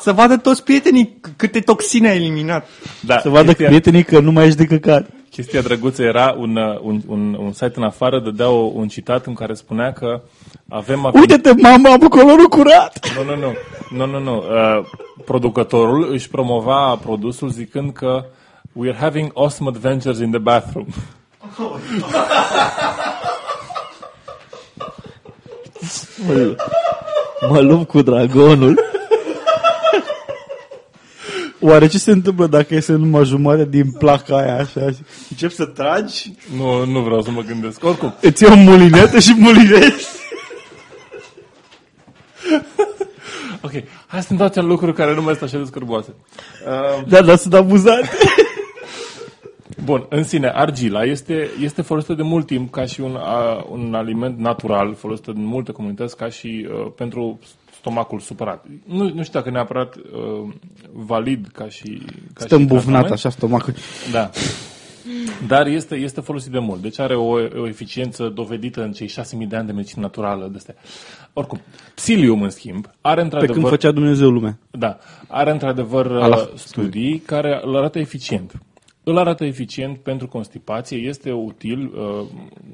Să 0.00 0.12
vadă 0.12 0.36
toți 0.36 0.62
prietenii 0.64 1.18
c- 1.28 1.30
câte 1.36 1.60
toxine 1.60 2.08
ai 2.08 2.16
eliminat. 2.16 2.68
Da, 3.00 3.18
Să 3.18 3.28
vadă 3.28 3.44
chestia, 3.46 3.66
prietenii 3.66 4.04
că 4.04 4.20
nu 4.20 4.32
mai 4.32 4.44
ești 4.46 4.58
de 4.58 4.64
căcat. 4.64 5.06
chestia 5.30 5.60
drăguță 5.60 6.02
era 6.02 6.34
un, 6.38 6.56
uh, 6.56 6.78
un, 6.82 7.00
un, 7.06 7.34
un 7.40 7.52
site 7.52 7.72
în 7.74 7.82
afară, 7.82 8.20
dădea 8.20 8.48
o, 8.48 8.70
un 8.74 8.88
citat 8.88 9.26
în 9.26 9.34
care 9.34 9.54
spunea 9.54 9.92
că 9.92 10.20
avem... 10.68 11.06
afin- 11.06 11.20
Uite-te, 11.20 11.52
mama, 11.56 11.90
am 11.92 11.98
colorul 12.08 12.46
curat! 12.48 12.98
Nu, 13.16 13.24
nu, 13.24 13.36
nu. 13.40 13.52
nu, 13.96 14.06
nu, 14.06 14.18
nu. 14.24 14.36
Uh, 14.36 14.84
producătorul 15.24 16.08
își 16.12 16.28
promova 16.28 16.96
produsul 17.02 17.48
zicând 17.48 17.92
că 17.92 18.24
we 18.72 18.88
are 18.88 18.98
having 18.98 19.30
awesome 19.34 19.68
adventures 19.74 20.18
in 20.18 20.30
the 20.30 20.38
bathroom. 20.40 20.86
Mă, 26.26 26.56
mă 27.48 27.60
lupt 27.60 27.88
cu 27.88 28.02
dragonul. 28.02 28.80
Oare 31.60 31.86
ce 31.86 31.98
se 31.98 32.10
întâmplă 32.10 32.46
dacă 32.46 32.74
este 32.74 32.92
numai 32.92 33.24
jumătate 33.24 33.68
din 33.70 33.90
placa 33.92 34.36
aia 34.36 34.54
așa? 34.54 34.90
și 34.90 34.96
Încep 35.30 35.50
să 35.50 35.64
tragi, 35.64 36.32
Nu, 36.56 36.84
nu 36.84 37.00
vreau 37.00 37.22
să 37.22 37.30
mă 37.30 37.40
gândesc. 37.40 37.84
Oricum, 37.84 38.14
îți 38.20 38.42
iei 38.42 38.52
o 38.52 38.56
mulinetă 38.56 39.18
și 39.18 39.34
mulinești. 39.38 40.06
ok. 43.60 43.72
Hai 44.06 44.22
să 44.22 44.32
ne 44.32 44.48
dau 44.48 44.64
lucruri 44.64 44.94
care 44.94 45.14
nu 45.14 45.22
mai 45.22 45.34
sunt 45.34 45.48
așa 45.48 45.58
de 45.58 45.64
scârboase. 45.64 46.14
Uh, 46.66 47.04
Da, 47.08 47.22
dar 47.22 47.36
sunt 47.36 47.54
amuzante. 47.54 48.08
Bun, 49.84 50.06
în 50.08 50.22
sine, 50.24 50.48
argila 50.54 51.04
este, 51.04 51.48
este 51.62 51.82
folosită 51.82 52.14
de 52.14 52.22
mult 52.22 52.46
timp 52.46 52.70
ca 52.70 52.84
și 52.84 53.00
un, 53.00 53.16
a, 53.18 53.66
un 53.70 53.94
aliment 53.94 54.38
natural, 54.38 54.94
folosită 54.94 55.30
în 55.30 55.44
multe 55.44 55.72
comunități 55.72 56.16
ca 56.16 56.28
și 56.28 56.66
uh, 56.70 56.92
pentru 56.96 57.38
stomacul 57.78 58.18
supărat. 58.20 58.64
Nu, 58.84 59.02
nu 59.14 59.22
știu 59.22 59.38
dacă 59.38 59.50
neapărat 59.50 59.96
uh, 59.96 60.52
valid 60.92 61.46
ca 61.52 61.68
și 61.68 62.02
ca 62.34 62.44
Stă 62.44 62.54
și 62.54 62.60
îmbufnat 62.60 62.84
tratament. 62.84 63.12
așa 63.12 63.30
stomacul. 63.30 63.74
Da. 64.12 64.30
Dar 65.46 65.66
este, 65.66 65.94
este 65.94 66.20
folosit 66.20 66.52
de 66.52 66.58
mult. 66.58 66.82
Deci 66.82 66.98
are 66.98 67.14
o, 67.16 67.30
o 67.60 67.66
eficiență 67.68 68.28
dovedită 68.34 68.82
în 68.82 68.92
cei 68.92 69.08
6.000 69.08 69.14
de 69.48 69.56
ani 69.56 69.66
de 69.66 69.72
medicină 69.72 70.02
naturală. 70.02 70.48
De 70.50 70.56
astea. 70.56 70.74
Oricum, 71.32 71.60
psilium, 71.94 72.42
în 72.42 72.50
schimb, 72.50 72.90
are 73.00 73.14
Pe 73.14 73.20
într-adevăr... 73.22 73.54
când 73.56 73.68
făcea 73.68 73.90
Dumnezeu 73.90 74.28
lumea. 74.30 74.58
Da, 74.70 74.98
are 75.28 75.50
într-adevăr 75.50 76.06
Allah. 76.12 76.40
uh, 76.40 76.48
studii 76.54 77.18
care 77.18 77.60
îl 77.62 77.76
arată 77.76 77.98
eficient. 77.98 78.52
Îl 79.08 79.18
arată 79.18 79.44
eficient 79.44 79.98
pentru 79.98 80.28
constipație, 80.28 80.96
este 80.96 81.32
util, 81.32 81.92
uh, 81.94 82.26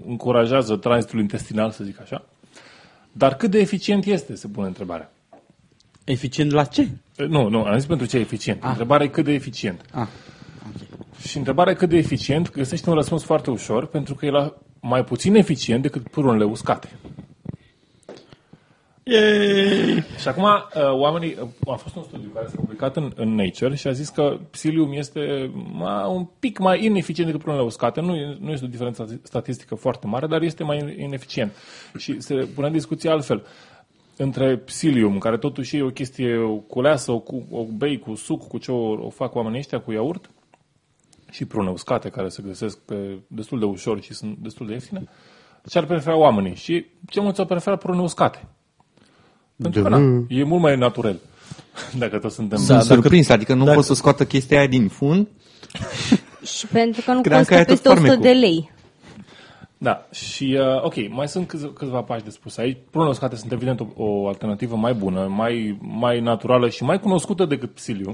încurajează 0.07 0.77
tranzitul 0.77 1.21
intestinal, 1.21 1.71
să 1.71 1.85
zic 1.85 2.01
așa. 2.01 2.25
Dar 3.13 3.35
cât 3.35 3.51
de 3.51 3.59
eficient 3.59 4.05
este, 4.05 4.35
se 4.35 4.49
pune 4.49 4.67
întrebarea. 4.67 5.13
Eficient 6.05 6.51
la 6.51 6.65
ce? 6.65 6.89
Uh, 7.19 7.27
Nu, 7.27 7.49
nu, 7.49 7.63
am 7.63 7.79
zis 7.79 7.87
pentru 7.87 8.07
ce 8.07 8.17
e 8.17 8.21
eficient. 8.21 8.63
Întrebarea 8.63 9.07
e 9.07 9.09
cât 9.09 9.25
de 9.25 9.33
eficient. 9.33 9.85
Ah. 9.93 10.07
Și 11.27 11.37
întrebarea 11.37 11.73
e 11.73 11.77
cât 11.77 11.89
de 11.89 11.97
eficient, 11.97 12.51
găsește 12.51 12.89
un 12.89 12.95
răspuns 12.95 13.25
foarte 13.25 13.51
ușor, 13.51 13.87
pentru 13.87 14.15
că 14.15 14.27
e 14.27 14.31
la 14.31 14.55
mai 14.81 15.05
puțin 15.05 15.35
eficient 15.35 15.83
decât 15.83 16.09
purunele 16.09 16.45
uscate. 16.45 16.89
Yay! 19.05 20.05
Și 20.21 20.29
acum, 20.29 20.43
uh, 20.43 20.93
oamenii, 20.93 21.37
uh, 21.41 21.73
a 21.73 21.75
fost 21.75 21.97
un 21.97 22.03
studiu 22.03 22.31
care 22.35 22.47
s-a 22.47 22.57
publicat 22.57 22.97
în, 22.97 23.13
în 23.15 23.35
Nature 23.35 23.75
și 23.75 23.87
a 23.87 23.93
zis 23.93 24.09
că 24.09 24.39
psilium 24.51 24.93
este 24.93 25.51
ma, 25.73 26.07
un 26.07 26.25
pic 26.39 26.59
mai 26.59 26.85
ineficient 26.85 27.29
decât 27.31 27.45
prunele 27.45 27.65
uscate. 27.65 28.01
Nu, 28.01 28.15
e- 28.15 28.37
nu 28.41 28.51
este 28.51 28.65
o 28.65 28.69
diferență 28.69 29.21
statistică 29.23 29.75
foarte 29.75 30.07
mare, 30.07 30.27
dar 30.27 30.43
este 30.43 30.65
mai 30.65 30.97
ineficient. 30.99 31.53
Și 31.99 32.21
se 32.21 32.35
pune 32.55 32.67
în 32.67 32.73
discuție 32.73 33.11
altfel. 33.11 33.47
Între 34.17 34.57
psilium, 34.57 35.19
care 35.19 35.39
totuși 35.39 35.77
e 35.77 35.83
o 35.83 35.91
chestie 35.91 36.39
culeasă, 36.69 37.13
o, 37.13 37.19
cu, 37.19 37.47
o 37.51 37.65
bei 37.65 37.99
cu 37.99 38.15
suc, 38.15 38.49
cu 38.49 38.59
ce 38.59 38.73
o, 38.73 39.05
o 39.07 39.11
fac 39.11 39.35
oamenii 39.35 39.59
ăștia, 39.59 39.81
cu 39.81 39.93
iaurt, 39.93 40.31
și 41.31 41.45
prune 41.45 41.71
uscate, 41.71 42.09
care 42.09 42.29
se 42.29 42.43
găsesc 42.47 42.79
pe 42.79 43.19
destul 43.27 43.59
de 43.59 43.65
ușor 43.65 44.03
și 44.03 44.13
sunt 44.13 44.37
destul 44.39 44.67
de 44.67 44.73
ieftine, 44.73 45.05
ce 45.69 45.79
ar 45.79 45.87
prefera 45.87 46.17
oamenii? 46.17 46.55
Și 46.55 46.87
cel 47.09 47.23
mulți 47.23 47.41
au 47.41 47.47
preferat 47.47 47.79
prune 47.79 48.01
uscate. 48.01 48.49
Pentru 49.57 49.83
că 49.83 49.89
na, 49.89 50.25
e 50.29 50.45
mult 50.45 50.63
mai 50.63 50.77
naturel. 50.77 51.21
Dacă 51.99 52.19
tot 52.19 52.33
suntem... 52.33 52.59
Sunt 52.59 52.83
surprins, 52.83 53.29
adică 53.29 53.55
nu 53.55 53.65
dacă- 53.65 53.77
pot 53.77 53.85
să 53.85 53.95
scoată 53.95 54.25
chestia 54.25 54.59
aia 54.59 54.67
din 54.67 54.89
fund. 54.89 55.29
Și 56.57 56.67
pentru 56.67 57.03
că 57.05 57.13
nu 57.13 57.21
Credeam 57.21 57.45
că 57.45 57.55
costă 57.55 57.71
e 57.73 57.75
tot 57.75 57.83
peste 57.83 57.89
100 57.89 58.01
farmecul. 58.01 58.23
de 58.33 58.39
lei. 58.47 58.71
Da, 59.79 60.07
și 60.13 60.59
uh, 60.61 60.83
ok, 60.85 60.95
mai 61.09 61.29
sunt 61.29 61.47
câțiva, 61.49 61.71
câțiva 61.75 62.01
pași 62.03 62.25
de 62.25 62.31
spus 62.31 62.57
aici. 62.57 62.77
Prunele 62.91 63.11
uscate 63.11 63.37
sunt 63.37 63.53
evident 63.53 63.81
o, 63.81 63.87
o 63.97 64.27
alternativă 64.29 64.77
mai 64.77 64.95
bună, 64.95 65.27
mai, 65.31 65.79
mai 65.81 66.21
naturală 66.21 66.69
și 66.69 66.83
mai 66.85 67.01
cunoscută 67.01 67.45
decât 67.45 67.71
psiliu. 67.71 68.13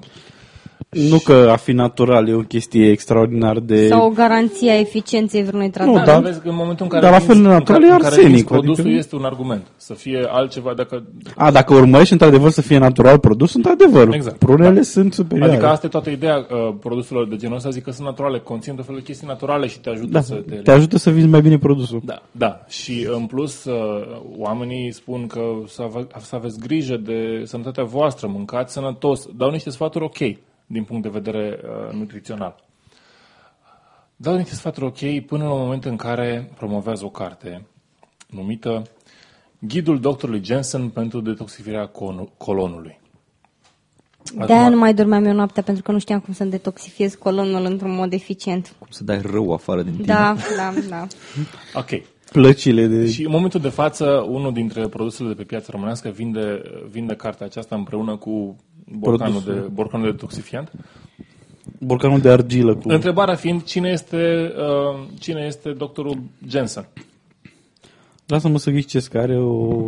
Nu 0.91 1.19
că 1.19 1.49
a 1.53 1.57
fi 1.57 1.73
natural 1.73 2.29
e 2.29 2.35
o 2.35 2.41
chestie 2.41 2.91
extraordinar 2.91 3.59
de... 3.59 3.87
Sau 3.89 4.07
o 4.07 4.11
garanție 4.11 4.71
a 4.71 4.79
eficienței 4.79 5.43
vreunui 5.43 5.67
Nu, 5.67 5.73
tratament. 5.73 6.05
da. 6.07 6.19
vezi 6.19 6.41
că 6.41 6.49
în 6.49 6.55
momentul 6.55 6.85
în 6.85 6.91
care 6.91 7.03
Dar 7.03 7.13
la 7.13 7.19
vinzi- 7.19 7.27
fel 7.27 7.37
de 7.37 7.43
în 7.43 7.49
natural 7.53 7.81
care- 7.81 7.87
e 7.93 7.95
în 7.95 7.99
care 8.01 8.07
arsenic, 8.15 8.29
vinzi 8.35 8.45
produsul 8.45 8.85
adică- 8.85 8.99
este 8.99 9.17
un 9.17 9.25
argument. 9.25 9.67
Să 9.77 9.95
fie 9.95 10.27
altceva 10.31 10.73
dacă... 10.77 11.05
A, 11.37 11.51
dacă 11.51 11.75
urmărești 11.75 12.13
într-adevăr 12.13 12.51
să 12.51 12.61
fie 12.63 12.79
natural 12.79 13.19
produs, 13.19 13.55
într-adevăr, 13.55 14.15
Exact. 14.15 14.39
prunele 14.39 14.75
Da. 14.75 14.83
sunt 14.83 15.13
superioare. 15.13 15.53
Adică 15.53 15.67
asta 15.69 15.87
e 15.87 15.89
toată 15.89 16.11
ideea 16.11 16.37
uh, 16.51 16.75
produselor 16.81 17.29
de 17.29 17.37
genul 17.37 17.57
ăsta, 17.57 17.71
zic 17.71 17.83
că 17.83 17.91
sunt 17.91 18.07
naturale, 18.07 18.39
conțin 18.39 18.75
tot 18.75 18.85
felul 18.85 19.01
de 19.01 19.07
chestii 19.07 19.27
naturale 19.27 19.67
și 19.67 19.81
te 19.81 19.91
ajută 19.91 20.09
da, 20.11 20.21
să 20.21 20.35
te... 20.35 20.55
te 20.55 20.71
ajută 20.71 20.99
să 20.99 21.11
vinzi 21.11 21.29
mai 21.29 21.41
bine 21.41 21.59
produsul. 21.59 22.01
Da, 22.05 22.23
da. 22.33 22.61
Și 22.69 23.07
în 23.13 23.27
plus, 23.27 23.65
uh, 23.65 23.75
oamenii 24.37 24.93
spun 24.93 25.27
că 25.27 25.41
să, 25.67 25.83
ave- 25.83 26.07
să 26.21 26.35
aveți 26.37 26.59
grijă 26.59 26.97
de 26.97 27.43
sănătatea 27.45 27.85
voastră, 27.85 28.29
mâncați 28.33 28.73
sănătos, 28.73 29.27
dau 29.37 29.51
niște 29.51 29.71
sfaturi 29.71 30.05
ok 30.05 30.37
din 30.69 30.85
punct 30.85 31.03
de 31.03 31.09
vedere 31.09 31.61
uh, 31.63 31.93
nutrițional. 31.93 32.65
Dau 34.17 34.37
niște 34.37 34.55
sfaturi 34.55 34.87
ok 34.87 35.27
până 35.27 35.45
la 35.45 35.55
momentul 35.55 35.91
în 35.91 35.97
care 35.97 36.51
promovează 36.57 37.05
o 37.05 37.11
carte 37.11 37.67
numită 38.27 38.83
Ghidul 39.59 40.01
doctorului 40.01 40.45
Jensen 40.45 40.89
pentru 40.89 41.21
detoxificarea 41.21 41.91
con- 41.91 42.37
colonului. 42.37 43.01
De-aia 44.47 44.69
nu 44.69 44.77
mai 44.77 44.95
dormeam 44.95 45.25
eu 45.25 45.33
noaptea 45.33 45.63
pentru 45.63 45.83
că 45.83 45.93
nu 45.93 45.99
știam 45.99 46.21
cum 46.21 46.33
să-mi 46.33 46.51
detoxifiez 46.51 47.15
colonul 47.15 47.65
într-un 47.65 47.95
mod 47.95 48.13
eficient. 48.13 48.75
Cum 48.79 48.87
să 48.91 49.05
dai 49.05 49.21
rău 49.21 49.53
afară 49.53 49.83
din 49.83 49.93
tine. 49.93 50.07
Da, 50.07 50.37
da, 50.57 50.73
da. 50.89 51.07
Ok. 51.81 51.89
Plăcile 52.33 52.87
de... 52.87 53.11
Și 53.11 53.25
în 53.25 53.31
momentul 53.31 53.61
de 53.61 53.69
față, 53.69 54.27
unul 54.29 54.53
dintre 54.53 54.89
produsele 54.89 55.29
de 55.29 55.35
pe 55.35 55.43
piața 55.43 55.67
românească 55.71 56.09
vinde, 56.09 56.63
vinde 56.91 57.15
cartea 57.15 57.47
aceasta 57.47 57.75
împreună 57.75 58.17
cu 58.17 58.57
borcanul 58.93 59.43
de, 59.45 59.53
borcanul 59.53 60.07
de 60.07 60.13
detoxifiant. 60.13 60.73
Borcanul 61.79 62.21
de 62.21 62.29
argilă 62.31 62.75
cu... 62.75 62.89
Întrebarea 62.89 63.35
fiind 63.35 63.65
cine 63.65 63.89
este, 63.89 64.53
uh, 64.57 65.07
cine 65.19 65.45
este 65.47 65.71
doctorul 65.71 66.19
Jensen. 66.49 66.89
Lasă-mă 68.27 68.59
să 68.59 68.71
ghicesc, 68.71 69.11
că 69.11 69.19
are 69.19 69.39
o, 69.39 69.87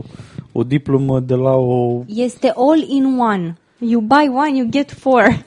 o 0.52 0.62
diplomă 0.62 1.20
de 1.20 1.35
la 1.35 1.55
o... 1.55 2.02
Este 2.06 2.52
all 2.56 2.85
in 2.89 3.18
one. 3.18 3.56
You 3.78 4.01
buy 4.01 4.31
one, 4.35 4.56
you 4.56 4.66
get 4.70 4.90
four. 4.90 5.44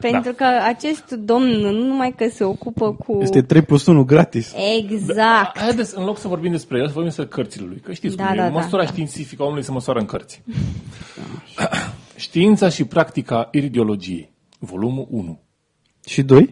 Pentru 0.00 0.32
că 0.32 0.44
acest 0.66 1.10
domn 1.10 1.46
nu 1.46 1.70
numai 1.70 2.14
că 2.16 2.28
se 2.28 2.44
ocupă 2.44 2.92
cu... 2.92 3.18
Este 3.22 3.42
3 3.42 3.62
plus 3.62 3.86
1 3.86 4.04
gratis. 4.04 4.54
Exact. 4.78 5.58
Haideți, 5.58 5.98
în 5.98 6.04
loc 6.04 6.18
să 6.18 6.28
vorbim 6.28 6.50
despre 6.50 6.78
el, 6.78 6.86
să 6.86 6.92
vorbim 6.92 7.12
despre 7.14 7.26
cărțile 7.26 7.66
lui. 7.66 7.78
Că 7.78 7.92
știți 7.92 8.16
Da, 8.16 8.24
cum 8.24 8.32
e, 8.32 8.36
da, 8.36 8.42
da, 8.42 8.48
măsura 8.48 8.82
da. 8.82 8.88
științifică 8.88 9.42
a 9.42 9.44
omului 9.44 9.64
se 9.64 9.70
măsoară 9.72 9.98
în 9.98 10.06
cărți. 10.06 10.42
Știința 12.16 12.68
și 12.68 12.84
practica 12.84 13.48
iridiologiei. 13.52 14.30
Volumul 14.58 15.06
1. 15.10 15.38
Și 16.06 16.22
2? 16.22 16.48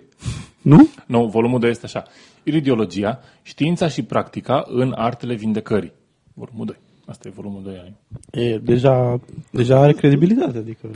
Nu? 0.62 0.89
Nu, 1.07 1.27
volumul 1.27 1.61
2 1.61 1.70
este 1.70 1.86
așa. 1.86 2.05
Iridiologia, 2.43 3.20
știința 3.43 3.89
și 3.89 4.03
practica 4.03 4.65
în 4.66 4.93
artele 4.97 5.35
vindecării. 5.35 5.93
Volumul 6.35 6.66
2. 6.66 6.77
Asta 7.07 7.28
e 7.28 7.32
volumul 7.35 7.62
2 7.65 7.74
ai. 7.82 7.95
E, 8.45 8.59
deja, 8.59 9.20
deja 9.51 9.78
are 9.78 9.93
credibilitate. 9.93 10.59
Adică 10.59 10.89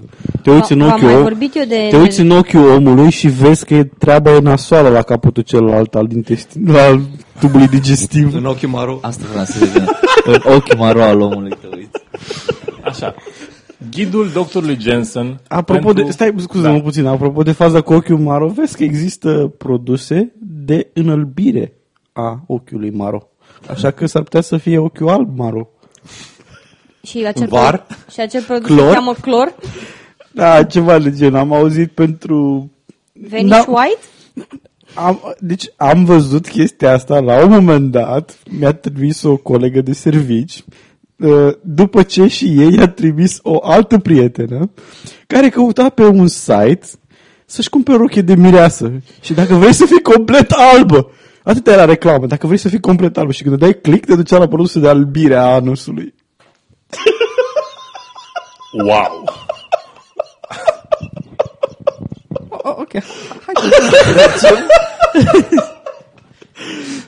te 0.42 0.50
uiți 0.50 0.72
în 0.72 0.78
V-am 0.78 0.88
ochiul, 0.90 1.04
mai 1.04 1.14
om- 1.16 1.22
vorbit 1.22 1.54
eu 1.56 1.64
de... 1.64 1.86
te 1.90 1.96
uiți 1.96 2.20
în 2.20 2.30
ochiul 2.30 2.68
omului 2.70 3.10
și 3.10 3.28
vezi 3.28 3.64
că 3.64 3.74
e 3.74 3.84
treaba 3.84 4.34
e 4.34 4.38
nasoală 4.38 4.88
la 4.88 5.02
capătul 5.02 5.42
celălalt 5.42 5.94
al, 5.94 6.12
intestin, 6.12 6.70
al 6.70 7.00
tubului 7.40 7.66
digestiv. 7.68 8.34
În 8.34 8.44
ochiul 8.44 8.68
maro. 8.68 8.98
Asta 9.02 9.24
vreau 9.30 9.44
să 9.44 9.66
zic. 9.66 9.82
În 10.24 10.52
ochiul 10.54 10.76
maro 10.78 11.02
al 11.02 11.20
omului 11.20 11.50
te 11.60 11.76
uiți. 11.76 12.02
Așa. 12.82 13.14
Ghidul 13.90 14.30
doctorului 14.32 14.76
Jensen 14.80 15.40
Apropo 15.48 15.86
pentru... 15.86 16.04
de, 16.04 16.10
stai, 16.10 16.34
scuze-mă 16.36 16.76
Da. 16.76 16.80
puțin, 16.82 17.06
apropo 17.06 17.42
de 17.42 17.52
faza 17.52 17.80
cu 17.80 17.92
ochiul 17.92 18.18
maro, 18.18 18.48
vezi 18.48 18.76
că 18.76 18.84
există 18.84 19.54
produse 19.58 20.32
de 20.40 20.90
înălbire 20.92 21.72
a 22.12 22.42
ochiului 22.46 22.90
maro. 22.90 23.28
Așa 23.70 23.90
că 23.90 24.06
s-ar 24.06 24.22
putea 24.22 24.40
să 24.40 24.56
fie 24.56 24.78
ochiul 24.78 25.08
alb 25.08 25.38
maro. 25.38 25.68
Și 27.02 27.24
acel, 27.26 27.46
Var? 27.46 27.82
pro- 27.82 27.96
și 28.12 28.20
acel 28.20 28.42
produs 28.42 28.66
Clor? 28.66 28.88
se 28.88 28.94
cheamă 28.94 29.14
clor? 29.20 29.54
Da, 30.32 30.64
ceva 30.64 30.98
de 30.98 31.12
gen. 31.12 31.34
Am 31.34 31.52
auzit 31.52 31.90
pentru... 31.90 32.70
Vanish 33.30 33.48
Da. 33.48 33.64
White? 33.68 34.00
Am, 34.94 35.34
deci 35.38 35.64
am 35.76 36.04
văzut 36.04 36.48
chestia 36.48 36.92
asta 36.92 37.20
la 37.20 37.44
un 37.44 37.50
moment 37.50 37.90
dat. 37.90 38.38
Mi-a 38.50 38.72
trimis 38.72 39.22
o 39.22 39.36
colegă 39.36 39.80
de 39.80 39.92
servici 39.92 40.64
uh, 40.66 40.74
după 41.60 42.02
ce 42.02 42.26
și 42.26 42.44
ei 42.44 42.74
i-a 42.74 42.88
trimis 42.88 43.38
o 43.42 43.58
altă 43.62 43.98
prietenă 43.98 44.70
care 45.26 45.48
căuta 45.48 45.88
pe 45.88 46.02
un 46.02 46.26
site 46.26 46.86
să-și 47.46 47.68
cumpere 47.68 47.96
o 47.96 48.00
rochie 48.00 48.22
de 48.22 48.34
mireasă. 48.34 48.92
Și 49.20 49.32
dacă 49.32 49.54
vrei 49.54 49.72
să 49.72 49.86
fii 49.86 50.02
complet 50.02 50.50
albă, 50.50 51.10
atât 51.42 51.66
era 51.66 51.84
reclamă, 51.84 52.26
dacă 52.26 52.46
vrei 52.46 52.58
să 52.58 52.68
fii 52.68 52.80
complet 52.80 53.16
albă 53.16 53.32
și 53.32 53.42
când 53.42 53.58
dai 53.58 53.80
click 53.82 54.06
te 54.06 54.14
ducea 54.14 54.38
la 54.38 54.48
produsul 54.48 54.80
de 54.80 54.88
albire 54.88 55.34
a 55.34 55.54
anusului. 55.54 56.14
Wow! 58.84 59.24
Ok. 62.62 62.92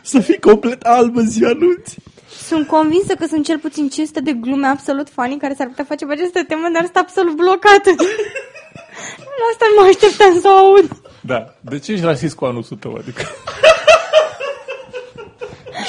Să 0.02 0.20
fii 0.20 0.38
complet 0.38 0.82
albă 0.82 1.20
în 1.20 1.28
ziua 1.28 1.52
nunții. 1.52 2.02
Sunt 2.50 2.66
convinsă 2.66 3.14
că 3.14 3.26
sunt 3.26 3.44
cel 3.44 3.58
puțin 3.58 3.88
500 3.88 4.20
de 4.20 4.32
glume 4.32 4.66
absolut 4.66 5.08
funny 5.08 5.36
care 5.38 5.54
s-ar 5.58 5.66
putea 5.66 5.84
face 5.88 6.04
pe 6.06 6.12
această 6.12 6.44
temă, 6.48 6.66
dar 6.72 6.82
sunt 6.82 6.96
absolut 6.96 7.34
blocată. 7.36 7.90
La 9.40 9.44
asta 9.52 9.64
nu 9.68 9.74
mă 9.82 9.86
așteptam 9.88 10.40
să 10.40 10.48
o 10.48 10.56
aud. 10.64 10.88
Da. 11.20 11.54
De 11.60 11.78
ce 11.78 11.92
ești 11.92 12.04
rasist 12.04 12.34
cu 12.36 12.44
anusul 12.44 12.76
tău? 12.76 12.94
Adică... 13.00 13.22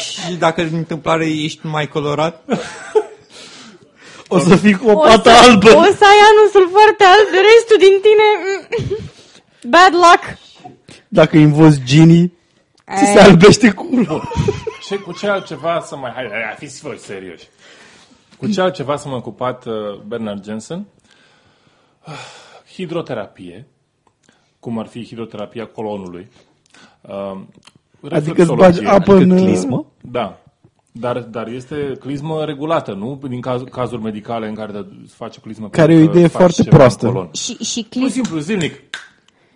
Și 0.03 0.33
dacă 0.39 0.61
în 0.61 0.69
întâmplare 0.73 1.25
ești 1.25 1.59
mai 1.67 1.87
colorat, 1.87 2.43
O 4.27 4.39
să 4.39 4.55
fii 4.55 4.73
cu 4.77 4.89
o 4.89 4.91
O 4.91 4.95
pată 4.95 5.29
să, 5.29 5.35
albă. 5.49 5.69
o 5.69 5.83
să 5.83 6.03
ai 6.11 6.19
anusul 6.31 6.69
foarte 6.71 7.03
alb, 7.03 7.27
restul 7.31 7.77
din 7.79 7.95
tine... 8.01 8.25
mm, 8.43 8.97
Bad 9.69 9.93
luck. 9.93 10.37
Dacă 11.07 11.37
invozi 11.37 11.81
Genie, 11.85 12.31
ți 12.97 13.05
se 13.05 13.19
Ai. 13.19 13.25
albește 13.25 13.69
curul. 13.71 14.31
Și 14.91 14.97
cu 14.97 15.13
ce 15.13 15.27
altceva 15.27 15.81
să 15.85 15.95
mai... 15.95 16.11
Hai, 16.11 16.27
hai, 16.31 16.55
fiți 16.57 16.81
voi 16.81 16.97
serioși. 16.97 17.47
Cu 18.37 18.47
ce 18.47 18.61
altceva 18.61 18.95
să 18.95 19.07
mă 19.07 19.15
ocupat 19.15 19.65
uh, 19.65 19.73
Bernard 20.07 20.43
Jensen? 20.43 20.85
Ah, 21.99 22.13
Hidroterapie, 22.73 23.67
cum 24.59 24.79
ar 24.79 24.85
fi 24.85 25.05
hidroterapia 25.05 25.65
colonului. 25.65 26.29
Uh, 27.01 27.41
Adică 28.09 28.41
îți 28.41 28.53
bagi 28.53 28.79
reflexologie. 28.79 28.87
apă 28.89 29.13
în... 29.15 29.29
Clismă? 29.29 29.85
Da. 30.01 30.39
Dar, 30.91 31.19
dar 31.19 31.47
este 31.47 31.97
clismă 31.99 32.45
regulată, 32.45 32.93
nu 32.93 33.19
din 33.27 33.41
caz, 33.41 33.61
cazuri 33.71 34.01
medicale 34.01 34.47
în 34.47 34.53
care 34.53 34.71
îți 35.03 35.13
face 35.15 35.39
clismă. 35.39 35.69
Care 35.69 35.93
e 35.93 35.95
o 35.95 35.97
pentru 35.97 36.11
că 36.11 36.17
idee 36.17 36.27
faci 36.29 36.39
foarte 36.41 36.63
ceva 36.63 36.75
în 36.75 36.77
proastă. 36.77 37.05
colon. 37.05 37.29
Și, 37.33 37.55
și, 37.63 37.87
Pur 37.89 38.09
și 38.09 38.21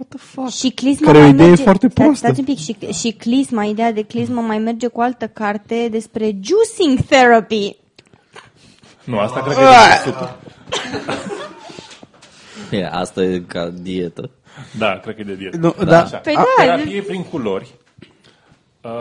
clis, 0.09 0.19
simplu, 0.19 0.47
zilnic. 0.47 0.53
și 0.53 0.69
clisma 0.69 1.05
Care 1.05 1.17
e 1.17 1.21
o 1.21 1.23
mai 1.23 1.33
idee 1.33 1.47
merge, 1.47 1.63
foarte 1.63 1.87
Stai- 1.89 2.03
proastă. 2.03 2.25
Stați 2.25 2.39
un 2.39 2.45
pic, 2.45 2.57
și, 2.57 2.75
și 2.99 3.11
clisma, 3.11 3.63
ideea 3.63 3.91
de 3.91 4.01
clismă 4.01 4.41
mai 4.41 4.57
merge 4.57 4.87
cu 4.87 4.99
o 4.99 5.03
altă 5.03 5.27
carte 5.27 5.87
despre 5.91 6.25
juicing 6.25 6.99
therapy. 7.09 7.75
Nu, 9.03 9.19
asta 9.19 9.41
cred 9.41 9.55
că 9.55 9.61
e 9.61 9.65
de 10.03 10.09
100. 10.09 10.35
E, 12.71 12.89
asta 12.91 13.23
e 13.23 13.39
ca 13.47 13.69
dietă. 13.81 14.29
Da, 14.77 14.99
cred 15.03 15.15
că 15.15 15.21
e 15.21 15.23
de 15.23 15.35
dietă. 15.35 15.57
Nu, 15.57 15.73
da, 15.77 15.83
da. 15.85 16.01
așa. 16.03 16.17
Păi 16.17 16.35
A, 16.35 16.43
da, 16.57 16.63
Terapie 16.63 17.01
prin 17.01 17.23
culori. 17.23 17.73
Uh, 18.81 18.91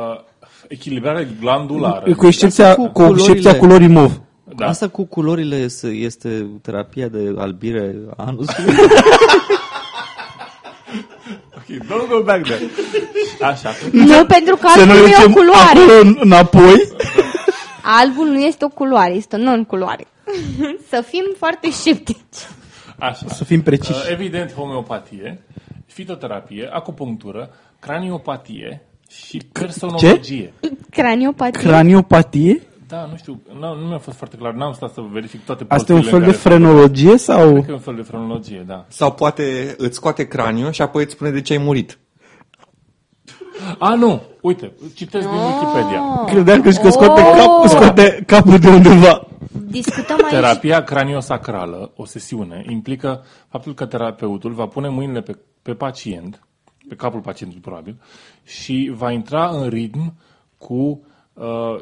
echilibrare 0.68 1.28
glandulară. 1.40 2.14
Cu 2.14 2.26
excepția, 2.26 2.74
Cu 2.74 2.88
cu 2.88 3.02
excepția 3.02 3.56
culorile. 3.56 3.58
culorii 3.58 3.88
mov. 3.88 4.20
Da. 4.56 4.66
Asta 4.66 4.88
cu 4.88 5.04
culorile 5.04 5.56
este, 5.56 5.86
este 5.86 6.46
terapia 6.62 7.08
de 7.08 7.34
albire 7.38 7.94
a 8.16 8.24
anusului? 8.26 8.74
Okay, 11.74 11.86
don't 11.98 12.08
go 12.08 12.22
back 12.22 12.42
there. 12.44 12.60
Așa. 13.40 13.70
Nu, 13.92 14.24
pentru 14.24 14.56
că 14.56 14.68
Să 14.68 14.80
albul 14.80 14.94
ne 14.94 15.00
nu 15.00 15.06
e 15.06 15.12
o 15.12 15.16
ducem 15.16 15.32
culoare. 15.32 15.78
acolo 15.78 16.16
înapoi. 16.20 16.88
Albul 17.82 18.26
nu 18.26 18.40
este 18.40 18.64
o 18.64 18.68
culoare, 18.68 19.12
este 19.14 19.36
o 19.36 19.38
non-culoare. 19.38 20.06
Să 20.90 21.00
fim 21.06 21.24
foarte 21.36 21.70
sceptici. 21.70 22.18
Așa. 22.98 23.26
Să 23.28 23.44
fim 23.44 23.62
preciși. 23.62 23.92
Uh, 23.92 24.10
Evident, 24.10 24.52
homeopatie, 24.54 25.42
fitoterapie, 25.86 26.68
acupunctură, 26.72 27.50
craniopatie 27.80 28.82
și 29.10 29.42
personologie. 29.52 30.52
Craniopatie. 30.90 31.60
Craniopatie? 31.62 32.62
Da, 32.88 33.06
nu 33.10 33.16
știu, 33.16 33.40
nu, 33.58 33.74
nu 33.74 33.86
mi-a 33.86 33.98
fost 33.98 34.16
foarte 34.16 34.36
clar, 34.36 34.52
n-am 34.52 34.72
stat 34.72 34.92
să 34.92 35.00
verific 35.12 35.44
toate 35.44 35.64
Asta 35.68 35.92
e 35.92 35.94
un 35.94 36.00
părțile 36.02 36.18
fel 36.18 36.30
de 36.30 36.36
în 36.36 36.40
care- 36.42 36.54
frenologie 36.56 37.16
sau... 37.16 37.52
Cred 37.52 37.64
că 37.64 37.70
e 37.70 37.74
un 37.74 37.80
fel 37.80 37.94
de 37.94 38.02
frenologie, 38.02 38.64
da. 38.66 38.84
Sau 38.88 39.12
poate 39.12 39.74
îți 39.78 39.94
scoate 39.94 40.28
craniul 40.28 40.72
și 40.72 40.82
apoi 40.82 41.02
îți 41.02 41.12
spune 41.12 41.30
de 41.30 41.40
ce 41.40 41.52
ai 41.52 41.58
murit. 41.58 41.98
A, 43.78 43.94
nu, 43.94 44.22
uite, 44.40 44.72
citesc 44.94 45.28
din 45.28 45.38
Wikipedia. 45.38 46.24
Credeam 46.26 46.60
că 46.62 46.68
își 46.68 46.76
scoate, 46.76 47.20
Oh! 47.20 47.36
cap, 47.36 47.68
scoate 47.68 48.22
capul 48.26 48.58
de 48.58 48.68
undeva. 48.68 49.26
Discutăm 49.66 50.16
aici. 50.22 50.32
Terapia 50.32 50.82
craniosacrală, 50.82 51.92
o 51.96 52.04
sesiune, 52.04 52.64
implică 52.68 53.24
faptul 53.48 53.74
că 53.74 53.86
terapeutul 53.86 54.52
va 54.52 54.66
pune 54.66 54.88
mâinile 54.88 55.20
pe, 55.20 55.38
pe 55.62 55.74
pacient, 55.74 56.46
pe 56.88 56.94
capul 56.94 57.20
pacientului 57.20 57.64
probabil, 57.64 57.96
și 58.44 58.92
va 58.96 59.10
intra 59.10 59.48
în 59.48 59.68
ritm 59.68 60.14
cu 60.58 61.00
uh, 61.32 61.76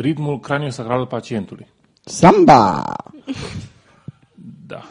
ritmul 0.00 0.40
craniosacral 0.40 0.98
al 0.98 1.06
pacientului. 1.06 1.66
Samba! 2.04 2.84
Da. 4.66 4.82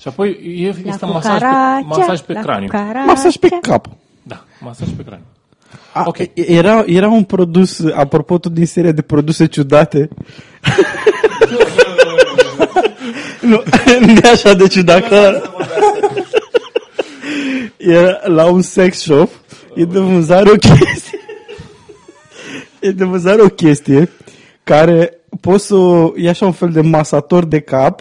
Și 0.00 0.08
apoi 0.08 0.30
e, 0.30 0.74
La 0.84 0.90
este 0.90 1.06
masaj 1.06 1.38
pe, 1.38 1.46
cucaracea, 1.46 1.80
masaj 1.86 2.20
pe 2.20 2.32
la 2.32 2.40
craniu. 2.40 2.66
cucaracea. 2.66 3.04
Masaj 3.04 3.36
pe 3.36 3.48
cap. 3.60 3.86
Da, 4.22 4.44
masaj 4.60 4.88
pe 4.96 5.02
craniu. 5.04 5.24
A, 5.92 6.02
Ok. 6.06 6.18
era, 6.34 6.82
era 6.86 7.08
un 7.08 7.24
produs, 7.24 7.80
apropo 7.94 8.38
tot 8.38 8.52
din 8.52 8.66
seria 8.66 8.92
de 8.92 9.02
produse 9.02 9.46
ciudate. 9.46 10.08
nu, 13.40 13.62
nu 14.00 14.12
e 14.22 14.28
așa 14.32 14.54
de 14.54 14.66
ciudat 14.68 15.08
că 15.08 15.42
era 17.76 18.20
la 18.24 18.44
un 18.44 18.62
sex 18.62 18.98
shop, 18.98 19.30
e 19.74 19.84
de 19.84 19.98
vânzare 19.98 20.50
o 20.50 20.54
chestie. 20.54 21.18
e 22.80 22.90
de 22.90 23.04
vânzare 23.04 23.42
o 23.42 23.48
chestie 23.48 24.10
care 24.70 25.20
poți 25.40 25.66
să 25.66 25.74
o, 25.74 26.12
e 26.16 26.28
așa 26.28 26.46
un 26.46 26.52
fel 26.52 26.70
de 26.70 26.80
masator 26.80 27.44
de 27.44 27.60
cap 27.60 28.00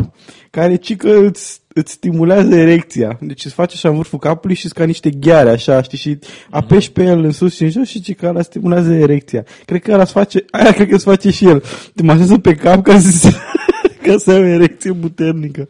care 0.49 0.75
ci 0.75 0.95
că 0.95 1.09
îți, 1.09 1.61
îți 1.67 1.91
stimulează 1.91 2.55
erecția. 2.55 3.17
Deci 3.21 3.45
îți 3.45 3.53
face 3.53 3.75
așa 3.75 3.89
în 3.89 3.95
vârful 3.95 4.19
capului 4.19 4.55
și 4.55 4.65
îți 4.65 4.73
ca 4.73 4.83
niște 4.83 5.09
gheare 5.09 5.49
așa, 5.49 5.81
știi, 5.81 5.97
și 5.97 6.19
apeși 6.49 6.91
pe 6.91 7.03
el 7.03 7.23
în 7.23 7.31
sus 7.31 7.55
și 7.55 7.63
în 7.63 7.69
jos 7.69 7.87
și 7.87 8.01
ci 8.01 8.15
că 8.15 8.25
ăla 8.27 8.41
stimulează 8.41 8.93
erecția. 8.93 9.45
Cred 9.65 9.81
că 9.81 9.91
ăla 9.91 10.01
îți 10.01 10.11
face, 10.11 10.45
aia 10.51 10.71
cred 10.71 10.87
că 10.87 10.95
îți 10.95 11.03
face 11.03 11.29
și 11.29 11.47
el. 11.47 11.63
Te 11.95 12.03
masează 12.03 12.37
pe 12.37 12.55
cap 12.55 12.83
ca 12.83 12.99
să, 12.99 13.29
ca 14.05 14.17
să 14.17 14.31
ai 14.31 14.39
o 14.39 14.45
erecție 14.45 14.93
puternică. 14.93 15.67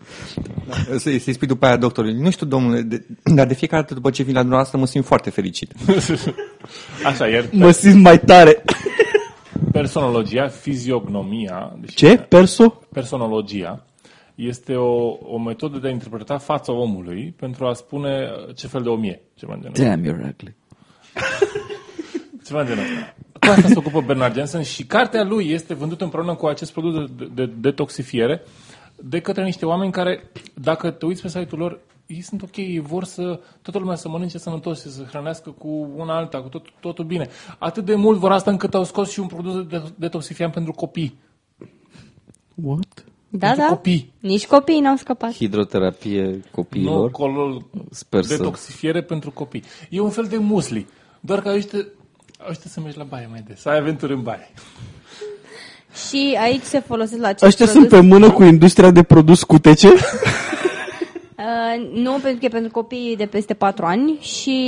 Să-i, 0.97 1.19
să-i 1.19 1.33
spui 1.33 1.47
după 1.47 1.65
aia 1.65 1.77
doctorului, 1.77 2.21
nu 2.21 2.29
știu 2.29 2.45
domnule, 2.45 2.81
de, 2.81 3.05
dar 3.23 3.47
de 3.47 3.53
fiecare 3.53 3.81
dată 3.81 3.93
după 3.93 4.09
ce 4.09 4.23
vin 4.23 4.33
la 4.33 4.39
dumneavoastră 4.39 4.79
mă 4.79 4.85
simt 4.85 5.05
foarte 5.05 5.29
fericit. 5.29 5.71
Așa, 7.09 7.27
iar 7.27 7.45
Mă 7.51 7.71
simt 7.71 8.01
mai 8.01 8.19
tare. 8.19 8.63
Personologia, 9.71 10.47
fiziognomia, 10.47 11.75
deci 11.79 11.95
Ce? 11.95 12.17
Perso? 12.17 12.69
personologia 12.91 13.85
este 14.35 14.75
o, 14.75 15.17
o 15.21 15.39
metodă 15.39 15.77
de 15.77 15.87
a 15.87 15.91
interpreta 15.91 16.37
fața 16.37 16.73
omului 16.73 17.33
pentru 17.39 17.65
a 17.65 17.73
spune 17.73 18.29
ce 18.55 18.67
fel 18.67 18.81
de 18.81 18.89
om 18.89 19.03
e. 19.03 19.21
Ceva 19.35 19.53
în 19.53 19.61
genul 19.61 19.75
ăsta. 19.75 19.89
Damn, 19.89 20.03
you're 20.03 20.29
ugly. 20.29 20.55
Ceva 22.45 22.59
în 22.61 22.67
genul 22.67 22.83
ăsta. 22.83 23.15
Cu 23.39 23.47
asta 23.49 23.67
se 23.67 23.77
ocupă 23.77 24.01
Bernard 24.01 24.33
Jensen 24.33 24.63
și 24.63 24.85
cartea 24.85 25.23
lui 25.23 25.49
este 25.51 25.73
vândută 25.73 26.03
împreună 26.03 26.35
cu 26.35 26.45
acest 26.45 26.71
produs 26.71 26.93
de, 26.93 27.13
de, 27.17 27.45
de 27.45 27.53
detoxifiere 27.55 28.41
de 29.01 29.19
către 29.19 29.43
niște 29.43 29.65
oameni 29.65 29.91
care, 29.91 30.31
dacă 30.53 30.91
te 30.91 31.05
uiți 31.05 31.21
pe 31.21 31.27
site-ul 31.27 31.61
lor, 31.61 31.79
ei 32.09 32.21
sunt 32.21 32.41
ok, 32.41 32.55
ei 32.57 32.79
vor 32.79 33.03
să 33.03 33.39
toată 33.61 33.79
lumea 33.79 33.95
să 33.95 34.09
mănânce 34.09 34.37
sănătos 34.37 34.81
și 34.81 34.91
să 34.91 35.03
hrănească 35.09 35.49
cu 35.49 35.89
una 35.95 36.15
alta, 36.17 36.41
cu 36.41 36.47
tot, 36.47 36.65
totul 36.79 37.05
bine. 37.05 37.27
Atât 37.59 37.85
de 37.85 37.95
mult 37.95 38.17
vor 38.19 38.31
asta 38.31 38.51
încât 38.51 38.73
au 38.73 38.83
scos 38.83 39.11
și 39.11 39.19
un 39.19 39.27
produs 39.27 39.65
de 39.67 39.81
detoxifiant 39.95 40.53
pentru 40.53 40.71
copii. 40.71 41.17
What? 42.63 43.05
Da, 43.29 43.45
pentru 43.47 43.63
da. 43.63 43.69
copii. 43.73 44.13
Nici 44.19 44.47
copiii 44.47 44.79
n-au 44.79 44.95
scăpat. 44.95 45.33
Hidroterapie 45.33 46.25
Nu, 46.25 46.39
copiilor. 46.51 47.11
colol, 47.11 47.65
Sper 47.91 48.23
să- 48.23 48.37
detoxifiere 48.37 49.01
pentru 49.03 49.31
copii. 49.31 49.63
E 49.89 49.99
un 49.99 50.09
fel 50.09 50.25
de 50.25 50.37
musli. 50.37 50.87
Doar 51.19 51.41
că 51.41 51.49
ajută, 51.49 51.87
ajută 52.49 52.67
să 52.67 52.79
mergi 52.79 52.97
la 52.97 53.03
baie 53.03 53.27
mai 53.31 53.43
des, 53.47 53.59
să 53.59 53.69
ai 53.69 53.77
aventuri 53.77 54.13
în 54.13 54.21
baie. 54.21 54.51
Și 56.09 56.37
aici 56.41 56.61
se 56.63 56.79
folosesc 56.79 57.21
la 57.21 57.27
acest 57.27 57.43
Ăștia 57.43 57.65
produs. 57.65 57.89
sunt 57.89 58.01
pe 58.01 58.07
mână 58.07 58.31
cu 58.31 58.43
industria 58.43 58.91
de 58.91 59.03
produs 59.03 59.39
scutece? 59.39 59.89
Uh, 61.39 61.89
nu, 61.93 62.11
pentru 62.11 62.39
că 62.39 62.45
e 62.45 62.47
pentru 62.47 62.71
copii 62.71 63.15
de 63.17 63.25
peste 63.25 63.53
4 63.53 63.85
ani 63.85 64.17
și 64.21 64.59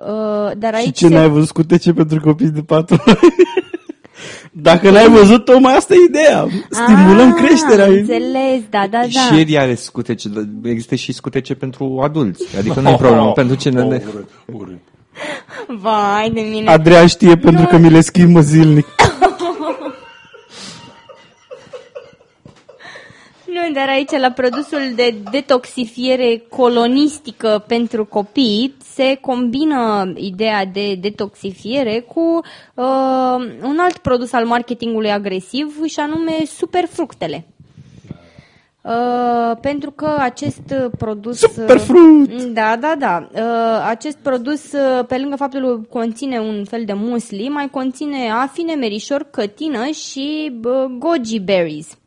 uh, 0.00 0.50
dar 0.58 0.74
aici 0.74 0.84
Și 0.84 0.92
ce 0.92 1.06
se... 1.06 1.14
n-ai 1.14 1.28
văzut 1.28 1.48
scutece 1.48 1.92
pentru 1.92 2.20
copii 2.20 2.50
de 2.50 2.62
4 2.62 2.96
ani? 3.06 3.18
Dacă 4.52 4.90
n-ai 4.90 5.08
văzut, 5.08 5.44
tocmai 5.44 5.76
asta 5.76 5.94
e 5.94 5.96
ideea. 6.08 6.46
Stimulăm 6.70 7.28
Ah, 7.28 7.44
creșterea. 7.44 7.86
Înțeles, 7.86 8.62
da, 8.70 8.86
da, 8.90 8.98
da. 9.00 9.06
Și 9.08 9.38
Eddie 9.40 9.58
are 9.58 9.74
scutece, 9.74 10.28
dar 10.28 10.44
există 10.62 10.94
și 10.94 11.12
scutece 11.12 11.54
pentru 11.54 12.00
adulți. 12.02 12.56
Adică 12.58 12.80
nu 12.80 12.88
e 12.88 12.94
problemă, 12.96 13.32
pentru 13.40 13.56
cine... 13.56 13.82
Oh, 13.82 13.88
ne... 13.88 14.02
urât, 14.12 14.28
urât. 14.52 14.78
Vai 15.66 16.30
de 16.30 16.40
mine. 16.40 16.70
Adrian 16.70 17.06
știe 17.06 17.36
pentru 17.36 17.66
că 17.66 17.76
mi 17.76 17.90
le 17.90 18.00
schimbă 18.00 18.40
zilnic. 18.40 18.86
Nu, 23.54 23.72
dar 23.72 23.88
aici 23.88 24.10
la 24.10 24.30
produsul 24.30 24.92
de 24.94 25.14
detoxifiere 25.30 26.42
colonistică 26.48 27.64
pentru 27.66 28.04
copii 28.04 28.74
se 28.94 29.18
combină 29.20 30.12
ideea 30.16 30.64
de 30.64 30.94
detoxifiere 30.94 32.00
cu 32.00 32.40
uh, 32.74 32.84
un 33.62 33.78
alt 33.78 33.96
produs 33.96 34.32
al 34.32 34.46
marketingului 34.46 35.10
agresiv 35.10 35.84
și 35.84 36.00
anume 36.00 36.32
superfructele. 36.46 37.46
Uh, 38.82 39.56
pentru 39.60 39.90
că 39.90 40.16
acest 40.18 40.74
produs... 40.98 41.38
Superfruct! 41.38 42.42
Da, 42.42 42.76
da, 42.80 42.94
da. 42.98 43.28
Uh, 43.34 43.86
acest 43.88 44.16
produs, 44.16 44.72
uh, 44.72 45.04
pe 45.08 45.18
lângă 45.18 45.36
faptul 45.36 45.60
că 45.60 45.98
conține 45.98 46.38
un 46.38 46.64
fel 46.64 46.84
de 46.84 46.92
musli, 46.92 47.48
mai 47.48 47.68
conține 47.70 48.30
afine, 48.30 48.74
merișor, 48.74 49.26
cătină 49.30 49.86
și 49.86 50.52
uh, 50.64 50.84
goji 50.98 51.40
berries. 51.40 51.98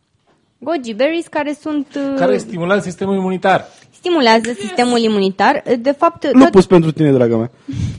Goji 0.60 0.94
berries 0.94 1.28
care 1.28 1.54
sunt... 1.62 1.88
uh, 1.96 2.14
Care 2.18 2.38
stimulează 2.38 2.82
sistemul 2.82 3.16
imunitar. 3.16 3.66
stimulează 3.92 4.52
sistemul 4.60 4.98
imunitar. 5.00 5.64
De 5.80 5.92
fapt, 5.92 6.32
Nu 6.34 6.44
tot, 6.44 6.52
pus 6.52 6.66
pentru 6.66 6.92
tine, 6.92 7.12
draga 7.12 7.38
mea. 7.38 7.52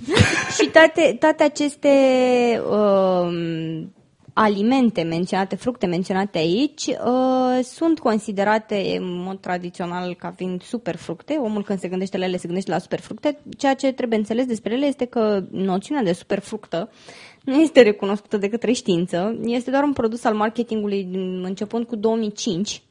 și 0.59 0.69
toate, 0.73 1.17
toate 1.21 1.43
aceste 1.43 1.89
um, 2.71 3.93
alimente 4.33 5.03
menționate, 5.03 5.57
fructe 5.57 5.87
menționate 5.87 6.39
aici, 6.39 6.87
uh, 6.87 7.65
sunt 7.65 7.99
considerate 7.99 8.97
în 8.99 9.23
mod 9.23 9.41
tradițional 9.41 10.15
ca 10.15 10.33
fiind 10.37 10.63
superfructe. 10.63 11.35
Omul 11.43 11.63
când 11.63 11.79
se 11.79 11.89
gândește 11.89 12.19
la 12.19 12.25
ele, 12.25 12.37
se 12.37 12.47
gândește 12.47 12.71
la 12.71 12.79
superfructe. 12.79 13.39
Ceea 13.57 13.75
ce 13.75 13.93
trebuie 13.93 14.19
înțeles 14.19 14.47
despre 14.47 14.75
ele 14.75 14.87
este 14.87 15.05
că 15.05 15.43
noțiunea 15.51 16.03
de 16.05 16.13
superfructă 16.13 16.91
nu 17.49 17.61
este 17.61 17.83
recunoscută 17.83 18.37
de 18.37 18.49
către 18.49 18.73
știință. 18.73 19.39
Este 19.45 19.71
doar 19.71 19.83
un 19.83 19.93
produs 19.93 20.25
al 20.25 20.35
marketingului 20.35 21.05
din- 21.05 21.45
începând 21.45 21.85
cu 21.87 21.97
2005. 21.97 22.83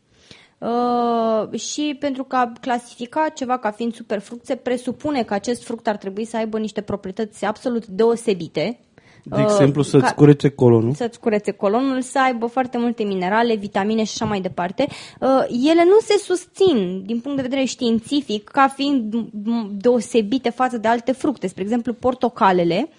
Uh, 0.57 1.59
și 1.59 1.95
pentru 1.99 2.23
că 2.23 2.35
a 2.35 2.51
clasifica 2.61 3.29
ceva 3.35 3.57
ca 3.57 3.71
fiind 3.71 3.95
superfruct, 3.95 4.45
se 4.45 4.55
presupune 4.55 5.23
că 5.23 5.33
acest 5.33 5.63
fruct 5.63 5.87
ar 5.87 5.97
trebui 5.97 6.25
să 6.25 6.37
aibă 6.37 6.57
niște 6.59 6.81
proprietăți 6.81 7.45
absolut 7.45 7.85
deosebite. 7.85 8.79
De 9.23 9.41
exemplu, 9.41 9.81
să-ți 9.81 10.03
ca- 10.03 10.13
curețe 10.13 10.49
colonul. 10.49 10.93
să-ți 10.93 11.19
curețe 11.19 11.51
colonul, 11.51 12.01
să 12.01 12.19
aibă 12.21 12.45
foarte 12.45 12.77
multe 12.77 13.03
minerale, 13.03 13.55
vitamine 13.55 14.03
și 14.03 14.11
așa 14.15 14.25
mai 14.25 14.41
departe. 14.41 14.87
Uh, 15.19 15.45
ele 15.49 15.83
nu 15.83 15.99
se 16.01 16.17
susțin 16.17 17.03
din 17.05 17.19
punct 17.19 17.37
de 17.37 17.43
vedere 17.43 17.63
științific 17.63 18.43
ca 18.43 18.67
fiind 18.67 19.15
m- 19.15 19.67
deosebite 19.71 20.49
față 20.49 20.77
de 20.77 20.87
alte 20.87 21.11
fructe. 21.11 21.47
Spre 21.47 21.61
exemplu, 21.63 21.93
portocalele, 21.93 22.87
uh, 22.89 22.95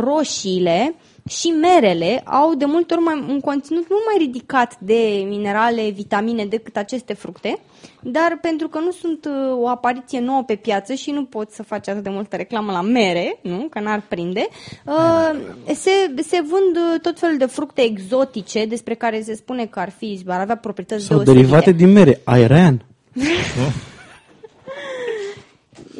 roșiile, 0.00 0.94
și 1.28 1.46
merele 1.46 2.22
au 2.24 2.54
de 2.54 2.64
multe 2.64 2.94
ori 2.94 3.02
mai, 3.02 3.24
un 3.28 3.40
conținut 3.40 3.86
mult 3.88 4.02
mai 4.06 4.26
ridicat 4.26 4.76
de 4.78 5.24
minerale, 5.28 5.90
vitamine 5.90 6.44
decât 6.44 6.76
aceste 6.76 7.14
fructe, 7.14 7.58
dar 8.02 8.38
pentru 8.40 8.68
că 8.68 8.78
nu 8.78 8.90
sunt 8.90 9.24
uh, 9.24 9.58
o 9.58 9.68
apariție 9.68 10.20
nouă 10.20 10.42
pe 10.42 10.54
piață 10.54 10.94
și 10.94 11.10
nu 11.10 11.24
poți 11.24 11.54
să 11.54 11.62
faci 11.62 11.88
atât 11.88 12.02
de 12.02 12.10
multă 12.10 12.36
reclamă 12.36 12.72
la 12.72 12.80
mere, 12.80 13.38
nu? 13.42 13.66
că 13.70 13.80
n-ar 13.80 14.02
prinde, 14.08 14.48
uh, 14.84 15.30
se, 15.74 16.22
se 16.22 16.40
vând 16.40 16.76
uh, 16.76 17.00
tot 17.00 17.18
felul 17.18 17.36
de 17.36 17.46
fructe 17.46 17.82
exotice 17.82 18.64
despre 18.64 18.94
care 18.94 19.22
se 19.22 19.34
spune 19.34 19.66
că 19.66 19.78
ar 19.78 19.90
fi, 19.90 20.24
ar 20.26 20.40
avea 20.40 20.56
proprietăți 20.56 21.04
Sau 21.04 21.16
deosebite. 21.16 21.42
derivate 21.42 21.72
din 21.72 21.92
mere. 21.92 22.20
Airean. 22.24 22.84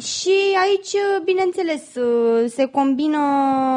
Și 0.00 0.32
aici, 0.60 1.22
bineînțeles, 1.24 1.82
se 2.54 2.64
combină 2.64 3.18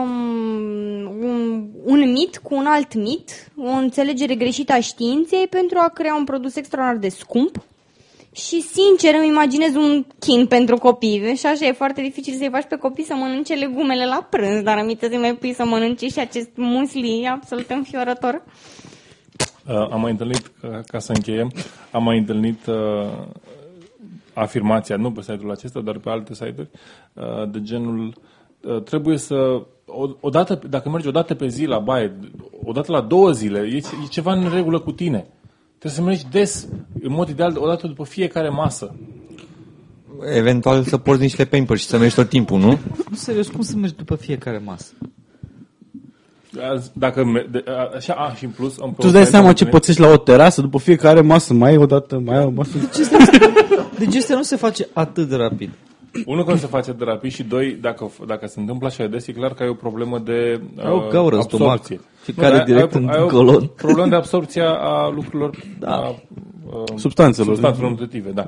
um, 0.04 1.18
un, 1.20 1.66
un 1.84 2.12
mit 2.12 2.38
cu 2.38 2.56
un 2.56 2.66
alt 2.66 2.94
mit, 2.94 3.52
o 3.58 3.70
înțelegere 3.70 4.36
greșită 4.36 4.74
a 4.74 4.80
științei 4.80 5.48
pentru 5.48 5.78
a 5.82 5.88
crea 5.88 6.16
un 6.16 6.24
produs 6.24 6.56
extraordinar 6.56 7.02
de 7.02 7.10
scump. 7.10 7.64
Și, 8.32 8.62
sincer, 8.62 9.14
îmi 9.14 9.28
imaginez 9.28 9.76
un 9.76 10.06
chin 10.20 10.48
pentru 10.48 10.78
copii. 10.78 11.36
Și 11.36 11.46
așa 11.46 11.66
e 11.66 11.72
foarte 11.72 12.02
dificil 12.02 12.34
să-i 12.34 12.50
faci 12.50 12.66
pe 12.70 12.76
copii 12.76 13.04
să 13.04 13.14
mănânce 13.14 13.54
legumele 13.54 14.06
la 14.06 14.28
prânz, 14.30 14.62
dar 14.64 14.78
aminte 14.78 15.10
să 15.12 15.18
mai 15.18 15.36
pui 15.36 15.54
să 15.54 15.66
mănânce 15.66 16.08
și 16.08 16.20
acest 16.20 16.50
musli 16.56 17.28
absolut 17.32 17.70
înfiorător. 17.70 18.44
Uh, 19.68 19.92
am 19.92 20.02
mai 20.02 20.12
întâlnit, 20.12 20.52
ca, 20.62 20.82
ca 20.88 21.00
să 21.00 21.12
încheiem, 21.12 21.52
am 21.92 22.04
mai 22.04 22.18
întâlnit 22.18 22.66
uh, 22.68 22.76
afirmația, 24.40 24.96
nu 24.96 25.12
pe 25.12 25.22
site-ul 25.22 25.52
acesta, 25.52 25.82
dar 25.82 25.98
pe 25.98 26.10
alte 26.10 26.34
site-uri, 26.34 26.70
uh, 27.14 27.50
de 27.52 27.62
genul 27.62 28.14
uh, 28.62 28.84
trebuie 28.84 29.18
să, 29.18 29.36
o, 29.86 30.10
odată, 30.20 30.60
dacă 30.70 30.90
mergi 30.90 31.08
o 31.08 31.12
dată 31.12 31.36
pe 31.36 31.48
zi 31.48 31.66
la 31.66 31.80
baie, 31.80 32.20
o 32.64 32.72
dată 32.72 32.92
la 32.92 33.02
două 33.02 33.32
zile, 33.32 33.60
e, 33.60 33.76
e 33.76 34.08
ceva 34.10 34.34
în 34.34 34.50
regulă 34.54 34.80
cu 34.80 34.92
tine. 34.92 35.28
Trebuie 35.68 35.92
să 35.92 36.02
mergi 36.02 36.26
des, 36.32 36.68
în 37.02 37.12
mod 37.12 37.30
ideal, 37.30 37.58
o 37.58 37.68
dată 37.68 37.88
după 37.88 38.04
fiecare 38.04 38.50
masă. 38.50 38.96
Eventual 40.36 40.84
să 40.84 40.98
porți 40.98 41.22
niște 41.22 41.46
pampers 41.46 41.82
și 41.82 41.88
să 41.88 41.98
mergi 41.98 42.16
tot 42.16 42.30
timpul, 42.30 42.60
nu? 42.60 42.80
Nu, 43.10 43.16
serios, 43.16 43.48
cum 43.48 43.62
să 43.62 43.76
mergi 43.78 43.96
după 43.96 44.16
fiecare 44.16 44.58
masă? 44.58 44.94
Azi, 46.74 46.92
Dacă, 46.94 47.26
me- 47.26 47.48
de, 47.52 47.64
a, 47.68 47.90
așa, 47.96 48.14
a, 48.14 48.34
și 48.34 48.44
în 48.46 48.50
plus... 48.52 48.80
Am 48.82 48.90
Tu 48.90 48.96
îți 49.04 49.14
dai 49.14 49.26
seama 49.26 49.54
ce 49.54 49.66
pățești 49.66 50.02
la 50.02 50.08
o 50.08 50.18
terasă 50.18 50.62
după 50.62 50.78
fiecare 50.80 51.22
masă, 51.22 51.54
mai 51.54 51.70
ai 51.70 51.78
o 51.78 51.86
dată, 51.86 52.22
mai 52.26 52.38
ai 52.38 52.44
o 52.46 52.50
masă. 52.50 52.72
Digestia 54.00 54.36
nu 54.36 54.42
se 54.44 54.56
face 54.56 54.88
atât 54.94 55.28
de 55.30 55.36
rapid. 55.36 55.70
Unul, 56.26 56.44
că 56.46 56.52
nu 56.52 56.58
se 56.58 56.66
face 56.68 56.92
de 56.92 57.04
rapid 57.04 57.32
și 57.32 57.44
doi, 57.44 57.78
dacă, 57.82 58.12
dacă 58.28 58.48
se 58.48 58.60
întâmplă 58.60 58.88
așa 58.88 59.04
de 59.04 59.10
des, 59.10 59.28
e 59.28 59.32
clar 59.32 59.54
că 59.54 59.64
ai 59.64 59.70
o 59.70 59.74
problemă 59.74 60.20
de 60.20 60.62
Ai 60.84 60.92
o 60.92 60.96
uh, 60.96 61.08
gaură 61.12 61.36
în 61.36 61.42
stomac. 61.42 61.68
absorpție. 61.68 62.00
Fiecare 62.22 62.58
ai- 62.58 62.66
direct 62.66 62.96
ai, 62.96 63.02
în 63.02 63.10
ai 63.10 63.22
o 63.22 63.26
colon. 63.26 63.68
problemă 63.76 64.08
de 64.10 64.16
absorpție 64.16 64.62
a 64.66 65.08
lucrurilor, 65.16 65.56
Da. 65.80 65.88
a, 65.96 66.08
uh, 66.10 66.84
Substanțelor. 66.96 67.48
substanțelor 67.54 67.90
nutritive, 67.90 68.30
da. 68.30 68.48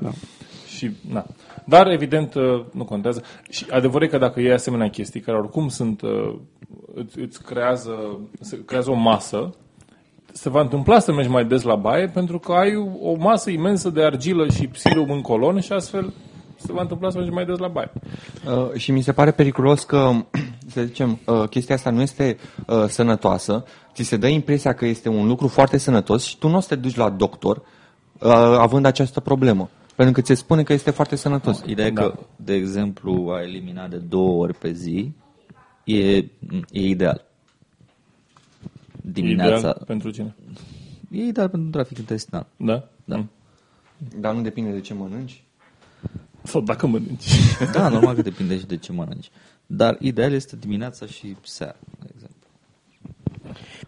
Și, 0.82 0.92
na. 1.10 1.26
Dar, 1.66 1.88
evident, 1.88 2.34
uh, 2.34 2.64
nu 2.72 2.86
contează. 2.86 3.24
Și 3.50 3.66
adevărul 3.70 4.08
e 4.08 4.10
că 4.10 4.18
dacă 4.18 4.40
iei 4.40 4.52
asemenea 4.52 4.90
chestii, 4.90 5.20
care 5.20 5.38
oricum 5.38 5.68
sunt, 5.68 6.02
uh, 6.02 6.36
îți, 6.96 7.20
îți 7.20 7.44
creează, 7.44 8.20
se 8.40 8.64
creează 8.66 8.92
o 8.92 8.94
masă, 8.94 9.54
se 10.32 10.50
va 10.50 10.62
întâmpla 10.62 11.00
să 11.00 11.14
mergi 11.14 11.30
mai 11.30 11.46
des 11.46 11.64
la 11.64 11.76
baie 11.76 12.08
pentru 12.08 12.40
că 12.40 12.52
ai 12.52 12.76
o 13.02 13.16
masă 13.16 13.50
imensă 13.50 13.90
de 13.90 14.04
argilă 14.04 14.48
și 14.50 14.68
psilum 14.68 15.12
în 15.12 15.22
colon 15.22 15.60
și 15.60 15.72
astfel 15.72 16.14
se 16.58 16.72
va 16.72 16.82
întâmpla 16.82 17.10
să 17.10 17.18
mergi 17.18 17.34
mai 17.34 17.46
des 17.46 17.58
la 17.58 17.68
baie. 17.68 17.92
Uh, 18.46 18.74
și 18.74 18.92
mi 18.92 19.02
se 19.02 19.12
pare 19.12 19.32
periculos 19.32 19.84
că, 19.84 20.12
să 20.74 20.84
zicem, 20.84 21.20
uh, 21.26 21.50
chestia 21.50 21.76
asta 21.76 21.90
nu 21.90 22.02
este 22.02 22.38
uh, 22.68 22.86
sănătoasă, 22.88 23.64
ți 23.94 24.04
se 24.04 24.18
dă 24.18 24.28
impresia 24.28 24.74
că 24.74 24.86
este 24.86 25.10
un 25.10 25.28
lucru 25.28 25.48
foarte 25.48 25.78
sănătos 25.78 26.24
și 26.24 26.38
tu 26.38 26.48
nu 26.48 26.58
o 26.58 26.60
să 26.60 26.68
te 26.68 26.76
duci 26.76 26.96
la 26.96 27.10
doctor 27.10 27.58
uh, 27.58 28.32
având 28.58 28.86
această 28.86 29.20
problemă. 29.20 29.70
Pentru 30.02 30.22
că 30.22 30.28
ți 30.28 30.34
se 30.34 30.44
spune 30.44 30.64
că 30.64 30.74
este 30.74 30.92
foarte 30.92 31.16
sănătos. 31.16 31.64
Ideea 31.66 31.88
e 31.88 31.92
că, 31.92 32.20
de 32.36 32.54
exemplu, 32.54 33.30
a 33.30 33.42
eliminat 33.42 33.90
de 33.90 33.98
două 33.98 34.44
ori 34.44 34.54
pe 34.54 34.72
zi 34.72 35.12
e, 35.84 36.16
e 36.16 36.28
ideal. 36.72 37.26
Dimineața. 39.02 39.58
Ideal 39.58 39.84
pentru 39.86 40.10
cine? 40.10 40.36
E 41.12 41.24
ideal 41.24 41.50
pentru 41.50 41.70
trafic 41.70 41.98
intestinal. 41.98 42.48
Da? 42.58 42.90
Da. 43.06 43.26
Dar 44.20 44.34
nu 44.34 44.42
depinde 44.42 44.72
de 44.72 44.80
ce 44.80 44.94
mănânci. 44.94 45.44
Sau 46.44 46.62
dacă 46.62 46.88
mănânci. 46.88 47.26
Da, 47.74 47.88
normal 47.88 48.16
că 48.16 48.22
depinde 48.22 48.58
și 48.58 48.66
de 48.66 48.78
ce 48.78 48.92
mănânci. 48.92 49.30
Dar 49.66 49.98
ideal 50.00 50.34
este 50.34 50.56
dimineața 50.56 51.06
și 51.06 51.36
seara, 51.44 51.78
de 52.00 52.10
exemplu. 52.14 52.48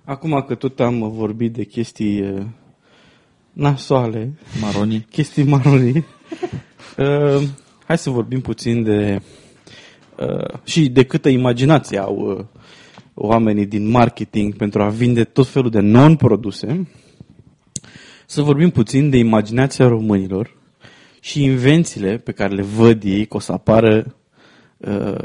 Acum 0.03 0.43
că 0.47 0.55
tot 0.55 0.79
am 0.79 1.11
vorbit 1.11 1.53
de 1.53 1.63
chestii 1.63 2.21
uh, 2.21 2.45
nasoale, 3.53 4.33
Maronii. 4.61 5.07
chestii 5.11 5.43
maroni, 5.43 5.89
uh, 6.97 7.41
hai 7.85 7.97
să 7.97 8.09
vorbim 8.09 8.41
puțin 8.41 8.83
de 8.83 9.21
uh, 10.19 10.59
și 10.63 10.89
de 10.89 11.03
câtă 11.03 11.29
imaginație 11.29 11.97
au 11.97 12.15
uh, 12.15 12.45
oamenii 13.13 13.65
din 13.65 13.89
marketing 13.89 14.55
pentru 14.55 14.81
a 14.81 14.89
vinde 14.89 15.23
tot 15.23 15.47
felul 15.47 15.69
de 15.69 15.79
non-produse. 15.79 16.87
Să 18.25 18.41
vorbim 18.41 18.69
puțin 18.69 19.09
de 19.09 19.17
imaginația 19.17 19.87
românilor 19.87 20.57
și 21.19 21.43
invențiile 21.43 22.17
pe 22.17 22.31
care 22.31 22.55
le 22.55 22.61
văd 22.61 23.03
ei 23.03 23.25
că 23.25 23.37
o 23.37 23.39
să 23.39 23.51
apară 23.51 24.15
uh, 24.77 25.21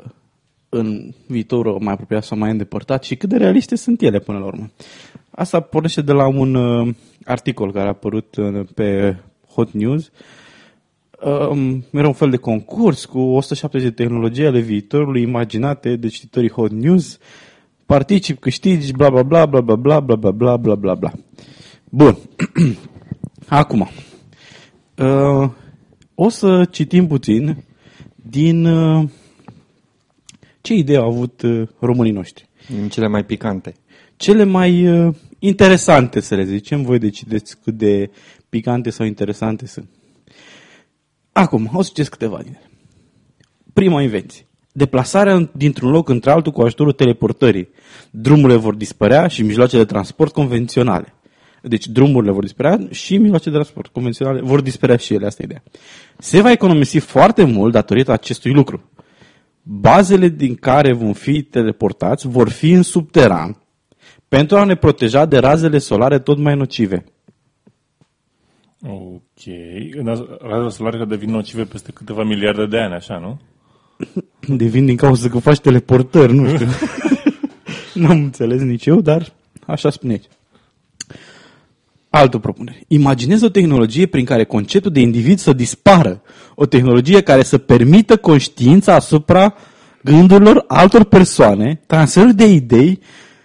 în 0.69 1.13
viitorul 1.27 1.79
mai 1.81 1.93
apropiat 1.93 2.25
sau 2.25 2.39
mai 2.39 2.51
îndepărtat 2.51 3.05
și 3.05 3.17
cât 3.17 3.29
de 3.29 3.37
realiste 3.37 3.77
sunt 3.77 4.03
ele 4.03 4.19
până 4.19 4.39
la 4.39 4.45
urmă. 4.45 4.71
Asta 5.31 5.61
pornește 5.61 6.03
de 6.03 6.13
la 6.13 6.27
un 6.27 6.55
uh, 6.55 6.95
articol 7.25 7.73
care 7.73 7.87
a 7.87 7.89
apărut 7.89 8.37
uh, 8.37 8.67
pe 8.75 9.17
Hot 9.55 9.71
News. 9.71 10.11
Um, 11.51 11.85
era 11.91 12.07
un 12.07 12.13
fel 12.13 12.31
de 12.31 12.37
concurs 12.37 13.05
cu 13.05 13.19
170 13.19 13.89
de 13.89 14.03
tehnologii 14.03 14.47
ale 14.47 14.61
viitorului 14.61 15.23
imaginate 15.23 15.97
de 15.97 16.09
cititorii 16.09 16.51
Hot 16.51 16.71
News. 16.71 17.19
Particip, 17.87 18.41
câștigi, 18.41 18.93
bla 18.93 19.11
bla 19.11 19.23
bla 19.23 19.47
bla 19.47 19.61
bla 19.61 19.77
bla 19.77 20.01
bla 20.01 20.17
bla 20.17 20.31
bla 20.31 20.57
bla 20.57 20.75
bla 20.75 20.95
bla. 20.95 21.13
Bun. 21.85 22.19
Acum. 23.49 23.89
Uh, 24.97 25.51
o 26.15 26.29
să 26.29 26.65
citim 26.71 27.07
puțin 27.07 27.65
din 28.15 28.65
uh, 28.65 29.09
ce 30.69 30.75
idei 30.75 30.97
au 30.97 31.09
avut 31.09 31.43
uh, 31.43 31.69
românii 31.81 32.13
noștri. 32.13 32.49
Din 32.67 32.89
cele 32.89 33.07
mai 33.07 33.25
picante. 33.25 33.75
Cele 34.17 34.45
mai 34.45 34.89
uh, 34.89 35.15
interesante, 35.39 36.21
să 36.21 36.35
le 36.35 36.45
zicem, 36.45 36.83
voi 36.83 36.99
decideți 36.99 37.57
cât 37.65 37.75
de 37.75 38.11
picante 38.49 38.91
sau 38.91 39.07
interesante 39.07 39.67
sunt. 39.67 39.89
Acum, 41.33 41.71
o 41.73 41.83
să 41.83 41.89
citesc 41.89 42.11
câteva 42.11 42.39
din 42.43 42.53
ele. 42.53 42.71
Prima 43.73 44.03
invenție. 44.03 44.47
Deplasarea 44.73 45.51
dintr-un 45.53 45.91
loc 45.91 46.09
într-altul 46.09 46.53
cu 46.53 46.63
ajutorul 46.63 46.93
teleportării. 46.93 47.69
Drumurile 48.11 48.59
vor 48.59 48.75
dispărea 48.75 49.27
și 49.27 49.43
mijloacele 49.43 49.83
de 49.83 49.89
transport 49.89 50.33
convenționale. 50.33 51.15
Deci 51.63 51.87
drumurile 51.87 52.33
vor 52.33 52.43
dispărea 52.43 52.79
și 52.91 53.17
mijloacele 53.17 53.51
de 53.51 53.61
transport 53.61 53.93
convenționale 53.93 54.41
vor 54.41 54.61
dispărea 54.61 54.97
și 54.97 55.15
ele, 55.15 55.27
asta 55.27 55.43
e 55.43 55.45
ideea. 55.45 55.63
Se 56.19 56.41
va 56.41 56.51
economisi 56.51 56.99
foarte 56.99 57.45
mult 57.45 57.73
datorită 57.73 58.13
acestui 58.13 58.53
lucru. 58.53 58.91
Bazele 59.71 60.29
din 60.29 60.55
care 60.55 60.93
vom 60.93 61.13
fi 61.13 61.43
teleportați 61.43 62.29
vor 62.29 62.49
fi 62.49 62.71
în 62.71 62.83
subteran 62.83 63.63
pentru 64.29 64.57
a 64.57 64.65
ne 64.65 64.75
proteja 64.75 65.27
de 65.27 65.39
razele 65.39 65.79
solare 65.79 66.19
tot 66.19 66.39
mai 66.39 66.55
nocive. 66.55 67.05
Ok. 68.83 69.55
Razele 70.41 70.69
solare 70.69 70.99
că 70.99 71.05
devin 71.05 71.31
nocive 71.31 71.65
peste 71.65 71.93
câteva 71.93 72.23
miliarde 72.23 72.67
de 72.67 72.79
ani, 72.79 72.95
așa, 72.95 73.19
nu? 73.19 73.41
Devin 74.57 74.87
din 74.87 74.97
cauza 74.97 75.29
că 75.29 75.39
faci 75.39 75.61
teleportări, 75.61 76.35
nu 76.35 76.49
știu. 76.49 76.67
nu 78.03 78.09
am 78.09 78.19
înțeles 78.19 78.61
nici 78.61 78.87
eu, 78.87 79.01
dar 79.01 79.33
așa 79.67 79.91
spune 79.91 80.13
aici. 80.13 80.29
Altă 82.19 82.39
propunere. 82.39 82.83
Imaginez 82.89 83.43
o 83.43 83.49
tehnologie 83.49 84.07
prin 84.07 84.25
care 84.25 84.45
conceptul 84.45 84.93
de 84.93 85.01
individ 85.01 85.39
să 85.39 85.53
dispară. 85.53 86.23
O 86.55 86.67
tehnologie 86.67 87.21
care 87.21 87.43
să 87.43 87.59
permită 87.59 88.17
conștiința 88.17 88.95
asupra 88.95 89.55
gândurilor 90.03 90.65
altor 90.69 91.05
persoane, 91.05 91.81
transferul 91.87 92.33
de 92.33 92.47
idei 92.47 93.01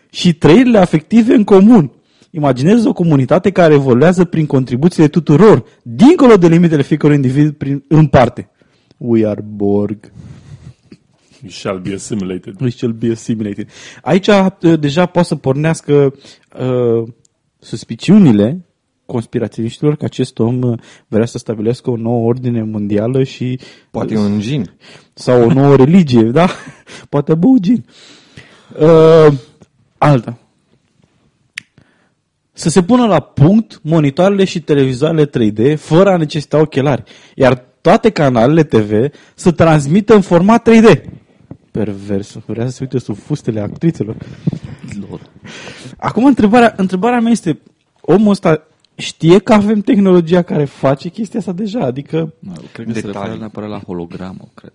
și 0.09 0.33
trăirile 0.33 0.77
afective 0.77 1.33
în 1.33 1.43
comun. 1.43 1.91
Imaginez 2.31 2.85
o 2.85 2.93
comunitate 2.93 3.51
care 3.51 3.73
evoluează 3.73 4.23
prin 4.23 4.45
contribuțiile 4.45 5.07
tuturor, 5.07 5.63
dincolo 5.81 6.37
de 6.37 6.47
limitele 6.47 6.81
fiecărui 6.81 7.15
individ 7.15 7.51
prin, 7.51 7.83
în 7.87 8.07
parte. 8.07 8.49
We 8.97 9.27
are 9.27 9.41
Borg. 9.47 10.11
You 11.41 11.51
shall 11.51 11.79
be 11.79 11.93
assimilated. 11.93 12.61
We 12.61 12.69
shall 12.69 12.93
be 12.93 13.11
assimilated. 13.11 13.69
Aici 14.01 14.27
uh, 14.27 14.79
deja 14.79 15.05
poate 15.05 15.27
să 15.27 15.35
pornească 15.35 16.13
uh, 16.59 17.07
suspiciunile 17.63 18.65
conspiraționiștilor 19.05 19.95
că 19.95 20.05
acest 20.05 20.39
om 20.39 20.61
uh, 20.61 20.79
vrea 21.07 21.25
să 21.25 21.37
stabilească 21.37 21.89
o 21.89 21.95
nouă 21.95 22.27
ordine 22.27 22.63
mondială 22.63 23.23
și 23.23 23.59
Poate 23.91 24.17
un 24.17 24.39
gin. 24.39 24.71
sau 25.13 25.41
o 25.41 25.53
nouă 25.53 25.75
religie, 25.75 26.23
da? 26.39 26.49
Poate 27.09 27.33
bău 27.35 27.57
gin. 27.59 27.85
Uh, 28.79 29.33
Alta. 29.97 30.37
Să 32.53 32.69
se 32.69 32.83
pună 32.83 33.05
la 33.05 33.19
punct 33.19 33.79
monitoarele 33.83 34.43
și 34.43 34.61
televizoarele 34.61 35.29
3D 35.29 35.77
fără 35.77 36.09
a 36.09 36.17
necesita 36.17 36.59
ochelari, 36.59 37.03
iar 37.35 37.65
toate 37.81 38.09
canalele 38.09 38.63
TV 38.63 39.09
să 39.35 39.51
transmită 39.51 40.13
în 40.13 40.21
format 40.21 40.69
3D. 40.69 41.01
Pervers, 41.73 42.37
vrea 42.45 42.65
să 42.65 42.71
se 42.71 42.77
uite 42.83 42.99
sub 42.99 43.15
fustele 43.17 43.59
actrițelor. 43.59 44.15
Lol. 45.09 45.19
Acum 45.97 46.25
întrebarea, 46.25 46.73
întrebarea 46.77 47.19
mea 47.19 47.31
este, 47.31 47.59
omul 48.01 48.29
ăsta 48.31 48.67
știe 48.95 49.39
că 49.39 49.53
avem 49.53 49.79
tehnologia 49.81 50.41
care 50.41 50.65
face 50.65 51.09
chestia 51.09 51.39
asta 51.39 51.51
deja, 51.51 51.79
adică 51.79 52.33
Mă, 52.39 52.53
Cred 52.73 52.85
că 52.87 52.93
se 52.93 53.01
Detalii. 53.01 53.19
referă 53.21 53.37
neapărat 53.39 53.69
la 53.69 53.79
hologramă, 53.79 54.47
cred. 54.53 54.73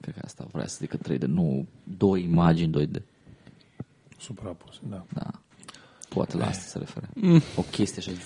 Cred 0.00 0.14
că 0.14 0.20
asta 0.24 0.46
vrea 0.52 0.66
să 0.66 0.76
zică 0.80 0.96
3D, 1.08 1.20
nu 1.26 1.66
două 1.96 2.16
imagini 2.16 2.72
2D. 2.86 3.02
Suprapus, 4.18 4.74
da. 4.90 5.04
Da. 5.14 5.26
Poate 6.08 6.36
la 6.36 6.46
asta 6.46 6.62
se 6.66 6.78
referă. 6.78 7.06
Mm. 7.14 7.40
O 7.56 7.62
chestie 7.70 8.02
așa, 8.06 8.18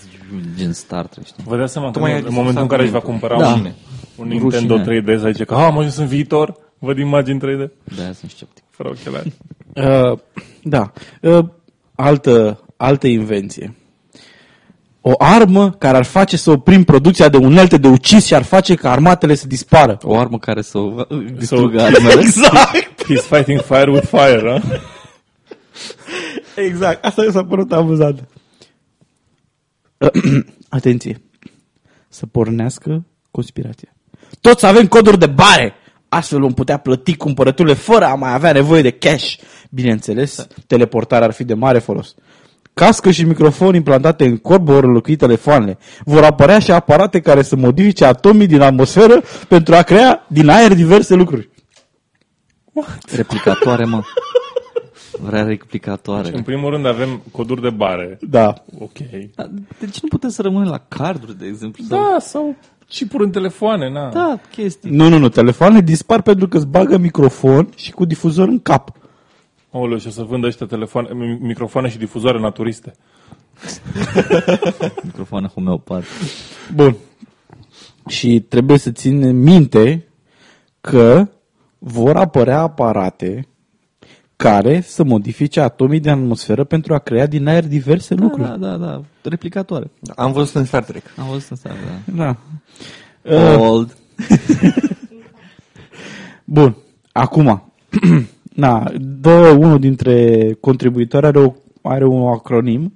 gen 0.56 0.72
Star 0.72 1.06
Trek, 1.06 1.26
știi? 1.26 1.42
Vă 1.46 1.56
dați 1.56 1.72
seama 1.72 1.86
că 1.86 1.92
Tocmai 1.92 2.10
în, 2.12 2.16
ai 2.18 2.24
în 2.28 2.34
momentul 2.34 2.62
în 2.62 2.68
care 2.68 2.82
își 2.82 2.90
va 2.90 3.00
cumpăra 3.00 3.38
Da. 3.38 3.48
un, 3.52 3.72
un 4.16 4.28
Nintendo 4.28 4.76
Rușine. 4.76 5.00
3D, 5.16 5.20
să 5.20 5.28
zice 5.30 5.44
că 5.44 5.54
"Ah, 5.54 5.64
am 5.64 5.78
ajuns 5.78 5.96
în 5.96 6.06
viitor, 6.06 6.56
văd 6.80 6.98
imagini 6.98 7.38
3D, 7.40 7.70
De-aia 7.96 8.12
sunt 8.12 8.30
sceptic. 8.30 8.64
fără 8.70 8.88
ochelari. 8.88 9.32
Uh, 9.74 10.18
da. 10.62 10.92
Uh, 11.22 11.44
altă, 11.94 12.64
altă 12.76 13.06
invenție. 13.06 13.74
O 15.00 15.12
armă 15.18 15.70
care 15.70 15.96
ar 15.96 16.04
face 16.04 16.36
să 16.36 16.50
oprim 16.50 16.84
producția 16.84 17.28
de 17.28 17.36
unelte 17.36 17.76
de 17.76 17.88
ucis 17.88 18.24
și 18.24 18.34
ar 18.34 18.42
face 18.42 18.74
ca 18.74 18.90
armatele 18.90 19.34
să 19.34 19.46
dispară. 19.46 19.98
O 20.02 20.18
armă 20.18 20.38
care 20.38 20.62
să 20.62 20.78
o 20.78 20.96
So, 21.08 21.16
distrugă 21.16 21.82
armele. 21.82 22.20
Exact! 22.20 23.04
he's 23.04 23.26
fighting 23.28 23.60
fire 23.60 23.90
with 23.90 24.06
fire, 24.06 24.60
huh? 24.60 24.80
Exact. 26.56 27.04
Asta 27.04 27.22
mi 27.26 27.32
s-a 27.32 27.44
părut 27.44 27.72
amuzant. 27.72 28.28
Atenție. 30.68 31.20
Să 32.08 32.26
pornească 32.26 33.06
conspirația. 33.30 33.94
Toți 34.40 34.66
avem 34.66 34.86
coduri 34.86 35.18
de 35.18 35.26
bare. 35.26 35.74
Astfel 36.12 36.40
vom 36.40 36.52
putea 36.52 36.76
plăti 36.76 37.16
cumpărăturile 37.16 37.74
fără 37.74 38.04
a 38.04 38.14
mai 38.14 38.34
avea 38.34 38.52
nevoie 38.52 38.82
de 38.82 38.90
cash. 38.90 39.34
Bineînțeles, 39.70 40.46
teleportarea 40.66 41.26
ar 41.26 41.32
fi 41.32 41.44
de 41.44 41.54
mare 41.54 41.78
folos. 41.78 42.14
Cască 42.74 43.10
și 43.10 43.24
microfon 43.24 43.74
implantate 43.74 44.24
în 44.24 44.36
corp 44.36 44.64
vor 44.64 44.84
înlocui 44.84 45.16
telefoanele. 45.16 45.78
Vor 46.04 46.22
apărea 46.24 46.58
și 46.58 46.72
aparate 46.72 47.20
care 47.20 47.42
să 47.42 47.56
modifice 47.56 48.04
atomii 48.04 48.46
din 48.46 48.60
atmosferă 48.60 49.22
pentru 49.48 49.74
a 49.74 49.82
crea 49.82 50.26
din 50.28 50.48
aer 50.48 50.74
diverse 50.74 51.14
lucruri. 51.14 51.50
Replicatoare, 53.16 53.84
mă. 53.84 54.02
Vrea 55.26 55.42
replicatoare. 55.42 56.36
În 56.36 56.42
primul 56.42 56.70
rând 56.70 56.86
avem 56.86 57.22
coduri 57.32 57.60
de 57.60 57.70
bare. 57.70 58.18
Da. 58.20 58.54
Ok. 58.78 58.98
Da, 59.34 59.44
De 59.78 59.86
ce 59.86 59.98
nu 60.02 60.08
putem 60.08 60.30
să 60.30 60.42
rămânem 60.42 60.68
la 60.68 60.84
carduri, 60.88 61.38
de 61.38 61.46
exemplu? 61.46 61.84
Sau... 61.88 61.98
Da, 61.98 62.18
sau 62.18 62.56
chipuri 62.90 63.24
în 63.24 63.30
telefoane, 63.30 63.90
na. 63.90 64.08
Da, 64.08 64.40
chestii. 64.50 64.90
Nu, 64.90 65.08
nu, 65.08 65.18
nu. 65.18 65.28
Telefoanele 65.28 65.80
dispar 65.80 66.22
pentru 66.22 66.48
că 66.48 66.56
îți 66.56 66.66
bagă 66.66 66.96
microfon 66.98 67.68
și 67.76 67.90
cu 67.92 68.04
difuzor 68.04 68.48
în 68.48 68.60
cap. 68.60 68.92
Aoleu, 69.72 69.98
și 69.98 70.06
o 70.06 70.10
să 70.10 70.22
vândă 70.22 70.46
ăștia 70.46 70.66
telefoane, 70.66 71.08
mi- 71.12 71.38
microfoane 71.40 71.88
și 71.88 71.98
difuzoare 71.98 72.40
naturiste. 72.40 72.92
Microfoane 75.04 75.46
homeopat. 75.54 76.04
Bun. 76.74 76.96
Și 78.08 78.40
trebuie 78.40 78.78
să 78.78 78.90
ține 78.90 79.30
minte 79.32 80.08
că 80.80 81.28
vor 81.78 82.16
apărea 82.16 82.60
aparate 82.60 83.48
care 84.42 84.80
să 84.80 85.04
modifice 85.04 85.60
atomii 85.60 86.00
din 86.00 86.10
atmosferă 86.10 86.64
pentru 86.64 86.94
a 86.94 86.98
crea 86.98 87.26
din 87.26 87.46
aer 87.46 87.66
diverse 87.66 88.14
Da, 88.14 88.22
lucruri. 88.22 88.48
da, 88.48 88.56
da, 88.56 88.76
da. 88.76 89.00
Replicatoare. 89.22 89.90
Am 90.16 90.32
văzut 90.32 90.54
în 90.54 90.64
Star 90.64 90.84
Trek. 90.84 91.02
Am 91.16 91.26
văzut 91.30 91.50
în 91.50 91.56
seara, 91.56 91.76
da. 92.04 92.14
Da. 92.24 92.36
Uh, 93.36 93.58
Old. 93.58 93.96
bun. 96.44 96.76
Acum. 97.12 97.72
Na, 98.54 98.90
dă 99.00 99.56
unul 99.58 99.78
dintre 99.78 100.46
contribuitori 100.60 101.26
are, 101.26 101.38
o, 101.38 101.52
are 101.82 102.04
un 102.06 102.28
acronim 102.28 102.94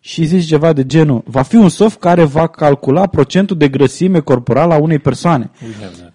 și 0.00 0.24
zice 0.24 0.46
ceva 0.46 0.72
de 0.72 0.86
genul 0.86 1.22
va 1.26 1.42
fi 1.42 1.56
un 1.56 1.68
soft 1.68 1.98
care 1.98 2.24
va 2.24 2.46
calcula 2.46 3.06
procentul 3.06 3.56
de 3.56 3.68
grăsime 3.68 4.20
corporală 4.20 4.74
a 4.74 4.78
unei 4.78 4.98
persoane. 4.98 5.50
We 5.62 5.72
have 5.84 5.96
that. 5.96 6.12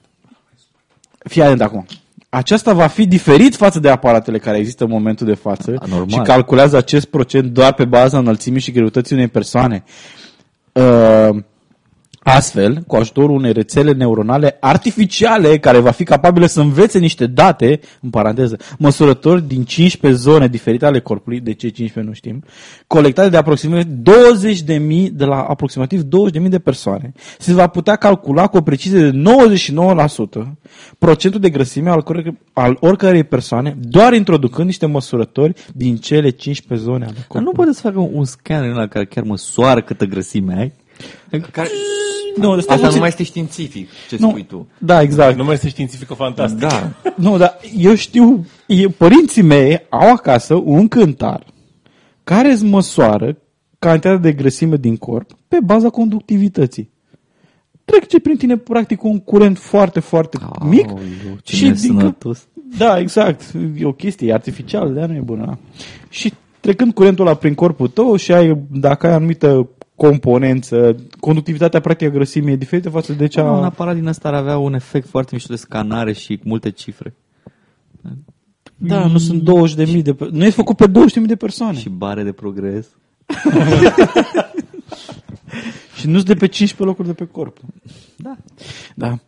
Fii 1.17 1.41
atent 1.41 1.61
acum. 1.61 1.85
Aceasta 2.37 2.73
va 2.73 2.87
fi 2.87 3.07
diferit 3.07 3.55
față 3.55 3.79
de 3.79 3.89
aparatele 3.89 4.37
care 4.37 4.57
există 4.57 4.83
în 4.83 4.89
momentul 4.89 5.27
de 5.27 5.33
față 5.33 5.73
A, 5.79 5.85
normal. 5.85 6.09
și 6.09 6.19
calculează 6.19 6.77
acest 6.77 7.05
procent 7.05 7.51
doar 7.51 7.73
pe 7.73 7.85
baza 7.85 8.17
înălțimii 8.17 8.59
și 8.59 8.71
greutății 8.71 9.15
unei 9.15 9.27
persoane. 9.27 9.83
Uh, 10.71 11.29
astfel, 12.29 12.83
cu 12.87 12.95
ajutorul 12.95 13.35
unei 13.35 13.51
rețele 13.53 13.91
neuronale 13.91 14.57
artificiale 14.59 15.57
care 15.57 15.79
va 15.79 15.91
fi 15.91 16.03
capabilă 16.03 16.45
să 16.45 16.59
învețe 16.61 16.99
niște 16.99 17.27
date, 17.27 17.79
în 18.01 18.09
paranteză, 18.09 18.57
măsurători 18.77 19.47
din 19.47 19.63
15 19.63 20.21
zone 20.21 20.47
diferite 20.47 20.85
ale 20.85 20.99
corpului, 20.99 21.39
de 21.39 21.53
ce 21.53 21.67
15 21.69 22.01
nu 22.01 22.13
știm, 22.13 22.43
colectate 22.87 23.29
de 23.29 23.37
aproximativ 23.37 23.85
20.000 23.85 25.11
de 25.11 25.25
la 25.25 25.41
aproximativ 25.41 26.01
20.000 26.01 26.41
de 26.49 26.59
persoane, 26.59 27.13
se 27.39 27.53
va 27.53 27.67
putea 27.67 27.95
calcula 27.95 28.47
cu 28.47 28.57
o 28.57 28.61
precizie 28.61 28.99
de 28.99 29.21
99% 30.43 30.43
procentul 30.97 31.39
de 31.39 31.49
grăsime 31.49 31.89
al, 31.89 32.01
core- 32.01 32.37
al 32.53 32.77
oricărei 32.79 33.23
persoane, 33.23 33.77
doar 33.81 34.13
introducând 34.13 34.65
niște 34.65 34.85
măsurători 34.85 35.53
din 35.73 35.95
cele 35.97 36.29
15 36.29 36.87
zone 36.87 37.03
ale 37.05 37.13
Dar 37.13 37.21
nu 37.21 37.25
corpului. 37.27 37.53
poate 37.55 37.71
să 37.73 37.81
facă 37.81 37.99
un 37.99 38.25
scanner 38.25 38.69
ăla 38.71 38.87
care 38.87 39.05
chiar 39.05 39.23
măsoară 39.23 39.81
câtă 39.81 40.05
grăsime 40.05 40.55
ai? 40.57 40.73
Care... 41.51 41.69
Nu, 42.37 42.59
stai 42.59 42.75
Asta 42.75 42.75
puțin. 42.75 42.89
nu 42.91 42.99
mai 42.99 43.07
este 43.07 43.23
științific, 43.23 43.89
ce 44.09 44.17
nu, 44.19 44.29
spui 44.29 44.43
tu. 44.45 44.67
Da, 44.77 45.01
exact. 45.01 45.37
Nu 45.37 45.43
mai 45.43 45.53
este 45.53 45.67
științifică 45.69 46.13
fantastic. 46.13 46.59
Da. 46.59 46.91
Nu, 47.15 47.37
dar 47.37 47.57
eu 47.77 47.95
știu, 47.95 48.45
e, 48.67 48.87
părinții 48.87 49.41
mei 49.41 49.85
au 49.89 50.11
acasă 50.11 50.61
un 50.63 50.87
cântar 50.87 51.45
care 52.23 52.51
îți 52.51 52.63
măsoară 52.65 53.37
cantitatea 53.79 54.17
de 54.17 54.31
grăsime 54.31 54.75
din 54.75 54.97
corp 54.97 55.29
pe 55.47 55.57
baza 55.63 55.89
conductivității. 55.89 56.89
Trece 57.85 58.19
prin 58.19 58.37
tine 58.37 58.57
practic 58.57 59.03
un 59.03 59.19
curent 59.19 59.57
foarte, 59.57 59.99
foarte 59.99 60.37
mic 60.69 60.87
Aoleu, 60.87 61.37
ce 61.43 61.55
și 61.55 61.61
din 61.61 61.71
nesănătos. 61.71 62.47
Da, 62.77 62.99
exact. 62.99 63.41
E 63.77 63.85
o 63.85 63.91
chestie 63.91 64.33
artificială, 64.33 64.89
de 64.89 65.05
nu 65.05 65.13
e 65.13 65.19
bună. 65.19 65.45
da. 65.45 65.57
Și 66.09 66.33
trecând 66.59 66.93
curentul 66.93 67.25
ăla 67.25 67.35
prin 67.35 67.53
corpul 67.55 67.87
tău 67.87 68.15
și 68.15 68.31
ai, 68.33 68.57
dacă 68.71 69.07
ai 69.07 69.13
anumită 69.13 69.69
componență, 69.97 70.95
conductivitatea 71.19 71.79
practică 71.79 72.09
a 72.09 72.13
grăsimii 72.13 72.53
e 72.53 72.55
diferită 72.55 72.89
față 72.89 73.13
de 73.13 73.27
cea... 73.27 73.51
Un 73.51 73.63
aparat 73.63 73.95
din 73.95 74.07
ăsta 74.07 74.27
ar 74.27 74.33
avea 74.33 74.57
un 74.57 74.73
efect 74.73 75.07
foarte 75.07 75.29
mișto 75.33 75.53
de 75.53 75.59
scanare 75.59 76.13
și 76.13 76.39
multe 76.43 76.69
cifre. 76.71 77.15
Da, 78.75 79.05
nu 79.07 79.17
sunt 79.17 79.49
20.000 79.95 80.01
de... 80.01 80.13
pe- 80.13 80.27
Nu 80.31 80.45
e 80.45 80.49
făcut 80.49 80.75
pe 80.75 80.87
20.000 80.87 80.91
de 81.25 81.35
persoane. 81.35 81.77
Și 81.79 81.89
bare 81.89 82.23
de 82.23 82.31
progres. 82.31 82.87
Și 85.95 86.07
nu-s 86.07 86.23
de 86.23 86.33
pe 86.33 86.47
15 86.47 86.83
locuri 86.83 87.07
de 87.07 87.13
pe 87.13 87.25
corp. 87.31 87.57
Da. 88.15 88.35
Da. 88.95 89.19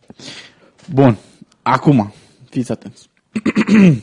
Bun. 0.92 1.16
Acum, 1.62 2.12
fiți 2.50 2.72
atenți. 2.72 3.08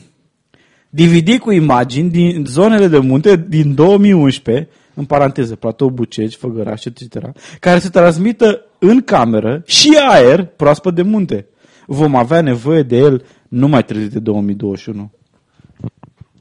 DVD 0.90 1.38
cu 1.38 1.50
imagini 1.50 2.10
din 2.10 2.44
zonele 2.46 2.86
de 2.88 2.98
munte 2.98 3.44
din 3.48 3.74
2011, 3.74 4.68
în 4.98 5.04
paranteză, 5.04 5.56
platou 5.56 5.90
Bucegi, 5.90 6.36
Făgăraș, 6.36 6.84
etc., 6.84 7.30
care 7.60 7.78
se 7.78 7.88
transmită 7.88 8.64
în 8.78 9.02
cameră 9.02 9.62
și 9.66 9.98
aer 10.08 10.44
proaspăt 10.44 10.94
de 10.94 11.02
munte. 11.02 11.46
Vom 11.86 12.16
avea 12.16 12.40
nevoie 12.40 12.82
de 12.82 12.96
el 12.96 13.24
numai 13.48 13.84
târziu 13.84 14.08
de 14.08 14.18
2021. 14.18 15.10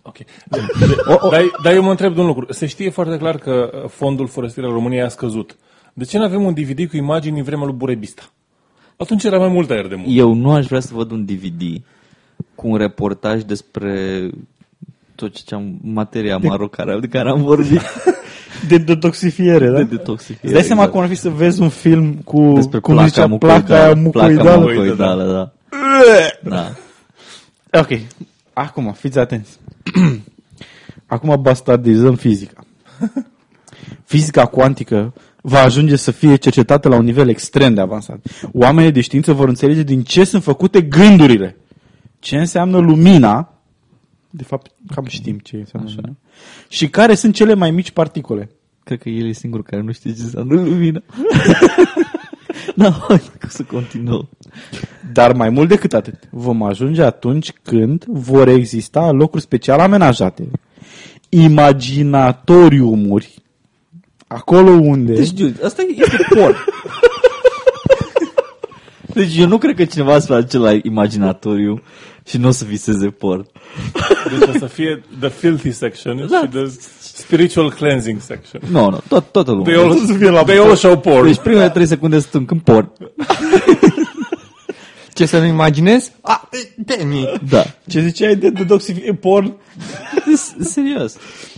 Ok. 0.01 0.17
Dar, 0.45 1.43
dar 1.63 1.73
eu 1.73 1.83
mă 1.83 1.89
întreb 1.89 2.13
de 2.13 2.19
un 2.19 2.25
lucru. 2.25 2.53
Se 2.53 2.65
știe 2.65 2.89
foarte 2.89 3.17
clar 3.17 3.37
că 3.37 3.69
uh, 3.73 3.89
fondul 3.89 4.27
forestier 4.27 4.65
al 4.65 4.71
României 4.71 5.01
a 5.01 5.07
scăzut. 5.07 5.57
De 5.93 6.03
ce 6.03 6.17
nu 6.17 6.23
avem 6.23 6.43
un 6.43 6.53
DVD 6.53 6.89
cu 6.89 6.95
imagini 6.95 7.37
în 7.37 7.43
vremea 7.43 7.65
lui 7.65 7.75
Burebista? 7.75 8.29
Atunci 8.97 9.23
era 9.23 9.37
mai 9.37 9.49
mult 9.49 9.69
aer 9.69 9.87
de 9.87 9.95
mult. 9.95 10.07
Eu 10.09 10.33
nu 10.33 10.51
aș 10.51 10.65
vrea 10.65 10.79
să 10.79 10.93
văd 10.93 11.11
un 11.11 11.25
DVD 11.25 11.81
cu 12.55 12.67
un 12.67 12.77
reportaj 12.77 13.41
despre 13.41 14.29
tot 15.15 15.43
ce 15.43 15.55
am, 15.55 15.79
materia 15.81 16.37
maro 16.37 16.67
care, 16.67 16.99
de 16.99 17.07
care 17.07 17.29
am 17.29 17.41
vorbit. 17.41 17.81
De 18.67 18.77
detoxifiere, 18.77 19.69
da? 19.69 19.77
de 19.77 19.83
detoxifiere. 19.83 20.41
Îți 20.43 20.53
dai 20.53 20.63
seama 20.63 20.81
exact. 20.81 20.97
cum 20.97 21.01
ar 21.01 21.09
fi 21.09 21.15
să 21.15 21.29
vezi 21.29 21.61
un 21.61 21.69
film 21.69 22.13
cu, 22.13 22.51
despre 22.55 22.79
cum 22.79 22.93
placa 22.93 23.07
zicea, 23.07 23.25
mucoidală. 23.25 23.63
placa 23.63 23.83
aia 23.83 23.93
mucoidală? 23.93 24.41
Placa 24.41 24.57
mucoidală, 24.57 25.23
da. 25.31 26.49
da. 26.49 26.71
Ok, 27.79 27.99
acum, 28.53 28.93
fiți 28.93 29.19
atenți. 29.19 29.59
acum 31.05 31.41
bastardizăm 31.41 32.15
fizica. 32.15 32.63
Fizica 34.05 34.45
cuantică 34.45 35.13
va 35.41 35.59
ajunge 35.59 35.95
să 35.95 36.11
fie 36.11 36.35
cercetată 36.35 36.87
la 36.87 36.95
un 36.95 37.03
nivel 37.03 37.29
extrem 37.29 37.73
de 37.73 37.81
avansat. 37.81 38.19
Oamenii 38.51 38.91
de 38.91 39.01
știință 39.01 39.33
vor 39.33 39.47
înțelege 39.47 39.83
din 39.83 40.03
ce 40.03 40.23
sunt 40.23 40.43
făcute 40.43 40.81
gândurile. 40.81 41.57
Ce 42.19 42.37
înseamnă 42.37 42.77
lumina 42.77 43.56
De 44.29 44.43
fapt, 44.43 44.71
cam 44.95 45.05
știm 45.05 45.37
ce 45.37 45.55
înseamnă. 45.55 45.89
Așa. 45.89 46.15
Și 46.67 46.89
care 46.89 47.15
sunt 47.15 47.35
cele 47.35 47.53
mai 47.53 47.71
mici 47.71 47.91
particule? 47.91 48.49
Cred 48.83 49.01
că 49.01 49.09
el 49.09 49.27
e 49.27 49.31
singurul 49.31 49.65
care 49.65 49.81
nu 49.81 49.91
știe 49.91 50.13
ce 50.13 50.21
înseamnă 50.21 50.53
lumină. 50.53 51.03
da, 52.75 52.91
hai 52.91 53.21
să 53.47 53.63
continuăm. 53.63 54.29
Dar 55.13 55.33
mai 55.33 55.49
mult 55.49 55.69
decât 55.69 55.93
atât, 55.93 56.27
vom 56.29 56.63
ajunge 56.63 57.03
atunci 57.03 57.53
când 57.61 58.05
vor 58.05 58.47
exista 58.47 59.11
locuri 59.11 59.41
special 59.41 59.79
amenajate, 59.79 60.47
imaginatoriumuri, 61.29 63.35
acolo 64.27 64.71
unde... 64.71 65.13
Deci, 65.13 65.31
dude, 65.31 65.63
asta 65.63 65.81
este 65.95 66.27
porn. 66.29 66.55
Deci 69.13 69.37
eu 69.37 69.47
nu 69.47 69.57
cred 69.57 69.75
că 69.75 69.85
cineva 69.85 70.19
se 70.19 70.33
face 70.33 70.57
la 70.57 70.71
imaginatoriu 70.81 71.81
și 72.27 72.37
nu 72.37 72.47
o 72.47 72.51
să 72.51 72.65
viseze 72.65 73.07
porn. 73.09 73.45
Deci 74.39 74.55
o 74.55 74.57
să 74.57 74.65
fie 74.65 75.03
the 75.19 75.29
filthy 75.29 75.71
section 75.71 76.27
Da. 76.29 76.39
și 76.39 76.47
the 76.47 76.65
spiritual 76.99 77.71
cleansing 77.71 78.21
section. 78.21 78.61
Nu, 78.69 78.89
nu, 78.89 78.99
tot, 79.07 79.31
toată 79.31 79.51
lumea. 79.51 79.73
They 79.73 79.83
all, 80.29 80.43
they 80.45 80.57
all 80.57 80.75
show 80.75 80.97
porn. 80.99 81.25
Deci 81.25 81.37
primele 81.37 81.69
trei 81.69 81.85
secunde 81.85 82.19
sunt 82.19 82.49
în 82.51 82.59
porn. 82.59 82.91
Ce 85.13 85.25
să-mi 85.25 85.47
imaginez? 85.47 86.11
A, 86.21 86.49
Demi. 86.75 87.39
Da. 87.49 87.63
Ce 87.87 88.01
ziceai 88.01 88.35
de 88.35 88.49
detoxific 88.49 89.19
porn? 89.19 89.53
Serios. 90.59 91.15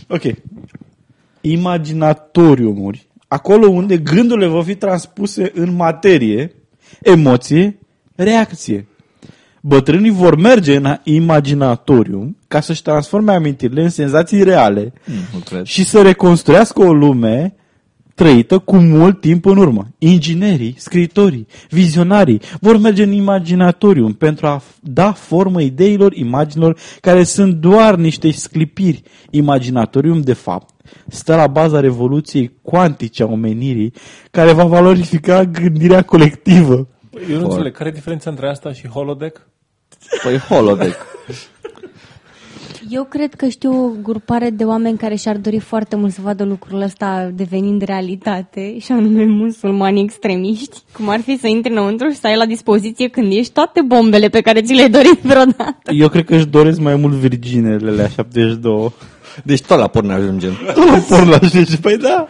Ok. 0.08 0.22
Imaginatoriumuri, 1.40 3.06
acolo 3.28 3.66
unde 3.68 3.96
gândurile 3.98 4.46
vor 4.46 4.64
fi 4.64 4.74
transpuse 4.74 5.50
în 5.54 5.74
materie, 5.74 6.52
emoție, 7.02 7.78
reacție. 8.14 8.86
Bătrânii 9.60 10.10
vor 10.10 10.36
merge 10.36 10.76
în 10.76 10.96
imaginatorium 11.02 12.36
ca 12.48 12.60
să-și 12.60 12.82
transforme 12.82 13.32
amintirile 13.32 13.82
în 13.82 13.88
senzații 13.90 14.42
reale 14.42 14.92
Nu 15.32 15.38
cred. 15.38 15.64
și 15.64 15.84
să 15.84 16.02
reconstruiască 16.02 16.80
o 16.82 16.92
lume 16.92 17.54
trăită 18.14 18.58
cu 18.58 18.76
mult 18.76 19.20
timp 19.20 19.44
în 19.44 19.56
urmă. 19.56 19.88
Inginerii, 19.98 20.74
scritorii, 20.78 21.46
vizionarii 21.70 22.40
vor 22.60 22.78
merge 22.78 23.02
în 23.02 23.12
imaginatorium 23.12 24.12
pentru 24.12 24.46
a 24.46 24.60
f- 24.62 24.80
da 24.82 25.12
formă 25.12 25.60
ideilor, 25.62 26.12
imaginilor 26.16 26.76
care 27.00 27.22
sunt 27.22 27.54
doar 27.54 27.94
niște 27.94 28.30
sclipiri. 28.30 29.02
Imaginatorium, 29.30 30.20
de 30.20 30.32
fapt, 30.32 30.74
stă 31.08 31.34
la 31.36 31.46
baza 31.46 31.80
revoluției 31.80 32.52
cuantice 32.62 33.22
a 33.22 33.26
omenirii 33.26 33.92
care 34.30 34.52
va 34.52 34.64
valorifica 34.64 35.44
gândirea 35.44 36.02
colectivă. 36.02 36.88
Eu 37.30 37.38
nu 37.38 37.44
înțeleg. 37.44 37.72
Care 37.76 37.88
e 37.88 37.92
diferența 37.92 38.30
între 38.30 38.48
asta 38.48 38.72
și 38.72 38.88
holodeck? 38.88 39.46
Păi 40.22 40.36
holodeck. 40.38 41.06
Eu 42.88 43.04
cred 43.04 43.34
că 43.34 43.48
știu 43.48 43.84
o 43.84 43.90
grupare 44.02 44.50
de 44.50 44.64
oameni 44.64 44.98
care 44.98 45.14
și-ar 45.14 45.36
dori 45.36 45.58
foarte 45.58 45.96
mult 45.96 46.12
să 46.12 46.20
vadă 46.22 46.44
lucrul 46.44 46.80
ăsta 46.80 47.30
devenind 47.34 47.82
realitate, 47.82 48.78
și 48.78 48.92
anume 48.92 49.24
musulmani 49.24 50.00
extremiști, 50.00 50.78
cum 50.92 51.08
ar 51.08 51.20
fi 51.20 51.38
să 51.38 51.46
intri 51.46 51.72
înăuntru 51.72 52.08
și 52.08 52.16
să 52.16 52.26
ai 52.26 52.36
la 52.36 52.46
dispoziție 52.46 53.08
când 53.08 53.32
ești 53.32 53.52
toate 53.52 53.80
bombele 53.86 54.28
pe 54.28 54.40
care 54.40 54.62
ți 54.62 54.72
le-ai 54.72 54.90
dorit 54.90 55.18
vreodată. 55.22 55.92
Eu 55.92 56.08
cred 56.08 56.24
că 56.24 56.34
își 56.34 56.46
doresc 56.46 56.80
mai 56.80 56.96
mult 56.96 57.14
virginele 57.14 57.90
la 57.90 58.08
72. 58.08 58.92
Deci 59.44 59.60
tot 59.60 59.78
la 59.78 59.86
porn 59.86 60.10
ajungem. 60.10 60.52
Tot 60.74 60.86
la 60.86 60.98
porn 61.08 61.28
la 61.28 61.38
și 61.64 61.78
păi 61.80 61.96
da. 61.96 62.28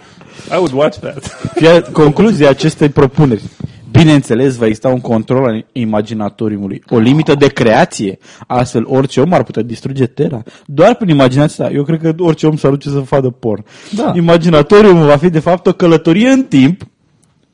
I 0.53 0.57
would 0.57 0.73
watch 0.73 0.99
that. 0.99 1.25
Fie, 1.55 1.81
concluzia 1.93 2.49
acestei 2.49 2.89
propuneri. 2.89 3.43
Bineînțeles, 3.91 4.57
va 4.57 4.67
exista 4.67 4.89
un 4.89 5.01
control 5.01 5.45
al 5.45 5.67
imaginatoriumului, 5.73 6.83
o 6.89 6.99
limită 6.99 7.35
de 7.35 7.47
creație. 7.47 8.19
Astfel, 8.47 8.85
orice 8.87 9.21
om 9.21 9.33
ar 9.33 9.43
putea 9.43 9.63
distruge 9.63 10.07
Terra. 10.07 10.43
Doar 10.67 10.95
prin 10.95 11.09
imaginația 11.09 11.65
ta. 11.65 11.73
Eu 11.73 11.83
cred 11.83 12.01
că 12.01 12.15
orice 12.19 12.47
om 12.47 12.57
s-ar 12.57 12.71
duce 12.71 12.89
să 12.89 12.99
vadă 12.99 13.31
porn. 13.31 13.65
Da. 13.97 14.13
Imaginatoriumul 14.17 15.07
va 15.07 15.17
fi, 15.17 15.31
de 15.31 15.39
fapt, 15.39 15.67
o 15.67 15.73
călătorie 15.73 16.29
în 16.29 16.43
timp 16.43 16.83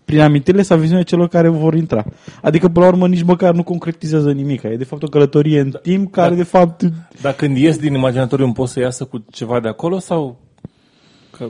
prin 0.04 0.20
amintirile 0.20 0.62
sau 0.62 0.78
viziunea 0.78 1.02
celor 1.02 1.28
care 1.28 1.48
vor 1.48 1.74
intra. 1.74 2.04
Adică, 2.42 2.68
până 2.68 2.84
la 2.84 2.92
urmă, 2.92 3.08
nici 3.08 3.22
măcar 3.22 3.54
nu 3.54 3.62
concretizează 3.62 4.32
nimic. 4.32 4.62
E, 4.62 4.76
de 4.76 4.84
fapt, 4.84 5.02
o 5.02 5.06
călătorie 5.06 5.60
în 5.60 5.72
timp 5.82 6.12
care, 6.12 6.34
de 6.34 6.42
fapt... 6.42 6.82
Dar 7.20 7.32
când 7.32 7.56
ies 7.56 7.78
din 7.78 7.94
imaginatorium 7.94 8.52
poți 8.52 8.72
să 8.72 8.80
iasă 8.80 9.04
cu 9.04 9.24
ceva 9.30 9.60
de 9.60 9.68
acolo 9.68 9.98
sau... 9.98 10.40
Că, 11.30 11.46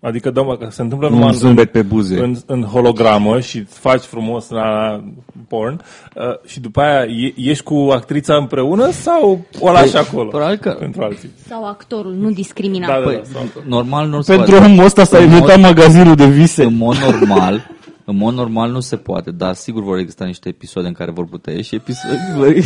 adică, 0.00 0.30
da, 0.30 0.42
mă, 0.42 0.56
că 0.56 0.68
se 0.70 0.82
întâmplă 0.82 1.08
numai 1.08 1.24
Un 1.24 1.30
în, 1.32 1.36
zâmbet 1.38 1.72
pe 1.72 1.82
buze. 1.82 2.20
în, 2.22 2.36
în 2.46 2.62
hologramă 2.62 3.40
și 3.40 3.58
îți 3.58 3.78
faci 3.78 4.02
frumos 4.02 4.48
la 4.48 5.00
porn 5.48 5.80
uh, 6.16 6.22
și 6.46 6.60
după 6.60 6.80
aia 6.80 7.04
e, 7.04 7.32
ești 7.36 7.64
cu 7.64 7.88
actrița 7.92 8.34
împreună 8.36 8.90
sau 8.90 9.40
o 9.60 9.72
lași 9.72 9.96
acolo? 9.96 10.28
probabil 10.28 10.56
că- 10.56 10.76
Pentru 10.78 11.02
alții. 11.02 11.30
Sau 11.48 11.66
actorul, 11.66 12.12
nu 12.12 12.30
discrimina. 12.30 12.86
Da, 12.86 12.92
da, 12.94 13.00
Păi, 13.00 13.14
da, 13.16 13.22
sau 13.32 13.42
acolo. 13.48 13.64
normal 13.68 14.08
nu 14.08 14.20
se 14.20 14.34
Pentru 14.34 14.54
poate. 14.54 14.70
omul 14.70 14.84
ăsta 14.84 15.04
s-a 15.04 15.18
În 15.18 15.24
mod- 15.24 15.32
inventat 15.32 15.60
magazinul 15.60 16.14
de 16.14 16.26
vise. 16.26 16.64
În 16.64 16.76
mod 16.76 16.96
normal, 16.96 17.70
în 18.04 18.16
mod 18.16 18.34
normal 18.34 18.70
nu 18.70 18.80
se 18.80 18.96
poate, 18.96 19.30
dar 19.30 19.54
sigur 19.54 19.82
vor 19.82 19.98
exista 19.98 20.24
niște 20.24 20.48
episoade 20.48 20.88
în 20.88 20.94
care 20.94 21.10
vor 21.10 21.24
putea 21.26 21.52
ieși 21.52 21.74
episoade. 21.74 22.18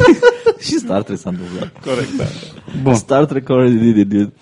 și 0.67 0.79
Star 0.79 1.03
Trek 1.03 1.19
s-a 1.19 1.31
întâmplat. 1.31 1.73
Corect, 1.85 2.17
da. 2.17 2.25
Bun. 2.83 2.95
Star 2.95 3.25
Trek 3.25 3.49
already 3.51 3.77
did 3.77 3.97
it, 3.97 4.09
dude. 4.09 4.33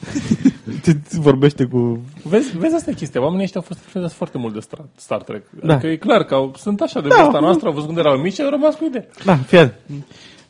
Te- 0.82 0.93
te 1.09 1.16
Vorbește 1.18 1.64
cu... 1.64 2.01
Vezi, 2.22 2.56
vezi 2.59 2.74
asta 2.74 2.90
e 2.90 2.94
chestia. 2.94 3.20
Oamenii 3.22 3.44
ăștia 3.44 3.60
au 3.60 3.66
fost 3.66 3.80
influențați 3.80 4.16
foarte 4.16 4.39
mult 4.39 4.55
de 4.55 4.60
Star, 4.60 4.84
Star 4.97 5.22
Trek. 5.22 5.43
Da. 5.62 5.72
Adică 5.74 5.89
e 5.89 5.97
clar 5.97 6.24
că 6.24 6.34
au, 6.34 6.55
sunt 6.59 6.80
așa 6.80 7.01
de 7.01 7.09
Da. 7.09 7.14
vârsta 7.16 7.39
noastră, 7.40 7.66
au 7.66 7.72
văzut 7.72 7.86
când 7.89 7.98
erau 7.98 8.16
mici 8.16 8.32
și 8.34 8.43
au 8.43 8.51
rămas 8.51 8.74
cu 8.74 8.84
idee. 8.84 9.09
Da, 9.24 9.36
fie. 9.36 9.74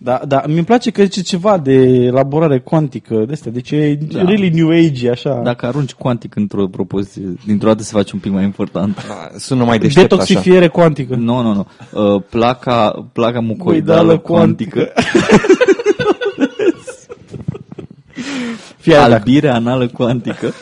Da, 0.05 0.21
da, 0.27 0.43
mi-mi 0.47 0.65
place 0.65 0.91
că 0.91 1.03
zice 1.03 1.21
ceva 1.21 1.59
de 1.59 1.73
elaborare 1.83 2.59
cuantică, 2.59 3.25
de 3.27 3.33
astea, 3.33 3.51
deci 3.51 3.71
e 3.71 3.99
da. 4.13 4.23
really 4.23 4.51
new 4.51 4.69
age, 4.69 5.11
așa. 5.11 5.41
Dacă 5.45 5.67
arunci 5.67 5.93
cuantic 5.93 6.35
într-o 6.35 6.67
propoziție, 6.67 7.35
dintr-o 7.47 7.69
dată 7.69 7.83
se 7.83 7.91
face 7.93 8.11
un 8.15 8.21
pic 8.21 8.33
mai 8.33 8.45
important. 8.45 9.07
Da, 9.09 9.39
Sună 9.39 9.65
mai 9.65 9.79
deștept 9.79 10.13
așa. 10.13 10.23
Detoxifiere 10.23 10.69
cuantică. 10.69 11.15
Nu, 11.15 11.43
nu, 11.43 11.53
nu. 11.53 11.67
Uh, 11.91 12.23
placa, 12.31 13.09
placa 13.13 13.41
mucoidală 13.41 14.01
Mucoidală 14.03 14.19
cuantică. 14.19 14.93
Fie 18.77 18.95
dacă, 18.95 19.13
Albire 19.15 19.49
anală 19.49 19.89
cuantică. 19.89 20.53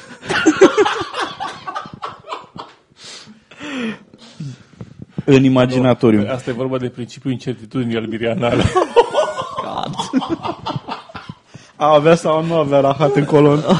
în 5.25 5.45
imaginatoriu. 5.45 6.27
Asta 6.29 6.51
e 6.51 6.53
vorba 6.53 6.79
de 6.79 6.89
principiul 6.89 7.33
incertitudinii 7.33 7.97
albirianale. 7.97 8.62
A 11.77 11.94
avea 11.94 12.15
sau 12.15 12.44
nu 12.44 12.55
avea 12.55 12.81
rahat 12.81 13.16
în 13.16 13.24
colon. 13.24 13.65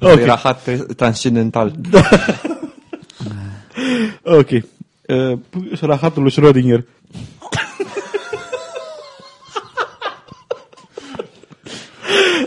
Okay. 0.00 0.22
Era 0.22 0.36
hat 0.36 0.68
transcendental. 0.96 1.72
Ok. 4.22 4.48
Uh, 4.50 5.38
rahatul 5.80 6.22
lui 6.22 6.32
Schrödinger. 6.32 6.84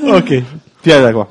ok. 0.07 0.27
Fie 0.81 0.99
de 0.99 1.05
acum. 1.05 1.27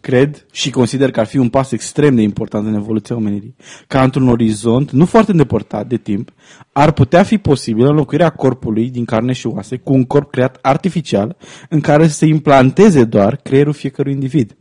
Cred 0.00 0.46
și 0.52 0.70
consider 0.70 1.10
că 1.10 1.20
ar 1.20 1.26
fi 1.26 1.36
un 1.36 1.48
pas 1.48 1.72
extrem 1.72 2.14
de 2.14 2.22
important 2.22 2.66
în 2.66 2.74
evoluția 2.74 3.16
omenirii. 3.16 3.54
Ca 3.86 4.02
într-un 4.02 4.28
orizont 4.28 4.90
nu 4.90 5.06
foarte 5.06 5.30
îndepărtat 5.30 5.86
de 5.86 5.96
timp, 5.96 6.32
ar 6.72 6.92
putea 6.92 7.22
fi 7.22 7.38
posibil 7.38 7.86
înlocuirea 7.86 8.30
corpului 8.30 8.90
din 8.90 9.04
carne 9.04 9.32
și 9.32 9.46
oase 9.46 9.76
cu 9.76 9.92
un 9.92 10.04
corp 10.04 10.30
creat 10.30 10.58
artificial 10.62 11.36
în 11.68 11.80
care 11.80 12.06
să 12.06 12.14
se 12.14 12.26
implanteze 12.26 13.04
doar 13.04 13.36
creierul 13.36 13.72
fiecărui 13.72 14.12
individ. 14.12 14.56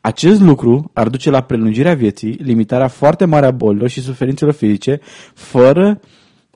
Acest 0.00 0.40
lucru 0.40 0.90
ar 0.92 1.08
duce 1.08 1.30
la 1.30 1.40
prelungirea 1.40 1.94
vieții, 1.94 2.32
limitarea 2.32 2.88
foarte 2.88 3.24
mare 3.24 3.46
a 3.46 3.50
bolilor 3.50 3.88
și 3.88 4.00
suferințelor 4.00 4.54
fizice, 4.54 5.00
fără 5.34 6.00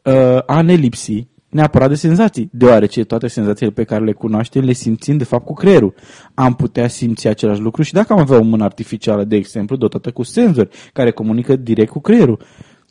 uh, 0.02 0.38
a 0.46 0.62
ne 0.62 0.74
lipsi 0.74 1.26
neapărat 1.54 1.88
de 1.88 1.94
senzații, 1.94 2.48
deoarece 2.52 3.04
toate 3.04 3.26
senzațiile 3.26 3.72
pe 3.72 3.84
care 3.84 4.04
le 4.04 4.12
cunoaștem 4.12 4.64
le 4.64 4.72
simțim 4.72 5.16
de 5.16 5.24
fapt 5.24 5.44
cu 5.44 5.52
creierul. 5.52 5.94
Am 6.34 6.54
putea 6.54 6.88
simți 6.88 7.28
același 7.28 7.60
lucru 7.60 7.82
și 7.82 7.92
dacă 7.92 8.12
am 8.12 8.18
avea 8.18 8.38
o 8.38 8.42
mână 8.42 8.64
artificială, 8.64 9.24
de 9.24 9.36
exemplu, 9.36 9.76
dotată 9.76 10.10
cu 10.10 10.22
senzori 10.22 10.68
care 10.92 11.10
comunică 11.10 11.56
direct 11.56 11.90
cu 11.90 12.00
creierul. 12.00 12.38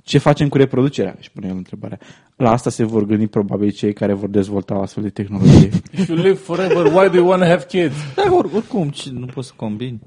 Ce 0.03 0.17
facem 0.17 0.47
cu 0.47 0.57
reproducerea? 0.57 1.15
Își 1.17 1.31
pune 1.31 1.47
el 1.47 1.55
întrebarea. 1.55 1.99
La 2.35 2.51
asta 2.51 2.69
se 2.69 2.83
vor 2.83 3.05
gândi 3.05 3.27
probabil 3.27 3.71
cei 3.71 3.93
care 3.93 4.13
vor 4.13 4.29
dezvolta 4.29 4.77
o 4.77 4.81
astfel 4.81 5.03
de 5.03 5.09
tehnologie. 5.09 5.69
If 5.91 6.07
you 6.07 6.17
live 6.17 6.33
forever, 6.33 6.85
why 6.85 7.09
do 7.09 7.15
you 7.15 7.27
want 7.27 7.41
to 7.41 7.47
have 7.47 7.65
kids? 7.67 7.95
Da, 8.15 8.23
or, 8.31 8.49
oricum, 8.55 8.89
ce, 8.89 9.09
nu 9.11 9.25
poți 9.25 9.47
să 9.47 9.53
combini. 9.55 9.99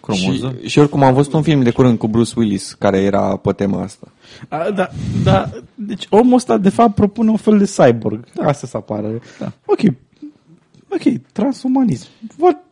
Cromoză. 0.00 0.54
Și, 0.60 0.68
și 0.68 0.78
oricum 0.78 1.02
am 1.02 1.14
văzut 1.14 1.32
un 1.32 1.42
film 1.42 1.62
de 1.62 1.70
curând 1.70 1.98
cu 1.98 2.08
Bruce 2.08 2.32
Willis 2.36 2.72
care 2.72 2.98
era 2.98 3.36
pe 3.36 3.52
tema 3.52 3.82
asta. 3.82 4.08
A, 4.48 4.70
da, 4.70 4.88
da, 5.24 5.50
deci 5.74 6.06
omul 6.10 6.34
ăsta 6.34 6.56
de 6.56 6.68
fapt 6.68 6.94
propune 6.94 7.30
un 7.30 7.36
fel 7.36 7.58
de 7.58 7.64
cyborg. 7.64 8.24
Asta 8.42 8.66
să 8.66 8.76
apară. 8.76 9.08
Da. 9.38 9.52
Ok. 9.64 9.80
Ok, 10.88 11.20
transumanism. 11.32 12.08
What? 12.38 12.64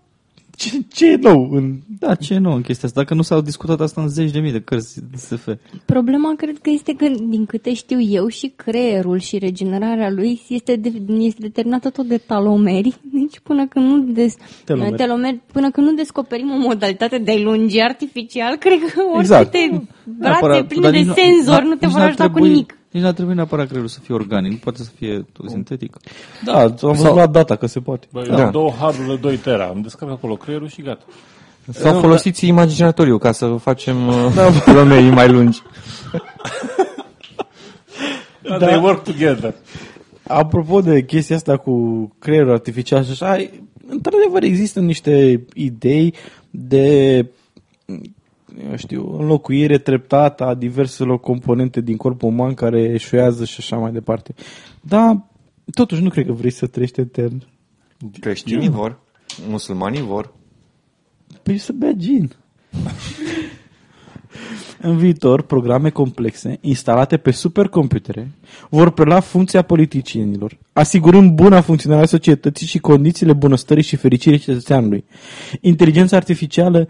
Ce, 0.58 0.70
ce 0.92 1.06
e 1.10 1.16
nou? 1.16 1.48
În... 1.50 1.74
Da, 1.98 2.14
ce 2.14 2.34
e 2.34 2.38
nou 2.38 2.54
în 2.54 2.60
chestia 2.62 2.88
asta? 2.88 3.00
Dacă 3.00 3.14
nu 3.14 3.22
s-au 3.22 3.40
discutat 3.40 3.80
asta 3.80 4.00
în 4.00 4.08
zeci 4.08 4.30
de 4.30 4.38
mii 4.38 4.52
de 4.52 4.60
cărți 4.60 5.00
de 5.10 5.16
SF. 5.16 5.48
Problema 5.84 6.34
cred 6.36 6.58
că 6.62 6.70
este 6.70 6.92
că, 6.94 7.06
din 7.28 7.46
câte 7.46 7.74
știu 7.74 8.00
eu, 8.00 8.28
și 8.28 8.52
creierul 8.56 9.18
și 9.18 9.38
regenerarea 9.38 10.10
lui 10.10 10.40
este, 10.48 10.76
de, 10.76 10.92
este 11.18 11.40
determinată 11.40 11.90
tot 11.90 12.06
de 12.06 12.16
talomeri. 12.16 12.94
Deci 13.12 13.38
până 13.42 13.66
când 13.66 13.86
nu 13.90 13.98
des, 14.12 14.34
Telomeri. 14.64 14.96
telomeri, 14.96 15.40
până 15.52 15.70
când 15.70 15.86
nu 15.86 15.92
descoperim 15.94 16.50
o 16.50 16.58
modalitate 16.58 17.18
de 17.18 17.30
a 17.30 17.38
lungi 17.42 17.80
artificial, 17.80 18.56
cred 18.56 18.78
că 18.92 19.00
orice 19.02 19.20
Exact. 19.20 19.50
te 19.50 19.58
brațe 19.70 19.86
Neapărat, 20.18 20.66
pline 20.66 20.82
dar 20.82 20.90
de 20.90 20.98
nici 20.98 21.06
nu- 21.06 21.14
senzor 21.14 21.60
na- 21.60 21.64
nu 21.64 21.74
te 21.74 21.84
nici 21.84 21.90
vor 21.94 21.98
n-ar 22.00 22.08
ajuta 22.08 22.24
cu 22.26 22.30
trebui- 22.32 22.48
nimic. 22.50 22.76
Nici 22.98 23.06
n-ar 23.06 23.16
trebui 23.16 23.34
neapărat 23.34 23.66
creierul 23.66 23.88
să 23.90 24.00
fie 24.00 24.14
organic, 24.14 24.50
nu 24.50 24.56
poate 24.56 24.82
să 24.82 24.90
fie 24.96 25.26
tot 25.32 25.50
sintetic. 25.50 25.96
Da, 26.44 26.60
am 26.60 26.74
văzut 26.80 27.14
la 27.14 27.26
data 27.26 27.56
că 27.56 27.66
se 27.66 27.80
poate. 27.80 28.06
Băi, 28.12 28.26
Da. 28.28 28.36
da. 28.36 28.50
două 28.50 28.70
harduri 28.70 29.08
de 29.08 29.16
2 29.16 29.36
tera, 29.36 29.70
îmi 29.74 29.82
descarc 29.82 30.12
acolo 30.12 30.34
creierul 30.36 30.68
și 30.68 30.82
gata. 30.82 31.04
Sau 31.72 32.00
folosiți 32.00 32.46
imaginatoriu 32.46 33.18
ca 33.18 33.32
să 33.32 33.46
facem 33.46 34.06
uh, 34.06 34.62
kilometri 34.64 35.10
mai 35.10 35.28
lungi. 35.28 35.62
Da. 38.42 38.56
They 38.56 38.78
work 38.82 39.02
together. 39.02 39.54
Apropo 40.22 40.80
de 40.80 41.04
chestia 41.04 41.36
asta 41.36 41.56
cu 41.56 41.72
creierul 42.18 42.52
artificial 42.52 43.04
și 43.04 43.10
așa, 43.10 43.36
într-adevăr 43.88 44.42
există 44.42 44.80
niște 44.80 45.44
idei 45.54 46.14
de 46.50 47.26
eu 48.66 48.76
știu, 48.76 49.16
înlocuire 49.18 49.78
treptată 49.78 50.44
a 50.44 50.54
diverselor 50.54 51.20
componente 51.20 51.80
din 51.80 51.96
corpul 51.96 52.28
uman 52.28 52.54
care 52.54 52.82
eșuează 52.82 53.44
și 53.44 53.56
așa 53.58 53.76
mai 53.76 53.92
departe. 53.92 54.34
Dar 54.80 55.26
totuși 55.70 56.02
nu 56.02 56.08
cred 56.08 56.26
că 56.26 56.32
vrei 56.32 56.50
să 56.50 56.66
trăiești 56.66 57.00
etern. 57.00 57.42
Creștinii 58.20 58.68
vor, 58.68 59.00
musulmanii 59.48 60.02
vor. 60.02 60.34
Păi 61.42 61.58
să 61.58 61.72
bea 61.72 61.92
gin. 61.92 62.32
În 64.80 64.96
viitor, 64.96 65.42
programe 65.42 65.90
complexe, 65.90 66.58
instalate 66.60 67.16
pe 67.16 67.30
supercomputere, 67.30 68.30
vor 68.68 68.90
prelua 68.90 69.20
funcția 69.20 69.62
politicienilor, 69.62 70.58
asigurând 70.72 71.30
buna 71.30 71.60
funcționare 71.60 72.02
a 72.02 72.06
societății 72.06 72.66
și 72.66 72.78
condițiile 72.78 73.32
bunăstării 73.32 73.82
și 73.82 73.96
fericirii 73.96 74.38
cetățeanului. 74.38 75.04
Inteligența 75.60 76.16
artificială 76.16 76.88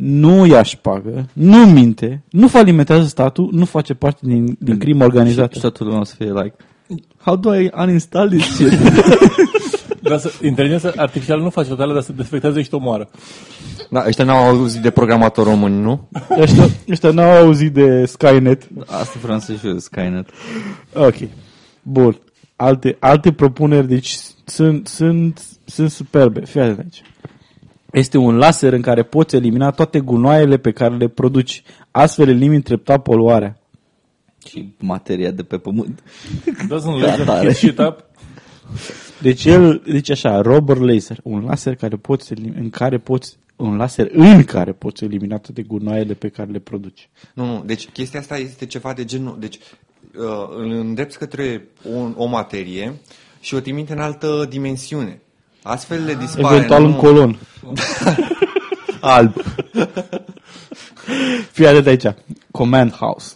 nu 0.00 0.46
ia 0.46 0.62
șpagă, 0.62 1.28
nu 1.32 1.66
minte, 1.66 2.22
nu 2.30 2.48
falimentează 2.48 3.06
statul, 3.06 3.48
nu 3.52 3.64
face 3.64 3.94
parte 3.94 4.20
din, 4.22 4.56
din 4.58 4.78
crimă 4.78 5.04
organizată. 5.04 5.54
Și 5.54 5.60
toată 5.60 5.84
lumea 5.84 6.00
o 6.00 6.04
să 6.04 6.14
fie 6.14 6.32
like, 6.32 6.54
how 7.16 7.36
do 7.36 7.54
I 7.54 7.70
uninstall 7.78 8.28
this 8.28 8.54
shit? 8.54 8.72
Dar 10.02 10.18
să, 10.18 10.32
inteligența 10.42 10.92
artificială 10.96 11.42
nu 11.42 11.50
face 11.50 11.68
totale, 11.68 11.92
dar 11.92 12.02
se 12.02 12.12
defectează 12.12 12.60
și 12.60 12.68
te 12.68 12.76
omoară. 12.76 13.08
Da, 13.90 14.04
ăștia 14.06 14.24
n-au 14.24 14.46
auzit 14.46 14.82
de 14.82 14.90
programator 14.90 15.46
români, 15.46 15.80
nu? 15.80 16.08
Ăștia, 16.40 16.64
ăștia 16.90 17.10
n-au 17.10 17.30
auzit 17.30 17.72
de 17.72 18.04
Skynet. 18.04 18.68
Asta 18.86 19.18
vreau 19.22 19.38
să 19.38 19.52
știu, 19.52 19.78
Skynet. 19.78 20.28
Ok. 20.94 21.14
Bun. 21.82 22.20
Alte, 22.56 22.96
alte 23.00 23.32
propuneri, 23.32 23.88
deci 23.88 24.16
sunt, 24.44 24.86
sunt, 24.86 25.42
sunt 25.64 25.90
superbe. 25.90 26.44
Fii 26.44 26.60
atent 26.60 26.78
aici. 26.78 27.02
Este 27.98 28.18
un 28.18 28.36
laser 28.36 28.72
în 28.72 28.80
care 28.82 29.02
poți 29.02 29.36
elimina 29.36 29.70
toate 29.70 30.00
gunoaiele 30.00 30.56
pe 30.56 30.70
care 30.72 30.96
le 30.96 31.08
produci. 31.08 31.62
Astfel 31.90 32.28
elimini 32.28 32.62
treptat 32.62 33.02
poluarea. 33.02 33.58
Și 34.48 34.74
materia 34.78 35.30
de 35.30 35.42
pe 35.42 35.58
pământ. 35.58 36.02
Doesn't 36.46 37.00
Da, 37.00 37.14
let 37.16 37.24
tare. 37.26 37.40
them 37.40 37.52
shit 37.52 37.78
up. 37.78 38.04
Deci 39.20 39.44
el, 39.44 39.82
deci 39.86 40.10
așa, 40.10 40.40
Robert 40.40 40.80
Laser, 40.80 41.20
un 41.22 41.44
laser 41.44 41.74
care 41.74 41.96
poți 41.96 42.32
elim- 42.34 42.56
în 42.56 42.70
care 42.70 42.98
poți 42.98 43.36
un 43.56 43.76
laser 43.76 44.10
în 44.12 44.44
care 44.44 44.72
poți 44.72 45.04
elimina 45.04 45.38
toate 45.38 45.62
gunoaiele 45.62 46.14
pe 46.14 46.28
care 46.28 46.50
le 46.50 46.58
produci. 46.58 47.08
Nu, 47.34 47.44
nu, 47.44 47.62
deci 47.66 47.88
chestia 47.88 48.20
asta 48.20 48.36
este 48.38 48.66
ceva 48.66 48.92
de 48.92 49.04
genul, 49.04 49.36
deci 49.40 49.58
uh, 49.58 50.56
îl 50.56 50.70
îndrepți 50.70 51.18
către 51.18 51.68
o, 51.94 52.22
o 52.22 52.26
materie 52.26 52.92
și 53.40 53.54
o 53.54 53.60
trimite 53.60 53.92
în 53.92 53.98
altă 53.98 54.46
dimensiune. 54.48 55.20
Astfel 55.68 56.04
le 56.04 56.14
dispare. 56.14 56.54
Eventual 56.54 56.82
nu? 56.82 56.88
un 56.88 56.94
colon. 56.94 57.38
Alb. 59.00 59.32
Fii 61.52 61.66
atent 61.66 61.86
aici. 61.86 62.06
Command 62.50 62.92
House. 62.92 63.34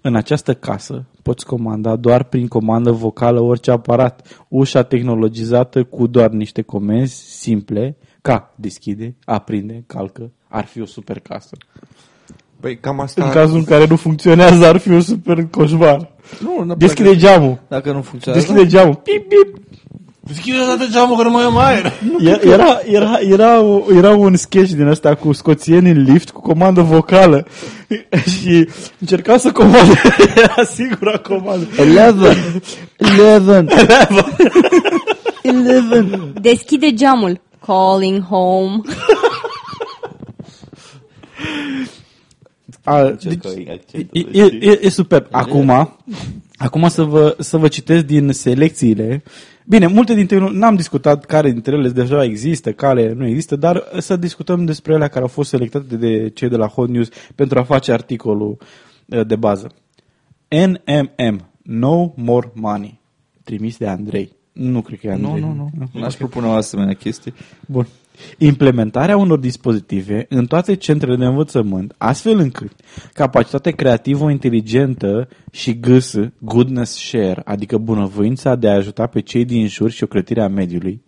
În 0.00 0.16
această 0.16 0.54
casă 0.54 1.04
poți 1.22 1.46
comanda 1.46 1.96
doar 1.96 2.22
prin 2.22 2.48
comandă 2.48 2.90
vocală 2.90 3.40
orice 3.40 3.70
aparat. 3.70 4.44
Ușa 4.48 4.82
tehnologizată 4.82 5.84
cu 5.84 6.06
doar 6.06 6.30
niște 6.30 6.62
comenzi 6.62 7.14
simple 7.40 7.96
ca 8.22 8.54
deschide, 8.56 9.14
aprinde, 9.24 9.84
calcă. 9.86 10.30
Ar 10.48 10.64
fi 10.64 10.80
o 10.80 10.86
super 10.86 11.18
casă. 11.18 11.56
Păi 12.60 12.78
cam 12.78 12.98
În 12.98 13.04
asta... 13.04 13.28
cazul 13.28 13.56
în 13.56 13.64
care 13.64 13.86
nu 13.86 13.96
funcționează, 13.96 14.66
ar 14.66 14.76
fi 14.76 14.88
un 14.88 15.00
super 15.00 15.46
coșmar. 15.50 16.12
Nu, 16.40 16.74
Deschide 16.74 17.16
geamul. 17.16 17.58
Dacă 17.68 17.92
nu 17.92 18.02
funcționează, 18.02 18.46
Deschide 18.46 18.70
geamul. 18.70 18.94
Pip, 18.94 19.28
pip. 19.28 19.64
Deschide 20.26 20.56
dată 20.58 20.86
geamul 20.90 21.16
că 21.16 21.22
nu 21.22 21.30
mai 21.30 21.42
am 21.44 21.56
aer. 21.58 21.92
Era, 22.44 22.78
era, 22.84 23.18
era, 23.20 23.60
o- 23.60 23.84
era 23.96 24.10
un 24.10 24.36
sketch 24.36 24.70
din 24.72 24.86
ăsta 24.86 25.14
cu 25.14 25.32
scoțieni 25.32 25.90
în 25.90 26.02
lift 26.02 26.30
cu 26.30 26.40
comandă 26.40 26.80
vocală 26.80 27.46
și 28.40 28.68
încerca 29.00 29.36
să 29.36 29.52
comande, 29.52 30.00
era 30.36 30.64
singura 30.74 31.18
comandă. 31.18 31.66
Eleven! 31.78 32.36
Eleven! 32.96 33.68
Eleven! 35.42 36.32
Deschide 36.40 36.92
geamul. 36.94 37.40
Calling 37.66 38.22
home. 38.22 38.80
A, 42.84 43.02
deci, 43.10 43.44
e, 43.92 44.18
e, 44.32 44.42
e, 44.60 44.78
e 44.82 44.88
superb. 44.88 45.26
Acum, 45.30 45.96
acum 46.56 46.88
să, 46.88 47.02
vă, 47.02 47.36
să 47.38 47.56
vă 47.56 47.68
citesc 47.68 48.04
din 48.04 48.32
selecțiile. 48.32 49.22
Bine, 49.66 49.86
multe 49.86 50.14
dintre 50.14 50.36
ele, 50.36 50.48
n-am 50.52 50.74
discutat 50.74 51.24
care 51.24 51.50
dintre 51.50 51.74
ele 51.74 51.88
deja 51.88 52.24
există, 52.24 52.72
care 52.72 53.12
nu 53.12 53.26
există, 53.26 53.56
dar 53.56 53.82
să 53.98 54.16
discutăm 54.16 54.64
despre 54.64 54.92
ele 54.92 55.08
care 55.08 55.20
au 55.20 55.26
fost 55.26 55.48
selectate 55.48 55.96
de 55.96 56.28
cei 56.28 56.48
de 56.48 56.56
la 56.56 56.66
Hot 56.66 56.88
News 56.88 57.08
pentru 57.34 57.58
a 57.58 57.62
face 57.62 57.92
articolul 57.92 58.58
uh, 59.06 59.26
de 59.26 59.36
bază. 59.36 59.72
NMM, 60.48 61.48
No 61.62 62.12
More 62.14 62.50
Money, 62.54 63.00
trimis 63.44 63.76
de 63.76 63.86
Andrei. 63.86 64.32
Nu 64.52 64.80
cred 64.80 64.98
că 64.98 65.06
e 65.06 65.12
Andrei. 65.12 65.40
Nu, 65.40 65.52
nu, 65.52 65.70
nu. 65.78 66.00
N-aș 66.00 66.14
propune 66.14 66.46
o 66.46 66.50
asemenea 66.50 66.94
chestie. 66.94 67.32
Bun. 67.66 67.86
Implementarea 68.38 69.16
unor 69.16 69.38
dispozitive 69.38 70.26
în 70.28 70.46
toate 70.46 70.74
centrele 70.74 71.16
de 71.16 71.24
învățământ, 71.24 71.94
astfel 71.98 72.38
încât 72.38 72.72
capacitatea 73.12 73.72
creativă, 73.72 74.30
inteligentă 74.30 75.28
și 75.50 75.80
GS, 75.80 76.14
goodness 76.38 76.92
share, 76.92 77.42
adică 77.44 77.78
bunăvoința 77.78 78.54
de 78.54 78.68
a 78.68 78.74
ajuta 78.74 79.06
pe 79.06 79.20
cei 79.20 79.44
din 79.44 79.66
jur 79.66 79.90
și 79.90 80.02
ocrătirea 80.02 80.48
mediului, 80.48 81.02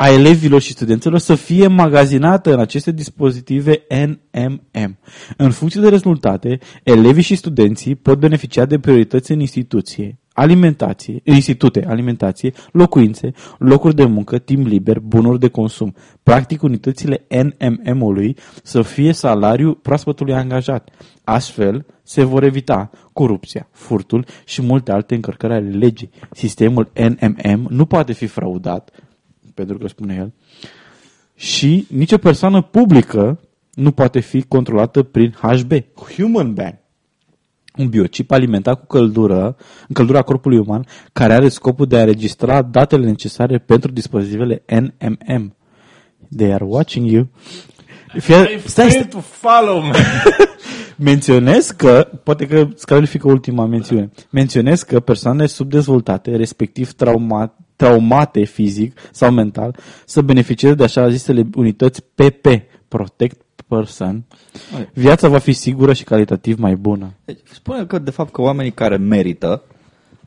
a 0.00 0.08
elevilor 0.08 0.60
și 0.60 0.72
studenților 0.72 1.18
să 1.18 1.34
fie 1.34 1.66
magazinată 1.66 2.52
în 2.52 2.60
aceste 2.60 2.92
dispozitive 2.92 3.82
NMM. 3.88 4.98
În 5.36 5.50
funcție 5.50 5.80
de 5.80 5.88
rezultate, 5.88 6.58
elevii 6.82 7.22
și 7.22 7.34
studenții 7.34 7.94
pot 7.94 8.18
beneficia 8.18 8.64
de 8.64 8.78
priorități 8.78 9.32
în 9.32 9.40
instituție, 9.40 10.19
alimentație, 10.40 11.20
în 11.24 11.34
institute, 11.34 11.84
alimentație, 11.86 12.52
locuințe, 12.72 13.32
locuri 13.58 13.94
de 13.94 14.04
muncă, 14.04 14.38
timp 14.38 14.66
liber, 14.66 14.98
bunuri 14.98 15.38
de 15.38 15.48
consum. 15.48 15.94
Practic, 16.22 16.62
unitățile 16.62 17.26
NMM-ului 17.28 18.36
să 18.62 18.82
fie 18.82 19.12
salariul 19.12 19.74
proaspătului 19.74 20.34
angajat. 20.34 20.90
Astfel, 21.24 21.86
se 22.02 22.24
vor 22.24 22.42
evita 22.42 22.90
corupția, 23.12 23.68
furtul 23.70 24.24
și 24.44 24.62
multe 24.62 24.92
alte 24.92 25.14
încărcări 25.14 25.52
ale 25.52 25.68
legii. 25.68 26.10
Sistemul 26.30 26.92
NMM 26.94 27.66
nu 27.68 27.86
poate 27.86 28.12
fi 28.12 28.26
fraudat, 28.26 28.90
pentru 29.54 29.78
că 29.78 29.88
spune 29.88 30.14
el, 30.14 30.32
și 31.34 31.86
nicio 31.88 32.18
persoană 32.18 32.62
publică 32.62 33.40
nu 33.74 33.90
poate 33.90 34.20
fi 34.20 34.42
controlată 34.42 35.02
prin 35.02 35.34
HB, 35.40 35.72
Human 36.16 36.54
Ban, 36.54 36.80
un 37.80 37.88
biocip 37.88 38.30
alimentat 38.30 38.78
cu 38.80 38.86
căldură, 38.86 39.56
încăldura 39.88 40.22
corpului 40.22 40.58
uman, 40.58 40.86
care 41.12 41.32
are 41.32 41.48
scopul 41.48 41.86
de 41.86 41.96
a 41.96 42.04
registra 42.04 42.62
datele 42.62 43.06
necesare 43.06 43.58
pentru 43.58 43.90
dispozitivele 43.90 44.62
NMM. 44.66 45.56
They 46.36 46.52
are 46.52 46.64
watching 46.64 47.10
you. 47.10 47.28
Fie, 48.18 48.60
stai, 48.64 48.90
stai, 48.90 49.06
to 49.10 49.18
follow 49.18 49.80
me. 49.80 49.90
Menționez 50.96 51.70
că, 51.70 52.08
poate 52.24 52.46
că 52.46 52.68
scalifică 52.74 53.28
ultima 53.28 53.66
mențiune, 53.66 54.10
menționez 54.30 54.82
că 54.82 55.00
persoane 55.00 55.46
subdezvoltate, 55.46 56.36
respectiv 56.36 56.92
trauma, 56.92 57.54
traumate 57.76 58.44
fizic 58.44 58.98
sau 59.12 59.30
mental, 59.30 59.76
să 60.06 60.20
beneficieze 60.20 60.74
de 60.74 60.82
așa 60.82 61.08
zisele 61.08 61.46
unități 61.54 62.02
PP, 62.14 62.46
Protect 62.90 63.40
Person, 63.76 64.24
viața 64.92 65.28
va 65.28 65.38
fi 65.38 65.52
sigură 65.52 65.92
și 65.92 66.04
calitativ 66.04 66.58
mai 66.58 66.76
bună. 66.76 67.12
Deci, 67.24 67.38
spune 67.52 67.86
că, 67.86 67.98
de 67.98 68.10
fapt, 68.10 68.32
că 68.32 68.40
oamenii 68.42 68.70
care 68.72 68.96
merită 68.96 69.62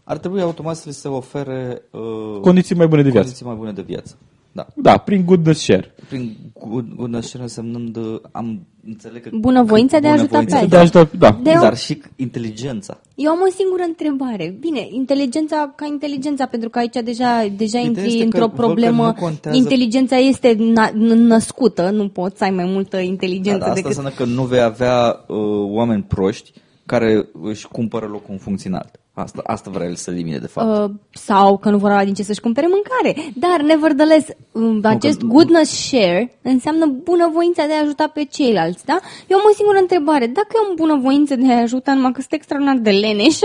ar 0.04 0.18
trebui 0.18 0.42
automat 0.42 0.76
să 0.76 0.84
li 0.88 0.94
se 0.94 1.08
ofere 1.08 1.82
uh, 1.92 2.40
Condiții 2.42 2.76
mai 2.76 2.88
bune 2.88 3.02
de 3.02 3.10
viață. 3.10 3.24
condiții 3.26 3.46
mai 3.46 3.56
bune 3.56 3.72
de 3.72 3.82
viață. 3.82 4.18
Da. 4.56 4.68
Da, 4.76 4.98
prin 4.98 5.26
goodness 5.26 5.62
share. 5.62 5.94
Prin 6.10 6.36
good, 6.68 6.86
goodness 6.96 7.28
share 7.28 7.44
însemnând, 7.44 7.96
uh, 7.98 8.20
am 8.32 8.68
înțeleg 8.88 9.22
că... 9.24 9.30
Bunăvoința 9.34 10.00
de 10.00 10.08
a 10.08 10.12
ajuta 10.12 10.28
bunăvoința 10.40 10.60
pe 10.60 10.66
De 10.66 10.76
a 10.76 10.80
ajuta, 10.80 11.10
da. 11.18 11.40
De 11.44 11.52
Dar 11.62 11.78
și 11.78 12.02
inteligența. 12.16 13.00
Eu 13.16 13.32
am 13.32 13.40
o 13.48 13.52
singură 13.52 13.84
întrebare. 13.88 14.56
Bine, 14.60 14.88
inteligența 14.92 15.74
ca 15.76 15.86
inteligența, 15.86 16.46
pentru 16.46 16.70
că 16.70 16.80
aici 16.80 16.94
deja, 17.04 17.46
deja 17.58 17.78
este 17.80 18.00
intri 18.00 18.18
că 18.18 18.24
într-o 18.24 18.40
văd 18.40 18.50
că 18.50 18.56
problemă. 18.62 19.06
nu 19.06 19.14
contează- 19.14 19.58
Inteligența 19.58 20.16
este 20.18 20.56
na- 20.56 20.92
n- 20.92 21.18
născută, 21.18 21.90
nu 21.90 22.08
poți 22.10 22.38
să 22.38 22.44
ai 22.44 22.52
mai 22.52 22.66
multă 22.66 22.98
inteligență 23.00 23.52
Da, 23.60 23.66
dar 23.66 23.68
asta 23.70 23.74
decât... 23.90 23.98
înseamnă 23.98 24.12
că 24.18 24.42
nu 24.42 24.44
vei 24.48 24.62
avea 24.62 25.24
uh, 25.28 25.38
oameni 25.70 26.04
proști 26.04 26.52
care 26.86 27.28
își 27.42 27.68
cumpără 27.68 28.06
locul 28.06 28.30
în 28.34 28.38
funcție 28.38 28.70
înaltă. 28.70 29.00
Asta, 29.16 29.42
asta 29.46 29.70
vrea 29.70 29.88
el 29.88 29.96
să 29.96 30.12
elimine, 30.12 30.38
de 30.38 30.48
fapt. 30.48 30.90
Uh, 30.90 30.96
sau 31.12 31.58
că 31.58 31.70
nu 31.70 31.78
vor 31.78 31.90
avea 31.92 32.06
din 32.06 32.14
ce 32.14 32.24
să-și 32.24 32.40
cumpere 32.40 32.68
mâncare. 32.70 33.32
Dar, 33.36 33.62
nevertheless, 33.68 34.28
um, 34.52 34.80
acest 34.84 35.20
că- 35.20 35.26
goodness 35.26 35.72
share 35.72 36.38
înseamnă 36.42 36.86
bunăvoința 37.04 37.66
de 37.66 37.74
a 37.74 37.82
ajuta 37.82 38.08
pe 38.14 38.24
ceilalți, 38.24 38.86
da? 38.86 39.00
Eu 39.28 39.38
am 39.38 39.44
o 39.52 39.54
singură 39.56 39.78
întrebare. 39.78 40.28
Dacă 40.28 40.48
eu 40.56 40.70
am 40.70 40.76
bunăvoință 40.76 41.36
de 41.36 41.52
a 41.54 41.62
ajuta, 41.62 41.94
numai 41.94 42.12
că 42.12 42.20
sunt 42.22 42.34
extraordinar 42.34 42.78
de 42.78 42.90
leneș 42.92 43.36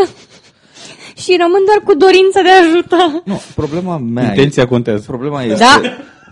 și 1.22 1.36
rămân 1.40 1.62
doar 1.66 1.80
cu 1.84 1.94
dorința 1.94 2.42
de 2.42 2.48
a 2.48 2.58
ajuta... 2.68 3.22
Nu, 3.24 3.40
problema 3.54 3.98
mea 3.98 4.28
Intenția 4.28 4.62
e, 4.62 4.66
contează. 4.66 5.04
problema 5.06 5.42
este 5.42 5.64
Da. 5.64 5.80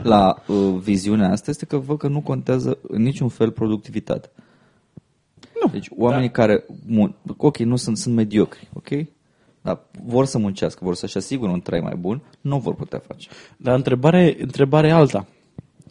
la 0.02 0.42
uh, 0.46 0.74
viziunea 0.82 1.30
asta 1.30 1.50
este 1.50 1.64
că 1.66 1.76
văd 1.76 1.98
că 1.98 2.08
nu 2.08 2.20
contează 2.20 2.78
în 2.88 3.02
niciun 3.02 3.28
fel 3.28 3.50
productivitatea. 3.50 4.30
Nu. 5.64 5.70
Deci 5.72 5.86
oamenii 5.96 6.26
da. 6.28 6.32
care, 6.32 6.64
mun- 6.86 7.14
ok, 7.36 7.58
nu 7.58 7.76
sunt, 7.76 7.96
sunt 7.98 8.14
mediocri, 8.14 8.68
ok? 8.74 8.88
Dar 9.66 9.80
vor 10.04 10.24
să 10.26 10.38
muncească, 10.38 10.80
vor 10.84 10.94
să-și 10.94 11.16
asigure 11.16 11.50
un 11.50 11.60
trai 11.60 11.80
mai 11.80 11.94
bun, 11.98 12.22
nu 12.40 12.58
vor 12.58 12.74
putea 12.74 13.02
face. 13.06 13.28
Dar 13.56 13.74
întrebarea, 13.74 14.32
întrebarea 14.38 14.90
e 14.90 14.92
alta. 14.92 15.26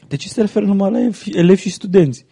De 0.08 0.16
ce 0.16 0.28
se 0.28 0.42
referă 0.42 0.66
numai 0.66 0.92
la 0.92 1.00
elevi, 1.00 1.38
elevi 1.38 1.62
și 1.62 1.70
studenți? 1.70 2.26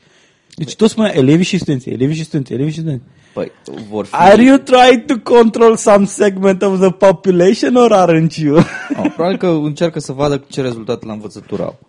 Deci 0.56 0.76
toți 0.76 0.98
mai 1.00 1.12
elevi 1.16 1.44
și 1.44 1.58
studenți, 1.58 1.90
elevi 1.90 2.14
și 2.14 2.24
studenți, 2.24 2.54
elevi 2.54 2.70
și 2.72 2.80
studenți. 2.80 3.04
Păi, 3.34 3.52
vor 3.90 4.06
fi... 4.06 4.16
Are 4.16 4.44
you 4.44 4.58
trying 4.58 5.06
to 5.06 5.20
control 5.34 5.76
some 5.76 6.06
segment 6.06 6.62
of 6.62 6.80
the 6.80 6.92
population 6.92 7.76
or 7.76 7.92
aren't 7.92 8.36
you? 8.36 8.56
No, 8.96 9.02
probabil 9.16 9.38
că 9.38 9.48
încearcă 9.48 10.00
să 10.00 10.12
vadă 10.12 10.44
ce 10.48 10.62
rezultat 10.62 11.04
la 11.04 11.14
învățătură 11.14 11.64
au. 11.64 11.80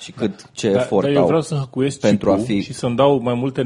Și 0.00 0.12
cât 0.12 0.50
ce 0.52 0.70
Da, 0.72 0.80
efort 0.80 1.04
dar 1.06 1.14
eu 1.14 1.20
au. 1.20 1.26
vreau 1.26 1.42
să 1.42 1.54
hăcuiesc 1.54 2.00
pentru 2.00 2.30
a 2.30 2.36
chipul 2.36 2.54
fi- 2.54 2.60
și 2.60 2.72
să-mi 2.72 2.96
dau 2.96 3.20
mai 3.22 3.34
multe 3.34 3.62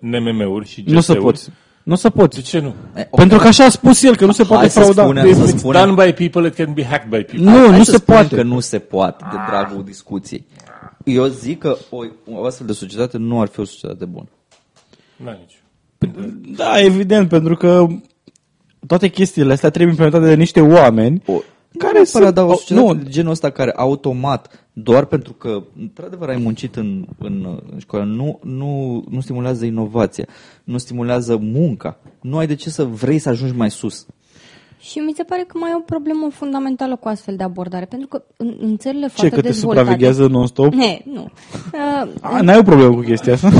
NMM-uri 0.00 0.68
și 0.68 0.84
nu 0.86 1.00
să 1.00 1.12
GS-uri. 1.12 1.24
poți. 1.24 1.50
Nu 1.86 1.94
să 1.94 2.10
poți. 2.10 2.36
De 2.36 2.42
ce 2.44 2.58
nu? 2.58 2.74
E, 2.96 3.06
ok. 3.10 3.18
Pentru 3.18 3.38
că 3.38 3.46
așa 3.46 3.64
a 3.64 3.68
spus 3.68 4.02
el, 4.02 4.16
că 4.16 4.24
nu 4.24 4.32
se 4.32 4.42
Hai 4.44 4.52
poate 4.56 4.68
să 4.68 4.80
frauda. 4.80 5.02
spunem- 5.02 5.26
If 5.26 5.36
să 5.36 5.52
it's 5.54 5.58
spunem- 5.58 5.84
done 5.84 6.04
by 6.06 6.12
people, 6.28 6.48
it 6.48 6.54
can 6.54 6.72
be 6.74 6.84
hacked 6.84 7.08
by 7.10 7.16
people. 7.24 7.50
Nu, 7.50 7.68
Hai 7.68 7.78
nu 7.78 7.84
să 7.84 7.90
se 7.90 7.96
spunem 7.96 8.20
poate. 8.20 8.36
că 8.36 8.42
nu 8.42 8.60
se 8.60 8.78
poate, 8.78 9.24
de 9.30 9.36
dragul 9.48 9.84
discuției. 9.84 10.44
Eu 11.04 11.24
zic 11.26 11.58
că 11.58 11.76
o, 11.90 11.98
o 12.30 12.44
astfel 12.44 12.66
de 12.66 12.72
societate 12.72 13.18
nu 13.18 13.40
ar 13.40 13.48
fi 13.48 13.60
o 13.60 13.64
societate 13.64 14.04
bună. 14.04 14.28
Da, 15.24 15.30
nici. 15.40 15.60
Da, 16.56 16.80
evident, 16.80 17.28
pentru 17.28 17.56
că 17.56 17.86
toate 18.86 19.08
chestiile 19.08 19.52
astea 19.52 19.68
trebuie 19.70 19.90
implementate 19.90 20.26
de 20.34 20.34
niște 20.34 20.60
oameni 20.60 21.22
O, 21.26 21.32
care 21.76 21.98
nu 21.98 22.04
să... 22.04 22.18
neapărat, 22.18 22.34
dar 22.34 22.54
o 22.54 22.58
societate 22.58 22.86
nu, 22.86 22.94
de 23.02 23.10
genul 23.10 23.30
ăsta 23.30 23.50
care 23.50 23.72
automat, 23.76 24.68
doar 24.72 25.04
pentru 25.04 25.32
că 25.32 25.62
într-adevăr 25.80 26.28
ai 26.28 26.36
muncit 26.36 26.76
în, 26.76 27.06
în, 27.18 27.60
în 27.72 27.78
școală, 27.78 28.04
nu, 28.04 28.38
nu, 28.42 29.04
nu 29.10 29.20
stimulează 29.20 29.64
inovația, 29.64 30.26
nu 30.64 30.78
stimulează 30.78 31.36
munca. 31.36 31.98
Nu 32.20 32.36
ai 32.36 32.46
de 32.46 32.54
ce 32.54 32.70
să 32.70 32.84
vrei 32.84 33.18
să 33.18 33.28
ajungi 33.28 33.56
mai 33.56 33.70
sus. 33.70 34.06
Și 34.80 34.98
mi 34.98 35.12
se 35.16 35.22
pare 35.22 35.44
că 35.46 35.58
mai 35.58 35.70
e 35.70 35.76
o 35.76 35.80
problemă 35.80 36.28
fundamentală 36.30 36.96
cu 36.96 37.08
astfel 37.08 37.36
de 37.36 37.42
abordare, 37.42 37.84
pentru 37.84 38.08
că 38.08 38.22
în, 38.36 38.56
în 38.60 38.76
țările 38.76 39.06
ce, 39.06 39.12
foarte 39.12 39.34
că 39.34 39.40
te 39.40 39.48
dezvoltate... 39.48 39.84
supraveghează 39.84 40.26
non-stop? 40.26 40.72
Ne, 40.72 41.00
nu. 41.04 41.22
Uh, 41.22 42.08
A, 42.20 42.40
n-ai 42.40 42.58
o 42.58 42.62
problemă 42.62 42.94
cu 42.94 43.00
chestia 43.00 43.32
asta? 43.32 43.48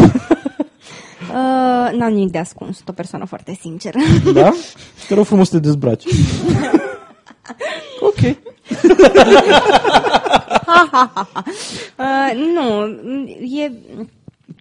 uh, 1.37 1.99
n-am 1.99 2.13
nimic 2.13 2.31
de 2.31 2.39
ascuns, 2.39 2.77
sunt 2.77 2.89
o 2.89 2.93
persoană 2.93 3.25
foarte 3.25 3.57
sinceră. 3.61 3.99
da? 4.33 4.53
Te 5.09 5.15
rog 5.15 5.25
frumos 5.25 5.49
să 5.49 5.55
te 5.55 5.63
dezbraci. 5.63 6.05
ok. 8.07 8.21
uh, 11.99 12.33
nu, 12.55 12.87
e... 13.59 13.73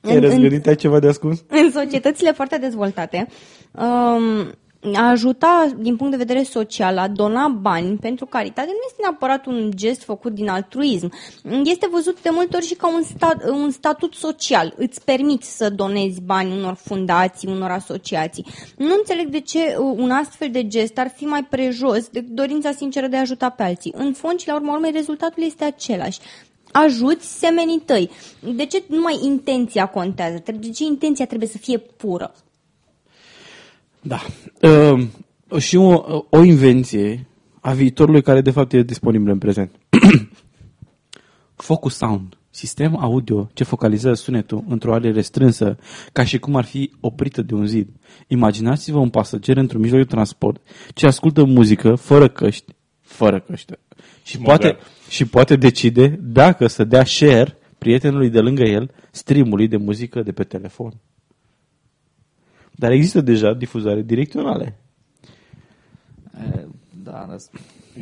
Ai 0.03 0.19
răzgândit, 0.19 0.67
ai 0.67 0.75
ceva 0.75 0.99
de 0.99 1.07
ascuns? 1.07 1.43
în 1.47 1.71
societățile 1.71 2.31
foarte 2.31 2.57
dezvoltate, 2.57 3.27
um, 3.71 4.51
a 4.93 5.09
ajuta 5.09 5.67
din 5.77 5.95
punct 5.95 6.11
de 6.11 6.23
vedere 6.23 6.43
social, 6.43 6.97
a 6.97 7.07
dona 7.07 7.47
bani 7.47 7.97
pentru 7.97 8.25
caritate 8.25 8.67
nu 8.67 8.83
este 8.87 9.01
neapărat 9.01 9.45
un 9.45 9.71
gest 9.75 10.03
făcut 10.03 10.33
din 10.33 10.49
altruism. 10.49 11.11
Este 11.63 11.87
văzut 11.91 12.21
de 12.21 12.29
multe 12.31 12.55
ori 12.55 12.65
și 12.65 12.73
ca 12.73 12.93
un, 12.93 13.03
stat, 13.03 13.49
un 13.49 13.71
statut 13.71 14.13
social. 14.13 14.73
Îți 14.77 15.03
permiți 15.03 15.57
să 15.57 15.69
donezi 15.69 16.21
bani 16.21 16.51
unor 16.51 16.73
fundații, 16.73 17.47
unor 17.47 17.69
asociații. 17.69 18.45
Nu 18.77 18.93
înțeleg 18.97 19.27
de 19.27 19.39
ce 19.39 19.75
un 19.79 20.11
astfel 20.11 20.49
de 20.51 20.67
gest 20.67 20.97
ar 20.97 21.11
fi 21.15 21.25
mai 21.25 21.43
prejos 21.43 22.07
de 22.09 22.19
dorința 22.19 22.71
sinceră 22.71 23.07
de 23.07 23.15
a 23.15 23.19
ajuta 23.19 23.49
pe 23.49 23.63
alții. 23.63 23.93
În 23.97 24.13
fond 24.13 24.39
și 24.39 24.47
la 24.47 24.55
urmă 24.55 24.71
urmei 24.71 24.91
rezultatul 24.91 25.43
este 25.43 25.63
același 25.63 26.19
ajuți 26.71 27.37
semenii 27.39 27.79
tăi. 27.79 28.09
De 28.55 28.65
ce 28.65 28.83
numai 28.87 29.19
intenția 29.23 29.85
contează? 29.85 30.43
De 30.45 30.69
ce 30.69 30.83
intenția 30.83 31.25
trebuie 31.25 31.49
să 31.49 31.57
fie 31.57 31.77
pură? 31.77 32.33
Da. 34.07 34.21
Uh, 34.61 35.07
și 35.59 35.75
o, 35.75 36.03
o 36.29 36.43
invenție 36.43 37.27
a 37.59 37.73
viitorului 37.73 38.21
care 38.21 38.41
de 38.41 38.51
fapt 38.51 38.73
e 38.73 38.81
disponibilă 38.81 39.31
în 39.31 39.37
prezent. 39.37 39.71
Focus 41.55 41.95
Sound. 41.95 42.37
Sistem 42.49 42.97
audio 42.97 43.49
ce 43.53 43.63
focalizează 43.63 44.21
sunetul 44.21 44.63
într-o 44.67 44.93
are 44.93 45.11
restrânsă, 45.11 45.77
ca 46.11 46.23
și 46.23 46.39
cum 46.39 46.55
ar 46.55 46.63
fi 46.63 46.91
oprită 46.99 47.41
de 47.41 47.53
un 47.53 47.65
zid. 47.65 47.89
Imaginați-vă 48.27 48.97
un 48.97 49.09
pasager 49.09 49.57
într-un 49.57 49.81
mijloc 49.81 49.99
de 49.99 50.05
transport 50.05 50.61
ce 50.93 51.05
ascultă 51.05 51.43
muzică 51.43 51.95
fără 51.95 52.27
căști, 52.27 52.75
fără 53.01 53.39
căști. 53.39 53.73
Și 54.23 54.39
Modern. 54.39 54.59
poate, 54.59 54.77
și 55.09 55.25
poate 55.25 55.55
decide 55.55 56.19
dacă 56.21 56.67
să 56.67 56.83
dea 56.83 57.05
share 57.05 57.57
prietenului 57.77 58.29
de 58.29 58.39
lângă 58.39 58.63
el 58.63 58.91
streamului 59.11 59.67
de 59.67 59.77
muzică 59.77 60.21
de 60.21 60.31
pe 60.31 60.43
telefon. 60.43 60.93
Dar 62.75 62.91
există 62.91 63.21
deja 63.21 63.53
difuzoare 63.53 64.01
direcționale. 64.01 64.79
E, 66.39 66.65
da, 67.03 67.25
dar 67.27 67.37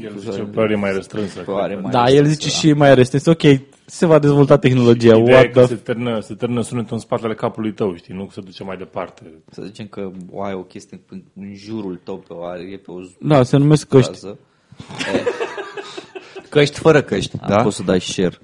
El 0.02 0.18
zice 0.18 0.50
că 0.54 0.66
e 0.70 0.76
mai 0.76 0.94
restrânsă. 0.94 1.42
Pare 1.42 1.76
mai 1.76 1.92
da, 1.92 2.10
el 2.10 2.26
zice 2.26 2.50
și 2.50 2.74
mai 2.74 2.96
restrâns. 2.96 3.26
Ok, 3.26 3.42
se 3.86 4.06
va 4.06 4.20
dezvolta 4.20 4.58
tehnologia. 4.58 5.16
Ideea 5.16 5.40
e 5.40 5.42
What 5.42 5.52
că 5.54 5.60
the 5.60 5.68
se 5.68 5.76
târnă, 5.76 6.20
se 6.20 6.34
târnă 6.34 6.62
sunetul 6.62 6.94
în 6.94 7.00
spatele 7.00 7.34
capului 7.34 7.74
tău, 7.74 7.96
știi, 7.96 8.14
nu 8.14 8.30
se 8.32 8.42
duce 8.42 8.64
mai 8.64 8.78
departe. 8.78 9.22
Să 9.52 9.62
zicem 9.66 9.88
că 9.88 10.12
o 10.32 10.44
ai 10.44 10.54
o 10.54 10.64
chestie 10.64 11.02
în, 11.10 11.24
în 11.36 11.56
jurul 11.56 12.00
tău 12.04 12.18
pe 12.18 12.34
o 12.34 12.44
are, 12.46 12.62
e 12.62 12.78
pe 12.78 12.92
o 12.92 13.00
Da, 13.20 13.44
se 13.44 13.58
numesc 13.58 13.88
căști. 13.88 14.12
zază. 14.20 14.38
Căști 16.50 16.80
fără 16.80 17.02
căști, 17.02 17.38
Da? 17.38 17.48
da? 17.48 17.62
Poți 17.64 17.76
să 17.76 17.84
dai 17.84 18.02
share. 18.02 18.38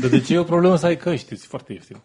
Dar 0.00 0.10
de 0.10 0.20
ce 0.20 0.34
e 0.34 0.38
o 0.38 0.42
problemă 0.42 0.76
să 0.76 0.86
ai 0.86 0.96
căști? 0.96 1.34
E 1.34 1.36
foarte 1.40 1.72
ieftin. 1.72 1.96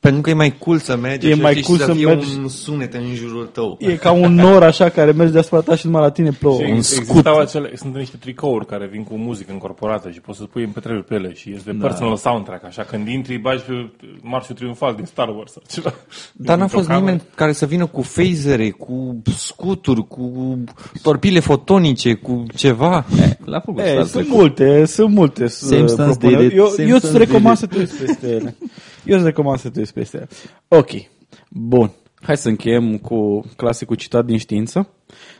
Pentru 0.00 0.20
că 0.20 0.30
e 0.30 0.32
mai 0.32 0.58
cool 0.58 0.78
să 0.78 0.96
mergi 0.96 1.28
E 1.28 1.32
așa, 1.32 1.42
mai 1.42 1.52
știi, 1.52 1.64
cool 1.64 1.78
și 1.78 1.84
să 1.84 1.92
fie 1.92 2.06
mergi- 2.06 2.36
un 2.38 2.48
sunet 2.48 2.94
în 2.94 3.14
jurul 3.14 3.46
tău. 3.46 3.76
E 3.80 3.94
ca 3.96 4.10
un 4.10 4.34
nor 4.34 4.62
așa 4.62 4.88
care 4.88 5.12
merge 5.12 5.32
deasupra 5.32 5.60
ta 5.60 5.76
și 5.76 5.86
numai 5.86 6.02
la 6.02 6.10
tine 6.10 6.30
plouă. 6.38 6.58
Și 6.62 6.70
Un 6.70 6.76
existau 6.76 7.38
acele, 7.38 7.70
sunt 7.76 7.94
niște 7.94 8.16
tricouri 8.16 8.66
care 8.66 8.88
vin 8.92 9.04
cu 9.04 9.14
muzică 9.14 9.52
încorporată 9.52 10.10
și 10.10 10.20
poți 10.20 10.38
să 10.38 10.44
pui 10.44 10.66
MP3-uri 10.66 11.06
pe 11.08 11.14
ele 11.14 11.32
și 11.34 11.52
este 11.54 11.72
Da. 11.72 11.86
personal 11.86 12.16
soundtrack, 12.16 12.64
așa 12.64 12.82
când 12.82 13.08
intri, 13.08 13.36
bagi 13.38 13.62
pe 13.62 13.72
marșul 14.22 14.54
triumfal 14.54 14.94
din 14.94 15.04
Star 15.04 15.28
Wars 15.28 15.52
sau 15.52 15.62
ceva. 15.70 15.94
Dar 16.32 16.56
n-a 16.56 16.62
Dintr-o 16.62 16.76
fost 16.76 16.88
cameră. 16.88 17.04
nimeni 17.04 17.22
care 17.34 17.52
să 17.52 17.66
vină 17.66 17.86
cu 17.86 18.00
phasere, 18.00 18.70
cu 18.70 19.22
scuturi, 19.36 20.06
cu 20.08 20.58
torpile 21.02 21.40
fotonice, 21.40 22.14
cu 22.14 22.44
ceva. 22.56 23.04
La 23.44 23.60
făcut 23.60 23.80
E, 23.80 23.88
Star 23.90 24.04
sunt 24.04 24.24
Trek. 24.24 24.36
multe, 24.36 24.84
sunt 24.84 25.10
multe 25.14 25.46
Same 25.46 25.82
uh, 25.82 25.88
stance 25.88 26.18
propuneri. 26.18 26.42
did 26.42 26.50
it, 26.52 26.58
Eu, 26.58 26.66
same 26.66 26.88
eu 26.88 26.94
îți 26.94 27.06
stance 27.06 27.24
recomand 27.24 27.58
did 27.58 27.68
să 27.68 27.74
te 27.74 27.78
uiți 27.78 27.94
peste 28.04 28.26
ele. 28.28 28.56
Eu 29.04 29.16
îți 29.16 29.24
recomand 29.24 29.58
să 29.58 29.70
te 29.70 29.78
uiți 29.78 29.92
peste 29.92 30.16
ele. 30.16 30.28
Ok, 30.68 30.90
bun. 31.50 31.90
Hai 32.22 32.36
să 32.36 32.48
încheiem 32.48 32.98
cu 32.98 33.44
clasicul 33.56 33.96
citat 33.96 34.24
din 34.24 34.38
știință. 34.38 34.88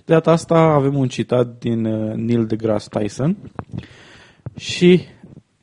De 0.04 0.12
data 0.12 0.30
asta 0.30 0.58
avem 0.58 0.96
un 0.96 1.08
citat 1.08 1.58
din 1.58 1.84
uh, 1.84 2.14
Neil 2.14 2.46
deGrasse 2.46 2.88
Tyson 2.90 3.36
și 4.56 5.00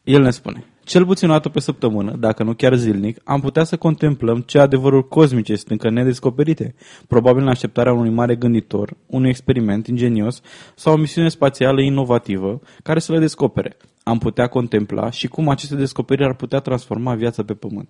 el 0.03 0.22
ne 0.22 0.30
spune 0.30 0.65
cel 0.88 1.06
puțin 1.06 1.30
o 1.30 1.32
dată 1.32 1.49
pe 1.49 1.60
săptămână, 1.60 2.15
dacă 2.19 2.44
nu 2.44 2.53
chiar 2.53 2.76
zilnic, 2.76 3.22
am 3.24 3.40
putea 3.40 3.64
să 3.64 3.78
contemplăm 3.78 4.40
ce 4.41 4.60
adevăruri 4.60 5.07
cosmice 5.07 5.56
sunt 5.56 5.72
încă 5.72 5.90
nedescoperite, 5.90 6.76
probabil 7.07 7.41
în 7.41 7.48
așteptarea 7.48 7.94
unui 7.94 8.10
mare 8.10 8.36
gânditor, 8.36 8.94
unui 9.06 9.30
experiment 9.30 9.88
ingenios 9.88 10.41
sau 10.76 10.94
o 10.94 10.98
misiune 10.98 11.30
spațială 11.30 11.82
inovativă 11.82 12.61
care 12.84 12.99
să 12.99 13.11
le 13.11 13.19
descopere. 13.19 13.78
Am 14.08 14.18
putea 14.18 14.48
contempla 14.48 15.10
și 15.10 15.28
cum 15.28 15.50
aceste 15.50 15.76
descoperiri 15.76 16.28
ar 16.28 16.36
putea 16.36 16.60
transforma 16.60 17.16
viața 17.16 17.44
pe 17.44 17.54
Pământ. 17.54 17.88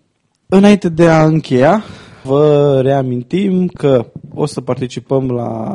Înainte 0.48 0.90
de 0.90 1.10
a 1.10 1.26
încheia, 1.26 1.84
vă 2.24 2.80
reamintim 2.82 3.68
că 3.68 4.12
o 4.34 4.46
să 4.46 4.62
participăm 4.62 5.30
la 5.32 5.74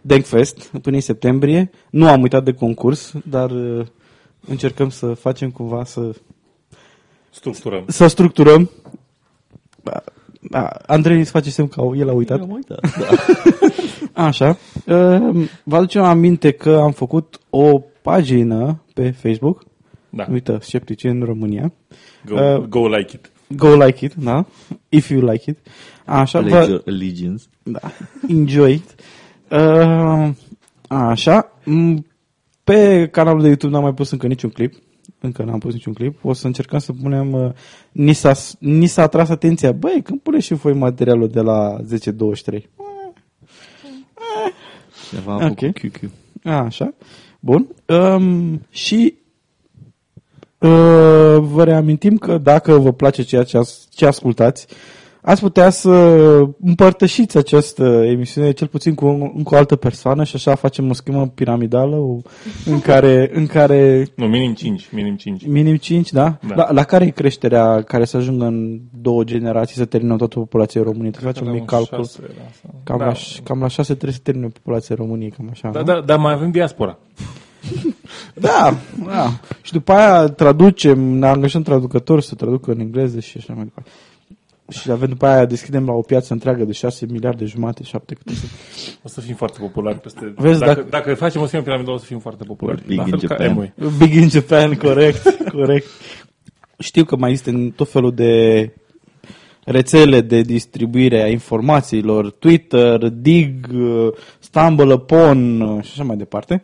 Denkfest 0.00 0.70
până 0.82 0.96
în 0.96 1.02
septembrie. 1.02 1.70
Nu 1.90 2.08
am 2.08 2.22
uitat 2.22 2.44
de 2.44 2.52
concurs, 2.52 3.12
dar 3.24 3.50
uh, 3.50 3.86
încercăm 4.46 4.88
să 4.88 5.06
facem 5.14 5.50
cumva 5.50 5.84
să, 5.84 6.10
Structurăm. 7.30 7.84
să 7.86 8.06
structurăm. 8.06 8.70
Da, 9.82 10.02
da, 10.40 10.68
Andrei 10.86 11.18
îți 11.18 11.30
face 11.30 11.50
semn 11.50 11.68
că 11.68 11.82
el 11.96 12.08
a 12.08 12.12
uitat. 12.12 12.40
Am 12.40 12.50
uitat. 12.50 12.80
Așa. 14.28 14.48
Uh, 14.86 15.48
Vă 15.64 15.76
aducem 15.76 16.02
aminte 16.02 16.50
că 16.50 16.76
am 16.76 16.92
făcut 16.92 17.40
o 17.50 17.78
pagină 18.02 18.82
pe 18.94 19.10
Facebook. 19.10 19.68
Da. 20.10 20.26
Uite, 20.30 20.58
sceptici 20.60 21.04
în 21.04 21.22
România. 21.24 21.72
Go, 22.26 22.34
Uh, 22.34 22.56
go 22.66 22.88
like 22.88 23.14
it. 23.16 23.30
Go 23.56 23.74
like 23.84 24.04
it, 24.04 24.14
da? 24.14 24.44
If 24.88 25.08
you 25.10 25.30
like 25.30 25.50
it. 25.50 25.58
Așa, 26.04 26.38
Pledge 26.38 26.58
vă, 26.58 26.64
your 26.66 26.82
allegiance. 26.86 27.44
da, 27.62 27.80
enjoy 28.28 28.72
it. 28.72 28.94
Uh, 29.50 30.28
așa. 30.88 31.52
M, 31.64 32.04
Pe 32.64 33.08
canalul 33.12 33.40
de 33.40 33.46
YouTube 33.46 33.72
n-am 33.72 33.82
mai 33.82 33.94
pus 33.94 34.10
încă 34.10 34.26
niciun 34.26 34.50
clip. 34.50 34.74
Încă 35.20 35.42
n-am 35.42 35.58
pus 35.58 35.72
niciun 35.72 35.92
clip. 35.92 36.24
O 36.24 36.32
să 36.32 36.46
încercăm 36.46 36.78
să 36.78 36.92
punem... 36.92 37.32
Uh, 37.32 37.50
ni, 37.92 38.12
s-a, 38.12 38.32
ni 38.58 38.86
s-a 38.86 39.02
atras 39.02 39.28
atenția. 39.28 39.72
Băi, 39.72 40.00
când 40.04 40.20
puneți 40.20 40.46
și 40.46 40.54
voi 40.54 40.72
materialul 40.72 41.28
de 41.28 41.40
la 41.40 41.76
10.23? 41.80 42.62
Ceva 45.10 45.32
a 45.32 45.46
Ok. 45.46 45.58
făcut 45.58 45.76
QQ. 45.78 46.10
Așa. 46.44 46.94
Bun. 47.40 47.66
Um, 47.86 48.60
și 48.70 49.14
uh, 49.14 49.19
vă 51.38 51.64
reamintim 51.64 52.16
că 52.16 52.38
dacă 52.38 52.78
vă 52.78 52.92
place 52.92 53.22
ceea 53.22 53.42
ce, 53.42 53.56
as, 53.56 53.86
ce 53.90 54.06
ascultați, 54.06 54.66
ați 55.22 55.40
putea 55.40 55.70
să 55.70 55.90
împărtășiți 56.60 57.36
această 57.36 57.84
emisiune 58.06 58.52
cel 58.52 58.66
puțin 58.66 58.94
cu, 58.94 59.32
cu 59.44 59.54
o 59.54 59.56
altă 59.56 59.76
persoană 59.76 60.24
și 60.24 60.36
așa 60.36 60.54
facem 60.54 60.90
o 60.90 60.92
schemă 60.92 61.26
piramidală 61.26 61.96
o, 61.96 62.16
în 62.64 62.80
care, 62.90 63.30
în 63.32 63.46
care 63.46 64.06
Nu, 64.14 64.26
minim 64.26 64.54
5. 64.54 64.88
Minim 64.92 65.16
5. 65.16 65.46
minim 65.46 65.76
5, 65.76 66.12
da? 66.12 66.38
Da. 66.48 66.54
La, 66.54 66.72
la 66.72 66.82
care 66.82 67.04
e 67.04 67.10
creșterea 67.10 67.82
care 67.82 68.04
să 68.04 68.16
ajungă 68.16 68.44
în 68.44 68.80
două 69.00 69.24
generații 69.24 69.76
să 69.76 69.84
termină 69.84 70.16
toată 70.16 70.38
populația 70.38 70.82
României? 70.82 71.10
Trebuie 71.10 71.32
să 71.32 71.38
facem 71.38 71.52
un 71.52 71.58
mic 71.58 71.68
calcul. 71.68 72.08
Cam, 72.84 72.98
da. 72.98 73.04
la, 73.04 73.12
cam 73.42 73.60
la 73.60 73.68
6 73.68 73.94
trebuie 73.94 74.12
să 74.12 74.20
termine 74.22 74.48
populația 74.48 74.94
României, 74.94 75.30
cam 75.30 75.48
așa. 75.50 75.70
Da, 75.70 75.78
nu? 75.78 75.84
da, 75.84 76.00
dar 76.00 76.18
mai 76.18 76.32
avem 76.32 76.50
diaspora. 76.50 76.98
Da, 78.34 78.76
da. 79.06 79.40
Și 79.62 79.72
după 79.72 79.92
aia 79.92 80.28
traducem, 80.28 81.00
ne 81.00 81.26
angajăm 81.26 81.62
traducători 81.62 82.24
să 82.24 82.34
traducă 82.34 82.70
în 82.70 82.80
engleză 82.80 83.20
și 83.20 83.36
așa 83.36 83.52
mai 83.52 83.64
departe. 83.64 83.90
Și 84.70 84.90
avem 84.90 85.08
după 85.08 85.26
aia 85.26 85.44
deschidem 85.44 85.86
la 85.86 85.92
o 85.92 86.00
piață 86.00 86.32
întreagă 86.32 86.64
de 86.64 86.72
6 86.72 87.06
miliarde 87.06 87.44
jumate, 87.44 87.82
7 87.82 88.14
câte 88.14 88.34
sunt. 88.34 88.50
O 89.02 89.08
să 89.08 89.20
fim 89.20 89.34
foarte 89.34 89.58
populari 89.60 89.98
peste... 89.98 90.34
Vezi, 90.36 90.58
dacă, 90.58 90.72
dacă- 90.72 90.86
dacă, 90.90 91.14
facem 91.14 91.40
o 91.40 91.46
schemă 91.46 91.62
piramidală, 91.62 91.94
o 91.94 91.98
să 91.98 92.04
fim 92.04 92.18
foarte 92.18 92.44
populari. 92.44 92.82
Big 92.86 92.98
La 92.98 93.04
in 93.04 93.10
fel 93.10 93.28
ca 93.28 93.34
Japan. 93.34 93.48
Amway. 93.48 93.72
Big 93.98 94.14
in 94.14 94.28
Japan, 94.28 94.74
corect, 94.74 95.22
corect. 95.58 95.86
Știu 96.78 97.04
că 97.04 97.16
mai 97.16 97.32
este 97.32 97.72
tot 97.76 97.90
felul 97.90 98.14
de 98.14 98.72
rețele 99.64 100.20
de 100.20 100.40
distribuire 100.40 101.22
a 101.22 101.28
informațiilor, 101.28 102.30
Twitter, 102.30 103.08
Dig, 103.08 103.66
uh, 103.74 104.12
Stumble 104.38 104.92
Upon 104.92 105.60
uh, 105.60 105.82
și 105.84 105.90
așa 105.92 106.04
mai 106.04 106.16
departe. 106.16 106.62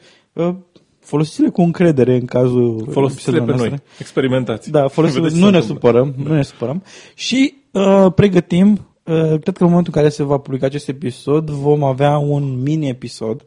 Uh, 1.07 1.13
Folosiți-le 1.13 1.49
cu 1.49 1.63
încredere 1.63 2.15
în 2.15 2.25
cazul 2.25 2.89
Folosiți-le 2.91 3.37
pe 3.37 3.43
episodelor 3.43 3.59
noi. 3.59 3.69
noastre. 3.69 3.83
Experimentați. 3.99 4.71
Da, 4.71 4.89
folosim, 4.89 5.21
Vedeți 5.21 5.35
ce 5.35 5.41
nu 5.41 5.47
se 5.47 5.53
ne 5.53 5.59
întâmplă. 5.59 5.89
supărăm, 5.91 6.15
nu 6.29 6.35
ne 6.35 6.43
supărăm. 6.43 6.83
Și 7.15 7.55
uh, 7.73 8.07
pregătim, 8.15 8.71
uh, 9.05 9.15
cred 9.41 9.57
că 9.57 9.63
în 9.65 9.69
momentul 9.69 9.93
în 9.95 10.01
care 10.01 10.09
se 10.09 10.23
va 10.23 10.39
publica 10.39 10.67
acest 10.67 10.89
episod, 10.89 11.51
vom 11.51 11.85
avea 11.85 12.17
un 12.19 12.63
mini-episod 12.63 13.45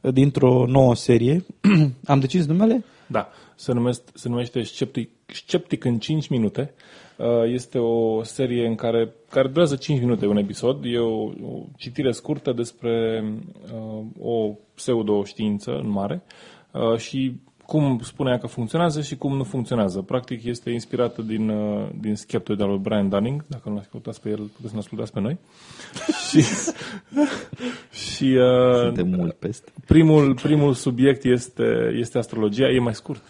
da. 0.00 0.10
dintr-o 0.10 0.66
nouă 0.66 0.94
serie. 0.94 1.44
Am 2.12 2.20
decis 2.20 2.46
numele? 2.46 2.84
Da, 3.06 3.28
se, 3.56 3.72
numesc, 3.72 4.02
se 4.14 4.28
numește 4.28 4.62
Sceptic, 4.62 5.10
Sceptic 5.26 5.84
în 5.84 5.98
5 5.98 6.28
minute. 6.28 6.74
Uh, 7.16 7.26
Este 7.52 7.78
o 7.78 8.22
serie 8.22 8.66
în 8.66 8.74
care, 8.74 9.12
care 9.30 9.48
durează 9.48 9.76
5 9.76 10.00
minute 10.00 10.26
un 10.26 10.36
episod. 10.36 10.84
E 10.84 10.98
o, 10.98 11.22
o 11.22 11.64
citire 11.76 12.12
scurtă 12.12 12.52
despre 12.52 13.24
uh, 13.74 14.04
o 14.20 14.54
pseudoștiință 14.74 15.70
în 15.70 15.90
mare 15.90 16.22
uh, 16.26 16.51
și 16.96 17.40
cum 17.72 17.98
spunea 18.02 18.38
că 18.38 18.46
funcționează 18.46 19.00
și 19.00 19.16
cum 19.16 19.36
nu 19.36 19.44
funcționează. 19.44 20.00
Practic 20.00 20.44
este 20.44 20.70
inspirată 20.70 21.22
din, 21.22 21.48
uh, 21.48 21.88
din 22.00 22.14
Skeptoid 22.14 22.60
al 22.60 22.68
lui 22.68 22.78
Brian 22.78 23.08
Dunning. 23.08 23.44
Dacă 23.46 23.68
nu 23.68 23.78
ascultați 23.78 24.20
pe 24.20 24.28
el, 24.28 24.36
puteți 24.36 24.68
să 24.68 24.72
ne 24.72 24.78
ascultați 24.78 25.12
pe 25.12 25.20
noi. 25.20 25.38
și 26.28 26.42
și 28.06 28.24
uh, 28.24 28.80
Suntem 28.82 29.08
mult 29.08 29.32
peste. 29.32 29.72
Primul, 29.86 30.34
primul 30.34 30.72
subiect 30.72 31.24
este, 31.24 31.94
este 31.98 32.18
astrologia, 32.18 32.68
e 32.68 32.78
mai 32.78 32.94
scurt. 32.94 33.22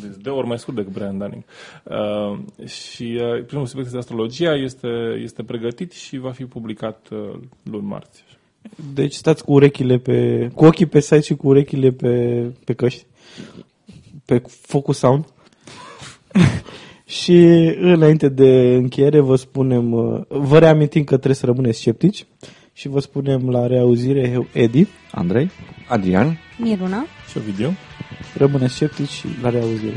Deci 0.00 0.22
de 0.22 0.30
ori 0.30 0.46
mai 0.46 0.58
scurt 0.58 0.76
decât 0.76 0.92
Brian 0.92 1.18
Dunning. 1.18 1.44
Uh, 1.82 2.66
și 2.68 3.20
uh, 3.20 3.44
primul 3.44 3.66
subiect 3.66 3.86
este 3.86 3.98
astrologia, 3.98 4.54
este, 4.54 4.88
este 5.22 5.42
pregătit 5.42 5.92
și 5.92 6.18
va 6.18 6.30
fi 6.30 6.44
publicat 6.44 7.08
uh, 7.10 7.40
luni 7.62 7.86
marți. 7.86 8.24
Deci 8.94 9.14
stați 9.14 9.44
cu 9.44 9.52
urechile 9.52 9.98
pe... 9.98 10.48
cu 10.54 10.64
ochii 10.64 10.86
pe 10.86 11.00
site 11.00 11.20
și 11.20 11.34
cu 11.34 11.48
urechile 11.48 11.90
pe, 11.90 12.42
pe 12.64 12.72
căști. 12.72 13.06
Pe 14.24 14.42
Focus 14.60 14.98
Sound. 14.98 15.24
și 17.18 17.36
înainte 17.80 18.28
de 18.28 18.74
încheiere 18.74 19.20
vă 19.20 19.36
spunem, 19.36 19.92
uh, 19.92 20.20
vă 20.28 20.58
reamintim 20.58 21.04
că 21.04 21.14
trebuie 21.14 21.34
să 21.34 21.46
rămâneți 21.46 21.78
sceptici 21.78 22.26
și 22.72 22.88
vă 22.88 23.00
spunem 23.00 23.50
la 23.50 23.66
reauzire 23.66 24.48
Edi, 24.52 24.86
Andrei? 25.10 25.50
Adrian, 25.88 26.38
Miruna? 26.58 27.04
Și 27.30 27.38
o 27.38 27.40
video. 27.40 27.70
rămâneți 28.36 28.74
sceptici 28.74 29.08
și 29.08 29.26
la 29.42 29.50
reauzire. 29.50 29.96